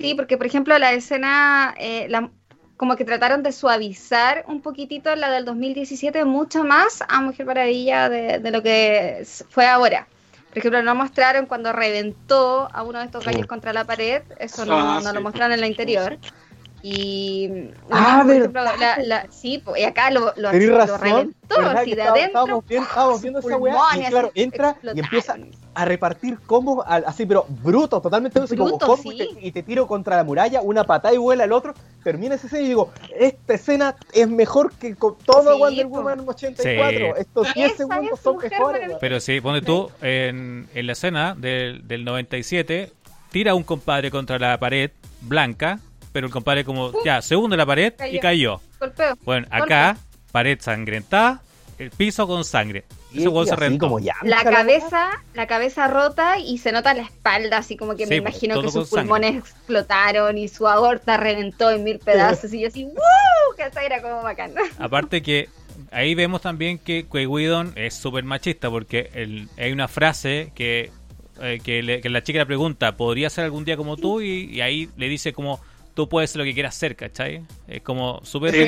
Sí, 0.00 0.14
porque 0.14 0.36
por 0.36 0.46
ejemplo 0.46 0.76
la 0.78 0.92
escena, 0.92 1.74
eh, 1.78 2.06
la- 2.08 2.30
como 2.76 2.96
que 2.96 3.04
trataron 3.04 3.42
de 3.42 3.52
suavizar 3.52 4.44
un 4.48 4.60
poquitito 4.62 5.14
la 5.14 5.30
del 5.30 5.44
2017 5.44 6.24
mucho 6.24 6.64
más 6.64 7.04
a 7.08 7.20
Mujer 7.20 7.46
Maravilla 7.46 8.08
de, 8.08 8.38
de 8.38 8.50
lo 8.50 8.62
que 8.62 9.24
fue 9.50 9.66
ahora. 9.66 10.08
Por 10.48 10.58
ejemplo, 10.58 10.82
no 10.82 10.94
mostraron 10.94 11.46
cuando 11.46 11.72
reventó 11.72 12.68
a 12.72 12.82
uno 12.82 12.98
de 12.98 13.04
estos 13.06 13.24
gallos 13.24 13.46
contra 13.46 13.72
la 13.72 13.84
pared, 13.84 14.22
eso 14.38 14.64
no, 14.66 14.78
Ah, 14.78 15.00
no 15.02 15.10
sí. 15.10 15.14
lo 15.14 15.20
mostraron 15.22 15.52
en 15.52 15.60
la 15.60 15.66
interior. 15.66 16.18
Y, 16.82 17.70
Ah, 17.90 18.22
por 18.24 18.26
verdad. 18.26 18.36
ejemplo, 18.36 18.62
la, 18.64 18.98
la- 19.04 19.26
sí, 19.30 19.62
y 19.76 19.82
acá 19.84 20.10
lo, 20.10 20.32
lo, 20.36 20.52
lo 20.52 20.76
razón. 20.78 21.00
reventó 21.00 21.56
¿verdad 21.56 21.76
así 21.78 21.94
de 21.94 22.02
adentro. 22.02 22.26
Estábamos, 22.26 22.66
viendo, 22.66 22.88
estábamos 22.88 23.14
sus 23.14 23.22
viendo 23.22 23.38
esa 23.38 23.56
weá 23.56 23.76
y 23.94 24.04
claro, 24.06 24.30
entra 24.34 24.76
y 24.94 24.98
empieza 25.00 25.36
a 25.74 25.84
repartir 25.84 26.38
combos 26.40 26.84
así, 26.86 27.24
pero 27.24 27.46
bruto, 27.48 28.00
totalmente 28.00 28.40
así 28.40 28.56
como 28.56 28.70
Bruto, 28.70 28.86
combo 28.86 29.12
y, 29.12 29.16
te, 29.18 29.28
y 29.40 29.52
te 29.52 29.62
tiro 29.62 29.86
contra 29.86 30.16
la 30.16 30.24
muralla, 30.24 30.60
una 30.60 30.84
patada 30.84 31.14
y 31.14 31.18
vuela 31.18 31.44
el 31.44 31.52
otro. 31.52 31.72
Termina 32.02 32.34
esa 32.34 32.46
escena 32.48 32.62
y 32.64 32.68
digo, 32.68 32.90
esta 33.16 33.54
escena 33.54 33.94
es 34.12 34.28
mejor 34.28 34.72
que 34.74 34.96
con 34.96 35.16
todo 35.18 35.52
Sí, 35.54 35.58
Wonder 35.60 35.86
po. 35.88 35.90
Woman 35.96 36.24
84. 36.26 36.98
Sí. 37.14 37.20
Estos 37.20 37.54
10 37.54 37.66
Esa 37.68 37.76
segundos 37.76 38.12
es 38.14 38.20
son 38.20 38.36
mejores. 38.38 38.90
Pero 39.00 39.20
sí, 39.20 39.40
ponte 39.40 39.64
tú, 39.64 39.88
en, 40.02 40.68
en 40.74 40.86
la 40.86 40.92
escena 40.92 41.34
del, 41.38 41.86
del 41.86 42.04
97, 42.04 42.92
tira 43.30 43.54
un 43.54 43.62
compadre 43.62 44.10
contra 44.10 44.38
la 44.38 44.58
pared 44.58 44.90
blanca, 45.20 45.78
pero 46.12 46.26
el 46.26 46.32
compadre 46.32 46.64
como, 46.64 46.92
ya, 47.04 47.22
se 47.22 47.34
hunde 47.36 47.56
la 47.56 47.66
pared 47.66 47.92
y 48.10 48.18
Cayó. 48.18 48.60
Golpeo. 48.78 49.16
Bueno, 49.24 49.46
acá, 49.50 49.96
pared 50.30 50.58
sangrentada, 50.60 51.42
el 51.78 51.90
piso 51.90 52.26
con 52.26 52.44
sangre. 52.44 52.84
Ese 53.14 53.28
huevo 53.28 53.44
se 53.44 53.52
así 53.52 53.60
reventó. 53.60 53.86
como 53.86 53.98
ya. 53.98 54.14
la 54.22 54.42
cabeza, 54.42 55.10
la 55.34 55.46
cabeza 55.46 55.86
rota 55.86 56.38
y 56.38 56.56
se 56.58 56.72
nota 56.72 56.94
la 56.94 57.02
espalda, 57.02 57.58
así 57.58 57.76
como 57.76 57.94
que 57.94 58.06
me 58.06 58.14
Sí, 58.16 58.20
pues, 58.22 58.32
imagino 58.42 58.62
que 58.62 58.70
sus 58.70 58.88
sangre. 58.88 59.02
pulmones 59.02 59.36
explotaron 59.36 60.38
y 60.38 60.48
su 60.48 60.66
aorta 60.66 61.18
reventó 61.18 61.70
en 61.70 61.84
mil 61.84 61.98
pedazos 61.98 62.52
y 62.54 62.60
yo 62.62 62.68
así, 62.68 62.84
¡wow! 62.84 62.94
Que 63.56 63.64
esa 63.64 63.82
era 63.82 64.00
como 64.00 64.22
bacán. 64.22 64.52
Aparte 64.78 65.20
que 65.22 65.50
ahí 65.90 66.14
vemos 66.14 66.40
también 66.40 66.78
que 66.78 67.04
Quay 67.06 67.26
Whedon 67.26 67.72
es 67.76 67.92
súper 67.94 68.24
machista 68.24 68.70
porque 68.70 69.10
el- 69.12 69.48
hay 69.58 69.72
una 69.72 69.88
frase 69.88 70.50
que, 70.54 70.90
eh, 71.42 71.60
que, 71.62 71.82
le- 71.82 72.00
que 72.00 72.08
la 72.08 72.22
chica 72.22 72.38
le 72.38 72.46
pregunta, 72.46 72.96
¿podría 72.96 73.28
ser 73.28 73.44
algún 73.44 73.66
día 73.66 73.76
como 73.76 73.98
tú? 73.98 74.22
Y, 74.22 74.44
y 74.54 74.62
ahí 74.62 74.88
le 74.96 75.08
dice 75.10 75.34
como, 75.34 75.60
tú 75.94 76.08
puedes 76.08 76.30
ser 76.30 76.38
lo 76.40 76.44
que 76.44 76.54
quieras 76.54 76.74
ser, 76.74 76.96
¿cachai? 76.96 77.42
Es 77.68 77.82
como 77.82 78.20
súper... 78.24 78.52
Sí, 78.52 78.60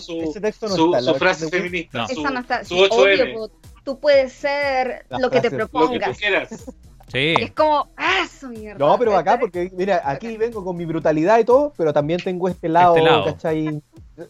su, 0.00 0.22
Ese 0.22 0.40
texto 0.40 0.68
no 0.68 0.74
su- 0.74 0.94
está, 0.94 1.12
su 1.12 1.14
frase 1.18 1.48
feminista. 1.48 1.98
No. 1.98 2.08
Su, 2.08 2.20
Esa 2.20 2.30
no 2.30 2.40
está. 2.40 2.64
su 2.64 2.74
Sí, 2.74 2.80
8M. 2.90 3.22
obvio, 3.22 3.34
po, 3.34 3.50
tú 3.84 3.98
puedes 4.00 4.32
ser 4.32 5.04
La 5.08 5.18
lo 5.18 5.30
que 5.30 5.40
te 5.40 5.48
frase- 5.50 5.56
Lo 5.58 5.66
que 5.66 5.72
tú 5.72 5.78
propongas. 5.78 6.18
quieras. 6.18 6.64
Sí, 7.08 7.34
es 7.38 7.52
como, 7.52 7.88
¡ah, 7.96 8.26
su 8.28 8.48
mierda! 8.48 8.78
No, 8.84 8.98
pero 8.98 9.16
acá, 9.16 9.38
porque 9.38 9.70
mira, 9.72 10.02
aquí 10.04 10.36
vengo 10.36 10.64
con 10.64 10.76
mi 10.76 10.84
brutalidad 10.84 11.38
y 11.38 11.44
todo, 11.44 11.72
pero 11.76 11.92
también 11.92 12.20
tengo 12.20 12.48
este 12.48 12.68
lado, 12.68 12.96
Este 12.96 13.08
lado. 13.08 13.24
¿cachai? 13.26 13.80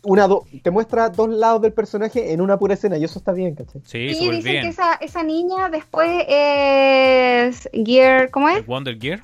Una, 0.02 0.26
do- 0.28 0.44
te 0.62 0.70
muestra 0.70 1.08
dos 1.08 1.30
lados 1.30 1.62
del 1.62 1.72
personaje 1.72 2.32
en 2.32 2.42
una 2.42 2.58
pura 2.58 2.74
escena 2.74 2.98
y 2.98 3.04
eso 3.04 3.18
está 3.18 3.32
bien, 3.32 3.54
¿cachai? 3.54 3.80
sí, 3.84 4.12
Sí, 4.14 4.30
dicen 4.30 4.42
bien. 4.42 4.62
que 4.64 4.68
esa, 4.68 4.94
esa 4.96 5.22
niña 5.22 5.70
después 5.70 6.24
es 6.28 7.68
Gear, 7.72 8.30
¿cómo 8.30 8.50
es? 8.50 8.66
Wonder 8.66 8.98
Gear. 9.00 9.20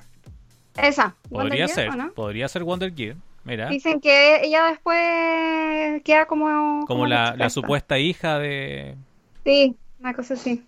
Esa. 0.76 1.14
Podría 1.28 1.66
Wonder 1.66 1.68
ser, 1.68 1.84
Gear, 1.84 1.94
¿o 2.00 2.02
no? 2.02 2.12
podría 2.12 2.48
ser 2.48 2.64
Wonder 2.64 2.94
Gear. 2.94 3.16
Mira, 3.44 3.68
Dicen 3.68 4.00
que 4.00 4.44
ella 4.44 4.66
después 4.66 6.02
queda 6.04 6.26
como... 6.26 6.84
como 6.86 7.06
la, 7.06 7.24
chica 7.32 7.36
la 7.38 7.46
esta. 7.46 7.50
supuesta 7.60 7.98
hija 7.98 8.38
de... 8.38 8.96
Sí, 9.44 9.74
una 9.98 10.14
cosa 10.14 10.34
así. 10.34 10.64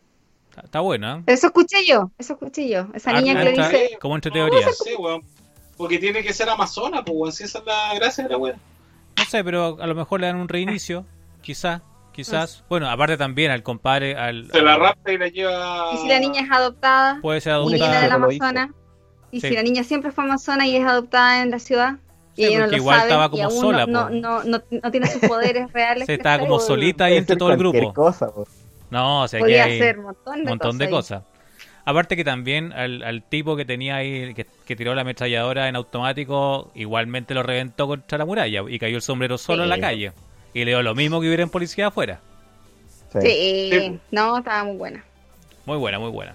Está, 0.51 0.63
está 0.63 0.81
buena. 0.81 1.23
Eso 1.27 1.47
escuché 1.47 1.85
yo, 1.87 2.11
eso 2.19 2.33
escuché 2.33 2.69
yo. 2.69 2.89
Esa 2.95 3.13
niña 3.13 3.39
que 3.39 3.45
le 3.45 3.53
dice... 3.53 3.99
Como 4.01 4.17
entre 4.17 4.33
teorías. 4.33 4.67
no 4.67 4.73
sé, 4.73 4.97
weón. 4.97 5.23
Porque 5.77 5.99
tiene 5.99 6.23
que 6.23 6.33
ser 6.33 6.49
amazona, 6.49 7.05
pues, 7.05 7.17
weón. 7.17 7.33
Si 7.33 7.45
esa 7.45 7.59
es 7.61 7.65
la 7.65 7.95
gracia 7.95 8.25
de 8.25 8.31
la 8.31 8.37
weón. 8.39 8.57
No 9.17 9.25
sé, 9.25 9.45
pero 9.45 9.79
a 9.81 9.87
lo 9.87 9.95
mejor 9.95 10.21
le 10.21 10.27
dan 10.27 10.37
un 10.37 10.49
reinicio. 10.49 11.07
Quizá, 11.43 11.83
quizás. 12.13 12.65
Bueno, 12.69 12.89
aparte 12.89 13.17
también 13.17 13.51
al 13.51 13.63
compadre, 13.63 14.17
al... 14.17 14.51
Se 14.51 14.63
la 14.63 14.77
rapta 14.79 15.13
y 15.13 15.19
la 15.19 15.29
lleva. 15.29 15.91
Y 15.93 15.99
si 15.99 16.09
la 16.09 16.19
niña 16.19 16.41
es 16.41 16.51
adoptada 16.51 17.19
Puede 17.21 17.41
ser 17.43 17.61
y 17.67 17.75
viene 17.75 18.01
del. 18.01 18.11
Amazonas, 18.13 18.71
y 19.35 19.41
Sí. 19.41 19.49
si 19.49 19.55
la 19.55 19.63
niña 19.63 19.85
siempre 19.85 20.13
fue 20.13 20.25
amazona 20.25 20.67
y 20.67 20.77
es 20.77 20.85
adoptada 20.87 21.43
en 21.43 21.51
la 21.51 21.59
ciudad, 21.59 21.97
y 22.37 22.45
ella 22.47 22.59
no 22.59 22.65
porque 22.65 22.77
lo 22.77 22.83
igual 22.83 22.97
sabe, 22.99 23.09
estaba 23.11 23.27
y 23.27 23.29
como 23.31 23.45
aún 23.45 23.61
sola, 23.61 23.87
no, 23.87 24.11
no, 24.11 24.43
no, 24.43 24.45
no, 24.45 24.63
no 24.83 24.91
tiene 24.91 25.07
sus 25.09 25.21
poderes 25.23 25.73
reales. 25.75 26.07
Se 26.07 26.15
estaba 26.15 26.39
como 26.39 26.59
solita 26.61 27.05
ahí 27.07 27.17
entre 27.17 27.37
todo 27.37 27.51
el 27.51 27.57
grupo. 27.59 27.93
cosa, 27.95 28.33
pues. 28.35 28.49
No, 28.91 29.23
o 29.23 29.29
sea, 29.29 29.39
que 29.39 29.45
Podía 29.45 29.65
hay 29.65 29.77
hacer 29.81 29.99
un 29.99 30.05
montón 30.07 30.35
de 30.37 30.41
un 30.43 30.49
montón 30.49 30.71
cosas. 30.73 30.79
de 30.79 30.91
cosas. 30.91 31.23
Aparte 31.87 32.17
que 32.17 32.25
también 32.25 32.73
al, 32.73 33.03
al 33.03 33.23
tipo 33.23 33.57
que 33.57 33.65
tenía 33.65 33.97
ahí, 33.97 34.33
que, 34.35 34.47
que 34.65 34.75
tiró 34.77 34.95
la 34.95 35.03
ametralladora 35.03 35.69
en 35.69 35.77
automático, 35.77 36.71
igualmente 36.75 37.35
lo 37.35 37.43
reventó 37.43 37.87
contra 37.87 38.17
la 38.19 38.25
muralla 38.25 38.63
y 38.69 38.79
cayó 38.79 38.97
el 38.97 39.03
sombrero 39.03 39.37
solo 39.37 39.65
en 39.65 39.69
la 39.69 39.79
calle. 39.79 40.13
Y 40.55 40.61
le 40.65 40.71
dio 40.71 40.83
lo 40.83 40.95
mismo 40.95 41.21
que 41.21 41.27
hubiera 41.27 41.43
en 41.43 41.51
policía 41.51 41.89
afuera. 41.89 42.21
Sí. 43.21 44.01
no, 44.11 44.39
estaba 44.39 44.65
muy 44.65 44.77
buena. 44.77 45.05
Muy 45.67 45.77
buena, 45.77 45.99
muy 45.99 46.11
buena. 46.11 46.35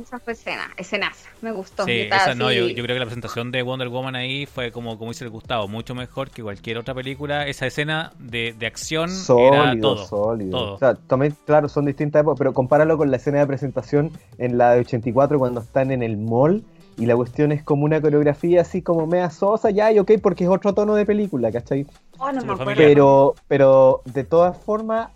Esa 0.00 0.18
fue 0.18 0.34
escena, 0.34 0.70
escenaza, 0.76 1.30
me 1.40 1.52
gustó. 1.52 1.84
Sí, 1.84 2.02
esa 2.10 2.34
no, 2.34 2.52
yo, 2.52 2.68
yo 2.68 2.82
creo 2.82 2.94
que 2.94 3.00
la 3.00 3.06
presentación 3.06 3.50
de 3.50 3.62
Wonder 3.62 3.88
Woman 3.88 4.14
ahí 4.14 4.44
fue 4.44 4.70
como, 4.70 4.98
como 4.98 5.10
dice 5.10 5.24
el 5.24 5.30
Gustavo, 5.30 5.68
mucho 5.68 5.94
mejor 5.94 6.30
que 6.30 6.42
cualquier 6.42 6.78
otra 6.78 6.94
película. 6.94 7.46
Esa 7.46 7.66
escena 7.66 8.12
de, 8.18 8.54
de 8.58 8.66
acción 8.66 9.08
era 9.08 9.16
Sólido, 9.16 9.94
todo. 9.94 10.06
sólido. 10.06 10.50
todo. 10.50 10.74
O 10.74 10.78
sea, 10.78 10.94
también, 10.94 11.34
claro, 11.46 11.68
son 11.68 11.86
distintas 11.86 12.20
épocas, 12.20 12.38
pero 12.38 12.52
compáralo 12.52 12.98
con 12.98 13.10
la 13.10 13.16
escena 13.16 13.38
de 13.38 13.46
presentación 13.46 14.12
en 14.38 14.58
la 14.58 14.72
de 14.72 14.80
84 14.80 15.38
cuando 15.38 15.60
están 15.60 15.90
en 15.90 16.02
el 16.02 16.18
mall 16.18 16.62
y 16.98 17.06
la 17.06 17.16
cuestión 17.16 17.52
es 17.52 17.62
como 17.62 17.84
una 17.84 18.00
coreografía 18.00 18.62
así 18.62 18.82
como 18.82 19.06
mea 19.06 19.30
sosa, 19.30 19.70
ya, 19.70 19.92
y 19.92 19.98
ok, 19.98 20.12
porque 20.22 20.44
es 20.44 20.50
otro 20.50 20.72
tono 20.74 20.94
de 20.94 21.04
película, 21.04 21.52
¿cachai? 21.52 21.86
Oh, 22.18 22.32
no 22.32 22.56
me. 22.56 22.74
Pero, 22.74 23.34
pero 23.48 24.02
de 24.06 24.24
todas 24.24 24.56
formas, 24.56 25.10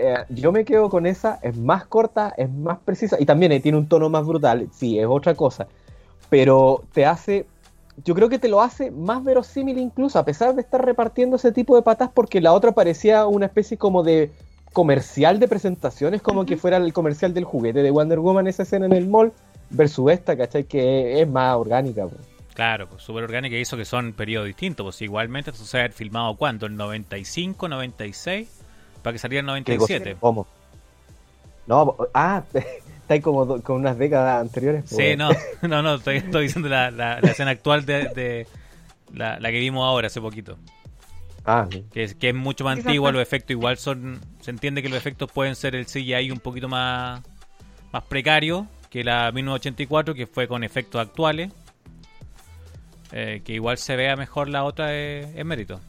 eh, 0.00 0.24
yo 0.30 0.52
me 0.52 0.64
quedo 0.64 0.88
con 0.88 1.06
esa, 1.06 1.38
es 1.42 1.56
más 1.56 1.86
corta, 1.86 2.34
es 2.36 2.50
más 2.50 2.78
precisa, 2.78 3.16
y 3.20 3.26
también 3.26 3.52
eh, 3.52 3.60
tiene 3.60 3.78
un 3.78 3.88
tono 3.88 4.08
más 4.08 4.26
brutal, 4.26 4.68
sí, 4.72 4.98
es 4.98 5.06
otra 5.06 5.34
cosa, 5.34 5.68
pero 6.28 6.84
te 6.92 7.06
hace, 7.06 7.46
yo 8.04 8.14
creo 8.14 8.28
que 8.28 8.38
te 8.38 8.48
lo 8.48 8.62
hace 8.62 8.90
más 8.90 9.22
verosímil 9.22 9.78
incluso, 9.78 10.18
a 10.18 10.24
pesar 10.24 10.54
de 10.54 10.62
estar 10.62 10.84
repartiendo 10.84 11.36
ese 11.36 11.52
tipo 11.52 11.76
de 11.76 11.82
patas, 11.82 12.10
porque 12.12 12.40
la 12.40 12.52
otra 12.52 12.72
parecía 12.72 13.26
una 13.26 13.46
especie 13.46 13.76
como 13.76 14.02
de 14.02 14.30
comercial 14.72 15.38
de 15.40 15.48
presentaciones, 15.48 16.22
como 16.22 16.46
que 16.46 16.56
fuera 16.56 16.76
el 16.76 16.92
comercial 16.92 17.34
del 17.34 17.44
juguete 17.44 17.82
de 17.82 17.90
Wonder 17.90 18.20
Woman, 18.20 18.46
esa 18.46 18.62
escena 18.62 18.86
en 18.86 18.92
el 18.92 19.08
mall, 19.08 19.32
versus 19.70 20.10
esta, 20.12 20.36
¿cachai? 20.36 20.64
Que 20.64 21.20
es 21.20 21.28
más 21.28 21.56
orgánica. 21.56 22.06
pues. 22.06 22.20
Claro, 22.54 22.88
pues 22.88 23.02
súper 23.02 23.24
orgánica 23.24 23.56
y 23.56 23.62
eso 23.62 23.76
que 23.76 23.84
son 23.84 24.12
periodos 24.12 24.46
distintos. 24.46 24.84
Pues 24.84 25.02
igualmente 25.02 25.50
esto 25.50 25.64
se 25.64 25.80
ha 25.80 25.88
filmado 25.88 26.36
cuánto, 26.36 26.66
el 26.66 26.76
95, 26.76 27.68
96, 27.68 28.59
para 29.02 29.12
que 29.12 29.18
saliera 29.18 29.56
el 29.56 29.64
¿Qué 29.64 29.76
cosa? 29.76 29.94
97. 29.94 30.16
¿Cómo? 30.20 30.46
No, 31.66 31.96
ah, 32.14 32.42
está 32.54 33.14
ahí 33.14 33.20
como 33.20 33.62
con 33.62 33.76
unas 33.76 33.98
décadas 33.98 34.40
anteriores. 34.40 34.84
Sí, 34.86 34.96
pues. 34.96 35.18
no, 35.18 35.30
no, 35.68 35.82
no, 35.82 35.94
estoy, 35.96 36.18
estoy 36.18 36.44
diciendo 36.44 36.68
la, 36.68 36.90
la, 36.90 37.20
la 37.20 37.30
escena 37.30 37.50
actual 37.50 37.84
de, 37.86 38.08
de 38.08 38.46
la, 39.12 39.38
la 39.38 39.50
que 39.50 39.58
vimos 39.58 39.84
ahora 39.84 40.08
hace 40.08 40.20
poquito. 40.20 40.58
Ah, 41.44 41.66
sí. 41.70 41.84
Que 41.92 42.04
es, 42.04 42.14
que 42.14 42.28
es 42.30 42.34
mucho 42.34 42.64
más 42.64 42.78
antigua, 42.78 43.12
los 43.12 43.22
efectos 43.22 43.52
igual 43.52 43.78
son... 43.78 44.20
Se 44.40 44.50
entiende 44.50 44.82
que 44.82 44.88
los 44.88 44.98
efectos 44.98 45.30
pueden 45.32 45.54
ser 45.54 45.74
el 45.74 45.86
CGI 45.86 46.30
un 46.30 46.38
poquito 46.38 46.68
más, 46.68 47.22
más 47.92 48.02
precario 48.04 48.66
que 48.90 49.04
la 49.04 49.30
1984, 49.32 50.14
que 50.14 50.26
fue 50.26 50.48
con 50.48 50.64
efectos 50.64 51.00
actuales. 51.00 51.52
Eh, 53.12 53.42
que 53.44 53.54
igual 53.54 53.78
se 53.78 53.96
vea 53.96 54.16
mejor 54.16 54.48
la 54.48 54.64
otra 54.64 54.94
es, 54.94 55.26
es 55.34 55.44
mérito. 55.44 55.80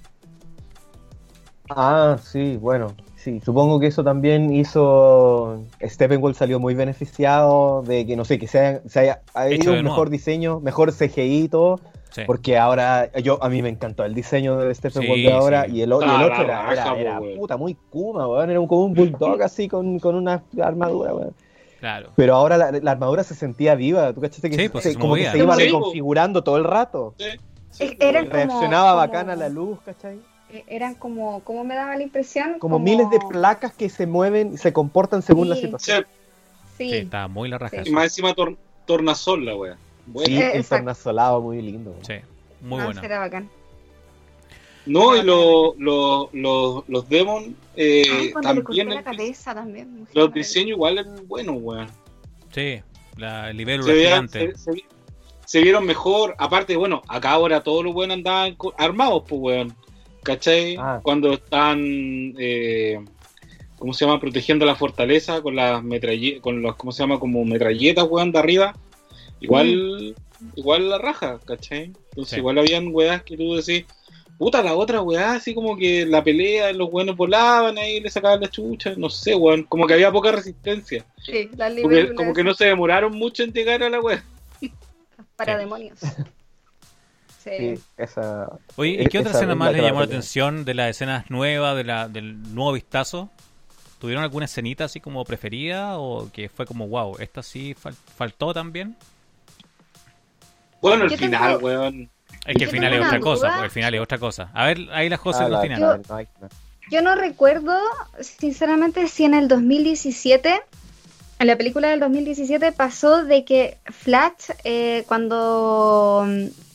Ah, 1.76 2.18
sí, 2.22 2.58
bueno, 2.58 2.94
sí, 3.16 3.40
supongo 3.44 3.80
que 3.80 3.88
eso 3.88 4.04
también 4.04 4.54
hizo 4.54 5.64
Steppenwolf 5.82 6.38
salió 6.38 6.60
muy 6.60 6.74
beneficiado 6.74 7.82
de 7.84 8.06
que 8.06 8.16
no 8.16 8.26
sé, 8.26 8.38
que 8.40 8.48
se 8.48 8.60
haya, 8.60 8.82
se 8.88 9.00
haya 9.00 9.22
ha 9.34 9.48
Hecho 9.48 9.64
ido 9.64 9.74
de 9.74 9.80
un 9.80 9.86
mejor 9.86 10.10
diseño, 10.10 10.60
mejor 10.60 10.92
CGI 10.92 11.44
y 11.44 11.50
todo, 11.50 11.80
Sí. 12.12 12.24
porque 12.28 12.58
ahora 12.58 13.10
yo 13.22 13.42
a 13.42 13.48
mí 13.48 13.62
me 13.62 13.70
encantó 13.70 14.04
el 14.04 14.14
diseño 14.14 14.58
de 14.58 14.76
Steppenwolf 14.76 15.16
Sí, 15.16 15.24
de 15.24 15.32
ahora 15.34 15.64
sí. 15.66 15.78
y 15.78 15.82
el, 15.82 15.94
o- 15.94 16.02
y 16.02 16.04
el 16.04 16.10
Ah, 16.10 16.26
otro 16.26 16.44
era, 16.44 16.72
era, 16.74 16.96
era 17.00 17.22
puta 17.38 17.56
muy 17.56 17.76
Kuma, 17.90 18.28
weón, 18.28 18.50
era 18.50 18.60
un- 18.60 18.68
como 18.68 18.84
un 18.84 18.94
bulldog 18.94 19.42
así 19.44 19.70
con, 19.70 19.98
con 20.00 20.16
una 20.16 20.44
armadura, 20.62 21.14
weón. 21.16 21.34
Claro. 21.80 22.10
Pero 22.18 22.36
ahora 22.36 22.58
la, 22.58 22.72
la 22.72 22.92
armadura 22.92 23.24
se 23.24 23.34
sentía 23.34 23.76
viva, 23.76 24.12
¿tú 24.14 24.20
cachaste 24.22 24.50
que 24.50 24.56
se- 24.58 24.70
pues, 24.70 24.84
se- 24.84 24.94
se 24.94 25.00
como 25.00 25.16
que 25.16 25.30
se 25.32 25.38
iba 25.38 25.56
reconfigurando 25.56 26.44
todo 26.44 26.58
el 26.58 26.66
rato? 26.66 27.16
Como- 27.80 28.12
Reaccionaba 28.30 28.90
como- 28.92 28.98
bacana 28.98 29.36
la 29.38 29.48
luz, 29.48 29.80
¿cachai? 29.86 30.20
Eh, 30.54 30.64
Eran 30.68 30.96
como, 30.96 31.40
¿cómo 31.44 31.64
me 31.64 31.76
daba 31.76 31.96
la 31.96 32.04
impresión? 32.04 32.60
Como, 32.60 32.80
miles 32.80 33.10
de 33.10 33.20
placas 33.30 33.74
que 33.74 33.90
se 33.90 34.06
mueven 34.08 34.54
y 34.54 34.58
se 34.58 34.74
comportan 34.74 35.22
según 35.22 35.50
la 35.50 35.56
situación. 35.56 36.06
Sí, 36.78 36.90
Sí, 36.90 36.96
estaba 36.98 37.28
muy 37.28 37.48
la 37.50 37.58
raja. 37.58 37.84
Sí. 37.84 37.90
y 37.90 37.94
más 37.94 38.06
encima 38.06 38.34
tor- 38.34 38.58
tornasol 38.86 39.46
la 39.46 39.56
wea. 39.56 39.78
Bueno. 40.08 40.28
Sí, 40.28 40.36
Eh, 40.42 40.52
el 40.54 40.60
exacto. 40.62 40.78
tornasolado 40.86 41.42
muy 41.42 41.62
lindo. 41.62 41.96
Sí, 42.02 42.16
muy 42.62 42.80
no, 42.80 42.86
buena. 42.86 43.02
era 43.02 43.20
bacán. 43.20 43.50
No, 44.88 45.16
y 45.16 45.22
lo- 45.22 45.76
lo- 45.78 46.30
lo- 46.34 46.84
los 46.88 47.08
demon 47.08 47.56
eh, 47.76 48.04
Ay, 48.12 48.32
cortó 48.32 48.48
también 48.64 48.90
la 48.90 48.96
el- 48.98 49.04
cabeza 49.04 49.54
también. 49.54 49.94
me 50.02 50.08
los 50.14 50.34
diseños 50.34 50.70
igual 50.72 50.98
eran 50.98 51.28
buenos, 51.28 51.58
weón. 51.60 51.88
Sí, 52.52 52.82
la 53.18 53.52
el 53.52 53.58
libélula 53.58 53.94
Se, 53.94 54.00
gigante. 54.04 54.52
se, 54.58 54.72
se- 54.74 54.86
se 55.46 55.62
vieron 55.62 55.86
mejor. 55.86 56.34
Aparte, 56.40 56.76
bueno, 56.76 57.04
acá 57.08 57.32
ahora 57.32 57.62
todos 57.62 57.84
los 57.86 57.94
buenos 57.94 58.18
andaban 58.18 58.58
armados, 58.78 59.24
pues, 59.30 59.40
weón. 59.40 59.76
¿Cachai? 60.24 60.76
Ah. 60.80 61.00
Cuando 61.02 61.34
están, 61.34 61.80
eh, 62.38 63.00
¿cómo 63.78 63.94
se 63.94 64.06
llama? 64.06 64.20
Protegiendo 64.20 64.66
la 64.66 64.76
fortaleza 64.76 65.42
con 65.42 65.56
las 65.56 65.84
metralletas, 65.84 66.42
con 66.42 66.62
los, 66.62 66.76
¿cómo 66.76 66.92
se 66.92 67.04
llama? 67.04 67.20
Como 67.20 67.44
metralletas, 67.46 68.06
weón, 68.10 68.32
de 68.32 68.40
arriba. 68.40 68.76
Igual, 69.40 70.16
igual 70.56 70.90
la 70.90 70.98
raja, 71.00 71.40
¿cachai? 71.46 71.92
Entonces, 72.10 72.36
Sí. 72.36 72.38
igual 72.38 72.60
habían 72.60 72.90
weas 72.94 73.24
que 73.24 73.36
tú 73.36 73.56
decís, 73.56 73.86
puta, 74.38 74.62
la 74.62 74.76
otra 74.76 75.02
weá, 75.02 75.34
así 75.34 75.56
como 75.56 75.76
que 75.76 76.06
la 76.06 76.24
pelea, 76.24 76.72
los 76.74 76.90
weones 76.92 77.16
volaban 77.16 77.78
ahí, 77.80 78.00
le 78.00 78.10
sacaban 78.12 78.42
la 78.42 78.50
chucha, 78.50 78.94
no 78.98 79.10
sé, 79.10 79.34
weón. 79.36 79.64
Como 79.64 79.88
que 79.88 79.96
había 79.96 80.12
poca 80.12 80.32
resistencia. 80.32 81.04
Sí, 81.24 81.50
las 81.58 81.72
Porque, 81.74 81.88
libélulas 81.88 82.16
como 82.16 82.34
que 82.34 82.44
no 82.44 82.54
se 82.54 82.66
demoraron 82.66 83.14
mucho 83.14 83.44
en 83.44 83.52
llegar 83.54 83.82
a 83.82 83.90
la 83.90 84.00
wea. 84.00 84.24
para 85.36 85.54
Sí. 85.56 85.60
demonios. 85.60 86.00
Sí. 87.44 87.50
Sí, 87.76 87.84
esa. 87.98 88.48
Oye, 88.76 88.92
¿y 88.92 89.02
e- 89.02 89.10
qué 89.10 89.20
otra 89.20 89.32
escena 89.32 89.54
es 89.54 89.58
más 89.58 89.72
le 89.74 89.82
llamó 89.82 90.00
la 90.00 90.06
atención 90.06 90.64
de 90.66 90.74
las 90.76 90.90
escenas 90.92 91.30
nuevas, 91.32 91.76
de 91.76 91.84
la, 91.84 92.08
del 92.08 92.54
nuevo 92.54 92.74
vistazo? 92.74 93.30
¿Tuvieron 94.00 94.24
alguna 94.24 94.46
escenita 94.46 94.86
así 94.86 95.00
como 95.00 95.24
preferida 95.26 95.98
o 95.98 96.32
que 96.32 96.50
fue 96.50 96.66
como, 96.66 96.88
wow, 96.88 97.18
esta 97.20 97.42
sí 97.44 97.76
fal- 97.76 97.94
faltó 98.16 98.54
también? 98.54 98.96
Bueno, 100.82 101.06
el 101.06 101.12
Yo 101.12 101.18
final, 101.18 101.54
tengo- 101.58 101.66
weón. 101.66 102.10
Es 102.46 102.56
que 102.58 102.64
el 102.64 102.70
Yo 102.70 102.72
final 102.72 102.94
es 102.94 103.00
otra 103.00 103.10
una 103.12 103.20
cosa, 103.20 103.48
duda. 103.48 103.58
pues, 103.58 103.66
el 103.66 103.72
final 103.72 103.94
es 103.96 104.02
otra 104.02 104.18
cosa. 104.18 104.50
A 104.54 104.66
ver, 104.66 104.80
ahí 104.92 105.10
las 105.10 105.20
cosas 105.20 105.42
Ah, 105.44 105.50
la- 105.50 105.62
final. 105.62 105.80
no. 106.10 106.20
Yo 106.90 107.02
no 107.02 107.16
recuerdo, 107.16 107.78
sinceramente, 108.20 109.08
si 109.08 109.24
en 109.26 109.34
el 109.36 109.48
2017, 109.48 110.62
en 111.40 111.48
la 111.48 111.56
película 111.56 111.90
del 111.90 112.00
2017, 112.00 112.72
pasó 112.72 113.24
de 113.24 113.46
que 113.46 113.78
Flash, 113.86 114.50
eh, 114.64 115.04
cuando 115.08 116.26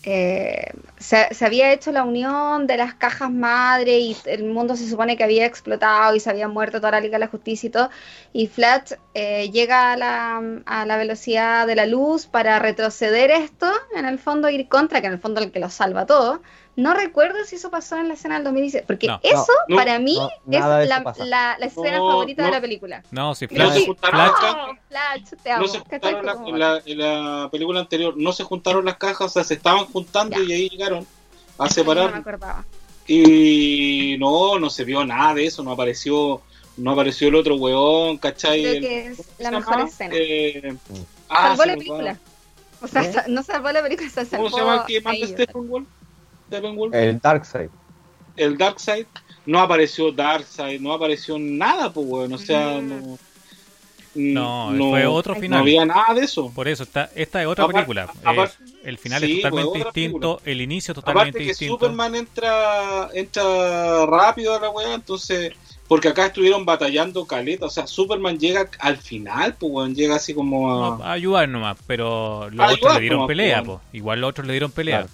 eh, 0.09 0.71
se, 0.99 1.27
había 1.45 1.73
hecho 1.73 1.91
la 1.91 2.05
unión 2.05 2.69
de 2.69 2.77
las 2.77 2.95
cajas 2.95 3.29
madre 3.29 3.99
y 3.99 4.17
el 4.27 4.45
mundo 4.45 4.77
se 4.77 4.89
supone 4.89 5.17
que 5.17 5.25
había 5.25 5.45
explotado 5.47 6.15
y 6.15 6.21
se 6.21 6.31
había 6.31 6.47
muerto 6.47 6.79
toda 6.79 6.93
la 6.93 7.01
Liga 7.01 7.17
de 7.17 7.25
la 7.25 7.29
Justicia 7.29 7.67
y 7.67 7.71
todo. 7.71 7.91
Y 8.33 8.47
Flash 8.47 8.93
eh, 9.15 9.51
llega 9.51 9.93
a 9.93 9.97
la, 9.97 10.41
a 10.65 10.87
la 10.87 10.97
velocidad 10.97 11.67
de 11.67 11.75
la 11.75 11.87
luz 11.87 12.27
para 12.29 12.61
retroceder 12.61 13.33
esto, 13.33 13.69
en 13.97 14.07
el 14.07 14.21
fondo 14.21 14.49
ir 14.49 14.69
contra, 14.69 15.01
que 15.01 15.09
en 15.09 15.15
el 15.15 15.19
fondo 15.19 15.41
el 15.41 15.51
que 15.51 15.59
lo 15.59 15.71
salva 15.71 16.07
todo. 16.07 16.41
No 16.77 16.93
recuerdo 16.93 17.43
si 17.47 17.57
eso 17.57 17.71
pasó 17.71 17.97
en 17.97 18.09
la 18.09 18.15
escena 18.15 18.35
del 18.35 18.45
2017, 18.45 18.87
porque 18.87 19.07
No. 19.07 19.19
eso 19.23 19.53
No, 19.67 19.77
para 19.77 19.99
mí 19.99 20.17
no, 20.17 20.29
es 20.83 20.89
la, 20.89 21.03
pasa. 21.03 21.25
la- 21.25 21.57
la 21.59 21.67
escena 21.67 21.97
No, 21.99 22.09
favorita 22.11 22.45
de 22.45 22.51
la 22.51 22.61
película. 22.61 23.03
No, 23.11 23.35
si 23.35 23.47
Flash, 23.47 23.73
se 23.73 23.87
juntaron 23.87 24.21
Flash- 24.21 24.31
las 24.31 24.41
cajas. 24.41 24.69
¡Oh, 24.69 24.77
Flash, 24.89 25.43
te 25.43 25.51
amo. 25.53 25.63
No 25.63 25.69
se 25.73 25.79
juntaron 25.81 26.27
la- 26.27 26.35
Como- 26.35 26.49
en, 26.49 26.59
la, 26.59 26.83
en 26.85 26.99
la 26.99 27.49
película 27.51 27.81
anterior, 27.81 28.15
no 28.17 28.33
se 28.33 28.45
juntaron 28.45 28.85
las 28.85 28.99
cajas, 28.99 29.23
o 29.23 29.29
sea, 29.31 29.45
se 29.45 29.55
estaban 29.55 29.87
juntando 29.87 30.37
Ya. 30.37 30.45
y 30.45 30.53
ahí 30.53 30.69
llegaron 30.69 30.99
a 30.99 31.05
No 31.59 31.65
me 31.65 31.71
separar. 31.71 32.15
acordaba. 32.15 32.65
Y 33.09 34.17
no, 34.19 34.59
no 34.59 34.69
se 34.71 34.85
vio 34.85 35.05
nada 35.05 35.35
de 35.35 35.47
eso, 35.47 35.63
no 35.63 35.73
apareció, 35.73 36.43
no 36.77 36.91
apareció 36.93 37.29
el 37.29 37.37
otro 37.37 37.57
weón, 37.57 38.19
¿cachai? 38.19 38.61
Creo 38.63 38.81
que 38.83 39.07
es 39.07 39.17
¿cómo 39.17 39.29
la 39.39 39.51
mejor 39.53 39.81
escena. 39.81 40.15
Eh, 40.15 40.77
ah, 41.31 41.49
salvó 41.49 41.63
se 41.63 41.69
la 41.69 41.75
película. 41.77 42.13
va. 42.13 42.19
O 42.83 42.89
sea, 42.89 43.03
¿Eh? 43.03 43.15
no 43.29 43.43
salvó 43.43 43.73
la 43.73 43.83
película, 43.83 44.11
se 44.11 44.27
salvó 44.27 44.51
¿Cómo 44.51 44.57
se 44.57 44.63
llama 44.63 44.85
el 44.87 44.87
que 44.87 45.01
manda. 45.01 45.87
Steppenwolf? 46.47 46.93
Steppenwolf. 46.93 46.95
El 46.95 47.21
Darkseid. 47.21 47.69
el 48.37 48.59
Darkseid, 48.59 49.07
no 49.47 49.61
apareció 49.61 50.13
Darkseid, 50.13 50.81
no 50.81 50.93
apareció 50.93 51.39
nada, 51.39 51.91
pues 51.93 52.07
weón, 52.09 52.33
o 52.35 52.39
sea, 52.39 52.79
Mm. 52.81 53.17
no. 54.15 54.71
no, 54.73 54.91
fue 54.91 55.07
otro 55.07 55.33
no 55.35 55.37
No 55.39 55.43
final. 55.43 55.61
había 55.61 55.85
nada 55.85 56.15
de 56.15 56.21
eso. 56.23 56.51
Por 56.55 56.69
eso, 56.69 56.83
está, 56.85 57.11
esta 57.15 57.41
es 57.43 57.47
otra 57.49 57.65
Aparte- 57.65 57.77
película. 57.87 58.09
aparte- 58.25 58.65
Es- 58.65 58.73
el 58.85 58.99
final 58.99 59.21
sí, 59.23 59.31
es 59.33 59.37
totalmente 59.43 59.71
pues, 59.71 59.81
otra 59.87 59.93
distinto, 60.03 60.41
el 60.45 60.61
inicio 60.61 60.93
es 60.93 60.95
totalmente 60.97 61.29
Aparte 61.31 61.39
que 61.39 61.49
distinto. 61.49 61.75
Superman 61.75 62.15
entra 62.15 63.09
entra 63.15 64.07
rápido 64.07 64.55
a 64.55 64.61
la 64.61 64.71
weá, 64.71 64.95
entonces 64.95 65.53
porque 65.89 66.09
acá 66.09 66.27
estuvieron 66.27 66.65
batallando 66.65 67.27
caleta, 67.27 67.67
o 67.67 67.71
sea, 67.71 67.87
Superman 67.87 68.39
llega 68.39 68.69
al 68.81 68.97
final, 68.97 69.55
pues 69.55 69.71
weón, 69.73 69.95
llega 69.95 70.17
así 70.17 70.35
como 70.35 70.71
a... 70.73 70.99
No, 70.99 71.05
a 71.05 71.13
ayudar 71.13 71.49
nomás, 71.49 71.77
pero 71.87 72.51
los 72.51 72.69
A 72.69 72.73
otros 72.73 72.95
le 72.95 73.01
dieron 73.01 73.19
nomás, 73.19 73.29
pelea, 73.29 73.63
pues. 73.63 73.79
igual 73.93 74.21
los 74.21 74.31
otros 74.31 74.47
le 74.47 74.53
dieron 74.55 74.71
pelea. 74.73 74.99
Claro. 75.03 75.13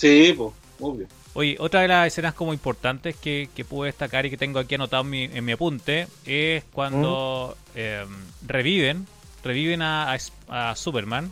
Sí, 0.00 0.34
pues, 0.36 0.50
obvio. 0.80 1.06
Oye, 1.34 1.56
otra 1.60 1.82
de 1.82 1.88
las 1.88 2.06
escenas 2.08 2.34
como 2.34 2.52
importantes 2.52 3.14
que, 3.16 3.48
que 3.54 3.64
pude 3.64 3.86
destacar 3.88 4.26
y 4.26 4.30
que 4.30 4.36
tengo 4.36 4.58
aquí 4.58 4.74
anotado 4.74 5.02
en 5.04 5.10
mi, 5.10 5.24
en 5.24 5.44
mi 5.44 5.52
apunte 5.52 6.08
es 6.26 6.64
cuando 6.72 7.56
eh, 7.74 8.04
reviven, 8.46 9.06
reviven 9.44 9.82
a, 9.82 10.12
a- 10.48 10.70
a 10.70 10.76
Superman 10.76 11.30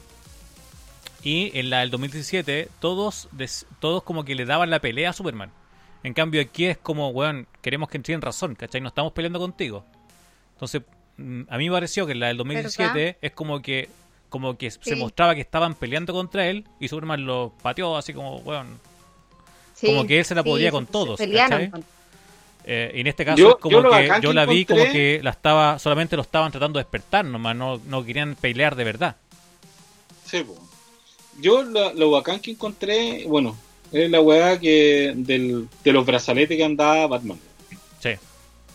y 1.25 1.51
en 1.59 1.71
la 1.71 1.81
del 1.81 1.91
2017 1.91 2.69
todos, 2.81 3.29
des- 3.33 3.67
todos 3.81 4.03
como 4.05 4.25
que 4.25 4.35
le 4.35 4.45
daban 4.45 4.71
la 4.71 4.81
pelea 4.81 5.11
a 5.11 5.13
Superman. 5.13 5.51
En 6.05 6.15
cambio 6.15 6.41
aquí 6.41 6.67
es 6.67 6.79
como, 6.79 7.09
weón, 7.09 7.47
queremos 7.61 7.89
que 7.89 7.99
tienen 7.99 8.23
razón, 8.23 8.55
¿cachai? 8.55 8.81
No 8.81 8.89
estamos 8.89 9.13
peleando 9.13 9.41
contigo. 9.41 9.85
Entonces, 10.55 10.83
mm, 11.17 11.43
a 11.49 11.59
mí 11.59 11.69
me 11.69 11.75
pareció 11.75 12.07
que 12.07 12.13
en 12.13 12.21
la 12.21 12.29
del 12.29 12.37
2017 12.37 13.19
es 13.21 13.33
como 13.33 13.61
que 13.61 13.89
como 14.29 14.57
que 14.59 14.71
se 14.71 14.97
mostraba 14.97 15.35
que 15.35 15.41
estaban 15.41 15.75
peleando 15.75 16.13
contra 16.13 16.47
él 16.49 16.65
y 16.81 16.89
Superman 16.89 17.25
lo 17.25 17.53
pateó 17.63 17.97
así 17.97 18.13
como, 18.13 18.37
weón, 18.39 18.79
Sí, 19.75 19.87
Como 19.87 20.07
que 20.09 20.19
él 20.19 20.25
se 20.25 20.35
la 20.35 20.43
podía 20.43 20.73
con 20.73 20.87
todos, 20.87 21.21
Eh, 22.71 22.93
y 22.97 23.01
en 23.01 23.07
este 23.07 23.25
caso 23.25 23.39
Yo- 23.39 23.51
es 23.51 23.57
como 23.57 23.81
yo 23.81 23.91
que 23.91 24.11
yo 24.21 24.33
la 24.33 24.45
vi 24.45 24.65
como 24.67 24.83
que 24.83 25.21
la 25.23 25.31
estaba 25.31 25.79
solamente 25.79 26.17
lo 26.17 26.23
estaban 26.23 26.51
tratando 26.51 26.79
de 26.79 26.85
despertar 26.85 27.25
nomás, 27.25 27.57
no, 27.57 27.81
no 27.87 28.05
querían 28.05 28.35
pelear 28.35 28.75
de 28.77 28.85
verdad. 28.85 29.17
Sí, 30.27 30.43
pues. 30.45 30.59
Yo 31.41 31.63
lo, 31.63 31.95
lo 31.95 32.11
bacán 32.11 32.41
que 32.41 32.51
encontré, 32.51 33.25
bueno, 33.27 33.57
es 33.93 34.11
la 34.11 34.21
weá 34.21 34.59
que 34.59 35.13
del, 35.17 35.69
de 35.85 35.93
los 35.93 36.05
brazaletes 36.05 36.57
que 36.57 36.65
andaba 36.65 37.07
Batman. 37.07 37.39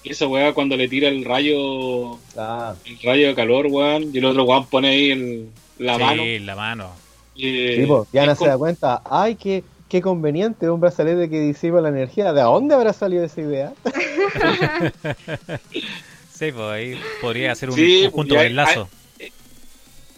Sí. 0.03 0.09
Esa 0.09 0.27
weá 0.27 0.53
cuando 0.53 0.75
le 0.77 0.87
tira 0.87 1.07
el 1.07 1.23
rayo 1.25 2.19
Ah, 2.37 2.75
el 2.85 2.99
rayo 3.01 3.27
de 3.27 3.35
calor, 3.35 3.67
weón, 3.67 4.11
y 4.13 4.17
el 4.17 4.25
otro 4.25 4.43
weón 4.43 4.65
pone 4.67 4.89
ahí 4.89 5.11
el, 5.11 5.49
la 5.79 5.95
sí, 5.95 6.01
mano. 6.01 6.23
la 6.41 6.55
mano. 6.55 6.89
y, 7.35 7.75
sí, 7.75 7.85
po. 7.87 8.05
Diana 8.11 8.35
se 8.35 8.47
da 8.47 8.57
cuenta. 8.57 9.01
Ay, 9.09 9.35
qué, 9.35 9.63
qué 9.89 10.01
conveniente 10.01 10.69
un 10.69 10.79
brazalete 10.81 11.29
que 11.29 11.39
disipa 11.39 11.79
la 11.81 11.89
energía. 11.89 12.33
¿De 12.33 12.41
dónde 12.41 12.75
habrá 12.75 12.93
salido 12.93 13.23
esa 13.23 13.41
idea? 13.41 13.73
Sí, 16.33 16.51
pues 16.51 16.65
ahí 16.67 16.95
podría 17.21 17.53
ser 17.55 17.69
un 17.69 17.75
Sí, 17.75 18.01
conjunto 18.05 18.35
pues, 18.35 18.43
de 18.43 18.43
ya- 18.43 18.49
enlazo. 18.49 18.89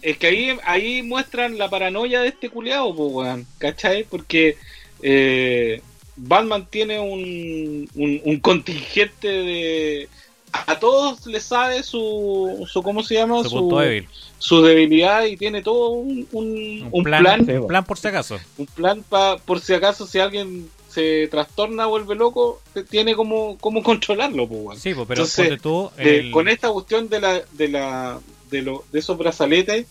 Es 0.02 0.18
que 0.18 0.26
ahí, 0.28 0.56
ahí 0.64 1.02
muestran 1.02 1.58
la 1.58 1.68
paranoia 1.68 2.20
de 2.20 2.28
este 2.28 2.48
culiado, 2.48 2.94
pues, 2.96 3.12
weón, 3.12 3.46
¿cachai? 3.58 4.04
Porque 4.04 4.56
eh, 5.02 5.82
Batman 6.16 6.66
tiene 6.70 6.98
un, 6.98 7.88
un, 7.94 8.20
un 8.24 8.40
contingente 8.40 9.28
de... 9.28 10.08
A 10.52 10.78
todos 10.78 11.26
les 11.26 11.42
sabe 11.42 11.82
su, 11.82 12.66
su 12.70 12.82
¿cómo 12.82 13.02
se 13.02 13.14
llama? 13.14 13.42
Su 13.42 13.50
punto 13.50 13.78
débil. 13.78 14.08
su 14.38 14.62
debilidad 14.62 15.24
y 15.24 15.36
tiene 15.36 15.62
todo 15.62 15.90
un, 15.90 16.26
un, 16.32 17.04
plan, 17.04 17.44
plan, 17.44 17.62
un 17.78 17.84
por 17.84 17.98
si 17.98 18.08
acaso. 18.08 18.40
un 18.56 18.66
plan 18.66 19.02
pa, 19.06 19.36
por 19.36 19.60
si 19.60 19.74
acaso 19.74 20.06
si 20.06 20.18
alguien 20.18 20.70
se 20.88 21.28
trastorna 21.28 21.84
vuelve 21.86 22.14
loco, 22.14 22.62
tiene 22.88 23.14
como, 23.14 23.58
como 23.58 23.82
controlarlo, 23.82 24.48
pues. 24.48 24.80
Sí, 24.80 24.94
pero 24.94 25.04
Entonces, 25.24 25.60
tú 25.60 25.90
de- 25.98 26.30
con 26.30 26.48
esta 26.48 26.70
cuestión 26.70 27.10
de 27.10 27.20
la 27.20 27.42
de 27.52 27.68
la 27.68 28.18
de, 28.50 28.62
lo, 28.62 28.84
de 28.92 28.98
esos 29.00 29.18
brazaletes 29.18 29.86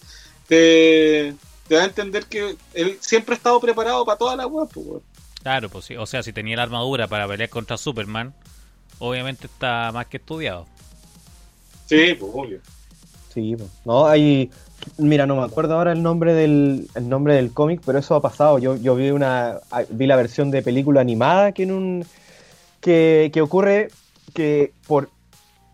te, 0.48 1.36
te 1.68 1.76
da 1.76 1.84
a 1.84 1.86
entender 1.86 2.26
que 2.26 2.56
él 2.74 2.98
siempre 3.02 3.36
ha 3.36 3.38
estado 3.38 3.60
preparado 3.60 4.04
para 4.04 4.18
toda 4.18 4.36
la 4.36 4.48
web 4.48 4.68
pues. 4.74 5.04
Claro, 5.46 5.70
pues 5.70 5.86
sí. 5.86 5.96
O 5.96 6.08
sea, 6.08 6.24
si 6.24 6.34
tenía 6.34 6.56
la 6.58 6.64
armadura 6.64 7.08
para 7.08 7.28
pelear 7.28 7.52
contra 7.52 7.78
Superman, 7.78 8.34
obviamente 8.98 9.46
está 9.46 9.92
más 9.94 10.08
que 10.08 10.18
estudiado. 10.18 10.66
sí 11.86 12.16
pues 12.20 12.32
obvio 12.34 12.60
Sí, 13.32 13.56
po. 13.56 13.66
no, 13.86 14.08
hay. 14.08 14.50
Mira, 14.98 15.28
no 15.28 15.36
me 15.36 15.44
acuerdo 15.44 15.76
ahora 15.76 15.92
el 15.92 16.02
nombre 16.02 16.34
del 16.34 16.88
el 16.96 17.10
nombre 17.10 17.36
del 17.36 17.54
cómic, 17.54 17.82
pero 17.86 18.00
eso 18.00 18.16
ha 18.16 18.24
pasado. 18.24 18.58
Yo, 18.58 18.76
yo 18.78 18.96
vi 18.96 19.12
una 19.12 19.60
ah, 19.70 19.84
vi 19.88 20.08
la 20.08 20.16
versión 20.16 20.50
de 20.50 20.64
película 20.64 21.02
animada 21.02 21.52
que 21.52 21.62
en 21.62 21.72
un 21.74 22.06
que, 22.82 23.30
que 23.32 23.42
ocurre 23.42 23.90
que 24.34 24.74
por 24.88 25.12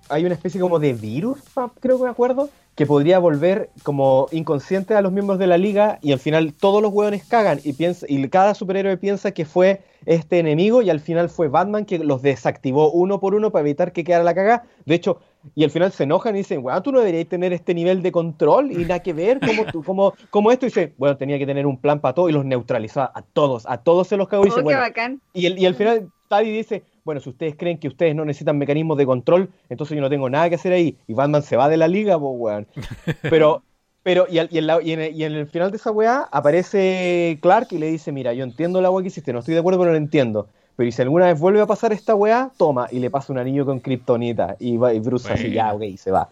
hay 0.10 0.26
una 0.26 0.36
especie 0.36 0.60
como 0.60 0.80
de 0.80 0.92
virus, 0.92 1.40
creo 1.80 1.98
que 1.98 2.04
me 2.04 2.10
acuerdo, 2.10 2.50
que 2.76 2.86
podría 2.86 3.20
volver 3.20 3.70
como 3.84 4.28
inconsciente 4.32 4.96
a 4.96 5.02
los 5.02 5.12
miembros 5.12 5.38
de 5.40 5.48
la 5.48 5.58
liga 5.58 6.00
y 6.02 6.14
al 6.14 6.20
final 6.20 6.54
todos 6.54 6.82
los 6.82 6.92
hueones 6.94 7.26
cagan 7.26 7.60
y 7.64 7.74
piensa 7.74 8.06
y 8.10 8.28
cada 8.30 8.54
superhéroe 8.56 8.98
piensa 8.98 9.32
que 9.34 9.46
fue 9.46 9.82
este 10.06 10.40
enemigo 10.40 10.82
y 10.82 10.90
al 10.90 11.00
final 11.00 11.30
fue 11.30 11.48
Batman 11.50 11.86
que 11.86 12.00
los 12.00 12.22
desactivó 12.22 12.92
uno 12.92 13.20
por 13.20 13.36
uno 13.36 13.52
para 13.52 13.62
evitar 13.68 13.92
que 13.92 14.04
quedara 14.04 14.24
la 14.24 14.34
caga. 14.34 14.64
De 14.86 14.96
hecho, 14.96 15.20
y 15.54 15.64
al 15.64 15.70
final 15.70 15.92
se 15.92 16.04
enojan 16.06 16.34
y 16.36 16.40
dicen, 16.40 16.64
weón, 16.64 16.82
tú 16.82 16.92
no 16.92 17.00
deberías 17.00 17.28
tener 17.28 17.52
este 17.54 17.74
nivel 17.74 18.02
de 18.02 18.12
control 18.12 18.72
y 18.72 18.86
nada 18.86 19.02
que 19.02 19.14
ver, 19.14 19.42
como, 19.42 19.68
tú- 19.68 19.84
como, 19.84 20.16
como 20.30 20.52
esto. 20.52 20.66
Y 20.66 20.70
dice, 20.70 20.94
bueno, 20.98 21.18
tenía 21.18 21.38
que 21.38 21.46
tener 21.46 21.66
un 21.68 21.78
plan 21.80 22.00
para 22.00 22.14
todo 22.16 22.30
y 22.30 22.32
los 22.32 22.46
neutralizaba 22.46 23.12
a 23.14 23.22
todos, 23.22 23.66
a 23.68 23.78
todos 23.84 24.08
se 24.08 24.18
los 24.18 24.28
cagó 24.28 24.44
y 24.46 24.48
Oh, 24.48 24.50
dice, 24.50 24.58
qué 24.58 24.64
bueno, 24.64 24.80
bacán. 24.80 25.22
y, 25.34 25.46
el, 25.46 25.60
y 25.60 25.66
al 25.66 25.76
final 25.76 26.10
Taddy 26.30 26.52
dice, 26.52 26.84
bueno, 27.04 27.22
si 27.22 27.30
ustedes 27.30 27.56
creen 27.58 27.80
que 27.80 27.88
ustedes 27.88 28.16
no 28.16 28.26
necesitan 28.26 28.58
mecanismos 28.58 28.98
de 28.98 29.06
control, 29.06 29.50
entonces 29.70 29.96
yo 29.96 30.02
no 30.02 30.10
tengo 30.10 30.30
nada 30.30 30.50
que 30.50 30.56
hacer 30.56 30.74
ahí. 30.74 30.98
Y 31.08 31.14
Batman 31.14 31.44
se 31.44 31.58
va 31.58 31.70
de 31.70 31.78
la 31.78 31.88
liga, 31.88 32.20
pues, 32.20 32.32
weón. 32.36 32.68
Pero, 33.28 33.64
pero 34.04 34.26
y, 34.30 34.40
al- 34.40 34.50
y 34.52 34.58
en 34.60 34.68
la- 34.68 34.82
y 34.82 34.92
en 34.94 35.00
el, 35.02 35.16
y 35.16 35.24
en 35.24 35.34
el 35.34 35.48
final 35.48 35.72
de 35.72 35.78
esa 35.78 35.92
weá 35.92 36.28
aparece 36.32 37.40
Clark 37.42 37.68
y 37.72 37.78
le 37.78 37.88
dice, 37.92 38.12
mira, 38.12 38.34
yo 38.34 38.44
entiendo 38.44 38.82
la 38.82 38.90
weá 38.92 39.04
que 39.04 39.08
hiciste, 39.10 39.34
no 39.34 39.40
estoy 39.40 39.54
de 39.54 39.60
acuerdo, 39.62 39.80
pero 39.80 39.92
lo 39.92 39.98
entiendo. 39.98 40.48
Pero 40.76 40.88
y 40.90 40.92
si 40.92 41.02
alguna 41.02 41.26
vez 41.28 41.40
vuelve 41.40 41.62
a 41.62 41.68
pasar 41.68 41.94
esta 41.94 42.16
weá, 42.16 42.52
toma, 42.58 42.88
y 42.92 43.00
le 43.00 43.10
pasa 43.12 43.32
un 43.34 43.40
anillo 43.40 43.66
con 43.66 43.80
kriptonita. 43.80 44.56
Y, 44.60 44.78
va, 44.78 44.94
y 44.94 45.00
Bruce 45.00 45.32
así, 45.34 45.44
Bueno. 45.44 45.56
ya, 45.56 45.74
ok, 45.74 45.84
y 45.84 45.98
se 45.98 46.12
va. 46.12 46.30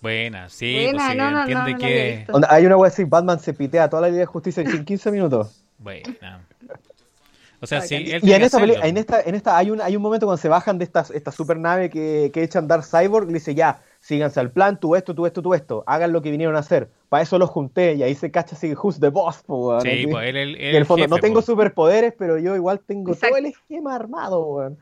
Buena, 0.00 0.48
sí, 0.48 0.72
Buena, 0.72 0.90
pues 0.92 1.04
sí, 1.04 1.14
no, 1.16 1.30
no, 1.30 1.40
entiende 1.40 1.72
no, 1.72 1.78
que... 1.78 2.26
hay 2.48 2.66
una 2.66 2.76
weá 2.76 2.88
así, 2.88 3.04
Batman 3.04 3.40
se 3.40 3.54
pitea 3.54 3.88
toda 3.88 4.02
la 4.02 4.08
Liga 4.08 4.20
de 4.20 4.26
Justicia 4.26 4.62
en 4.62 4.84
15 4.84 5.10
minutos. 5.10 5.64
Buena. 5.78 6.46
O 7.60 7.66
sea, 7.66 7.80
sí, 7.80 7.94
él 7.94 8.20
Y 8.22 8.32
en 8.32 8.42
esta, 8.42 8.62
en 8.62 8.96
esta, 8.96 9.20
en 9.22 9.34
esta 9.34 9.56
hay 9.56 9.70
un, 9.70 9.80
hay 9.80 9.96
un 9.96 10.02
momento 10.02 10.26
cuando 10.26 10.40
se 10.40 10.48
bajan 10.48 10.78
de 10.78 10.84
esta, 10.84 11.06
esta 11.14 11.32
super 11.32 11.56
nave 11.58 11.88
que, 11.90 12.30
que 12.32 12.42
echan 12.42 12.68
Dark 12.68 12.84
Cyborg, 12.84 13.26
le 13.28 13.34
dice 13.34 13.54
ya, 13.54 13.80
síganse 14.00 14.40
al 14.40 14.50
plan, 14.50 14.78
tú 14.78 14.94
esto, 14.94 15.14
tú 15.14 15.26
esto, 15.26 15.42
tú 15.42 15.54
esto, 15.54 15.82
hagan 15.86 16.12
lo 16.12 16.20
que 16.22 16.30
vinieron 16.30 16.54
a 16.56 16.60
hacer. 16.60 16.88
Para 17.08 17.22
eso 17.22 17.38
los 17.38 17.48
junté 17.50 17.94
y 17.94 18.02
ahí 18.02 18.14
se 18.14 18.30
cacha 18.30 18.56
así, 18.56 18.74
who's 18.74 19.00
the 19.00 19.08
boss, 19.08 19.42
po, 19.42 19.68
weón, 19.68 19.80
Sí, 19.82 20.06
pues 20.10 20.28
él, 20.28 20.36
él- 20.36 20.54
él 20.56 20.60
Y 20.60 20.68
en 20.70 20.76
el 20.76 20.86
fondo, 20.86 21.04
jefe, 21.04 21.14
no 21.14 21.18
tengo 21.18 21.34
pues. 21.34 21.46
superpoderes, 21.46 22.14
pero 22.18 22.38
yo 22.38 22.54
igual 22.56 22.80
tengo 22.80 23.12
Exacto. 23.12 23.34
todo 23.34 23.38
el 23.38 23.46
esquema 23.46 23.94
armado, 23.94 24.44
weón. 24.44 24.78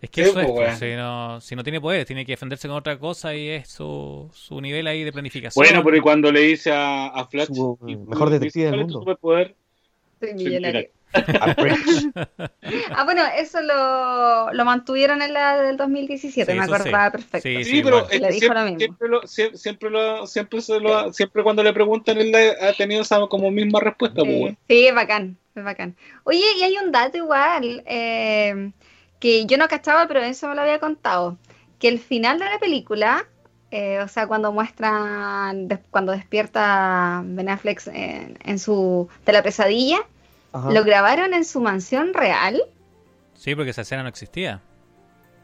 Es 0.00 0.10
que 0.10 0.22
Sí, 0.22 0.30
eso 0.30 0.40
es, 0.40 0.46
pues, 0.46 0.58
pues, 0.68 0.78
si, 0.78 0.94
no, 0.94 1.40
si 1.40 1.56
no 1.56 1.62
tiene 1.64 1.80
poderes, 1.80 2.06
tiene 2.06 2.24
que 2.24 2.32
defenderse 2.32 2.68
con 2.68 2.76
otra 2.76 2.98
cosa 2.98 3.34
y 3.34 3.48
es 3.48 3.68
su, 3.68 4.28
su 4.32 4.60
nivel 4.60 4.86
ahí 4.86 5.02
de 5.02 5.12
planificación. 5.12 5.64
bueno 5.64 5.82
pero 5.84 5.96
y 5.96 6.00
cuando 6.00 6.30
le 6.30 6.40
dice 6.40 6.70
a, 6.72 7.08
a 7.08 7.26
Flash 7.26 7.48
Su 7.48 7.78
y 7.86 7.96
mejor 7.96 8.30
detective 8.30 8.66
del 8.66 8.74
¿cuál 8.74 8.80
es 8.82 8.86
tu 8.86 8.92
mundo". 8.94 9.00
superpoder? 9.00 9.56
Soy 10.20 10.28
Soy 10.30 10.44
millonario. 10.44 10.88
Ah, 12.94 13.04
bueno, 13.04 13.22
eso 13.36 13.60
lo, 13.62 14.52
lo 14.52 14.64
mantuvieron 14.64 15.22
en 15.22 15.32
la 15.32 15.60
del 15.62 15.76
2017, 15.76 16.52
Sí, 16.52 16.58
me 16.58 16.64
acordaba 16.64 17.06
sí. 17.06 17.12
perfecto. 17.12 17.48
Sí, 17.48 17.64
Sí, 17.64 17.82
pero 17.82 18.08
es 18.10 18.20
Le 18.20 18.32
dijo 18.32 18.52
lo 18.54 18.60
siempre, 18.60 18.64
mismo. 18.64 18.78
siempre, 18.78 19.08
lo, 19.08 19.20
sie- 19.22 19.54
siempre, 19.56 19.90
lo, 19.90 20.26
siempre, 20.26 20.60
se 20.60 20.80
lo 20.80 20.96
ha- 20.96 21.12
siempre 21.12 21.42
cuando 21.42 21.62
le 21.62 21.72
preguntan, 21.72 22.18
él 22.18 22.34
ha 22.34 22.72
tenido 22.74 23.02
esa 23.02 23.20
como 23.26 23.50
misma 23.50 23.80
respuesta. 23.80 24.22
pues, 24.22 24.56
Sí, 24.68 24.86
es 24.86 24.94
bacán, 24.94 25.38
es 25.54 25.64
bacán. 25.64 25.96
Oye, 26.24 26.42
y 26.58 26.62
hay 26.62 26.76
un 26.78 26.92
dato 26.92 27.16
igual 27.18 27.82
eh, 27.86 28.72
que 29.20 29.46
yo 29.46 29.56
no 29.58 29.68
cachaba, 29.68 30.06
pero 30.06 30.20
eso 30.20 30.48
me 30.48 30.54
lo 30.54 30.62
había 30.62 30.78
contado. 30.78 31.38
Que 31.78 31.88
el 31.88 31.98
final 32.00 32.38
de 32.38 32.44
la 32.46 32.58
película, 32.58 33.26
eh, 33.70 34.00
o 34.00 34.08
sea, 34.08 34.26
cuando 34.26 34.52
muestran, 34.52 35.68
cuando 35.90 36.12
despierta 36.12 37.22
Ben 37.24 37.48
Affleck 37.48 37.86
en, 37.88 38.38
en 38.44 38.58
su, 38.58 39.08
de 39.24 39.32
la 39.32 39.42
pesadilla, 39.42 39.98
Ajá. 40.52 40.70
lo 40.70 40.82
grabaron 40.84 41.34
en 41.34 41.44
su 41.44 41.60
mansión 41.60 42.14
real. 42.14 42.62
Sí, 43.34 43.54
porque 43.54 43.70
esa 43.70 43.82
escena 43.82 44.02
no 44.02 44.08
existía. 44.08 44.60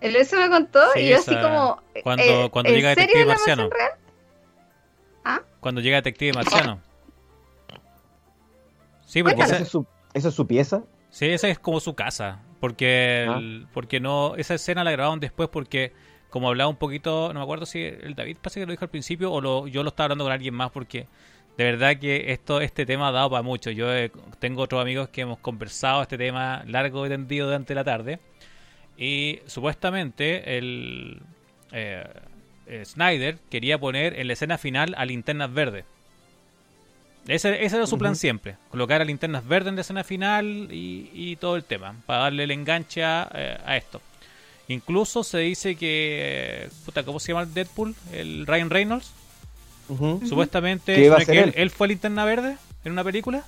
Él 0.01 0.17
eso 0.17 0.37
me 0.37 0.49
contó 0.51 0.81
Sí, 0.95 1.01
y 1.01 1.09
yo 1.11 1.17
así 1.19 1.35
como... 1.37 1.83
cuando- 2.03 2.23
eh, 2.25 2.49
cuando 2.51 2.71
¿en 2.71 2.77
llega 2.77 2.95
serio 2.95 3.05
Detective 3.07 3.25
la 3.27 3.35
Marciano. 3.35 3.71
real? 3.71 3.91
¿Ah? 5.25 5.41
Cuando 5.61 5.81
llega 5.81 5.97
Detective 5.97 6.33
Marciano. 6.35 6.81
Sí, 9.07 9.23
porque 9.23 9.43
esa, 9.43 9.55
¿Esa 9.57 9.63
es, 9.63 9.69
su, 9.69 9.87
esa 10.13 10.29
es 10.29 10.35
su 10.35 10.47
pieza? 10.47 10.83
sí, 11.11 11.27
esa 11.27 11.49
es 11.49 11.59
como 11.59 11.81
su 11.81 11.95
casa. 11.95 12.41
Porque, 12.61 13.27
Ah. 13.29 13.37
el- 13.39 13.67
porque 13.73 14.01
no, 14.01 14.35
esa 14.37 14.55
escena 14.55 14.85
la 14.85 14.91
grabaron 14.91 15.21
después 15.21 15.49
porque, 15.51 15.93
como 16.31 16.49
hablaba 16.49 16.69
un 16.71 16.77
poquito, 16.77 17.29
no 17.33 17.41
me 17.41 17.45
acuerdo 17.45 17.67
si 17.67 17.83
el 17.83 18.15
David 18.15 18.39
parece 18.41 18.61
que 18.61 18.67
lo 18.67 18.73
dijo 18.73 18.85
al 18.85 18.91
principio 18.91 19.31
o 19.31 19.41
lo, 19.41 19.67
yo 19.67 19.83
lo 19.83 19.91
estaba 19.91 20.07
hablando 20.07 20.25
con 20.25 20.33
alguien 20.33 20.55
más 20.55 20.71
porque 20.71 21.07
de 21.57 21.65
verdad 21.65 21.97
que 21.99 22.33
esto 22.33 22.61
este 22.61 22.87
tema 22.87 23.09
ha 23.09 23.13
dado 23.13 23.31
para 23.31 23.43
mucho. 23.43 23.71
Yo 23.71 23.95
eh, 23.95 24.11
tengo 24.39 24.63
otros 24.63 24.81
amigos 24.81 25.09
que 25.09 25.23
hemos 25.23 25.39
conversado 25.39 26.03
este 26.03 26.19
tema 26.19 26.65
largo 26.67 27.07
y 27.07 27.09
tendido 27.09 27.47
durante 27.47 27.75
la 27.75 27.85
tarde. 27.85 28.19
Y 28.97 29.41
supuestamente 29.47 30.57
el 30.59 31.21
eh, 31.73 32.05
eh, 32.67 32.85
Snyder 32.85 33.39
quería 33.51 33.79
poner 33.79 34.19
en 34.19 34.27
la 34.27 34.33
escena 34.33 34.59
final 34.59 34.95
a 34.97 35.05
linternas 35.05 35.53
verdes. 35.53 35.85
Ese, 37.27 37.65
ese 37.65 37.77
era 37.77 37.87
su 37.87 37.97
plan 37.97 38.17
siempre, 38.17 38.57
colocar 38.71 39.01
a 39.01 39.05
linternas 39.05 39.47
verdes 39.49 39.71
en 39.71 39.77
la 39.77 39.81
escena 39.81 40.05
final 40.05 40.69
y, 40.71 41.11
y 41.15 41.37
todo 41.37 41.57
el 41.57 41.65
tema, 41.65 41.97
para 42.05 42.25
darle 42.25 42.45
el 42.45 42.51
enganche 42.51 43.03
a, 43.03 43.31
eh, 43.35 43.59
a 43.65 43.79
esto. 43.79 44.03
Incluso 44.69 45.25
se 45.25 45.39
dice 45.39 45.75
que, 45.75 46.69
puta, 46.85 47.03
¿cómo 47.03 47.19
se 47.21 47.33
llama 47.33 47.45
el 47.45 47.55
Deadpool? 47.55 47.95
El 48.13 48.47
Ryan 48.47 48.71
Reynolds. 48.71 49.13
Supuestamente 50.27 50.95
¿Qué 50.95 51.05
iba 51.07 51.17
a 51.17 51.21
¿será 51.21 51.27
ser 51.27 51.35
que 51.53 51.59
él, 51.59 51.63
él? 51.65 51.71
fue 51.71 51.89
linterna 51.89 52.25
verde 52.25 52.57
en 52.85 52.93
una 52.93 53.05
película. 53.05 53.45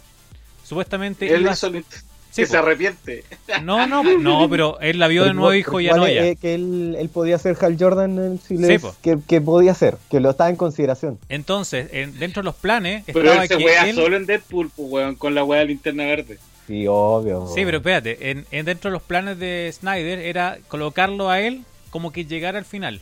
Supuestamente 0.65 1.33
Él 1.33 1.43
iba 1.43 1.51
a- 1.51 1.55
hizo 1.55 1.69
el- 1.69 1.85
Sí, 2.31 2.43
que 2.43 2.49
se 2.49 2.57
arrepiente. 2.59 3.25
No, 3.63 3.87
no, 3.87 4.03
no, 4.19 4.47
pero 4.51 4.79
él 4.81 4.99
la 4.99 5.09
vio 5.09 5.25
de 5.25 5.33
nuevo 5.33 5.55
y 5.55 5.61
igual- 5.61 5.81
dijo 5.81 5.81
ya 5.81 5.97
no 5.97 6.07
ya. 6.07 6.27
eh, 6.27 6.37
que 6.37 6.55
él, 6.55 6.95
él 6.99 7.09
podía 7.09 7.39
ser 7.39 7.57
Hal 7.59 7.77
Jordan 7.81 8.39
si 8.47 8.59
le- 8.59 8.67
Sí, 8.67 8.79
po. 8.79 8.95
que, 9.01 9.17
que 9.27 9.41
podía 9.41 9.73
ser, 9.73 9.97
que 10.11 10.21
lo 10.21 10.29
estaba 10.31 10.51
en 10.51 10.57
consideración. 10.57 11.19
Entonces, 11.31 11.89
en- 11.93 12.19
dentro 12.19 12.43
de 12.43 12.45
los 12.45 12.55
planes 12.57 13.05
Pero 13.07 13.33
él 13.33 13.49
se 13.49 13.57
que 13.57 13.65
wea 13.65 13.89
él- 13.89 13.95
solo 13.97 14.17
en 14.17 14.27
Deadpool, 14.27 14.69
pues, 14.77 14.89
weón, 14.91 15.15
con 15.15 15.35
la 15.35 15.45
wea 15.45 15.61
de 15.61 15.67
linterna 15.67 16.05
verde. 16.05 16.39
Sí, 16.67 16.85
obvio. 16.87 17.47
Sí, 17.55 17.63
pero 17.65 17.79
espérate, 17.79 18.31
en, 18.31 18.45
en 18.51 18.67
dentro 18.67 18.91
de 18.91 18.93
los 18.93 19.03
planes 19.03 19.39
de 19.39 19.71
Snyder 19.73 20.19
era 20.19 20.59
colocarlo 20.69 21.31
a 21.31 21.41
él 21.41 21.63
como 21.89 22.13
que 22.13 22.27
llegara 22.27 22.59
al 22.59 22.67
final. 22.67 23.01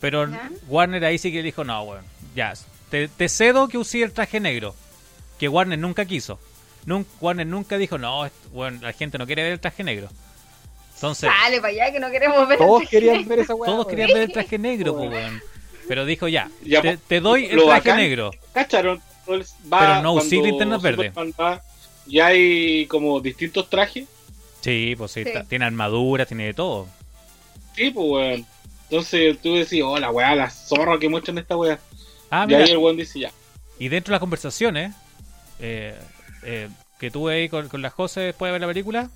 Pero 0.00 0.28
Ya. 0.30 0.50
Warner 0.68 1.04
ahí 1.04 1.18
sí 1.18 1.32
que 1.32 1.42
dijo, 1.42 1.64
no, 1.64 1.82
weón, 1.82 2.04
ya, 2.34 2.54
te, 2.90 3.08
te 3.08 3.28
cedo 3.28 3.68
que 3.68 3.78
usé 3.78 4.02
el 4.02 4.12
traje 4.12 4.40
negro. 4.40 4.74
Que 5.38 5.48
Warner 5.48 5.78
nunca 5.78 6.04
quiso. 6.04 6.38
Nun- 6.86 7.06
Warner 7.20 7.46
nunca 7.46 7.78
dijo, 7.78 7.98
no, 7.98 8.28
weón, 8.52 8.80
la 8.82 8.92
gente 8.92 9.18
no 9.18 9.26
quiere 9.26 9.42
ver 9.42 9.52
el 9.52 9.60
traje 9.60 9.84
negro. 9.84 10.08
Entonces, 10.94 11.30
Sale 11.42 11.60
para 11.60 11.68
allá 11.72 11.92
que 11.92 12.00
no 12.00 12.10
queremos 12.10 12.48
ver. 12.48 12.58
Todos 12.58 12.88
querían 12.88 13.26
ver 13.28 13.38
esa 13.40 13.54
weá. 13.54 13.70
todos 13.70 13.86
querían 13.86 14.08
ver 14.08 14.22
el 14.22 14.32
traje 14.32 14.58
negro, 14.58 14.92
weón. 14.94 15.40
Pero 15.86 16.04
dijo, 16.04 16.28
ya, 16.28 16.50
Ya, 16.64 16.82
te, 16.82 17.20
doy 17.20 17.44
el 17.46 17.62
traje 17.64 17.90
bacán- 17.90 17.96
negro. 17.96 18.30
¿Cacharon? 18.52 19.00
Va 19.72 19.78
Pero 19.80 20.02
no 20.02 20.12
usé 20.14 20.36
linternas 20.36 20.80
verdes. 20.82 21.12
Ya 22.06 22.26
hay 22.28 22.86
como 22.86 23.20
distintos 23.20 23.68
trajes. 23.68 24.06
Sí, 24.62 24.94
pues 24.96 25.12
sí, 25.12 25.24
tiene 25.48 25.66
armadura, 25.66 26.24
tiene 26.26 26.46
de 26.46 26.54
todo. 26.54 26.88
Sí, 27.76 27.90
pues, 27.90 28.06
weón. 28.08 28.46
Entonces 28.90 29.38
tú 29.42 29.54
decís, 29.54 29.82
oh, 29.84 29.98
la 29.98 30.10
weá, 30.10 30.34
la 30.34 30.48
zorra 30.50 30.98
que 30.98 31.08
muestran 31.08 31.38
esta 31.38 31.56
weá. 31.56 31.78
Ah, 32.30 32.44
y 32.44 32.48
mira, 32.48 32.64
ahí 32.64 32.70
el 32.70 32.78
weón 32.78 32.96
dice, 32.96 33.20
ya. 33.20 33.30
Y 33.78 33.88
dentro 33.88 34.12
de 34.12 34.14
las 34.14 34.20
conversaciones 34.20 34.94
eh, 35.60 35.98
eh, 36.42 36.68
que 36.98 37.10
tuve 37.10 37.34
ahí 37.34 37.48
con, 37.48 37.68
con 37.68 37.82
la 37.82 37.90
José 37.90 38.20
después 38.20 38.48
de 38.48 38.52
ver 38.52 38.60
la 38.62 38.66
película, 38.66 39.10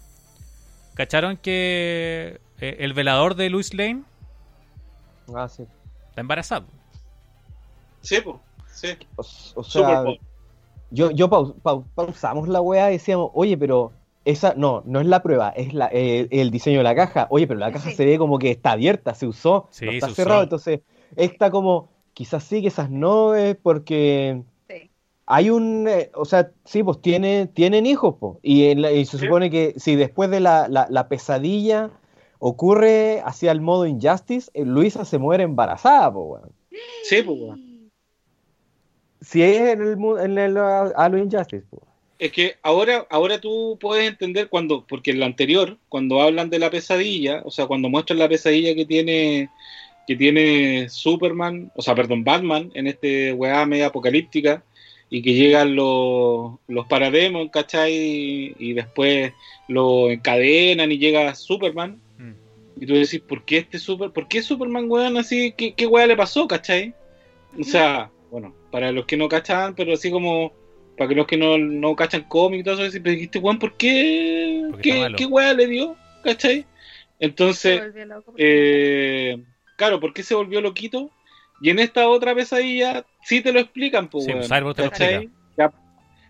¿cacharon 0.94 1.36
que 1.36 2.40
eh, 2.60 2.76
el 2.80 2.92
velador 2.92 3.34
de 3.34 3.48
Louis 3.50 3.72
Lane 3.74 4.02
Ah, 5.34 5.48
sí. 5.48 5.64
está 6.10 6.20
embarazado? 6.20 6.66
Sí, 8.02 8.20
pues, 8.22 8.36
sí. 8.72 8.88
O, 9.16 9.22
o 9.60 9.64
sea, 9.64 10.04
yo, 10.90 11.10
yo 11.12 11.28
pau- 11.30 11.54
pau- 11.62 11.86
pausamos 11.94 12.48
la 12.48 12.60
weá 12.60 12.90
y 12.90 12.94
decíamos, 12.98 13.30
oye, 13.34 13.56
pero 13.56 13.92
esa 14.24 14.54
no, 14.56 14.82
no 14.86 15.00
es 15.00 15.06
la 15.06 15.22
prueba, 15.22 15.50
es 15.50 15.74
la, 15.74 15.88
eh, 15.92 16.28
el 16.30 16.50
diseño 16.50 16.78
de 16.78 16.84
la 16.84 16.94
caja. 16.94 17.26
Oye, 17.30 17.46
pero 17.46 17.58
la 17.60 17.72
caja 17.72 17.90
Sí. 17.90 17.96
se 17.96 18.04
ve 18.04 18.18
como 18.18 18.38
que 18.38 18.50
está 18.50 18.72
abierta, 18.72 19.14
se 19.14 19.26
usó, 19.26 19.68
Sí, 19.70 19.84
no 19.86 19.90
está 19.92 20.06
se 20.06 20.12
usó. 20.12 20.22
cerrado, 20.22 20.42
entonces 20.42 20.80
está 21.16 21.50
como, 21.50 21.88
quizás 22.14 22.44
sí, 22.44 22.62
quizás 22.62 22.90
no, 22.90 23.34
es 23.34 23.56
porque 23.56 24.42
Sí. 24.68 24.90
hay 25.26 25.50
un, 25.50 25.86
eh, 25.88 26.10
o 26.14 26.24
sea, 26.24 26.50
sí, 26.64 26.82
pues 26.82 27.00
tiene, 27.02 27.46
tienen 27.46 27.84
hijos, 27.86 28.14
pues, 28.20 28.36
y, 28.42 28.66
en 28.66 28.82
la- 28.82 28.92
y 28.92 29.04
se 29.04 29.18
Sí. 29.18 29.24
supone 29.24 29.50
que 29.50 29.74
si 29.76 29.96
después 29.96 30.30
de 30.30 30.40
la, 30.40 30.68
la- 30.68 30.86
la 30.88 31.08
pesadilla 31.08 31.90
ocurre 32.38 33.22
hacia 33.24 33.52
el 33.52 33.60
modo 33.60 33.86
Injustice, 33.86 34.50
eh, 34.54 34.64
Luisa 34.64 35.04
se 35.04 35.18
muere 35.18 35.44
embarazada, 35.44 36.12
pues, 36.12 36.26
weón. 36.26 36.52
Sí, 37.04 37.22
pues, 37.22 37.38
weón. 37.40 37.72
Si 39.20 39.42
es 39.42 39.60
en 39.60 39.82
el, 39.82 39.96
mu- 39.96 40.16
en 40.16 40.36
el 40.38 40.56
a 40.58 41.08
lo 41.08 41.18
Injustice, 41.18 41.64
pues. 41.70 41.82
Es 42.22 42.30
que 42.30 42.54
ahora, 42.62 43.04
ahora 43.10 43.40
tú 43.40 43.76
puedes 43.80 44.08
entender 44.08 44.48
cuando, 44.48 44.86
porque 44.86 45.10
en 45.10 45.18
la 45.18 45.26
anterior, 45.26 45.76
cuando 45.88 46.22
hablan 46.22 46.50
de 46.50 46.60
la 46.60 46.70
pesadilla, 46.70 47.42
o 47.44 47.50
sea, 47.50 47.66
cuando 47.66 47.88
muestran 47.88 48.20
la 48.20 48.28
pesadilla 48.28 48.76
que 48.76 48.86
tiene, 48.86 49.50
que 50.06 50.14
tiene 50.14 50.88
Superman, 50.88 51.72
o 51.74 51.82
sea, 51.82 51.96
perdón, 51.96 52.22
Batman, 52.22 52.70
en 52.74 52.86
este 52.86 53.32
weá 53.32 53.66
media 53.66 53.86
apocalíptica, 53.86 54.62
y 55.10 55.20
que 55.20 55.34
llegan 55.34 55.74
los, 55.74 56.52
los 56.68 56.86
parademons, 56.86 57.50
¿cachai? 57.50 57.92
Y, 57.92 58.54
y 58.56 58.72
después 58.72 59.32
lo 59.66 60.08
encadenan 60.08 60.92
y 60.92 60.98
llega 60.98 61.34
Superman, 61.34 62.00
Mm. 62.18 62.34
y 62.80 62.86
tú 62.86 62.94
decís, 62.94 63.20
¿por 63.20 63.44
qué 63.44 63.58
este 63.58 63.80
Super, 63.80 64.10
por 64.12 64.28
qué 64.28 64.42
Superman, 64.42 64.88
weón, 64.88 65.16
así, 65.16 65.52
qué, 65.56 65.74
qué 65.74 65.86
weá 65.88 66.06
le 66.06 66.14
pasó, 66.16 66.46
¿cachai? 66.46 66.94
O 67.58 67.64
sea, 67.64 68.12
bueno, 68.30 68.54
para 68.70 68.92
los 68.92 69.06
que 69.06 69.16
no 69.16 69.28
cachan, 69.28 69.74
pero 69.74 69.94
así 69.94 70.08
como, 70.10 70.52
para 70.96 71.08
que 71.08 71.14
los 71.14 71.26
que 71.26 71.36
no, 71.36 71.58
no 71.58 71.96
cachan 71.96 72.24
cómics 72.28 72.60
y 72.60 72.64
todo 72.64 72.84
eso, 72.84 72.98
pero 73.02 73.14
dijiste, 73.14 73.38
weón, 73.38 73.58
¿por 73.58 73.76
qué? 73.76 74.62
¿Qué, 74.82 75.12
qué 75.16 75.26
weá 75.26 75.52
le 75.54 75.66
dio? 75.66 75.96
¿cachai? 76.22 76.64
Entonces, 77.18 77.82
eh, 78.36 79.36
claro, 79.76 80.00
¿por 80.00 80.12
qué 80.12 80.22
se 80.22 80.34
volvió 80.34 80.60
loquito? 80.60 81.10
Y 81.60 81.70
en 81.70 81.78
esta 81.78 82.08
otra 82.08 82.34
pesadilla 82.34 83.04
sí 83.22 83.40
te 83.40 83.52
lo 83.52 83.60
explican, 83.60 84.08
pues, 84.08 84.24
Sí, 84.24 84.32
Cyborg 84.32 84.74
te 84.76 84.82
lo 84.82 84.90
¿cachai? 84.90 85.14
explica. 85.14 85.32
Ya- 85.56 85.72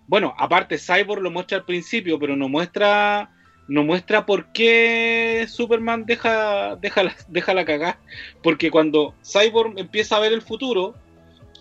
Bueno, 0.06 0.34
aparte 0.36 0.78
Cyborg 0.78 1.22
lo 1.22 1.30
muestra 1.30 1.58
al 1.58 1.64
principio, 1.64 2.18
pero 2.18 2.36
no 2.36 2.48
muestra 2.48 3.30
no 3.68 3.84
muestra 3.84 4.26
por 4.26 4.52
qué 4.52 5.46
Superman 5.48 6.04
deja 6.04 6.74
deja 6.76 7.04
la, 7.04 7.16
deja 7.28 7.54
la 7.54 7.64
cagada, 7.64 7.98
porque 8.42 8.70
cuando 8.70 9.14
Cyborg 9.22 9.78
empieza 9.78 10.16
a 10.16 10.20
ver 10.20 10.32
el 10.32 10.42
futuro 10.42 10.94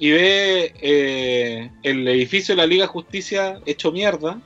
y 0.02 0.10
ve 0.12 0.74
eh, 0.82 1.70
el 1.84 2.08
edificio 2.08 2.56
de 2.56 2.62
la 2.62 2.66
Liga 2.66 2.86
de 2.86 2.88
Justicia 2.88 3.60
hecho 3.68 3.92
mierda, 3.92 4.42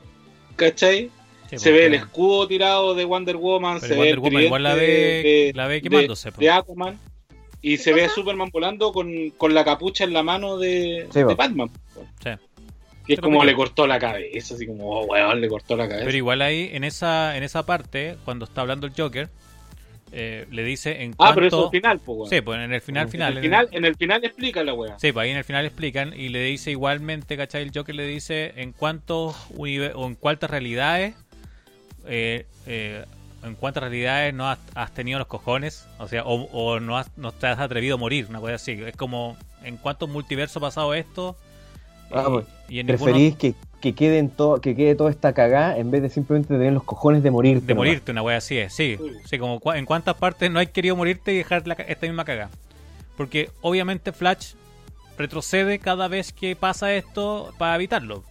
¿cachai? 0.57 1.09
Sí, 1.49 1.57
se 1.59 1.71
ve 1.71 1.85
el 1.85 1.93
escudo 1.93 2.45
tirado 2.47 2.93
de 2.93 3.05
Wonder 3.05 3.37
Woman, 3.37 3.77
pero 3.79 3.87
se 3.87 3.93
ve 3.93 3.95
Wonder 3.97 4.13
el 4.15 4.19
Woman 4.19 4.43
igual 4.43 4.63
la 4.63 4.73
ve, 4.75 4.81
de- 4.85 5.51
la 5.55 5.67
ve 5.67 5.75
de- 5.75 5.81
quemándose. 5.81 6.31
po. 6.31 6.41
de 6.41 6.49
Aquaman 6.49 6.99
y 7.61 7.77
¿Qué 7.77 7.83
se 7.83 7.93
ve 7.93 8.03
a? 8.05 8.09
Superman 8.09 8.49
volando 8.51 8.91
con, 8.91 9.29
con 9.37 9.53
la 9.53 9.63
capucha 9.63 10.03
en 10.03 10.13
la 10.13 10.23
mano 10.23 10.57
de, 10.57 11.07
Sí, 11.13 11.19
de. 11.23 11.33
Batman. 11.35 11.69
Sí. 12.23 12.29
Y 13.07 13.13
es 13.13 13.19
como 13.21 13.43
le 13.45 13.53
cortó 13.53 13.85
la 13.87 13.97
cabeza, 13.99 14.55
así 14.55 14.65
como, 14.67 14.89
oh, 14.89 15.05
weón, 15.05 15.39
le 15.39 15.47
cortó 15.47 15.77
la 15.77 15.87
cabeza. 15.87 16.05
Pero 16.05 16.17
igual 16.17 16.41
ahí, 16.41 16.69
en 16.73 16.83
esa, 16.83 17.37
en 17.37 17.43
esa 17.43 17.63
parte, 17.65 18.17
cuando 18.25 18.45
está 18.45 18.61
hablando 18.61 18.87
el 18.87 18.93
Joker, 18.97 19.29
eh, 20.11 20.45
le 20.51 20.63
dice 20.63 21.03
en 21.03 21.11
ah, 21.11 21.15
cuanto... 21.17 21.35
pero 21.35 21.47
eso 21.47 21.65
al 21.65 21.71
final, 21.71 21.99
pues, 21.99 22.17
weón. 22.17 22.29
Sí, 22.29 22.41
pues 22.41 22.59
en 22.59 22.73
el 22.73 22.81
final, 22.81 23.03
en, 23.05 23.11
final. 23.11 23.31
el 23.31 23.37
en 23.37 23.43
final 23.43 23.69
en 23.71 23.85
el 23.85 23.95
final 23.95 24.23
explica 24.23 24.63
la 24.63 24.73
weá. 24.73 24.99
Sí, 24.99 25.11
pues 25.11 25.23
ahí 25.23 25.31
en 25.31 25.37
el 25.37 25.43
final 25.43 25.65
explican 25.65 26.13
y 26.13 26.29
le 26.29 26.43
dice 26.43 26.71
igualmente, 26.71 27.37
¿cachai? 27.37 27.63
El 27.63 27.71
Joker 27.73 27.95
le 27.95 28.05
dice 28.05 28.53
en 28.57 28.71
cuántos 28.71 29.35
o 29.57 29.67
en 29.67 30.15
cuántas 30.15 30.49
realidades, 30.49 31.15
eh, 32.07 32.45
eh, 32.67 33.03
en 33.43 33.55
cuántas 33.55 33.83
realidades 33.83 34.33
no 34.33 34.49
has, 34.49 34.59
has 34.73 34.93
tenido 34.93 35.19
los 35.19 35.27
cojones, 35.27 35.87
o 35.99 36.07
sea, 36.07 36.23
o, 36.23 36.43
o 36.51 36.79
no, 36.79 36.97
has, 36.97 37.15
no 37.17 37.31
te 37.31 37.47
has 37.47 37.59
atrevido 37.59 37.95
a 37.95 37.97
morir, 37.97 38.27
una 38.29 38.39
cosa 38.39 38.55
así. 38.55 38.71
Es 38.71 38.95
como, 38.95 39.37
¿en 39.63 39.77
cuántos 39.77 40.09
multiversos 40.09 40.57
ha 40.57 40.61
pasado 40.61 40.93
esto? 40.93 41.35
Ah, 42.11 42.25
y, 42.27 42.31
pues, 42.31 42.45
y 42.69 42.79
en 42.79 42.87
ninguno... 42.87 43.11
¿Preferís 43.11 43.35
que 43.35 43.53
que 43.81 43.93
quede, 43.93 44.17
en 44.17 44.29
to- 44.29 44.59
que 44.61 44.75
quede 44.75 44.95
toda 44.95 45.11
esta 45.11 45.33
cagada 45.33 45.77
en 45.77 45.91
vez 45.91 46.01
de 46.01 46.09
simplemente 46.09 46.53
tener 46.55 46.73
los 46.73 46.83
cojones 46.83 47.21
de 47.23 47.29
morir. 47.31 47.61
De 47.61 47.75
morirte, 47.75 48.11
una 48.11 48.23
wea 48.23 48.37
así 48.37 48.57
es, 48.57 48.73
sí. 48.73 48.97
Sí, 49.25 49.37
como 49.37 49.59
en 49.73 49.85
cuántas 49.85 50.15
partes 50.15 50.49
no 50.49 50.59
hay 50.59 50.67
querido 50.67 50.95
morirte 50.95 51.33
y 51.33 51.37
dejar 51.37 51.67
la 51.67 51.73
esta 51.75 52.07
misma 52.07 52.25
cagada. 52.25 52.49
Porque 53.17 53.49
obviamente 53.61 54.11
Flash 54.11 54.53
retrocede 55.17 55.79
cada 55.79 56.07
vez 56.07 56.33
que 56.33 56.55
pasa 56.55 56.93
esto 56.93 57.53
para 57.57 57.75
evitarlo. 57.75 58.23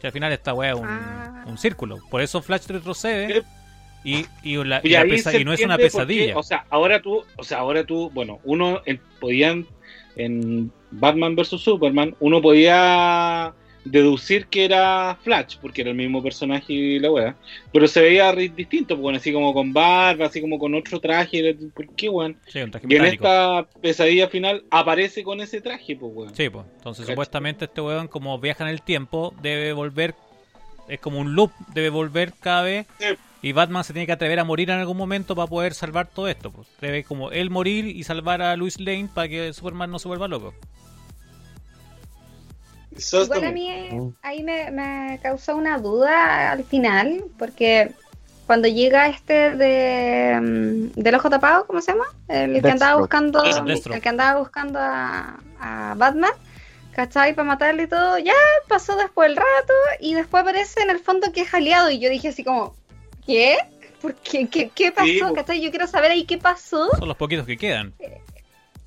Que 0.00 0.06
al 0.06 0.12
final 0.12 0.32
esta 0.32 0.54
wea 0.54 0.70
es 0.72 0.76
un, 0.78 0.86
Ah. 0.86 1.44
un 1.46 1.58
círculo. 1.58 1.98
Por 2.10 2.20
eso 2.20 2.40
Flash 2.42 2.66
retrocede 2.68 3.42
y, 4.04 4.24
y, 4.42 4.56
la- 4.64 4.80
y 4.84 4.88
Y 4.88 4.90
la 4.92 5.00
ahí 5.00 5.10
pesa- 5.10 5.36
y 5.36 5.44
no 5.44 5.52
es 5.52 5.62
una 5.62 5.76
pesadilla. 5.76 6.36
o 6.38 6.42
sea, 6.42 6.64
ahora 6.70 7.00
tú, 7.02 7.22
o 7.36 7.42
sea, 7.44 7.58
ahora 7.58 7.84
tú, 7.84 8.10
bueno, 8.14 8.38
uno 8.44 8.80
en- 8.86 9.00
podían 9.20 9.66
en 10.16 10.70
Batman 10.90 11.34
vs 11.36 11.60
Superman, 11.60 12.14
uno 12.20 12.40
podía 12.42 13.52
deducir 13.84 14.46
que 14.46 14.64
era 14.64 15.16
Flash, 15.22 15.56
porque 15.60 15.80
era 15.80 15.90
el 15.90 15.96
mismo 15.96 16.22
personaje 16.22 16.72
y 16.72 16.98
la 16.98 17.10
wea, 17.10 17.36
pero 17.72 17.88
se 17.88 18.00
veía 18.00 18.32
distinto, 18.32 18.94
pues, 18.94 19.00
bueno, 19.02 19.18
así 19.18 19.32
como 19.32 19.54
con 19.54 19.72
barba, 19.72 20.26
así 20.26 20.40
como 20.40 20.58
con 20.58 20.74
otro 20.74 21.00
traje, 21.00 21.56
¿por 21.74 21.88
qué, 21.94 22.08
weón? 22.08 22.36
Sí, 22.48 22.60
un 22.60 22.70
traje 22.70 22.86
Y 22.88 22.96
en 22.96 23.04
esta 23.06 23.66
pesadilla 23.80 24.28
final 24.28 24.64
aparece 24.70 25.22
con 25.22 25.40
ese 25.40 25.60
traje, 25.60 25.96
pues, 25.96 26.12
weón. 26.14 26.34
Sí, 26.34 26.48
pues. 26.48 26.66
Entonces, 26.76 27.06
supuestamente 27.06 27.64
este 27.66 27.80
weón, 27.80 28.08
como 28.08 28.38
viaja 28.38 28.64
en 28.64 28.70
el 28.70 28.82
tiempo, 28.82 29.34
debe 29.42 29.72
volver. 29.72 30.14
Es 30.88 30.98
como 30.98 31.20
un 31.20 31.34
loop, 31.34 31.52
debe 31.72 31.88
volver 31.88 32.32
cada 32.40 32.62
vez. 32.62 32.86
Sí. 32.98 33.06
Y 33.42 33.52
Batman 33.52 33.84
se 33.84 33.92
tiene 33.92 34.06
que 34.06 34.12
atrever 34.12 34.38
a 34.38 34.44
morir 34.44 34.70
en 34.70 34.80
algún 34.80 34.96
momento 34.96 35.34
para 35.34 35.46
poder 35.46 35.72
salvar 35.72 36.08
todo 36.08 36.28
esto. 36.28 36.50
Pues. 36.50 36.68
Debe 36.80 37.04
como 37.04 37.30
él 37.30 37.48
morir 37.48 37.86
y 37.86 38.02
salvar 38.02 38.42
a 38.42 38.56
Luis 38.56 38.78
Lane 38.78 39.08
para 39.14 39.28
que 39.28 39.52
Superman 39.52 39.90
no 39.90 39.98
se 39.98 40.08
vuelva 40.08 40.28
loco. 40.28 40.52
Igual 43.24 43.44
a 43.44 43.50
mí 43.52 43.70
eh, 43.70 44.10
ahí 44.22 44.42
me, 44.42 44.70
me 44.70 45.18
causó 45.22 45.56
una 45.56 45.78
duda 45.78 46.50
al 46.52 46.64
final, 46.64 47.24
porque 47.38 47.92
cuando 48.46 48.66
llega 48.68 49.06
este 49.06 49.54
de 49.56 50.38
mm, 50.40 51.00
del 51.00 51.14
ojo 51.14 51.30
tapado, 51.30 51.66
¿cómo 51.66 51.80
se 51.80 51.92
llama? 51.92 52.06
El 52.28 52.60
que 52.60 52.70
andaba 52.70 52.98
buscando, 52.98 53.42
Ah, 53.44 53.64
el 53.66 54.00
que 54.00 54.08
andaba 54.08 54.40
buscando 54.40 54.78
a, 54.80 55.38
a 55.60 55.94
Batman, 55.96 56.32
¿cachai? 56.92 57.34
Para 57.34 57.46
matarle 57.46 57.84
y 57.84 57.86
todo, 57.86 58.18
ya 58.18 58.34
pasó 58.68 58.96
después 58.96 59.30
el 59.30 59.36
rato 59.36 59.72
y 60.00 60.14
después 60.14 60.42
aparece 60.42 60.82
en 60.82 60.90
el 60.90 60.98
fondo 60.98 61.30
que 61.32 61.42
es 61.42 61.54
aliado 61.54 61.90
y 61.90 62.00
yo 62.00 62.10
dije 62.10 62.28
así 62.28 62.42
como, 62.42 62.74
¿qué? 63.24 63.56
¿Por 64.02 64.14
qué? 64.16 64.48
¿Qué, 64.48 64.70
qué 64.74 64.90
pasó? 64.92 65.06
Sí. 65.06 65.20
¿Cachai? 65.34 65.60
Yo 65.60 65.70
quiero 65.70 65.86
saber 65.86 66.10
ahí 66.10 66.24
qué 66.24 66.38
pasó. 66.38 66.88
Son 66.98 67.06
los 67.06 67.16
poquitos 67.16 67.46
que 67.46 67.56
quedan. 67.56 67.92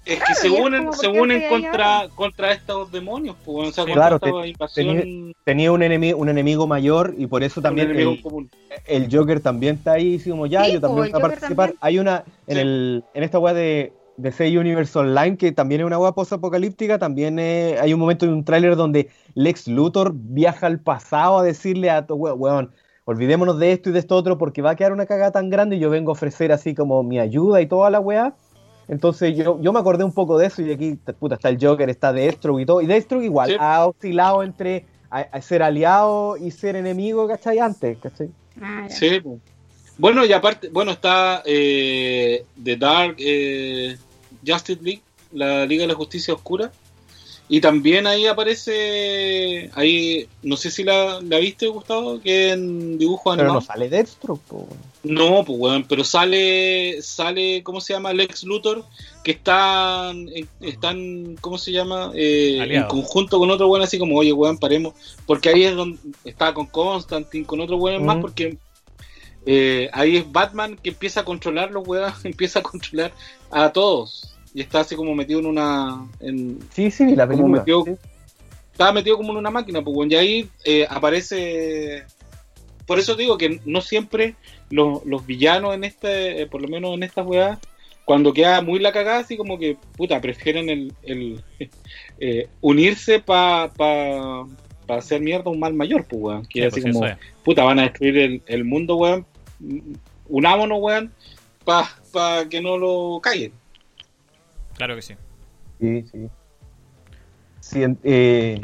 Es 0.06 0.20
que 0.20 0.34
Claro, 0.34 0.36
se 0.42 0.50
unen, 0.50 0.80
como, 0.80 0.92
¿por 0.92 1.00
se 1.00 1.08
unen 1.08 1.50
contra, 1.50 2.00
ahora? 2.00 2.10
contra 2.14 2.52
estos 2.52 2.92
demonios, 2.92 3.38
pues, 3.44 3.56
weón. 3.56 3.70
o 3.70 3.72
sea, 3.72 3.86
Sí, 3.86 3.92
contra 3.92 4.10
claro, 4.10 4.16
esta 4.18 4.42
te- 4.42 4.48
invasión, 4.50 5.34
Tenía 5.46 5.72
un 5.72 5.82
enemigo, 5.84 6.18
un 6.18 6.30
enemigo 6.30 6.68
mayor 6.68 7.16
y 7.18 7.28
por 7.28 7.44
eso 7.44 7.62
también 7.62 7.92
el, 7.92 9.10
Joker 9.12 9.40
también 9.40 9.76
está 9.78 9.94
ahí, 9.94 10.20
como 10.20 10.46
ya, 10.46 10.66
Sí, 10.66 10.74
yo 10.74 10.82
también 10.82 11.04
voy 11.04 11.10
a 11.10 11.20
participar. 11.22 11.70
también. 11.70 11.78
Hay 11.82 12.00
una, 12.00 12.24
en 12.48 12.56
Sí. 12.56 12.60
el, 12.62 13.04
en 13.14 13.24
esta 13.24 13.40
weá 13.40 13.54
de 13.54 13.94
DC 14.18 14.58
Universe 14.58 14.98
Online, 15.00 15.38
que 15.38 15.52
también 15.52 15.82
es 15.82 15.88
una 15.88 15.98
weá 16.00 16.12
post-apocalíptica, 16.12 17.00
también 17.00 17.40
eh, 17.40 17.78
hay 17.80 17.94
un 17.94 18.00
momento 18.00 18.26
en 18.26 18.34
un 18.34 18.44
tráiler 18.46 18.76
donde 18.76 19.10
Lex 19.36 19.68
Luthor 19.68 20.12
viaja 20.16 20.68
al 20.68 20.80
pasado 20.82 21.40
a 21.40 21.44
decirle 21.44 21.90
a 21.90 22.06
tu 22.06 22.16
we- 22.16 22.32
weón, 22.34 22.72
olvidémonos 23.06 23.58
de 23.60 23.72
esto 23.72 23.90
y 23.90 23.94
de 23.94 24.00
esto 24.00 24.16
otro 24.16 24.38
porque 24.38 24.62
va 24.62 24.72
a 24.72 24.76
quedar 24.76 24.92
una 24.94 25.06
cagada 25.06 25.32
tan 25.32 25.50
grande 25.50 25.76
y 25.78 25.80
yo 25.80 25.90
vengo 25.90 26.12
a 26.12 26.14
ofrecer 26.14 26.52
así 26.52 26.74
como 26.76 27.04
mi 27.04 27.20
ayuda 27.20 27.62
y 27.62 27.68
toda 27.68 27.90
la 27.90 28.00
weá. 28.00 28.36
Entonces 28.88 29.36
yo, 29.38 29.60
yo 29.62 29.72
me 29.74 29.80
acordé 29.80 30.04
un 30.04 30.12
poco 30.14 30.38
de 30.38 30.48
eso 30.48 30.62
y 30.62 30.72
aquí 30.72 30.98
puta, 31.20 31.36
está 31.36 31.50
el 31.50 31.58
Joker, 31.60 31.90
está 31.90 32.12
Deathstroke 32.12 32.62
y 32.62 32.66
todo. 32.66 32.82
Y 32.82 32.86
Deathstroke 32.88 33.24
igual 33.24 33.50
Sí. 33.52 33.56
ha 33.60 33.86
oscilado 33.86 34.44
entre 34.44 34.86
a- 35.10 35.20
a 35.32 35.42
ser 35.42 35.62
aliado 35.64 36.38
y 36.38 36.52
ser 36.52 36.76
enemigo, 36.76 37.28
¿cachai? 37.28 37.60
Antes, 37.60 37.98
¿cachai? 38.00 38.30
Ah. 38.62 38.88
Sí. 38.90 39.22
Bueno, 39.98 40.26
y 40.26 40.34
aparte, 40.34 40.70
bueno, 40.70 40.92
está 40.92 41.44
eh, 41.46 42.46
The 42.64 42.76
Dark 42.78 43.16
eh, 43.20 43.96
Justice 44.46 44.82
League, 44.82 45.02
la 45.32 45.66
Liga 45.66 45.84
de 45.84 45.88
la 45.88 45.94
Justicia 45.96 46.34
Oscura. 46.34 46.72
Y 47.54 47.62
también 47.62 48.08
ahí 48.08 48.26
aparece, 48.26 49.70
ahí, 49.76 50.28
no 50.42 50.58
sé 50.58 50.72
si 50.72 50.84
la, 50.84 51.22
la 51.22 51.38
viste, 51.38 51.68
Gustavo, 51.68 52.20
que 52.20 52.50
en 52.50 52.98
dibujo 52.98 53.26
Pero 53.26 53.34
animado. 53.34 53.54
no 53.54 53.62
sale 53.62 53.90
Deathstroke, 53.90 54.42
po. 54.48 54.68
No, 55.04 55.46
pues 55.46 55.60
weón, 55.60 55.84
pero 55.88 56.04
sale, 56.04 57.00
sale, 57.04 57.62
¿cómo 57.62 57.80
se 57.80 57.94
llama? 57.94 58.12
Lex 58.12 58.44
Luthor, 58.46 58.84
que 59.24 59.34
están, 59.34 60.30
están, 60.62 61.36
¿cómo 61.42 61.60
se 61.60 61.72
llama? 61.72 62.12
Eh, 62.16 62.58
en 62.72 62.86
conjunto 62.86 63.38
con 63.38 63.52
otro 63.52 63.68
weón, 63.68 63.84
así 63.84 64.00
como, 64.00 64.18
oye, 64.18 64.34
weón, 64.34 64.58
paremos, 64.58 64.96
porque 65.28 65.50
ahí 65.50 65.64
es 65.66 65.76
donde 65.76 66.00
está 66.24 66.56
con 66.56 66.66
Constantine, 66.66 67.46
con 67.46 67.62
otro 67.62 67.78
weón 67.78 68.04
más, 68.04 68.18
porque 68.18 68.58
eh, 69.46 69.92
ahí 69.94 70.18
es 70.18 70.32
Batman 70.32 70.76
que 70.76 70.90
empieza 70.90 71.20
a 71.20 71.24
controlar 71.24 71.70
los 71.70 71.88
weón, 71.88 72.12
empieza 72.24 72.62
a 72.62 72.64
controlar 72.64 73.14
a 73.52 73.72
todos, 73.72 74.33
y 74.54 74.62
está 74.62 74.82
así 74.82 74.96
como 74.96 75.16
metido 75.16 75.40
en 75.40 75.46
una, 75.48 76.06
en, 76.20 76.60
Sí, 76.72 76.92
sí, 76.92 77.16
la 77.16 77.26
Como 77.28 77.38
película. 77.38 77.62
metió- 77.64 77.84
sí. 77.86 77.92
estaba 78.72 78.92
metido 78.94 79.18
como 79.18 79.32
en 79.32 79.38
una 79.40 79.52
máquina, 79.52 79.82
pues, 79.84 79.96
weón, 79.96 80.12
y 80.12 80.16
ahí 80.16 80.50
eh, 80.66 80.86
aparece. 80.90 82.04
Por 82.86 83.00
eso 83.00 83.16
digo 83.16 83.38
que 83.38 83.62
no 83.66 83.80
siempre 83.82 84.36
los, 84.70 85.06
los 85.06 85.26
villanos 85.26 85.74
en 85.74 85.84
este, 85.86 86.42
eh, 86.42 86.48
por 86.48 86.62
lo 86.62 86.68
menos 86.68 86.94
en 86.94 87.04
estas 87.04 87.26
weas, 87.26 87.58
cuando 88.06 88.34
queda 88.34 88.62
muy 88.62 88.80
la 88.80 88.92
cagada, 88.92 89.20
así 89.20 89.38
como 89.38 89.58
que, 89.58 89.78
puta, 89.96 90.20
prefieren 90.20 90.70
el, 90.70 90.94
el 91.04 91.42
eh, 92.20 92.48
unirse 92.62 93.20
para 93.20 93.70
pa, 93.72 94.46
pa 94.86 94.96
hacer 94.98 95.22
mierda 95.22 95.50
un 95.50 95.60
mal 95.60 95.74
mayor, 95.74 96.06
pues, 96.06 96.22
weón. 96.22 96.46
Que 96.46 96.60
Sí, 96.62 96.66
así 96.66 96.82
pues, 96.82 96.94
como, 96.94 97.06
es. 97.08 97.18
puta, 97.44 97.64
van 97.64 97.80
a 97.80 97.84
destruir 97.84 98.18
el, 98.18 98.42
el 98.48 98.64
mundo, 98.66 98.98
weón. 98.98 99.26
Unámonos, 100.28 100.80
weón, 100.82 101.14
para 101.64 101.90
pa 102.12 102.46
que 102.50 102.62
no 102.62 102.78
lo 102.78 103.20
caigan. 103.22 103.52
Claro 104.76 104.96
que 104.96 105.02
sí. 105.02 105.16
Sí, 105.80 106.06
sí. 106.12 106.30
Eh, 108.04 108.60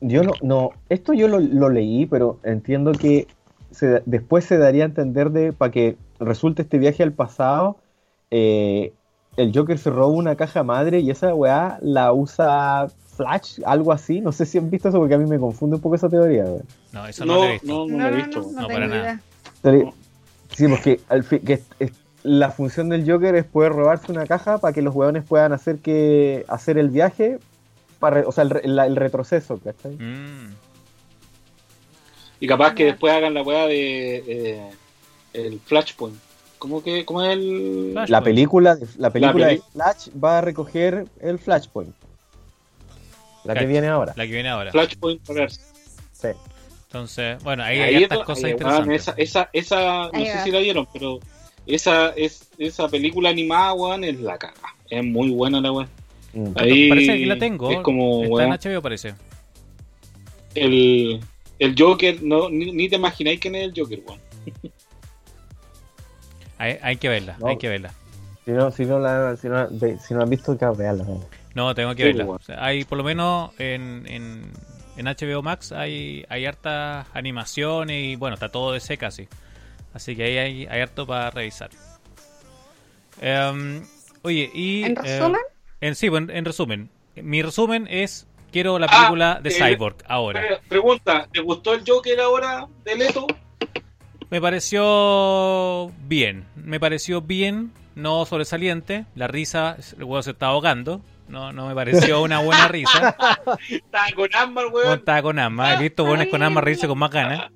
yo 0.00 0.22
no, 0.22 0.32
no, 0.42 0.72
esto 0.88 1.12
yo 1.12 1.28
lo, 1.28 1.40
lo 1.40 1.68
leí, 1.68 2.06
pero 2.06 2.38
entiendo 2.42 2.92
que 2.92 3.26
se- 3.70 4.02
después 4.06 4.44
se 4.44 4.58
daría 4.58 4.84
a 4.84 4.86
entender 4.86 5.30
de, 5.30 5.52
para 5.52 5.70
que 5.70 5.96
resulte 6.18 6.62
este 6.62 6.78
viaje 6.78 7.02
al 7.02 7.12
pasado, 7.12 7.78
eh, 8.30 8.92
el 9.36 9.52
Joker 9.54 9.78
se 9.78 9.90
roba 9.90 10.08
una 10.08 10.36
caja 10.36 10.62
madre 10.62 11.00
y 11.00 11.10
esa 11.10 11.34
weá 11.34 11.78
la 11.82 12.12
usa 12.12 12.88
Flash, 13.16 13.60
algo 13.64 13.92
así. 13.92 14.20
No 14.20 14.32
sé 14.32 14.44
si 14.46 14.58
han 14.58 14.70
visto 14.70 14.88
eso 14.88 14.98
porque 14.98 15.14
a 15.14 15.18
mí 15.18 15.26
me 15.28 15.38
confunde 15.38 15.76
un 15.76 15.82
poco 15.82 15.94
esa 15.94 16.08
teoría. 16.08 16.44
weón. 16.44 16.62
No, 16.92 17.06
eso 17.06 17.24
no, 17.24 17.34
No, 17.34 17.38
lo 17.40 17.46
he 17.48 17.52
visto. 17.52 17.66
no, 17.68 17.86
no, 17.86 17.86
No, 17.86 17.98
lo 17.98 18.06
he 18.06 18.10
no, 18.10 18.16
visto. 18.16 18.40
no, 18.40 18.46
no 18.46 18.52
No, 18.52 18.66
tengo 18.68 18.72
para 18.80 18.86
nada. 18.88 19.20
Sí, 20.52 20.66
porque 20.68 21.00
al 21.08 21.22
fin, 21.24 21.38
que 21.40 21.52
es- 21.54 21.66
es- 21.78 21.92
la 22.22 22.50
función 22.50 22.88
del 22.88 23.10
Joker 23.10 23.34
es 23.34 23.44
poder 23.44 23.72
robarse 23.72 24.12
una 24.12 24.26
caja 24.26 24.58
para 24.58 24.72
que 24.74 24.82
los 24.82 24.94
hueones 24.94 25.24
puedan 25.24 25.52
hacer 25.52 25.78
que 25.78 26.44
hacer 26.48 26.76
el 26.78 26.90
viaje, 26.90 27.38
para, 27.98 28.26
o 28.28 28.32
sea, 28.32 28.44
el, 28.44 28.50
re- 28.50 28.66
la- 28.68 28.86
el 28.86 28.96
retroceso, 28.96 29.58
¿cachai? 29.58 29.92
Mm. 29.92 30.54
Y 32.40 32.46
capaz 32.46 32.74
que 32.74 32.86
después 32.86 33.12
hagan 33.12 33.34
la 33.34 33.42
weá 33.42 33.66
de 33.66 34.16
eh, 34.26 34.70
el 35.34 35.60
Flashpoint. 35.60 36.16
¿Cómo 36.58 36.82
que 36.82 37.04
cómo 37.04 37.22
es 37.22 37.30
el. 37.32 37.94
La 38.08 38.22
película, 38.22 38.76
de- 38.76 38.86
la 38.98 39.10
película 39.10 39.46
de 39.48 39.62
Flash 39.72 40.08
va 40.22 40.38
a 40.38 40.40
recoger 40.40 41.06
el 41.20 41.38
Flashpoint. 41.38 41.94
La 43.44 43.54
que 43.54 43.64
viene 43.66 43.88
ahora. 43.88 44.12
La 44.16 44.24
que 44.26 44.32
viene 44.32 44.48
ahora. 44.50 44.70
Flashpoint 44.70 45.26
Reverse? 45.26 45.60
Sí. 46.12 46.28
Entonces, 46.88 47.42
bueno, 47.42 47.62
ahí 47.62 47.78
Ahí 47.78 47.94
hay 47.94 47.96
es 47.96 48.02
hartas 48.04 48.18
do- 48.18 48.24
cosas 48.24 48.44
ahí, 48.44 48.50
interesantes. 48.52 49.02
esa, 49.02 49.14
esa, 49.16 49.50
esa, 49.52 50.10
no 50.12 50.24
sé 50.24 50.42
si 50.44 50.50
la 50.50 50.58
vieron, 50.58 50.86
pero 50.92 51.20
esa 51.66 52.10
es 52.10 52.48
esa 52.58 52.88
película 52.88 53.30
animada, 53.30 53.72
weón, 53.74 54.04
es 54.04 54.18
la 54.20 54.36
caga. 54.38 54.54
Es 54.88 55.04
muy 55.04 55.30
buena 55.30 55.60
la 55.60 55.72
weón. 55.72 55.88
Mm. 56.32 56.46
Ahí 56.56 56.88
Parece 56.88 57.06
que 57.06 57.12
aquí 57.12 57.24
la 57.26 57.38
tengo. 57.38 57.70
Es 57.70 57.80
como, 57.80 58.22
Está 58.22 58.34
weón, 58.34 58.52
en 58.52 58.74
HBO, 58.74 58.82
parece. 58.82 59.14
el, 60.54 61.20
el 61.58 61.74
Joker, 61.78 62.22
no, 62.22 62.48
ni, 62.50 62.72
ni 62.72 62.88
te 62.88 62.96
imagináis 62.96 63.40
quién 63.40 63.54
es 63.54 63.64
el 63.64 63.72
Joker, 63.76 64.00
weón. 64.06 64.20
Hay, 66.58 66.76
hay 66.82 66.96
que 66.96 67.08
verla, 67.08 67.36
No. 67.40 67.46
hay 67.48 67.56
que 67.56 67.68
verla. 67.68 67.94
Si 68.44 68.50
no, 68.50 68.70
si 68.70 68.84
no 68.84 68.98
la, 68.98 69.36
si 69.36 69.48
no, 69.48 69.66
si 69.70 70.12
no 70.12 70.18
la 70.18 70.24
han 70.24 70.30
visto, 70.30 70.56
claro, 70.58 70.74
veanla, 70.74 71.04
veanla. 71.04 71.24
No, 71.54 71.74
tengo 71.74 71.94
que 71.94 72.02
Sí, 72.02 72.08
verla. 72.08 72.24
bueno. 72.24 72.40
O 72.42 72.44
sea, 72.44 72.62
hay, 72.62 72.84
por 72.84 72.98
lo 72.98 73.04
menos 73.04 73.50
en, 73.58 74.04
en, 74.06 74.50
en 74.96 75.06
HBO 75.06 75.40
Max, 75.42 75.72
hay, 75.72 76.24
hay 76.28 76.44
hartas 76.44 77.06
animaciones 77.14 78.04
y 78.04 78.16
bueno, 78.16 78.34
está 78.34 78.50
todo 78.50 78.72
de 78.72 78.80
C 78.80 78.98
casi. 78.98 79.26
Así 79.92 80.14
que 80.16 80.24
ahí 80.24 80.38
hay, 80.38 80.66
hay 80.66 80.80
harto 80.80 81.06
para 81.06 81.30
revisar. 81.30 81.70
Em, 83.20 83.82
oye, 84.22 84.50
y. 84.54 84.84
¿En 84.84 84.92
eh, 84.92 85.00
resumen? 85.02 85.40
en, 85.80 85.94
sí, 85.94 86.08
bueno, 86.08 86.32
en 86.32 86.44
resumen. 86.44 86.90
Mi 87.16 87.42
resumen 87.42 87.86
es: 87.90 88.26
quiero 88.52 88.78
la 88.78 88.86
Ah, 88.88 88.96
película 88.96 89.40
de 89.42 89.50
eh, 89.50 89.52
Cyborg 89.52 89.96
ahora. 90.06 90.40
Pre- 90.40 90.58
Pregunta, 90.68 91.28
¿te 91.32 91.40
gustó 91.40 91.74
el 91.74 91.82
Joker 91.86 92.20
ahora 92.20 92.66
de 92.84 92.96
Leto? 92.96 93.26
Me 94.30 94.40
pareció 94.40 95.90
bien. 96.06 96.46
Me 96.54 96.78
pareció 96.78 97.20
bien, 97.20 97.72
no 97.96 98.24
sobresaliente. 98.26 99.04
La 99.16 99.26
risa, 99.26 99.76
el 99.96 100.04
huevo 100.04 100.22
se 100.22 100.30
está 100.30 100.46
ahogando. 100.46 101.00
no, 101.28 101.52
no 101.52 101.66
me 101.66 101.74
pareció 101.74 102.22
una 102.22 102.38
buena 102.40 102.68
risa. 102.68 103.16
Estaba 103.68 104.06
con 104.14 104.54
No 104.54 104.68
weón. 104.68 104.98
estaba 105.00 105.22
con 105.22 105.38
asma. 105.40 105.74
He 105.74 105.78
visto 105.82 106.04
buenos 106.04 106.28
con 106.28 106.42
asma 106.44 106.60
reírse 106.60 106.86
con 106.86 106.98
más 106.98 107.10
ganas. 107.10 107.50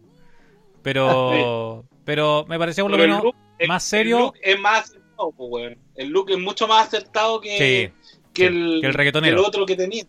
Pero, 0.83 1.85
pero 2.05 2.45
me 2.49 2.59
pareció 2.59 2.85
por 2.85 2.93
lo 2.93 2.97
Pero 2.97 3.05
el 3.05 3.11
menos 3.11 3.25
look- 3.25 3.37
el- 3.59 3.69
más 3.69 3.85
El 3.93 3.99
serio. 3.99 4.19
look 4.19 4.35
es 4.43 4.59
más 4.61 4.81
acertado, 4.85 5.33
pues. 5.33 5.77
El 5.97 6.09
look 6.09 6.31
es 6.31 6.39
mucho 6.39 6.67
más 6.69 6.87
acertado 6.89 7.41
que, 7.41 7.51
Sí, 7.51 7.93
que, 8.33 8.49
sí, 8.49 8.55
el, 8.55 8.79
que 8.81 8.87
el 8.89 8.95
reggaetonero. 8.95 9.37
que 9.37 9.41
el 9.41 9.47
otro 9.47 9.67
que 9.67 9.77
tenía. 9.77 10.05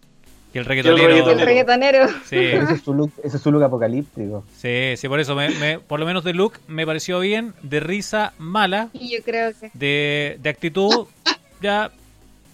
Que 0.52 0.60
el 0.60 0.66
reggaetonero. 0.66 1.30
El 1.32 1.40
reggaetonero. 1.42 2.08
Sí, 2.26 2.38
ese 2.38 2.74
es 2.76 2.82
su 2.82 2.94
look, 2.94 3.12
ese 3.24 3.38
es 3.38 3.44
su 3.44 3.52
look 3.52 3.64
apocalíptico. 3.64 4.46
sí, 4.56 4.94
sí, 4.96 5.08
por 5.10 5.20
eso, 5.20 5.36
me, 5.36 5.50
me- 5.50 5.80
por 5.80 6.00
lo 6.00 6.06
menos 6.06 6.24
de 6.24 6.34
look 6.34 6.54
me 6.68 6.86
pareció 6.86 7.20
bien. 7.20 7.54
De 7.62 7.80
risa 7.82 8.34
mala. 8.38 8.90
Y 8.94 9.16
yo 9.18 9.24
creo 9.24 9.52
que. 9.60 9.70
De, 9.74 10.38
de 10.42 10.50
actitud 10.50 11.08
ya 11.62 11.92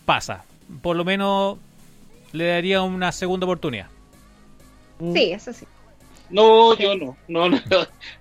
pasa. 0.06 0.44
Por 0.82 0.96
lo 0.96 1.06
menos 1.06 1.58
le 2.32 2.48
daría 2.48 2.82
una 2.82 3.12
segunda 3.12 3.46
oportunidad. 3.46 3.88
Sí, 5.14 5.32
eso 5.32 5.52
sí. 5.54 5.66
No, 6.32 6.78
yo 6.78 6.96
no. 6.96 7.18
no, 7.28 7.50
no. 7.50 7.60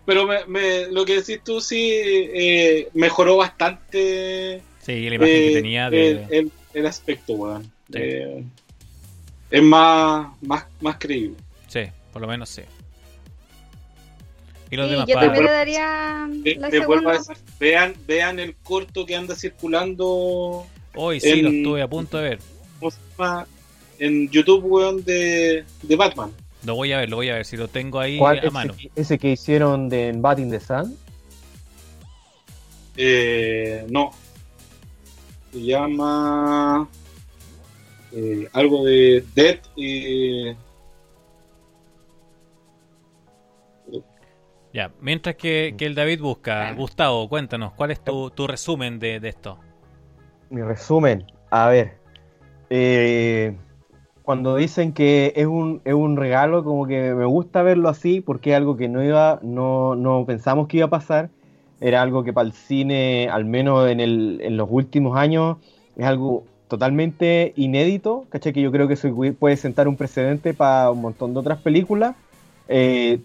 Pero 0.04 0.26
me, 0.26 0.44
me- 0.46 0.86
lo 0.88 1.04
que 1.04 1.16
decís 1.22 1.40
tú 1.44 1.60
sí 1.60 1.90
eh, 1.92 2.88
mejoró 2.94 3.36
bastante 3.36 4.60
Sí, 4.80 5.08
la 5.08 5.14
imagen 5.14 5.36
eh, 5.36 5.44
que 5.48 5.52
tenía 5.54 5.90
de... 5.90 6.10
el, 6.10 6.26
el- 6.30 6.52
el 6.74 6.86
aspecto, 6.86 7.32
weón. 7.34 7.62
Sí. 7.64 7.70
Eh, 7.94 8.44
es 9.50 9.62
más, 9.62 10.28
más, 10.42 10.64
más 10.80 10.96
creíble. 10.98 11.36
Sí, 11.66 11.80
por 12.12 12.22
lo 12.22 12.28
menos 12.28 12.48
sí. 12.48 12.62
Y 14.70 14.76
los 14.76 14.86
Sí, 14.86 14.92
demás 14.92 15.08
yo 15.08 15.14
también 15.18 15.44
le 15.44 15.50
daría 15.50 16.28
la 16.58 16.86
vuelvo 16.86 17.08
a 17.10 17.14
segunda. 17.14 17.18
decir, 17.18 17.36
vean, 17.58 17.94
vean 18.06 18.38
el 18.38 18.54
corto 18.62 19.04
que 19.04 19.16
anda 19.16 19.34
circulando 19.34 20.64
Hoy 20.94 21.18
sí, 21.20 21.30
en- 21.30 21.42
lo 21.44 21.50
estuve 21.50 21.82
a 21.82 21.88
punto 21.88 22.18
de 22.18 22.22
ver. 22.30 22.38
en 23.98 24.30
YouTube, 24.30 24.64
weón, 24.64 25.04
de, 25.04 25.64
de 25.82 25.96
Batman. 25.96 26.30
Lo 26.64 26.74
voy 26.74 26.92
a 26.92 26.98
ver, 26.98 27.08
lo 27.08 27.16
voy 27.16 27.30
a 27.30 27.34
ver 27.34 27.44
si 27.46 27.56
lo 27.56 27.68
tengo 27.68 27.98
ahí 28.00 28.18
¿Cuál? 28.18 28.36
a 28.38 28.40
Ese, 28.40 28.50
mano. 28.50 28.74
ese 28.94 29.18
que 29.18 29.30
hicieron 29.30 29.88
de 29.88 30.08
en 30.08 30.20
Bat 30.22 30.38
in 30.40 30.50
the 30.50 30.60
Sun. 30.60 30.96
Eh, 32.96 33.86
no. 33.88 34.10
Se 35.52 35.62
llama 35.62 36.88
eh, 38.12 38.46
algo 38.52 38.84
de 38.84 39.24
Dead 39.34 39.58
y 39.76 40.54
Ya, 44.72 44.92
mientras 45.00 45.34
que, 45.34 45.74
que 45.76 45.86
el 45.86 45.96
David 45.96 46.20
busca, 46.20 46.72
Gustavo, 46.74 47.28
cuéntanos, 47.28 47.72
¿cuál 47.72 47.90
es 47.90 48.04
tu, 48.04 48.30
tu 48.30 48.46
resumen 48.46 49.00
de, 49.00 49.18
de 49.18 49.28
esto? 49.28 49.58
Mi 50.48 50.62
resumen, 50.62 51.26
a 51.50 51.68
ver. 51.68 51.98
eh, 52.70 53.56
cuando 54.30 54.54
dicen 54.54 54.92
que 54.92 55.32
es 55.34 55.48
un, 55.48 55.80
es 55.84 55.92
un 55.92 56.16
regalo, 56.16 56.62
como 56.62 56.86
que 56.86 57.14
me 57.14 57.24
gusta 57.24 57.64
verlo 57.64 57.88
así, 57.88 58.20
porque 58.20 58.50
es 58.50 58.56
algo 58.56 58.76
que 58.76 58.86
no 58.86 59.02
iba, 59.02 59.40
no, 59.42 59.96
no 59.96 60.24
pensamos 60.24 60.68
que 60.68 60.76
iba 60.76 60.86
a 60.86 60.90
pasar. 60.90 61.30
Era 61.80 62.00
algo 62.00 62.22
que 62.22 62.32
para 62.32 62.46
el 62.46 62.52
cine, 62.52 63.28
al 63.28 63.44
menos 63.44 63.90
en, 63.90 63.98
el, 63.98 64.38
en 64.40 64.56
los 64.56 64.68
últimos 64.70 65.16
años, 65.16 65.56
es 65.96 66.06
algo 66.06 66.44
totalmente 66.68 67.54
inédito, 67.56 68.26
¿cachai? 68.28 68.52
Que 68.52 68.62
yo 68.62 68.70
creo 68.70 68.86
que 68.86 68.94
eso 68.94 69.08
puede 69.36 69.56
sentar 69.56 69.88
un 69.88 69.96
precedente 69.96 70.54
para 70.54 70.92
un 70.92 71.00
montón 71.00 71.34
de 71.34 71.40
otras 71.40 71.58
películas. 71.58 72.14
Eh, 72.68 73.18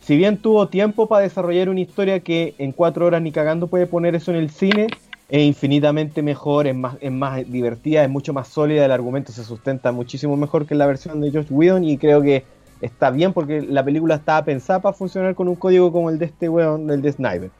si 0.00 0.16
bien 0.16 0.38
tuvo 0.38 0.66
tiempo 0.66 1.06
para 1.06 1.22
desarrollar 1.22 1.68
una 1.68 1.82
historia 1.82 2.18
que 2.18 2.56
en 2.58 2.72
cuatro 2.72 3.06
horas 3.06 3.22
ni 3.22 3.30
cagando 3.30 3.68
puede 3.68 3.86
poner 3.86 4.16
eso 4.16 4.32
en 4.32 4.38
el 4.38 4.50
cine, 4.50 4.88
es 5.28 5.42
infinitamente 5.42 6.22
mejor, 6.22 6.66
es 6.66 6.74
más, 6.74 6.96
es 7.00 7.12
más 7.12 7.50
divertida, 7.50 8.02
es 8.02 8.08
mucho 8.08 8.32
más 8.32 8.48
sólida, 8.48 8.84
el 8.84 8.92
argumento 8.92 9.30
se 9.30 9.44
sustenta 9.44 9.92
muchísimo 9.92 10.36
mejor 10.36 10.66
que 10.66 10.74
la 10.74 10.86
versión 10.86 11.20
de 11.20 11.30
Josh 11.30 11.48
Whedon 11.50 11.84
y 11.84 11.98
creo 11.98 12.22
que 12.22 12.44
está 12.80 13.10
bien 13.10 13.32
porque 13.32 13.60
la 13.60 13.84
película 13.84 14.14
estaba 14.14 14.44
pensada 14.44 14.80
para 14.80 14.94
funcionar 14.94 15.34
con 15.34 15.48
un 15.48 15.56
código 15.56 15.92
como 15.92 16.08
el 16.08 16.18
de 16.18 16.26
este 16.26 16.48
weón, 16.48 16.86
del 16.86 17.02
de 17.02 17.12
Sniper. 17.12 17.50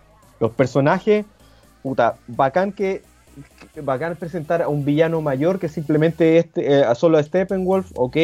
Los 0.40 0.52
personajes, 0.52 1.26
puta, 1.82 2.16
bacán 2.26 2.72
que 2.72 3.02
bacán 3.82 4.16
presentar 4.16 4.62
a 4.62 4.68
un 4.68 4.84
villano 4.84 5.20
mayor 5.20 5.58
que 5.58 5.68
simplemente 5.68 6.38
este, 6.38 6.80
eh, 6.80 6.94
solo 6.94 7.18
a 7.18 7.22
Steppenwolf, 7.22 7.90
ok. 7.94 8.16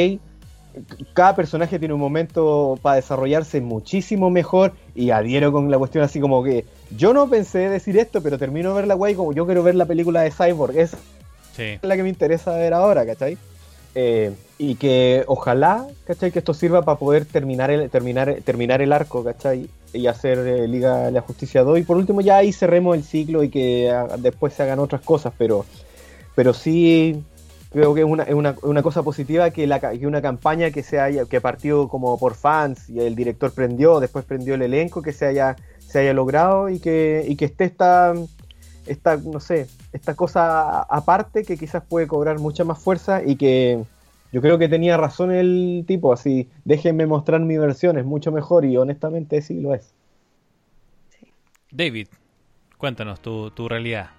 Cada 1.13 1.37
personaje 1.37 1.79
tiene 1.79 1.95
un 1.95 2.01
momento 2.01 2.79
para 2.83 2.97
desarrollarse 2.97 3.61
muchísimo 3.61 4.31
mejor 4.31 4.73
y 4.95 5.11
adhiero 5.11 5.53
con 5.53 5.71
la 5.71 5.79
cuestión 5.79 6.05
así 6.05 6.21
como 6.21 6.43
que 6.43 6.65
yo 6.97 7.15
no 7.15 7.29
pensé 7.29 7.69
decir 7.69 7.97
esto, 7.99 8.23
pero 8.23 8.39
termino 8.39 8.71
de 8.71 8.77
ver 8.77 8.87
la 8.87 8.95
guay 8.95 9.15
como 9.15 9.33
yo 9.33 9.47
quiero 9.47 9.63
ver 9.63 9.75
la 9.75 9.87
película 9.87 10.23
de 10.23 10.31
Cyborg, 10.31 10.89
Sí, 11.55 11.63
es 11.63 11.85
la 11.85 11.97
que 11.97 12.03
me 12.03 12.09
interesa 12.09 12.57
ver 12.57 12.75
ahora, 12.75 13.07
¿cachai? 13.07 13.39
Eh, 13.95 14.33
y 14.59 14.75
que 14.75 15.23
ojalá, 15.29 15.87
¿cachai? 16.05 16.33
Que 16.33 16.41
esto 16.41 16.53
sirva 16.53 16.83
para 16.83 16.99
poder 16.99 17.27
terminar 17.27 17.71
el, 17.71 17.89
terminar, 17.91 18.39
terminar 18.45 18.83
el 18.83 18.93
arco, 18.93 19.23
¿cachai? 19.23 19.69
Y 19.93 20.09
hacer 20.09 20.39
eh, 20.39 20.67
Liga 20.67 21.07
de 21.07 21.13
la 21.13 21.21
Justicia 21.21 21.63
2. 21.63 21.79
Y 21.79 21.83
por 21.83 21.97
último 21.97 22.21
ya 22.21 22.39
ahí 22.39 22.53
cerremos 22.53 22.97
el 22.97 23.05
ciclo 23.05 23.45
y 23.45 23.51
que 23.51 23.91
ah, 23.91 24.17
después 24.19 24.53
se 24.55 24.65
hagan 24.65 24.81
otras 24.81 25.03
cosas, 25.03 25.33
pero, 25.39 25.65
pero 26.35 26.53
sí 26.53 27.23
creo 27.75 27.93
que 27.93 28.03
es 28.03 28.07
una, 28.07 28.23
es 28.23 28.35
una, 28.35 28.55
una 28.63 28.83
cosa 28.83 29.03
positiva 29.03 29.51
que, 29.51 29.67
la, 29.67 29.81
que 29.81 30.07
una 30.07 30.23
campaña 30.23 30.71
que 30.71 30.85
se 30.85 31.01
haya, 31.01 31.25
que 31.25 31.41
partió 31.41 31.89
como 31.89 32.17
por 32.21 32.35
fans 32.35 32.89
y 32.89 33.01
el 33.01 33.17
director 33.17 33.53
prendió, 33.53 33.99
después 33.99 34.25
prendió 34.25 34.55
el 34.55 34.63
elenco, 34.63 35.03
que 35.03 35.13
se 35.13 35.27
haya, 35.27 35.57
se 35.81 35.99
haya 35.99 36.15
logrado 36.15 36.71
y 36.71 36.79
que, 36.79 37.25
y 37.27 37.35
que 37.35 37.47
esté 37.47 37.65
esta, 37.65 38.15
esta, 38.87 39.17
no 39.17 39.41
sé, 39.41 39.67
esta 39.93 40.15
cosa 40.15 40.83
aparte 40.83 41.43
que 41.43 41.59
quizás 41.59 41.83
puede 41.83 42.07
cobrar 42.07 42.39
mucha 42.39 42.63
más 42.63 42.79
fuerza 42.79 43.23
y 43.25 43.35
que 43.35 43.83
yo 44.31 44.41
creo 44.41 44.57
que 44.57 44.69
tenía 44.69 44.97
razón 44.97 45.33
el 45.33 45.85
tipo, 45.85 46.13
así, 46.13 46.49
déjenme 46.65 47.07
mostrar 47.07 47.41
mi 47.41 47.59
versión, 47.59 47.99
es 47.99 48.05
mucho 48.05 48.31
mejor 48.31 48.65
y 48.65 48.77
honestamente 48.77 49.43
sí 49.43 49.61
lo 49.61 49.75
es. 49.75 49.93
David, 51.73 52.07
cuéntanos 52.79 53.19
tu, 53.19 53.51
tu 53.51 53.69
realidad. 53.69 54.11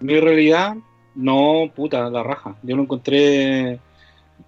Mi 0.00 0.18
realidad, 0.18 0.76
no, 1.16 1.70
puta, 1.74 2.10
la 2.10 2.22
raja. 2.22 2.56
Yo 2.62 2.76
no 2.76 2.82
encontré. 2.82 3.80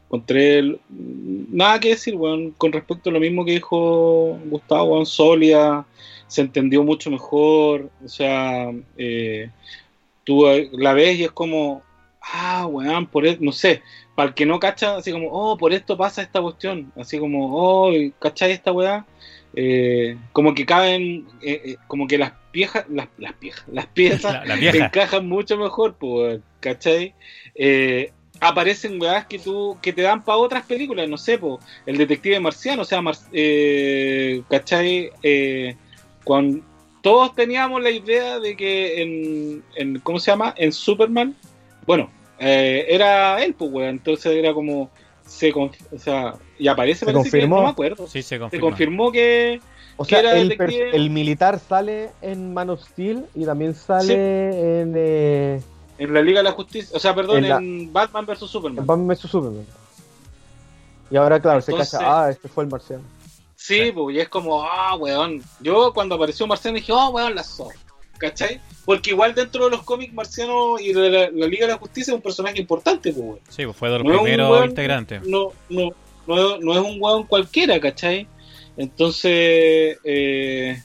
Encontré 0.04 0.78
nada 0.88 1.80
que 1.80 1.90
decir, 1.90 2.14
weón, 2.14 2.52
con 2.52 2.72
respecto 2.72 3.10
a 3.10 3.12
lo 3.12 3.20
mismo 3.20 3.44
que 3.44 3.52
dijo 3.52 4.38
Gustavo, 4.46 4.92
weón, 4.92 5.06
sólida, 5.06 5.86
se 6.26 6.40
entendió 6.40 6.82
mucho 6.82 7.10
mejor, 7.10 7.90
o 8.02 8.08
sea, 8.08 8.70
eh, 8.96 9.50
tú 10.24 10.44
la 10.72 10.94
ves 10.94 11.18
y 11.18 11.24
es 11.24 11.30
como, 11.30 11.82
ah, 12.22 12.66
weón, 12.66 13.06
por 13.06 13.26
e- 13.26 13.36
no 13.40 13.52
sé, 13.52 13.82
para 14.14 14.28
el 14.30 14.34
que 14.34 14.46
no 14.46 14.58
cacha, 14.58 14.96
así 14.96 15.12
como, 15.12 15.28
oh, 15.30 15.58
por 15.58 15.74
esto 15.74 15.96
pasa 15.96 16.22
esta 16.22 16.40
cuestión, 16.40 16.90
así 16.96 17.18
como, 17.18 17.48
oh, 17.52 17.92
¿cachai 18.18 18.52
esta 18.52 18.72
weá? 18.72 19.04
Eh, 19.54 20.16
como 20.32 20.54
que 20.54 20.66
caben, 20.66 21.26
eh, 21.40 21.62
eh, 21.64 21.76
como 21.86 22.06
que 22.06 22.18
las 22.18 22.32
piezas, 22.52 22.84
las, 22.88 23.08
las 23.16 23.32
piezas, 23.32 23.64
las 23.68 23.86
piezas 23.86 24.32
La, 24.34 24.44
la 24.44 24.54
vieja. 24.56 24.86
encajan 24.86 25.26
mucho 25.26 25.56
mejor, 25.56 25.96
pues, 25.98 26.40
¿cachai? 26.60 27.14
Eh, 27.54 28.12
aparecen 28.40 29.00
weas 29.00 29.26
que 29.26 29.38
tú 29.38 29.76
que 29.82 29.92
te 29.92 30.02
dan 30.02 30.24
para 30.24 30.38
otras 30.38 30.64
películas, 30.64 31.08
no 31.08 31.16
sé, 31.16 31.38
pues, 31.38 31.58
el 31.86 31.96
detective 31.96 32.38
marciano, 32.40 32.82
o 32.82 32.84
sea, 32.84 33.00
Mar- 33.00 33.16
¿cachai? 34.48 35.10
Cuando 36.24 36.62
todos 37.02 37.34
teníamos 37.34 37.82
la 37.82 37.90
idea 37.90 38.38
de 38.38 38.54
que 38.56 39.02
en, 39.02 39.64
en 39.76 39.98
¿cómo 40.00 40.20
se 40.20 40.30
llama? 40.30 40.54
En 40.56 40.72
Superman, 40.72 41.34
bueno, 41.86 42.10
era 42.38 43.42
él, 43.42 43.54
pues, 43.54 43.88
entonces 43.88 44.32
era 44.36 44.52
como, 44.52 44.90
se, 45.26 45.52
o 45.52 45.70
sea, 45.96 46.34
y 46.58 46.68
aparece, 46.68 47.00
Se 47.00 47.06
parece 47.06 47.24
que- 47.24 47.30
confirmó. 47.30 47.56
no 47.56 47.62
me 47.64 47.68
acuerdo, 47.70 48.06
Sí, 48.06 48.22
se 48.22 48.28
se 48.30 48.38
confirma. 48.38 48.68
confirmó 48.68 49.12
que 49.12 49.60
O 50.00 50.04
Que 50.04 50.10
sea, 50.10 50.20
era 50.20 50.36
el, 50.38 50.48
detective. 50.50 50.90
el 50.94 51.10
militar 51.10 51.58
sale 51.58 52.10
en 52.22 52.54
Man 52.54 52.70
of 52.70 52.80
Steel 52.84 53.24
y 53.34 53.44
también 53.44 53.74
sale 53.74 54.80
en, 54.82 54.94
eh, 54.96 55.60
en 55.98 56.14
la 56.14 56.22
Liga 56.22 56.38
de 56.38 56.44
la 56.44 56.52
Justicia, 56.52 56.96
o 56.96 57.00
sea, 57.00 57.16
perdón, 57.16 57.38
En 57.38 57.48
la- 57.48 57.56
en 57.56 57.92
Batman 57.92 58.24
vs 58.24 58.42
en 58.42 58.48
Superman. 58.48 58.86
Batman 58.86 59.08
vs 59.08 59.20
Superman. 59.28 59.66
Y 61.10 61.16
ahora, 61.16 61.40
claro, 61.40 61.58
Entonces- 61.58 61.88
se 61.90 61.96
cacha, 61.96 62.24
ah, 62.26 62.30
este 62.30 62.48
fue 62.48 62.64
el 62.64 62.70
marciano. 62.70 63.02
Sí, 63.56 63.86
Sí. 63.86 63.92
pues, 63.92 64.14
y 64.16 64.20
es 64.20 64.28
como, 64.28 64.62
ah, 64.62 64.94
weón. 64.96 65.42
Yo 65.60 65.92
cuando 65.92 66.14
apareció 66.14 66.46
Marciano 66.46 66.76
dije, 66.76 66.92
oh, 66.92 67.08
weón, 67.10 67.34
la 67.34 67.42
zorra. 67.42 67.74
¿Cachai? 68.18 68.60
Porque 68.84 69.10
igual 69.10 69.34
dentro 69.34 69.64
de 69.64 69.70
los 69.70 69.82
cómics 69.82 70.12
Marciano 70.14 70.78
y 70.78 70.92
de 70.92 71.10
la, 71.10 71.30
la 71.30 71.46
Liga 71.46 71.66
de 71.66 71.72
la 71.72 71.78
Justicia 71.78 72.12
es 72.12 72.16
un 72.16 72.22
personaje 72.22 72.60
importante, 72.60 73.12
pues, 73.12 73.24
weón. 73.24 73.40
Sí, 73.48 73.64
pues 73.64 73.76
fue 73.76 73.88
de 73.90 73.98
los 73.98 74.04
No 74.06 74.22
primeros 74.22 74.50
weón- 74.60 74.68
integrantes. 74.70 75.26
No, 75.26 75.48
no, 75.70 75.90
no, 76.28 76.58
no 76.58 76.72
es 76.72 76.78
un 76.78 77.00
weón 77.00 77.24
cualquiera, 77.24 77.80
¿cachai? 77.80 78.28
Entonces, 78.76 79.98
eh, 80.04 80.80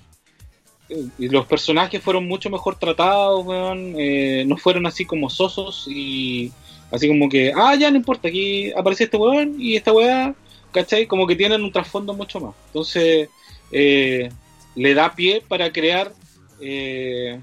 los 1.20 1.45
personajes 1.45 2.02
fueron 2.02 2.28
mucho 2.28 2.49
mejor 2.49 2.78
tratados, 2.78 3.45
weón. 3.45 3.94
eh, 3.98 4.44
no 4.48 4.57
fueron 4.57 4.86
así 4.88 5.06
como 5.06 5.30
sosos 5.30 5.88
y 5.88 6.52
así 6.91 7.07
como 7.07 7.30
que, 7.30 7.52
ah, 7.56 7.76
ya 7.76 7.91
no 7.91 7.98
importa, 7.98 8.28
aquí 8.28 8.72
aparece 8.72 9.06
este 9.06 9.18
weón 9.18 9.56
y 9.60 9.76
esta 9.76 9.94
weá, 9.94 10.34
¿cachai? 10.72 11.06
Como 11.07 11.28
que 11.28 11.36
tienen 11.36 11.64
un 11.64 11.72
trasfondo 11.72 12.14
mucho 12.14 12.40
más. 12.40 12.56
Entonces, 12.68 13.30
eh, 13.72 14.30
le 14.76 14.94
da 14.94 15.14
pie 15.14 15.41
para 15.48 15.72
crear 15.72 16.14
eh, 16.61 17.40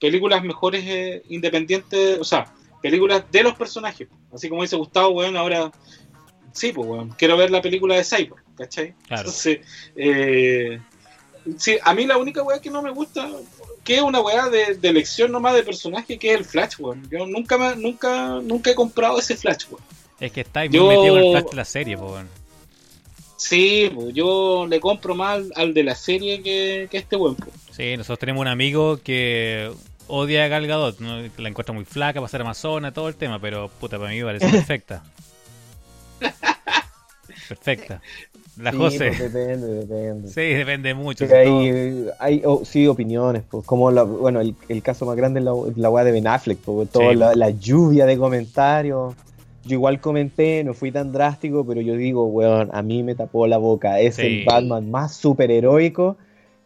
películas 0.00 0.42
mejores 0.42 0.82
eh, 0.86 1.22
independientes, 1.28 2.18
o 2.18 2.24
sea, 2.24 2.52
películas 2.82 3.24
de 3.30 3.42
los 3.42 3.54
personajes. 3.54 4.08
Así 4.32 4.48
como 4.48 4.62
dice 4.62 4.76
Gustavo, 4.76 5.10
weón, 5.10 5.36
ahora 5.36 5.70
sí, 6.52 6.72
pues 6.72 6.86
weón, 6.88 7.10
quiero 7.10 7.36
ver 7.36 7.50
la 7.50 7.62
película 7.62 7.94
de 7.96 8.04
Cyborg, 8.04 8.42
¿cachai? 8.56 8.94
Claro. 9.06 9.22
Entonces, 9.22 9.60
eh, 9.96 10.80
sí, 11.58 11.76
a 11.82 11.94
mí 11.94 12.06
la 12.06 12.16
única 12.18 12.42
weá 12.42 12.60
que 12.60 12.70
no 12.70 12.82
me 12.82 12.90
gusta, 12.90 13.28
que 13.84 13.96
es 13.96 14.02
una 14.02 14.20
weá 14.20 14.48
de, 14.48 14.74
de 14.76 14.88
elección 14.88 15.32
nomás 15.32 15.54
de 15.54 15.62
personaje, 15.62 16.18
que 16.18 16.32
es 16.32 16.38
el 16.38 16.44
Flash, 16.44 16.74
weón. 16.78 17.08
Yo 17.10 17.26
nunca, 17.26 17.56
me, 17.58 17.76
nunca, 17.76 18.40
nunca 18.42 18.70
he 18.70 18.74
comprado 18.74 19.18
ese 19.18 19.36
Flash, 19.36 19.64
weón. 19.70 19.82
Es 20.20 20.32
que 20.32 20.42
estáis 20.42 20.70
muy 20.70 20.78
Yo- 20.78 20.88
metido 20.88 21.16
en 21.18 21.24
el 21.24 21.30
flash 21.32 21.50
de 21.50 21.56
la 21.56 21.64
serie, 21.64 21.96
po, 21.96 22.12
weón. 22.12 22.28
Sí, 23.36 23.90
pues, 23.94 24.12
yo 24.14 24.66
le 24.68 24.80
compro 24.80 25.14
más 25.14 25.36
al, 25.38 25.52
al 25.56 25.74
de 25.74 25.82
la 25.82 25.94
serie 25.94 26.42
que, 26.42 26.88
que 26.90 26.98
este 26.98 27.16
weón. 27.16 27.36
pues. 27.36 27.50
Sí, 27.74 27.96
nosotros 27.96 28.18
tenemos 28.18 28.42
un 28.42 28.48
amigo 28.48 28.98
que 29.02 29.70
odia 30.08 30.44
a 30.44 30.48
Gal 30.48 30.66
Gadot, 30.66 30.98
¿no? 31.00 31.22
la 31.38 31.48
encuentra 31.48 31.72
muy 31.72 31.84
flaca 31.86 32.20
para 32.20 32.28
ser 32.28 32.42
amazona, 32.42 32.92
todo 32.92 33.08
el 33.08 33.14
tema, 33.14 33.40
pero 33.40 33.68
puta, 33.68 33.96
para 33.98 34.10
mí 34.10 34.18
me 34.18 34.24
parece 34.24 34.48
perfecta. 34.50 35.02
Perfecta. 37.48 38.00
La 38.60 38.70
Sí, 38.72 38.76
José. 38.76 38.98
pues, 39.16 39.32
depende, 39.32 39.66
depende. 39.66 40.28
Sí, 40.28 40.40
depende 40.54 40.94
mucho. 40.94 41.26
Sí, 41.26 41.32
hay, 41.32 42.06
hay 42.18 42.42
oh, 42.44 42.62
sí 42.64 42.86
opiniones, 42.86 43.42
pues, 43.50 43.64
como 43.64 43.90
la, 43.90 44.02
bueno, 44.02 44.40
el, 44.40 44.54
el 44.68 44.82
caso 44.82 45.06
más 45.06 45.16
grande 45.16 45.40
es 45.40 45.44
la, 45.44 45.52
la 45.76 45.90
weá 45.90 46.04
de 46.04 46.12
Ben 46.12 46.26
Affleck, 46.26 46.58
pues, 46.58 46.90
toda 46.90 47.10
Sí, 47.10 47.16
la, 47.16 47.26
pues. 47.28 47.36
la 47.38 47.50
lluvia 47.50 48.06
de 48.06 48.18
comentarios. 48.18 49.14
Yo 49.64 49.74
igual 49.74 50.00
comenté, 50.00 50.62
no 50.64 50.74
fui 50.74 50.90
tan 50.92 51.12
drástico, 51.12 51.66
pero 51.66 51.80
yo 51.80 51.94
digo, 51.94 52.26
weón, 52.26 52.70
a 52.72 52.82
mí 52.82 53.02
me 53.02 53.14
tapó 53.14 53.46
la 53.46 53.58
boca. 53.58 54.00
Es 54.00 54.16
Sí. 54.16 54.22
el 54.22 54.44
Batman 54.44 54.90
más 54.90 55.14
superheroico 55.16 56.16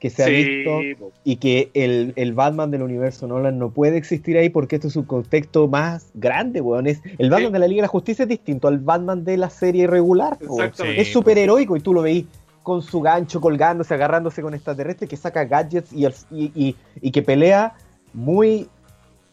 que 0.05 0.11
se 0.11 0.23
ha 0.23 0.27
visto 0.27 0.81
Sí, 0.81 0.97
y 1.25 1.37
que 1.37 1.71
el, 1.73 2.13
el 2.17 2.35
Batman 2.35 2.71
del 2.71 2.83
universo 2.83 3.27
Nolan 3.27 3.59
no 3.59 3.71
puede 3.71 3.97
existir 3.97 4.37
ahí 4.37 4.51
porque 4.51 4.77
esto 4.77 4.89
es 4.89 4.97
un 4.97 5.05
contexto 5.05 5.67
más 5.67 6.11
grande, 6.13 6.61
weón. 6.61 6.87
Es, 6.87 7.01
el 7.17 7.31
Batman 7.31 7.49
Sí. 7.49 7.53
de 7.55 7.59
la 7.61 7.67
Liga 7.69 7.79
de 7.79 7.83
la 7.87 7.89
Justicia 7.89 8.25
es 8.25 8.29
distinto 8.29 8.69
al 8.69 8.81
Batman 8.81 9.25
de 9.25 9.39
la 9.39 9.49
serie 9.49 9.87
regular. 9.87 10.37
Exactamente. 10.43 11.01
Es 11.01 11.11
superheroico 11.11 11.75
y 11.75 11.81
tú 11.81 11.95
lo 11.95 12.03
veís 12.03 12.27
con 12.63 12.83
su 12.83 13.01
gancho 13.01 13.41
colgándose, 13.41 13.95
agarrándose 13.95 14.43
con 14.43 14.53
extraterrestres, 14.53 15.09
que 15.09 15.17
saca 15.17 15.47
gadgets 15.47 15.91
y, 15.91 16.05
el- 16.05 16.15
y, 16.31 16.53
y- 16.55 16.77
y 17.01 17.11
que 17.11 17.23
pelea 17.23 17.73
muy... 18.13 18.69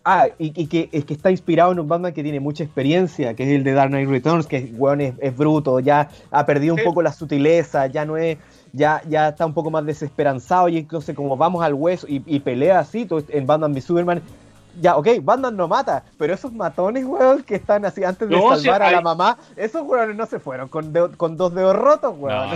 Ah, 0.06 0.27
y, 0.39 0.65
que, 0.68 0.88
es 0.91 1.06
que 1.06 1.14
está 1.14 1.30
inspirado 1.30 1.73
en 1.73 1.80
un 1.80 1.88
Batman 1.88 2.11
que 2.11 2.23
tiene 2.23 2.39
mucha 2.39 2.64
experiencia, 2.64 3.35
que 3.35 3.43
es 3.43 3.49
el 3.49 3.64
de 3.64 3.73
Dark 3.73 3.89
Knight 3.91 4.10
Returns, 4.10 4.48
que 4.48 4.72
weón, 4.76 4.99
es, 5.02 5.14
es 5.19 5.35
bruto, 5.38 5.80
ya 5.80 6.10
ha 6.31 6.45
perdido 6.48 6.73
un 6.73 6.80
Sí. 6.80 6.85
poco 6.85 7.02
la 7.03 7.11
sutileza, 7.11 7.85
ya 7.88 8.03
no 8.06 8.15
es... 8.18 8.38
Ya, 8.73 9.02
ya 9.07 9.30
está 9.30 9.45
un 9.45 9.53
poco 9.53 9.69
más 9.69 9.85
desesperanzado 9.85 10.69
y 10.69 10.77
entonces 10.77 11.14
como 11.15 11.35
vamos 11.35 11.61
al 11.64 11.73
hueso 11.73 12.07
y, 12.07 12.23
y 12.26 12.39
pelea 12.39 12.80
así, 12.80 13.07
en 13.30 13.45
Batman 13.45 13.73
v 13.73 13.81
Superman, 13.81 14.22
ya, 14.80 14.95
ok, 14.95 15.07
Batman 15.22 15.57
no 15.57 15.68
mata, 15.68 16.03
pero 16.18 16.34
esos 16.34 16.53
matones, 16.53 17.03
weón, 17.03 17.43
que 17.43 17.56
están 17.56 17.84
así 17.84 18.06
antes 18.06 18.30
de 18.30 18.38
No, 18.38 18.56
salvar 18.56 18.81
a 18.81 18.89
la 18.89 19.02
mamá, 19.02 19.38
esos 19.57 19.81
weones 19.85 20.15
no 20.15 20.26
se 20.26 20.39
fueron 20.39 20.69
con, 20.69 20.93
dedo- 20.93 21.14
con 21.18 21.35
dos 21.35 21.53
dedos 21.53 21.76
rotos, 21.76 22.15
weón. 22.18 22.52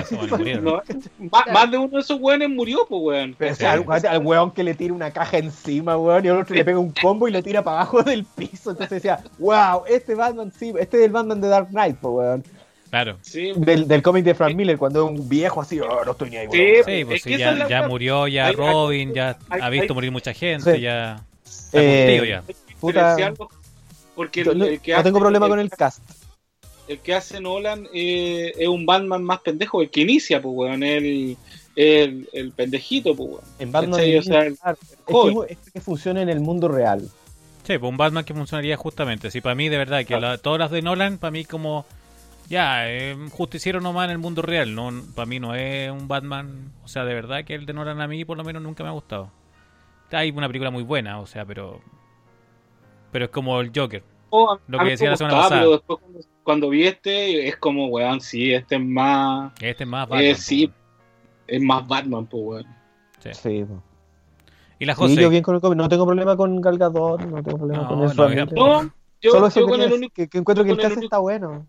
No, 0.61 0.81
más, 1.29 1.47
más 1.51 1.69
de 1.71 1.77
uno 1.77 1.89
de 1.89 1.99
esos 1.99 2.17
weones 2.21 2.49
murió, 2.49 2.85
pues 2.87 3.01
weón. 3.03 3.35
Pero, 3.37 3.51
o 3.51 3.55
sea, 3.55 3.73
al, 3.73 4.05
al 4.07 4.25
weón 4.25 4.51
que 4.51 4.63
le 4.63 4.73
tira 4.75 4.93
una 4.93 5.11
caja 5.11 5.37
encima, 5.39 5.97
weón, 5.97 6.23
y 6.23 6.29
al 6.29 6.39
otro 6.39 6.55
le 6.55 6.63
pega 6.63 6.79
un 6.79 6.93
combo 7.01 7.27
y 7.27 7.31
lo 7.31 7.43
tira 7.43 7.61
para 7.61 7.81
abajo 7.81 8.01
del 8.01 8.23
piso. 8.23 8.71
Entonces 8.71 9.01
decía, 9.03 9.19
wow, 9.37 9.81
este 9.85 10.15
Batman 10.15 10.53
sí, 10.57 10.73
este 10.79 10.99
es 10.99 11.03
el 11.07 11.11
Batman 11.11 11.41
de 11.41 11.49
Dark 11.49 11.67
Knight, 11.67 11.97
pues, 11.99 12.13
weón. 12.15 12.43
Claro. 12.89 13.17
Sí, 13.21 13.51
Del, 13.55 13.87
del 13.87 14.01
cómic 14.01 14.23
de 14.23 14.35
Frank 14.35 14.55
Miller, 14.55 14.77
cuando 14.77 15.05
es 15.05 15.19
un 15.19 15.27
viejo 15.27 15.61
así, 15.61 15.79
oh, 15.79 16.05
no 16.05 16.11
estoy 16.11 16.29
ni 16.29 16.37
ahí, 16.37 16.47
Sí. 16.51 16.75
Sí, 16.85 17.05
pues 17.05 17.21
sí, 17.23 17.37
ya, 17.37 17.67
ya 17.67 17.87
murió, 17.87 18.27
ya 18.27 18.47
Hay- 18.47 18.55
Robin, 18.55 19.13
ya 19.13 19.37
hay- 19.49 19.61
ha 19.61 19.69
visto 19.69 19.93
hay- 19.93 19.95
morir 19.95 20.11
mucha 20.11 20.33
gente, 20.33 20.75
Sí. 20.75 20.81
ya 20.81 21.21
Eh, 21.73 22.23
ya. 22.27 22.43
Puta, 22.79 23.15
Porque 24.15 24.41
el, 24.41 24.57
no, 24.57 24.65
el 24.65 24.79
que 24.79 24.93
no 24.93 25.03
tengo 25.03 25.19
problema 25.19 25.45
el- 25.47 25.49
con 25.49 25.59
el 25.59 25.69
cast. 25.69 26.01
el 26.87 26.99
que 26.99 27.13
hace 27.15 27.41
Nolan 27.41 27.87
eh, 27.93 28.53
es 28.57 28.67
un 28.67 28.85
Batman 28.85 29.23
más 29.23 29.39
pendejo, 29.41 29.81
el 29.81 29.89
que 29.89 30.01
inicia, 30.01 30.41
pues, 30.41 30.53
weón, 30.55 30.83
el, 30.83 31.35
el, 31.75 32.29
el 32.31 32.51
pendejito, 32.51 33.15
pues, 33.15 33.29
weón. 33.29 33.41
En 33.59 33.71
Batman. 33.71 33.99
O 33.99 34.21
sea, 34.21 34.45
el- 34.45 34.57
claro, 34.57 35.43
es, 35.43 35.47
que, 35.47 35.53
es 35.65 35.71
que 35.73 35.81
funciona 35.81 36.21
en 36.21 36.29
el 36.29 36.39
mundo 36.39 36.67
real. 36.69 37.01
Sí, 37.63 37.77
pues 37.79 37.89
un 37.89 37.97
Batman 37.97 38.23
que 38.23 38.33
funcionaría 38.35 38.77
justamente. 38.77 39.31
Sí, 39.31 39.41
para 39.41 39.55
mí, 39.55 39.67
de 39.69 39.77
verdad, 39.77 39.97
que 39.99 40.05
Claro. 40.05 40.21
la- 40.29 40.37
todas 40.37 40.59
las 40.59 40.71
de 40.71 40.81
Nolan, 40.81 41.17
para 41.17 41.31
mí, 41.31 41.43
como. 41.45 41.85
Ya, 42.47 42.87
eh, 42.89 43.15
justiciero 43.31 43.81
nomás 43.81 44.05
en 44.05 44.11
el 44.11 44.17
mundo 44.19 44.41
real. 44.41 44.75
no 44.75 44.91
Para 45.15 45.25
mí 45.25 45.39
no 45.39 45.55
es 45.55 45.89
un 45.91 46.07
Batman. 46.07 46.71
O 46.83 46.87
sea, 46.87 47.03
de 47.05 47.13
verdad 47.13 47.43
que 47.43 47.55
el 47.55 47.65
de 47.65 47.73
Nolan 47.73 48.01
a 48.01 48.07
mí, 48.07 48.23
por 48.25 48.37
lo 48.37 48.43
menos, 48.43 48.61
nunca 48.61 48.83
me 48.83 48.89
ha 48.89 48.93
gustado. 48.93 49.31
Hay 50.11 50.29
una 50.31 50.47
película 50.47 50.69
muy 50.71 50.83
buena, 50.83 51.19
o 51.19 51.25
sea, 51.25 51.45
pero. 51.45 51.81
Pero 53.11 53.25
es 53.25 53.31
como 53.31 53.59
el 53.61 53.71
Joker. 53.75 54.03
oh, 54.29 54.59
Lo 54.67 54.79
que 54.79 54.85
decía 54.85 55.09
la 55.09 55.17
semana 55.17 55.35
gustaba, 55.35 55.49
pasada. 55.49 55.61
Pero 55.61 55.71
después 55.71 55.99
cuando, 55.99 56.19
cuando 56.43 56.69
vi 56.69 56.85
este, 56.85 57.47
es 57.47 57.57
como, 57.57 57.87
weón, 57.87 58.21
sí, 58.21 58.53
este 58.53 58.75
es 58.75 58.81
más, 58.81 59.51
Este 59.61 59.83
es 59.83 59.89
más 59.89 60.07
Batman. 60.07 60.25
eh, 60.25 60.31
pues, 60.33 60.43
sí, 60.43 60.71
es 61.47 61.61
más 61.61 61.87
Batman, 61.87 62.25
pues, 62.27 62.43
weón. 62.43 62.65
sí. 63.19 63.29
Sí, 63.33 63.63
po. 63.65 63.81
Y 64.77 64.85
la 64.85 64.93
Sí, 64.93 65.01
José. 65.01 65.21
yo 65.21 65.29
bien 65.29 65.41
con 65.41 65.55
el 65.55 65.61
cómic. 65.61 65.77
No 65.77 65.87
tengo 65.89 66.05
problema 66.05 66.35
con 66.37 66.59
Gal 66.61 66.77
Gadot, 66.77 67.21
no 67.21 67.41
tengo 67.41 67.57
problema 67.57 67.83
No, 67.83 67.87
con 67.89 67.99
no, 67.99 68.05
eso. 68.05 68.27
No, 68.53 68.91
yo, 69.21 69.31
Solo 69.31 69.49
yo 69.49 69.65
con 69.67 69.81
el 69.81 69.93
único, 69.93 70.13
que, 70.13 70.27
que 70.27 70.37
encuentro 70.37 70.63
que 70.65 70.71
el 70.71 70.79
único- 70.79 71.01
está 71.01 71.17
bueno. 71.17 71.65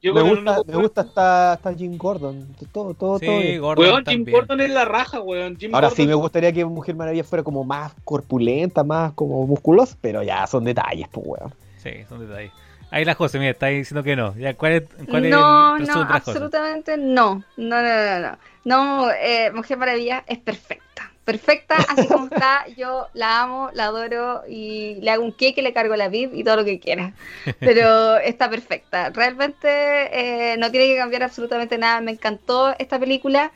Yo 0.00 0.14
Me 0.14 0.22
gusta, 0.22 0.62
me 0.66 0.76
gusta 0.76 1.00
hasta, 1.02 1.52
hasta 1.52 1.74
Jim 1.74 1.96
Gordon. 1.96 2.46
Todo, 2.72 2.94
todo, 2.94 3.18
Sí, 3.18 3.26
todo. 3.26 3.60
Gordon 3.60 3.84
Weón, 3.84 3.96
Jim 3.96 4.04
también. 4.04 4.36
Gordon 4.38 4.60
es 4.60 4.70
la 4.70 4.84
raja, 4.84 5.20
weón. 5.20 5.56
Jim 5.56 5.74
Ahora 5.74 5.88
Gordon- 5.88 5.96
sí 5.96 6.06
me 6.06 6.14
gustaría 6.14 6.52
que 6.52 6.64
Mujer 6.64 6.94
Maravilla 6.94 7.24
fuera 7.24 7.42
como 7.42 7.64
más 7.64 7.92
corpulenta, 8.04 8.84
más 8.84 9.12
como 9.14 9.46
musculosa, 9.46 9.96
pero 10.00 10.22
ya 10.22 10.46
son 10.46 10.64
detalles, 10.64 11.08
pues 11.10 11.26
weón. 11.26 11.54
Sí, 11.82 11.90
son 12.08 12.20
detalles. 12.26 12.52
Ahí 12.90 13.04
la 13.04 13.14
José, 13.14 13.38
mira, 13.38 13.50
está 13.50 13.66
diciendo 13.66 14.02
que 14.02 14.16
no. 14.16 14.34
Ya, 14.36 14.54
¿Cuál 14.54 14.72
es, 14.72 14.82
cuál 15.10 15.24
es 15.26 15.30
no, 15.30 15.76
el 15.76 15.86
no, 15.86 15.92
absolutamente 16.08 16.96
no. 16.96 17.44
No, 17.56 17.82
no, 17.82 17.82
no, 17.82 18.20
no. 18.20 18.38
No, 18.64 19.10
eh, 19.10 19.50
Mujer 19.52 19.76
Maravilla 19.76 20.24
es 20.26 20.38
perfecta. 20.38 21.12
Perfecta, 21.28 21.76
así 21.76 22.06
como 22.06 22.24
está, 22.32 22.66
yo 22.74 23.08
la 23.12 23.42
amo, 23.42 23.68
la 23.74 23.84
adoro 23.84 24.44
y 24.48 24.94
le 25.02 25.10
hago 25.10 25.22
un 25.22 25.32
queque, 25.32 25.60
le 25.60 25.74
cargo 25.74 25.94
la 25.94 26.08
vid 26.08 26.32
y 26.32 26.42
todo 26.42 26.56
lo 26.56 26.64
que 26.64 26.80
quiera. 26.80 27.12
Pero 27.60 28.16
está 28.16 28.48
perfecta. 28.48 29.10
Realmente 29.10 29.68
eh, 29.68 30.56
no 30.56 30.70
tiene 30.70 30.86
que 30.86 30.96
cambiar 30.96 31.24
absolutamente 31.24 31.76
nada. 31.76 32.00
Me 32.00 32.12
encantó 32.12 32.74
esta 32.78 32.98
película. 32.98 33.52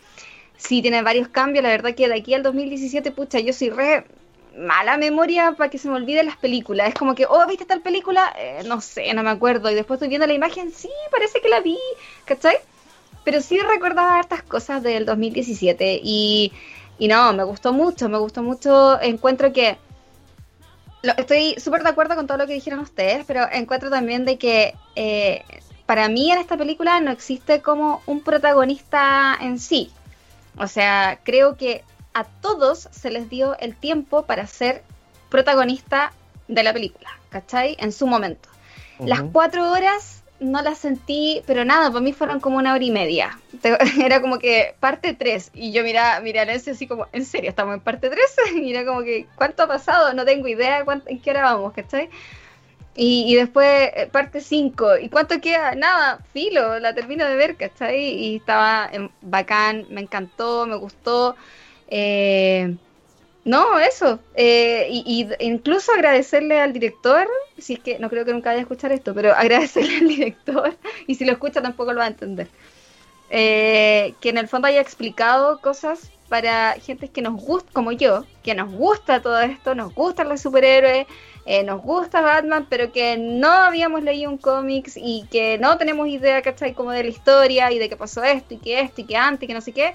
Sí, 0.59 0.83
tiene 0.83 1.01
varios 1.01 1.29
cambios. 1.29 1.63
La 1.63 1.71
verdad 1.71 1.95
que 1.95 2.09
de 2.09 2.15
aquí 2.15 2.35
al 2.35 2.43
2017, 2.43 3.11
pucha, 3.11 3.41
yo 3.41 3.55
soy 3.55 3.71
re 3.71 4.05
mala 4.55 4.99
memoria 4.99 5.53
para 5.53 5.71
que 5.71 5.79
se 5.79 5.89
me 5.89 5.95
olviden 5.95 6.27
las 6.27 6.37
películas. 6.37 6.89
Es 6.89 6.95
como 6.95 7.15
que, 7.15 7.25
oh, 7.25 7.47
¿viste 7.49 7.65
tal 7.65 7.81
película? 7.81 8.35
Eh, 8.39 8.65
no 8.67 8.83
sé, 8.83 9.15
no 9.15 9.23
me 9.23 9.31
acuerdo. 9.31 9.71
Y 9.71 9.75
después 9.75 9.97
estoy 9.97 10.11
viendo 10.11 10.27
la 10.27 10.35
imagen, 10.35 10.73
sí, 10.73 10.91
parece 11.11 11.41
que 11.41 11.49
la 11.49 11.61
vi, 11.61 11.79
¿cachai? 12.27 12.57
Pero 13.25 13.41
sí 13.41 13.59
recordaba 13.61 14.19
hartas 14.19 14.43
cosas 14.43 14.83
del 14.83 15.07
2017 15.07 16.01
y, 16.05 16.53
y 17.03 17.09
no, 17.09 17.33
me 17.33 17.43
gustó 17.43 17.73
mucho, 17.73 18.09
me 18.09 18.19
gustó 18.19 18.45
mucho. 18.45 19.01
Encuentro 19.03 19.53
que 19.53 19.77
lo- 21.03 21.15
estoy 21.17 21.57
súper 21.59 21.83
de 21.83 21.89
acuerdo 21.89 22.15
con 22.15 22.29
todo 22.29 22.39
lo 22.39 22.47
que 22.47 22.53
dijeron 22.53 22.79
ustedes, 22.79 23.25
pero 23.27 23.49
encuentro 23.51 23.91
también 23.91 24.25
de 24.25 24.39
que 24.39 24.77
eh, 24.95 25.43
para 25.85 26.09
mí 26.09 26.31
en 26.31 26.39
esta 26.39 26.57
película 26.57 27.01
no 27.01 27.11
existe 27.11 27.61
como 27.61 28.03
un 28.07 28.21
protagonista 28.23 29.37
en 29.41 29.59
sí. 29.59 29.91
O 30.57 30.69
sea, 30.69 31.19
creo 31.25 31.57
que 31.57 31.83
a 32.15 32.23
todos 32.23 32.89
se 32.93 33.11
les 33.11 33.29
dio 33.29 33.59
el 33.59 33.75
tiempo 33.75 34.23
para 34.23 34.47
ser 34.47 34.85
protagonista 35.29 36.13
de 36.47 36.63
la 36.63 36.73
película, 36.73 37.09
¿cachai? 37.31 37.75
En 37.81 37.91
su 37.91 38.07
momento. 38.07 38.49
Las 39.01 39.23
cuatro 39.33 39.73
horas 39.73 40.22
no 40.43 40.63
las 40.63 40.79
sentí, 40.79 41.43
pero 41.47 41.65
nada, 41.65 41.89
para 41.91 42.01
mí 42.01 42.13
fueron 42.13 42.41
como 42.41 42.59
una 42.59 42.75
hora 42.75 42.85
y 42.85 42.91
media. 42.91 43.39
Era 44.01 44.21
como 44.21 44.39
que 44.39 44.75
parte 44.81 45.15
3. 45.15 45.51
Y 45.55 45.73
yo 45.73 45.83
miraba, 45.83 46.21
miraba 46.21 46.53
a 46.53 46.55
así 46.57 46.87
como, 46.87 47.07
¿en 47.13 47.25
serio 47.25 47.51
estamos 47.51 47.75
en 47.75 47.81
parte 47.81 48.11
3? 48.11 48.37
Y 48.57 48.71
era 48.73 48.85
como 48.85 49.03
que, 49.03 49.27
¿cuánto 49.37 49.63
ha 49.63 49.69
pasado? 49.69 50.13
No 50.15 50.25
tengo 50.25 50.49
idea 50.49 50.85
cuánto- 50.85 51.09
en 51.09 51.21
qué 51.21 51.31
hora 51.31 51.43
vamos, 51.43 51.73
¿cachai? 51.73 52.11
Y, 52.95 53.25
y 53.33 53.37
después 53.37 53.91
eh, 53.95 54.09
parte 54.13 54.41
5. 54.41 54.99
¿Y 54.99 55.09
cuánto 55.09 55.41
queda? 55.41 55.75
Nada, 55.75 56.19
filo, 56.33 56.79
la 56.79 56.95
termino 56.95 57.25
de 57.27 57.37
ver, 57.37 57.57
¿cachai? 57.57 58.01
Y 58.01 58.37
estaba 58.37 58.91
bacán, 59.23 59.87
me 59.91 60.03
encantó, 60.03 60.67
me 60.67 60.77
gustó. 60.77 61.37
Eh, 61.89 62.77
no, 63.45 63.79
eso. 63.79 64.21
Eh, 64.35 64.87
y, 64.91 65.29
y 65.41 65.45
incluso 65.47 65.93
agradecerle 65.93 66.61
al 66.61 66.73
director, 66.73 67.27
si 67.59 67.75
es 67.75 67.81
que 67.81 67.99
no 67.99 68.09
creo 68.09 68.25
que 68.25 68.33
nunca 68.33 68.51
vaya 68.51 68.61
a 68.61 68.63
escuchar 68.63 68.93
esto, 68.93 69.15
pero 69.15 69.33
agradecerle 69.37 69.97
al 69.97 70.09
director, 70.09 70.77
y 71.07 71.17
si 71.17 71.25
lo 71.25 71.33
escucha 71.33 71.61
tampoco 71.61 71.93
lo 71.93 71.99
va 71.99 72.05
a 72.05 72.09
entender, 72.09 72.49
eh, 73.31 74.15
que 74.21 74.29
en 74.29 74.39
el 74.39 74.49
fondo 74.49 74.69
haya 74.69 74.81
explicado 74.81 75.61
cosas 75.61 76.11
para 76.29 76.73
gente 76.75 77.09
que 77.09 77.21
nos 77.21 77.35
gusta, 77.43 77.71
como 77.73 77.93
yo, 77.93 78.25
que 78.43 78.55
nos 78.55 78.71
gusta 78.71 79.21
todo 79.21 79.41
esto, 79.41 79.75
nos 79.75 79.93
gustan 79.95 80.29
los 80.29 80.41
superhéroes, 80.41 81.07
eh, 81.45 81.65
nos 81.65 81.83
gusta 81.83 82.21
Batman, 82.21 82.67
pero 82.71 82.93
que 82.93 83.17
no 83.19 83.51
habíamos 83.51 84.03
leído 84.03 84.31
un 84.31 84.39
cómics 84.39 84.97
y 84.97 85.27
que 85.31 85.59
no 85.59 85.77
tenemos 85.77 86.09
idea, 86.09 86.41
¿cachai? 86.41 86.73
Como 86.73 86.93
de 86.93 87.03
la 87.03 87.11
historia 87.11 87.73
y 87.73 87.79
de 87.79 87.89
qué 87.89 87.97
pasó 87.97 88.23
esto 88.23 88.55
y 88.55 88.59
que 88.59 88.81
esto 88.81 89.01
y 89.01 89.05
que 89.05 89.17
antes 89.17 89.43
y 89.43 89.47
que 89.49 89.55
no 89.55 89.61
sé 89.61 89.73
qué 89.73 89.95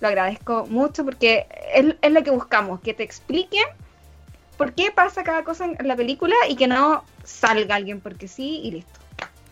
lo 0.00 0.08
agradezco 0.08 0.66
mucho 0.68 1.04
porque 1.04 1.46
es, 1.74 1.94
es 2.00 2.12
lo 2.12 2.22
que 2.22 2.30
buscamos, 2.30 2.80
que 2.80 2.94
te 2.94 3.02
expliquen 3.02 3.64
por 4.56 4.72
qué 4.74 4.90
pasa 4.90 5.22
cada 5.24 5.42
cosa 5.44 5.64
en 5.66 5.86
la 5.86 5.96
película 5.96 6.34
y 6.48 6.56
que 6.56 6.66
no 6.66 7.04
salga 7.24 7.76
alguien 7.76 8.00
porque 8.00 8.28
sí 8.28 8.60
y 8.64 8.70
listo. 8.72 9.00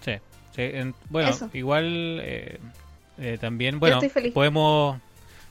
Sí, 0.04 0.12
sí, 0.54 0.62
en- 0.62 0.94
bueno, 1.10 1.30
Eso. 1.30 1.50
igual 1.52 2.20
eh, 2.22 2.58
eh, 3.18 3.38
también, 3.40 3.78
bueno, 3.80 4.00
podemos... 4.34 4.98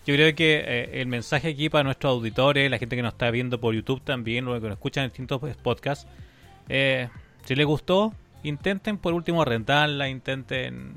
Yo 0.05 0.13
creo 0.15 0.33
que 0.35 0.63
eh, 0.65 1.01
el 1.01 1.07
mensaje 1.07 1.49
aquí 1.49 1.69
para 1.69 1.83
nuestros 1.83 2.11
auditores, 2.11 2.71
la 2.71 2.77
gente 2.77 2.95
que 2.95 3.01
nos 3.01 3.11
está 3.13 3.29
viendo 3.29 3.59
por 3.59 3.75
YouTube 3.75 4.01
también, 4.01 4.47
o 4.47 4.53
que 4.53 4.61
nos 4.61 4.71
escuchan 4.77 5.03
en 5.03 5.09
distintos 5.09 5.39
pues, 5.41 5.57
podcasts, 5.57 6.07
eh, 6.69 7.09
si 7.43 7.55
les 7.55 7.65
gustó, 7.65 8.13
intenten 8.43 8.97
por 8.97 9.13
último 9.13 9.43
rentarla, 9.43 10.07
intenten 10.07 10.93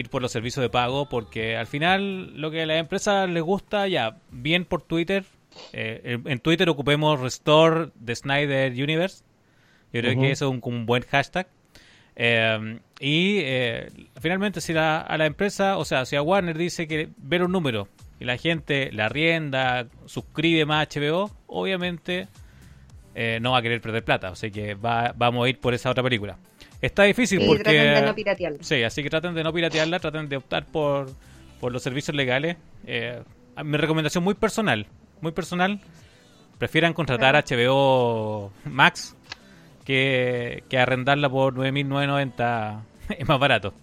ir 0.00 0.10
por 0.10 0.20
los 0.22 0.32
servicios 0.32 0.62
de 0.62 0.68
pago, 0.70 1.08
porque 1.08 1.56
al 1.56 1.66
final 1.66 2.38
lo 2.40 2.50
que 2.50 2.62
a 2.62 2.66
las 2.66 2.78
empresas 2.78 3.28
les 3.30 3.42
gusta, 3.42 3.86
ya, 3.88 4.18
bien 4.30 4.64
por 4.64 4.82
Twitter, 4.82 5.24
eh, 5.72 6.18
en- 6.24 6.38
Twitter 6.40 6.68
ocupemos 6.68 7.20
Restore 7.20 7.90
the 8.04 8.14
Snyder 8.16 8.72
Universe, 8.72 9.22
yo 9.92 10.00
creo 10.00 10.12
que 10.20 10.30
eso 10.32 10.46
es 10.48 10.52
un, 10.52 10.60
un 10.62 10.86
buen 10.86 11.02
hashtag. 11.04 11.46
Eh, 12.16 12.78
y 13.00 13.38
eh, 13.40 13.88
finalmente, 14.20 14.60
si 14.60 14.72
la- 14.72 15.00
a 15.00 15.16
la 15.16 15.26
empresa, 15.26 15.78
o 15.78 15.84
sea, 15.84 16.04
si 16.04 16.16
a 16.16 16.22
Warner 16.22 16.58
dice 16.58 16.86
que 16.86 17.08
ver 17.16 17.42
un 17.42 17.52
número 17.52 17.88
y 18.18 18.24
la 18.24 18.36
gente 18.36 18.90
la 18.92 19.08
rienda, 19.08 19.86
suscribe 20.06 20.66
más 20.66 20.86
HBO, 20.88 21.30
obviamente 21.46 22.28
eh, 23.14 23.38
no 23.40 23.52
va 23.52 23.58
a 23.58 23.62
querer 23.62 23.80
perder 23.80 24.04
plata. 24.04 24.28
Así 24.28 24.50
que 24.50 24.74
va, 24.74 25.12
vamos 25.16 25.46
a 25.46 25.48
ir 25.48 25.58
por 25.58 25.72
esa 25.74 25.90
otra 25.90 26.02
película. 26.02 26.38
Está 26.80 27.02
difícil 27.04 27.42
Y 27.42 27.46
porque. 27.46 27.62
traten 27.64 27.94
de 27.94 28.02
no 28.02 28.14
piratearlo. 28.14 28.58
Sí, 28.62 28.82
así 28.82 29.02
que 29.02 29.10
traten 29.10 29.34
de 29.34 29.44
no 29.44 29.52
piratearla, 29.52 29.98
traten 30.00 30.28
de 30.28 30.36
optar 30.36 30.66
por, 30.66 31.10
por 31.60 31.72
los 31.72 31.82
servicios 31.82 32.16
legales. 32.16 32.56
Eh, 32.86 33.22
mi 33.64 33.76
recomendación 33.76 34.24
muy 34.24 34.34
personal, 34.34 34.86
muy 35.20 35.32
personal, 35.32 35.80
prefieran 36.58 36.94
contratar 36.94 37.34
HBO 37.36 38.50
Max 38.64 39.14
que, 39.84 40.64
que 40.68 40.78
arrendarla 40.78 41.28
por 41.28 41.54
9.990, 41.54 42.80
es 43.18 43.28
más 43.28 43.38
barato. 43.38 43.74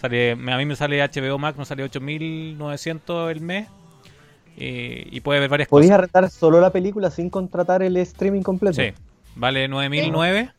Sale, 0.00 0.32
a 0.32 0.36
mí 0.36 0.64
me 0.64 0.74
sale 0.74 1.00
HBO 1.06 1.38
Max, 1.38 1.58
me 1.58 1.64
sale 1.64 1.84
8.900 1.88 3.30
el 3.30 3.40
mes 3.40 3.68
y, 4.56 5.16
y 5.16 5.20
puede 5.20 5.40
ver 5.40 5.48
varias 5.48 5.68
Podéis 5.68 5.90
cosas. 5.90 5.98
arrendar 6.10 6.30
solo 6.30 6.60
la 6.60 6.70
película 6.70 7.10
sin 7.10 7.30
contratar 7.30 7.82
el 7.82 7.96
streaming 7.98 8.42
completo. 8.42 8.80
Sí, 8.80 8.92
vale 9.36 9.68
9.009. 9.68 10.52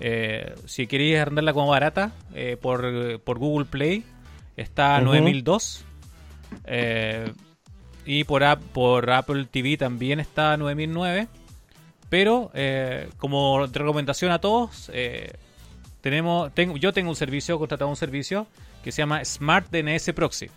Eh, 0.00 0.54
si 0.66 0.86
queréis 0.86 1.18
arrendarla 1.18 1.52
como 1.52 1.68
barata, 1.68 2.12
eh, 2.34 2.56
por, 2.60 3.20
por 3.20 3.38
Google 3.38 3.66
Play 3.66 4.04
está 4.56 4.96
a 4.96 5.02
Ujú. 5.02 5.12
9.002. 5.12 5.82
Eh, 6.64 7.32
y 8.06 8.24
por, 8.24 8.42
por 8.72 9.10
Apple 9.10 9.46
TV 9.50 9.76
también 9.76 10.20
está 10.20 10.54
a 10.54 10.56
9.009. 10.56 11.28
Pero 12.08 12.50
eh, 12.54 13.08
como 13.18 13.66
recomendación 13.66 14.32
a 14.32 14.40
todos, 14.40 14.90
tenemos, 16.00 16.52
tengo, 16.54 16.76
yo 16.76 16.92
tengo 16.92 17.10
un 17.10 17.16
servicio, 17.16 17.54
he 17.54 17.58
contratado 17.58 17.88
un 17.88 17.96
servicio 17.96 18.48
que 18.82 18.90
se 18.90 19.02
llama 19.02 19.24
Smart 19.24 19.70
DNS 19.70 20.12
Proxy. 20.14 20.50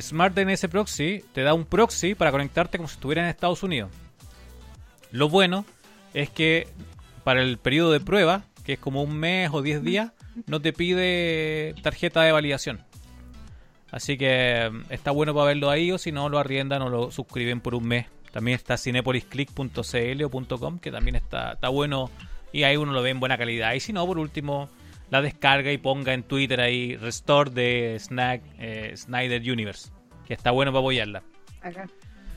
Smart 0.00 0.34
DNS 0.34 0.66
Proxy 0.68 1.24
te 1.32 1.42
da 1.42 1.54
un 1.54 1.64
proxy 1.64 2.14
para 2.14 2.30
conectarte 2.30 2.78
como 2.78 2.88
si 2.88 2.94
estuvieras 2.94 3.24
en 3.24 3.30
Estados 3.30 3.62
Unidos. 3.62 3.90
Lo 5.10 5.28
bueno 5.28 5.64
es 6.14 6.30
que 6.30 6.66
para 7.24 7.42
el 7.42 7.58
periodo 7.58 7.90
de 7.90 8.00
prueba, 8.00 8.44
que 8.64 8.74
es 8.74 8.78
como 8.78 9.02
un 9.02 9.16
mes 9.16 9.50
o 9.52 9.62
10 9.62 9.82
días, 9.82 10.12
no 10.46 10.60
te 10.60 10.72
pide 10.72 11.74
tarjeta 11.82 12.22
de 12.22 12.32
validación. 12.32 12.80
Así 13.90 14.18
que 14.18 14.70
mm, 14.70 14.92
está 14.92 15.10
bueno 15.10 15.34
para 15.34 15.46
verlo 15.46 15.70
ahí 15.70 15.92
o 15.92 15.98
si 15.98 16.12
no 16.12 16.28
lo 16.28 16.38
arriendan 16.38 16.82
o 16.82 16.88
lo 16.88 17.10
suscriben 17.10 17.60
por 17.60 17.74
un 17.74 17.86
mes. 17.86 18.06
También 18.32 18.56
está 18.56 18.76
cinepolisclick.cl 18.76 20.24
o 20.24 20.58
.com 20.58 20.78
que 20.78 20.90
también 20.90 21.16
está, 21.16 21.52
está 21.52 21.68
bueno 21.68 22.10
y 22.52 22.64
ahí 22.64 22.76
uno 22.76 22.92
lo 22.92 23.02
ve 23.02 23.10
en 23.10 23.20
buena 23.20 23.38
calidad. 23.38 23.74
Y 23.74 23.80
si 23.80 23.92
no, 23.92 24.04
por 24.06 24.18
último, 24.18 24.68
la 25.10 25.22
descarga 25.22 25.70
y 25.70 25.78
ponga 25.78 26.12
en 26.12 26.24
Twitter 26.24 26.60
ahí 26.60 26.96
Restore 26.96 27.50
de 27.50 27.96
Snack, 28.00 28.42
eh, 28.58 28.94
Snyder 28.96 29.40
Universe, 29.40 29.90
que 30.26 30.34
está 30.34 30.50
bueno 30.50 30.72
para 30.72 30.80
apoyarla. 30.80 31.22
Acá. 31.62 31.88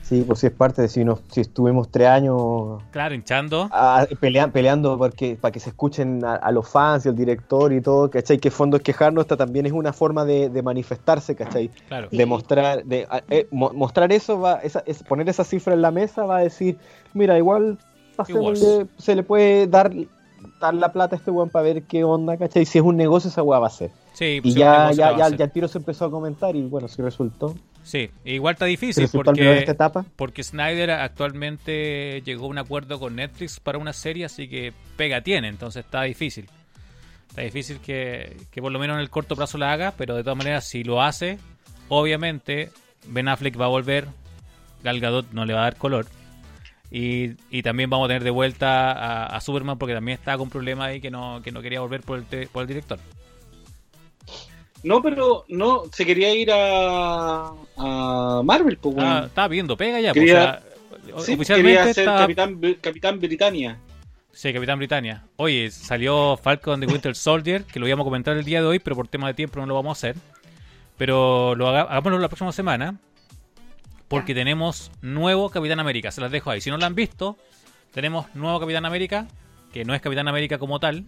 Sí, 0.08 0.22
pues 0.26 0.38
si 0.38 0.46
es 0.46 0.52
parte 0.52 0.80
de 0.82 0.88
si, 0.88 1.04
nos, 1.04 1.20
si 1.30 1.42
estuvimos 1.42 1.90
tres 1.90 2.08
años 2.08 2.82
Claro, 2.92 3.14
hinchando. 3.14 3.68
a- 3.70 4.06
pelea- 4.20 4.50
peleando 4.50 4.96
porque, 4.96 5.36
para 5.36 5.52
que 5.52 5.60
se 5.60 5.68
escuchen 5.68 6.24
a, 6.24 6.36
a 6.36 6.50
los 6.50 6.66
fans 6.66 7.04
y 7.04 7.10
al 7.10 7.14
director 7.16 7.72
y 7.74 7.82
todo, 7.82 8.08
¿cachai? 8.08 8.38
Que 8.38 8.50
fondo 8.50 8.78
es 8.78 8.82
quejarnos, 8.82 9.22
esta 9.24 9.36
también 9.36 9.66
es 9.66 9.72
una 9.72 9.92
forma 9.92 10.24
de, 10.24 10.48
de 10.48 10.62
manifestarse, 10.62 11.34
¿cachai? 11.36 11.70
Claro. 11.88 12.08
De 12.10 12.24
mostrar, 12.24 12.84
de, 12.84 13.06
eh, 13.28 13.46
mo- 13.50 13.72
mostrar 13.74 14.10
eso, 14.12 14.40
va, 14.40 14.54
esa, 14.62 14.82
es, 14.86 15.02
poner 15.02 15.28
esa 15.28 15.44
cifra 15.44 15.74
en 15.74 15.82
la 15.82 15.90
mesa 15.90 16.24
va 16.24 16.38
a 16.38 16.40
decir, 16.40 16.78
mira, 17.12 17.36
igual 17.36 17.76
pasémosle- 18.16 18.88
se 18.96 19.14
le 19.14 19.22
puede 19.22 19.66
dar, 19.66 19.92
dar 20.58 20.72
la 20.74 20.90
plata 20.92 21.16
a 21.16 21.18
este 21.18 21.30
weón 21.30 21.50
para 21.50 21.64
ver 21.64 21.82
qué 21.82 22.04
onda, 22.04 22.36
¿cachai? 22.38 22.64
Si 22.64 22.78
es 22.78 22.84
un 22.84 22.96
negocio, 22.96 23.28
esa 23.28 23.42
weá 23.42 23.58
va 23.58 23.66
a 23.66 23.70
ser. 23.70 23.90
Sí, 24.14 24.24
Y 24.38 24.40
pues, 24.40 24.54
ya, 24.54 24.80
negocio 24.84 24.96
ya, 25.04 25.16
ya, 25.18 25.24
hacer. 25.26 25.38
ya 25.38 25.44
el 25.44 25.50
tiro 25.52 25.68
se 25.68 25.78
empezó 25.78 26.06
a 26.06 26.10
comentar 26.10 26.56
y 26.56 26.62
bueno, 26.62 26.88
si 26.88 27.02
resultó. 27.02 27.54
Sí, 27.88 28.10
igual 28.26 28.52
está 28.52 28.66
difícil 28.66 29.04
esta 29.04 29.16
porque, 29.16 29.60
etapa. 29.60 30.04
porque 30.14 30.42
Snyder 30.44 30.90
actualmente 30.90 32.20
llegó 32.22 32.44
a 32.44 32.48
un 32.48 32.58
acuerdo 32.58 32.98
con 33.00 33.16
Netflix 33.16 33.60
para 33.60 33.78
una 33.78 33.94
serie, 33.94 34.26
así 34.26 34.46
que 34.46 34.74
pega 34.98 35.22
tiene, 35.22 35.48
entonces 35.48 35.86
está 35.86 36.02
difícil. 36.02 36.50
Está 37.30 37.40
difícil 37.40 37.78
que, 37.80 38.36
que 38.50 38.60
por 38.60 38.72
lo 38.72 38.78
menos 38.78 38.96
en 38.96 39.00
el 39.00 39.08
corto 39.08 39.36
plazo 39.36 39.56
la 39.56 39.72
haga, 39.72 39.94
pero 39.96 40.14
de 40.16 40.22
todas 40.22 40.36
maneras 40.36 40.64
si 40.66 40.84
lo 40.84 41.00
hace, 41.00 41.38
obviamente 41.88 42.70
Ben 43.06 43.26
Affleck 43.28 43.58
va 43.58 43.64
a 43.64 43.68
volver, 43.68 44.06
Gal 44.82 45.00
Gadot 45.00 45.32
no 45.32 45.46
le 45.46 45.54
va 45.54 45.60
a 45.60 45.64
dar 45.64 45.76
color. 45.76 46.04
Y, 46.90 47.36
y 47.50 47.62
también 47.62 47.88
vamos 47.88 48.04
a 48.04 48.08
tener 48.08 48.24
de 48.24 48.30
vuelta 48.30 48.92
a, 48.92 49.26
a 49.34 49.40
Superman 49.40 49.78
porque 49.78 49.94
también 49.94 50.18
estaba 50.18 50.36
con 50.36 50.50
problemas 50.50 50.88
ahí 50.88 51.00
que 51.00 51.10
no, 51.10 51.40
que 51.42 51.52
no 51.52 51.62
quería 51.62 51.80
volver 51.80 52.02
por 52.02 52.18
el, 52.18 52.24
te- 52.26 52.48
por 52.48 52.62
el 52.62 52.68
director. 52.68 52.98
No, 54.84 55.02
pero 55.02 55.44
no, 55.48 55.82
se 55.92 56.06
quería 56.06 56.32
ir 56.34 56.50
a, 56.52 57.50
a 57.76 58.42
Marvel, 58.44 58.76
pues, 58.78 58.96
Ah, 58.98 59.00
weón. 59.14 59.24
estaba 59.24 59.48
viendo 59.48 59.76
pega 59.76 60.00
ya, 60.00 60.12
pues, 60.12 60.24
Quería- 60.24 60.62
o 61.14 61.18
sea, 61.18 61.26
Sí, 61.26 61.34
oficialmente 61.34 61.78
quería 61.78 61.94
ser 61.94 62.04
está- 62.04 62.18
Capitán, 62.18 62.60
Capitán 62.80 63.18
Britannia. 63.18 63.78
Sí, 64.32 64.52
Capitán 64.52 64.78
Britannia. 64.78 65.24
Oye, 65.36 65.70
salió 65.70 66.36
Falcon 66.36 66.78
de 66.80 66.86
Winter 66.86 67.16
Soldier, 67.16 67.64
que 67.64 67.80
lo 67.80 67.88
íbamos 67.88 68.04
a 68.04 68.06
comentar 68.08 68.36
el 68.36 68.44
día 68.44 68.60
de 68.60 68.66
hoy, 68.68 68.78
pero 68.78 68.94
por 68.94 69.08
tema 69.08 69.26
de 69.26 69.34
tiempo 69.34 69.58
no 69.58 69.66
lo 69.66 69.74
vamos 69.74 69.90
a 69.90 69.98
hacer. 69.98 70.16
Pero 70.96 71.54
lo 71.56 71.68
haga- 71.68 71.82
hagámoslo 71.82 72.18
la 72.18 72.28
próxima 72.28 72.52
semana, 72.52 72.96
porque 74.06 74.34
tenemos 74.34 74.90
nuevo 75.02 75.50
Capitán 75.50 75.80
América. 75.80 76.10
Se 76.12 76.20
las 76.20 76.30
dejo 76.30 76.50
ahí. 76.50 76.60
Si 76.60 76.70
no 76.70 76.76
lo 76.78 76.86
han 76.86 76.94
visto, 76.94 77.36
tenemos 77.92 78.26
nuevo 78.34 78.60
Capitán 78.60 78.84
América, 78.84 79.26
que 79.72 79.84
no 79.84 79.94
es 79.94 80.00
Capitán 80.00 80.28
América 80.28 80.58
como 80.58 80.78
tal, 80.78 81.04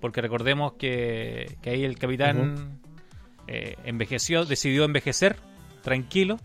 porque 0.00 0.20
recordemos 0.20 0.72
que, 0.74 1.56
que 1.62 1.70
ahí 1.70 1.84
el 1.84 1.96
Capitán 1.98 2.80
eh, 3.46 3.76
envejeció, 3.84 4.44
decidió 4.44 4.84
envejecer 4.84 5.36
tranquilo 5.82 6.38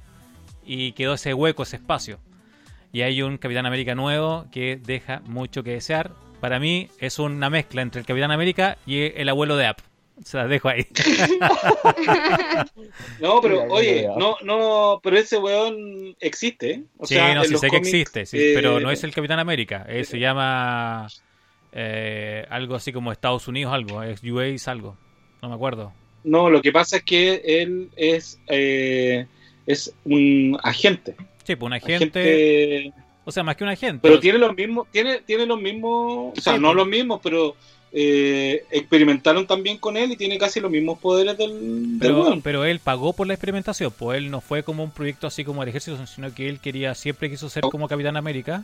y 0.65 0.91
quedó 0.93 1.13
ese 1.15 1.33
hueco, 1.33 1.63
ese 1.63 1.77
espacio. 1.77 2.19
Y 2.91 3.01
hay 3.01 3.21
un 3.21 3.37
Capitán 3.37 3.65
América 3.65 3.95
nuevo 3.95 4.45
que 4.51 4.75
deja 4.77 5.21
mucho 5.25 5.63
que 5.63 5.71
desear. 5.71 6.11
Para 6.39 6.59
mí 6.59 6.89
es 6.99 7.19
una 7.19 7.49
mezcla 7.49 7.81
entre 7.81 8.01
el 8.01 8.07
Capitán 8.07 8.31
América 8.31 8.77
y 8.85 9.01
el 9.19 9.29
abuelo 9.29 9.57
de 9.57 9.67
App. 9.67 9.79
Se 10.23 10.37
las 10.37 10.49
dejo 10.49 10.67
ahí. 10.69 10.85
No, 13.19 13.41
pero 13.41 13.63
oye, 13.69 14.07
no, 14.17 14.35
no, 14.43 14.99
pero 15.03 15.17
ese 15.17 15.37
weón 15.37 16.15
existe, 16.19 16.71
¿eh? 16.71 16.83
O 16.97 17.05
sí, 17.05 17.15
sea, 17.15 17.33
no, 17.35 17.43
sí 17.43 17.57
sé 17.57 17.69
que 17.69 17.77
existe, 17.77 18.25
sí, 18.25 18.37
eh, 18.37 18.51
pero 18.55 18.79
no 18.79 18.91
es 18.91 19.03
el 19.03 19.13
Capitán 19.13 19.39
América. 19.39 19.85
eh, 19.87 20.03
se 20.03 20.19
llama 20.19 21.07
eh, 21.71 22.45
algo 22.49 22.75
así 22.75 22.91
como 22.91 23.11
Estados 23.11 23.47
Unidos, 23.47 23.73
algo. 23.73 24.03
Es 24.03 24.23
UAs, 24.23 24.67
algo. 24.67 24.97
No 25.41 25.49
me 25.49 25.55
acuerdo. 25.55 25.93
No, 26.23 26.49
lo 26.49 26.61
que 26.61 26.71
pasa 26.71 26.97
es 26.97 27.03
que 27.03 27.41
él 27.45 27.89
es, 27.95 28.39
eh, 28.47 29.25
es 29.65 29.93
un 30.05 30.57
agente. 30.63 31.15
Sí, 31.43 31.55
pues 31.55 31.67
un 31.67 31.73
agente. 31.73 32.19
agente 32.19 32.93
O 33.25 33.31
sea, 33.31 33.43
más 33.43 33.55
que 33.55 33.63
un 33.63 33.69
agente. 33.69 33.99
pero 34.01 34.19
tiene 34.19 34.37
los 34.37 34.55
mismos, 34.55 34.87
tiene, 34.91 35.19
tiene 35.19 35.45
los 35.45 35.59
mismos, 35.61 36.33
o 36.37 36.41
sea, 36.41 36.53
Sí, 36.55 36.59
no 36.59 36.67
pues. 36.69 36.77
los 36.77 36.87
mismos, 36.87 37.19
pero 37.23 37.55
eh, 37.91 38.63
experimentaron 38.69 39.47
también 39.47 39.77
con 39.79 39.97
él 39.97 40.11
y 40.11 40.15
tiene 40.17 40.37
casi 40.37 40.59
los 40.59 40.69
mismos 40.69 40.99
poderes 40.99 41.37
del, 41.37 41.97
Pero, 41.99 42.39
pero 42.43 42.63
él 42.65 42.79
pagó 42.79 43.13
por 43.13 43.25
la 43.25 43.33
experimentación, 43.33 43.91
pues 43.97 44.17
él 44.19 44.29
no 44.29 44.41
fue 44.41 44.61
como 44.63 44.83
un 44.83 44.91
proyecto 44.91 45.25
así 45.25 45.43
como 45.43 45.63
el 45.63 45.69
ejército, 45.69 46.05
sino 46.05 46.31
que 46.33 46.49
él 46.49 46.59
quería, 46.59 46.93
siempre 46.93 47.29
quiso 47.31 47.49
ser 47.49 47.63
No. 47.63 47.69
como 47.71 47.87
Capitán 47.87 48.17
América. 48.17 48.63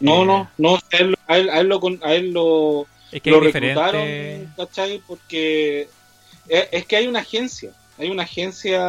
No, 0.00 0.22
eh, 0.22 0.26
no, 0.26 0.50
no, 0.58 0.76
a 0.76 0.96
él, 0.96 1.16
a 1.26 1.38
él, 1.38 1.50
a 1.50 1.60
él 1.60 1.68
lo, 1.68 1.80
a 2.02 2.14
él 2.14 2.32
lo, 2.32 2.86
Es 3.12 3.20
que 3.22 3.30
lo 3.30 3.40
reclutaron. 3.40 4.52
¿cachai? 4.56 5.00
Porque 5.06 5.88
es, 6.52 6.68
es 6.70 6.86
que 6.86 6.96
hay 6.96 7.06
una 7.06 7.20
agencia, 7.20 7.72
hay 7.98 8.10
una 8.10 8.24
agencia 8.24 8.80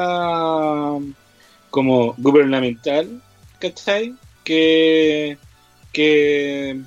como 1.69 2.14
gubernamental, 2.18 3.22
¿cachai? 3.60 4.14
Que, 4.44 5.38
que, 5.91 6.81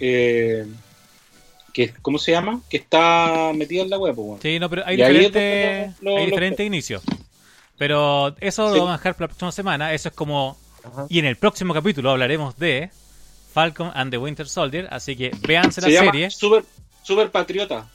eh, 0.00 0.66
que, 1.72 1.92
¿cómo 2.02 2.18
se 2.18 2.32
llama? 2.32 2.60
Que 2.68 2.78
está 2.78 3.52
metida 3.54 3.82
en 3.82 3.90
la 3.90 3.98
web, 3.98 4.14
pues, 4.14 4.26
weón. 4.26 4.42
Sí, 4.42 4.58
no, 4.58 4.68
pero 4.68 4.82
hay 4.84 4.96
diferentes, 4.96 5.94
diferentes 6.00 6.66
inicios. 6.66 7.02
Pero 7.76 8.34
eso 8.40 8.68
Sí. 8.68 8.74
lo 8.74 8.84
vamos 8.84 8.94
a 8.94 8.98
dejar 8.98 9.14
para 9.14 9.24
la 9.24 9.28
próxima 9.28 9.52
semana. 9.52 9.94
Eso 9.94 10.08
es 10.08 10.14
como. 10.14 10.58
Ajá. 10.82 11.06
Y 11.08 11.20
en 11.20 11.26
el 11.26 11.36
próximo 11.36 11.72
capítulo 11.74 12.10
hablaremos 12.10 12.56
de 12.58 12.90
Falcon 13.52 13.92
and 13.94 14.10
the 14.10 14.18
Winter 14.18 14.48
Soldier, 14.48 14.88
así 14.90 15.14
que 15.16 15.30
véanse 15.46 15.80
Se 15.80 15.86
la 15.88 15.92
llama 15.94 16.10
serie. 16.12 16.30
Super, 16.30 16.64
Super 17.02 17.30
Patriota. 17.30 17.88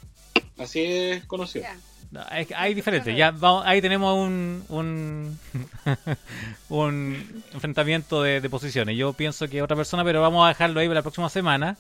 Así 0.58 0.84
es 0.84 1.26
conocido. 1.26 1.66
No, 2.12 2.22
hay, 2.30 2.48
hay 2.56 2.74
diferentes, 2.76 3.16
ya 3.18 3.32
vamos, 3.32 3.64
ahí 3.66 3.82
tenemos 3.82 4.16
un 4.16 4.64
un, 4.70 5.40
un 6.70 7.44
enfrentamiento 7.54 8.22
de, 8.22 8.40
de 8.40 8.50
posiciones. 8.50 8.96
Yo 8.96 9.14
pienso 9.14 9.48
que 9.48 9.62
otra 9.64 9.76
persona, 9.76 10.04
pero 10.04 10.22
vamos 10.22 10.46
a 10.46 10.50
dejarlo 10.50 10.80
ahí 10.80 10.88
para 10.88 11.00
la 11.00 11.02
próxima 11.02 11.30
semana. 11.30 11.76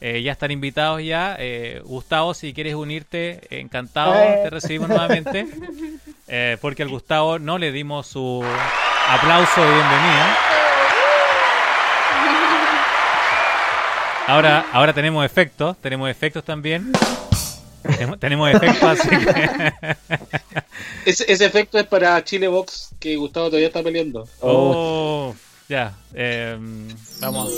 Eh, 0.00 0.22
ya 0.22 0.32
están 0.32 0.50
invitados 0.50 1.02
ya. 1.02 1.36
Eh, 1.38 1.80
Gustavo, 1.84 2.34
si 2.34 2.52
quieres 2.52 2.74
unirte, 2.74 3.40
encantado, 3.60 4.14
Eh. 4.14 4.40
te 4.44 4.50
recibimos 4.50 4.88
nuevamente. 4.88 5.46
Eh, 6.26 6.56
porque 6.62 6.82
al 6.82 6.88
Gustavo 6.88 7.38
no 7.38 7.58
le 7.58 7.70
dimos 7.70 8.06
su 8.06 8.42
aplauso 9.10 9.60
de 9.60 9.68
bienvenida. 9.74 10.36
Ahora, 14.26 14.64
ahora 14.72 14.94
tenemos 14.94 15.24
efectos, 15.26 15.76
tenemos 15.82 16.08
efectos 16.08 16.42
también. 16.42 16.92
Tenemos, 18.18 18.50
efectos, 18.54 18.82
así 19.00 19.08
que... 19.08 19.84
Ese, 21.06 21.30
ese 21.30 21.44
efecto 21.44 21.78
es 21.78 21.86
para 21.86 22.22
Chile 22.24 22.48
Box 22.48 22.94
que 22.98 23.14
Gustavo 23.16 23.46
todavía 23.48 23.66
está 23.68 23.82
peleando. 23.82 24.26
Oh, 24.40 25.34
ya. 25.68 25.92
eh, 26.14 26.56
vamos. 27.20 27.52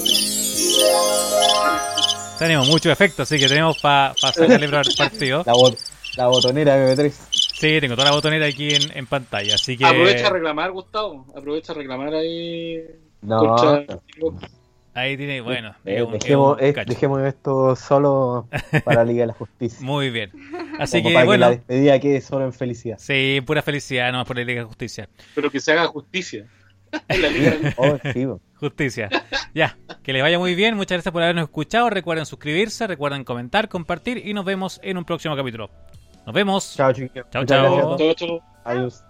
Tenemos 2.39 2.69
mucho 2.69 2.91
efecto, 2.91 3.23
así 3.23 3.39
que 3.39 3.47
tenemos 3.49 3.79
para 3.79 4.15
sacarle 4.17 4.69
para 4.69 4.83
el 4.83 4.95
partido. 4.97 5.43
La, 5.47 5.53
bot- 5.55 5.79
la 6.17 6.27
botonera 6.27 6.77
BB3. 6.77 7.13
Sí, 7.31 7.79
tengo 7.81 7.95
toda 7.95 8.11
la 8.11 8.15
botonera 8.17 8.47
aquí 8.47 8.75
en, 8.75 8.97
en 8.97 9.07
pantalla, 9.07 9.55
así 9.55 9.77
que 9.79 9.85
Aprovecha 9.87 10.27
a 10.27 10.31
reclamar, 10.31 10.73
Gustavo. 10.73 11.27
Aprovecha 11.37 11.73
a 11.73 11.77
reclamar 11.77 12.15
ahí. 12.15 12.83
No, 13.23 13.39
contra 13.39 13.85
no. 14.19 14.39
Ahí 14.97 15.17
tiene, 15.17 15.41
bueno, 15.43 15.75
Eh, 15.85 16.03
un- 16.03 16.13
dejemos, 16.13 16.57
un 16.59 16.65
eh, 16.65 16.73
cacho. 16.73 16.93
dejemos 16.93 17.23
esto 17.23 17.77
solo 17.77 18.49
para 18.85 19.05
la 19.05 19.05
Liga 19.05 19.21
de 19.23 19.27
la 19.29 19.33
Justicia. 19.35 19.79
Muy 19.85 20.11
bien. 20.11 20.31
Así 20.81 20.99
Como 21.03 21.11
que, 21.11 21.15
para 21.15 21.27
que 21.27 21.39
la 21.39 21.47
bueno, 21.47 21.51
despedida 21.51 21.99
quede 22.01 22.21
solo 22.23 22.47
en 22.47 22.53
felicidad. 22.55 22.97
sí, 22.99 23.43
pura 23.47 23.61
felicidad, 23.63 24.11
no 24.11 24.25
por 24.25 24.37
la 24.37 24.45
Liga 24.45 24.61
de 24.63 24.67
Justicia. 24.67 25.09
Pero 25.35 25.51
que 25.51 25.61
se 25.61 25.73
haga 25.73 25.87
justicia. 25.89 26.47
En 27.09 27.23
la 27.23 27.29
Liga 27.29 27.51
de- 27.51 27.75
Oh, 27.77 27.99
sí. 28.13 28.27
Justicia. 28.59 29.11
Ya, 29.55 29.77
que 30.03 30.15
les 30.15 30.23
vaya 30.23 30.39
muy 30.39 30.55
bien. 30.55 30.77
Muchas 30.77 30.97
gracias 30.97 31.13
por 31.13 31.23
habernos 31.23 31.45
escuchado. 31.45 31.91
Recuerden 31.91 32.25
suscribirse, 32.25 32.87
recuerden 32.87 33.23
comentar, 33.25 33.69
compartir 33.69 34.27
y 34.27 34.33
nos 34.33 34.47
vemos 34.47 34.81
en 34.83 34.97
un 34.97 35.05
próximo 35.05 35.37
capítulo. 35.37 35.69
Nos 36.25 36.35
vemos. 36.35 36.75
Chao, 36.75 36.93
chicos. 36.95 37.25
Chao, 37.31 37.45
chao. 37.45 37.99
Adiós. 38.65 39.05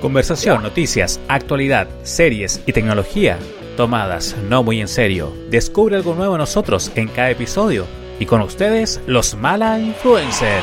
Conversación, 0.00 0.62
noticias, 0.62 1.20
actualidad, 1.28 1.88
series 2.02 2.62
y 2.66 2.72
tecnología 2.72 3.38
tomadas 3.80 4.36
no 4.48 4.62
muy 4.62 4.78
en 4.80 4.88
serio. 4.88 5.32
Descubre 5.48 5.96
algo 5.96 6.14
nuevo 6.14 6.34
en 6.34 6.40
nosotros 6.40 6.92
en 6.96 7.08
cada 7.08 7.30
episodio. 7.30 7.86
Y 8.18 8.26
con 8.26 8.42
ustedes, 8.42 9.00
los 9.06 9.34
Mala 9.34 9.78
Influencer. 9.78 10.60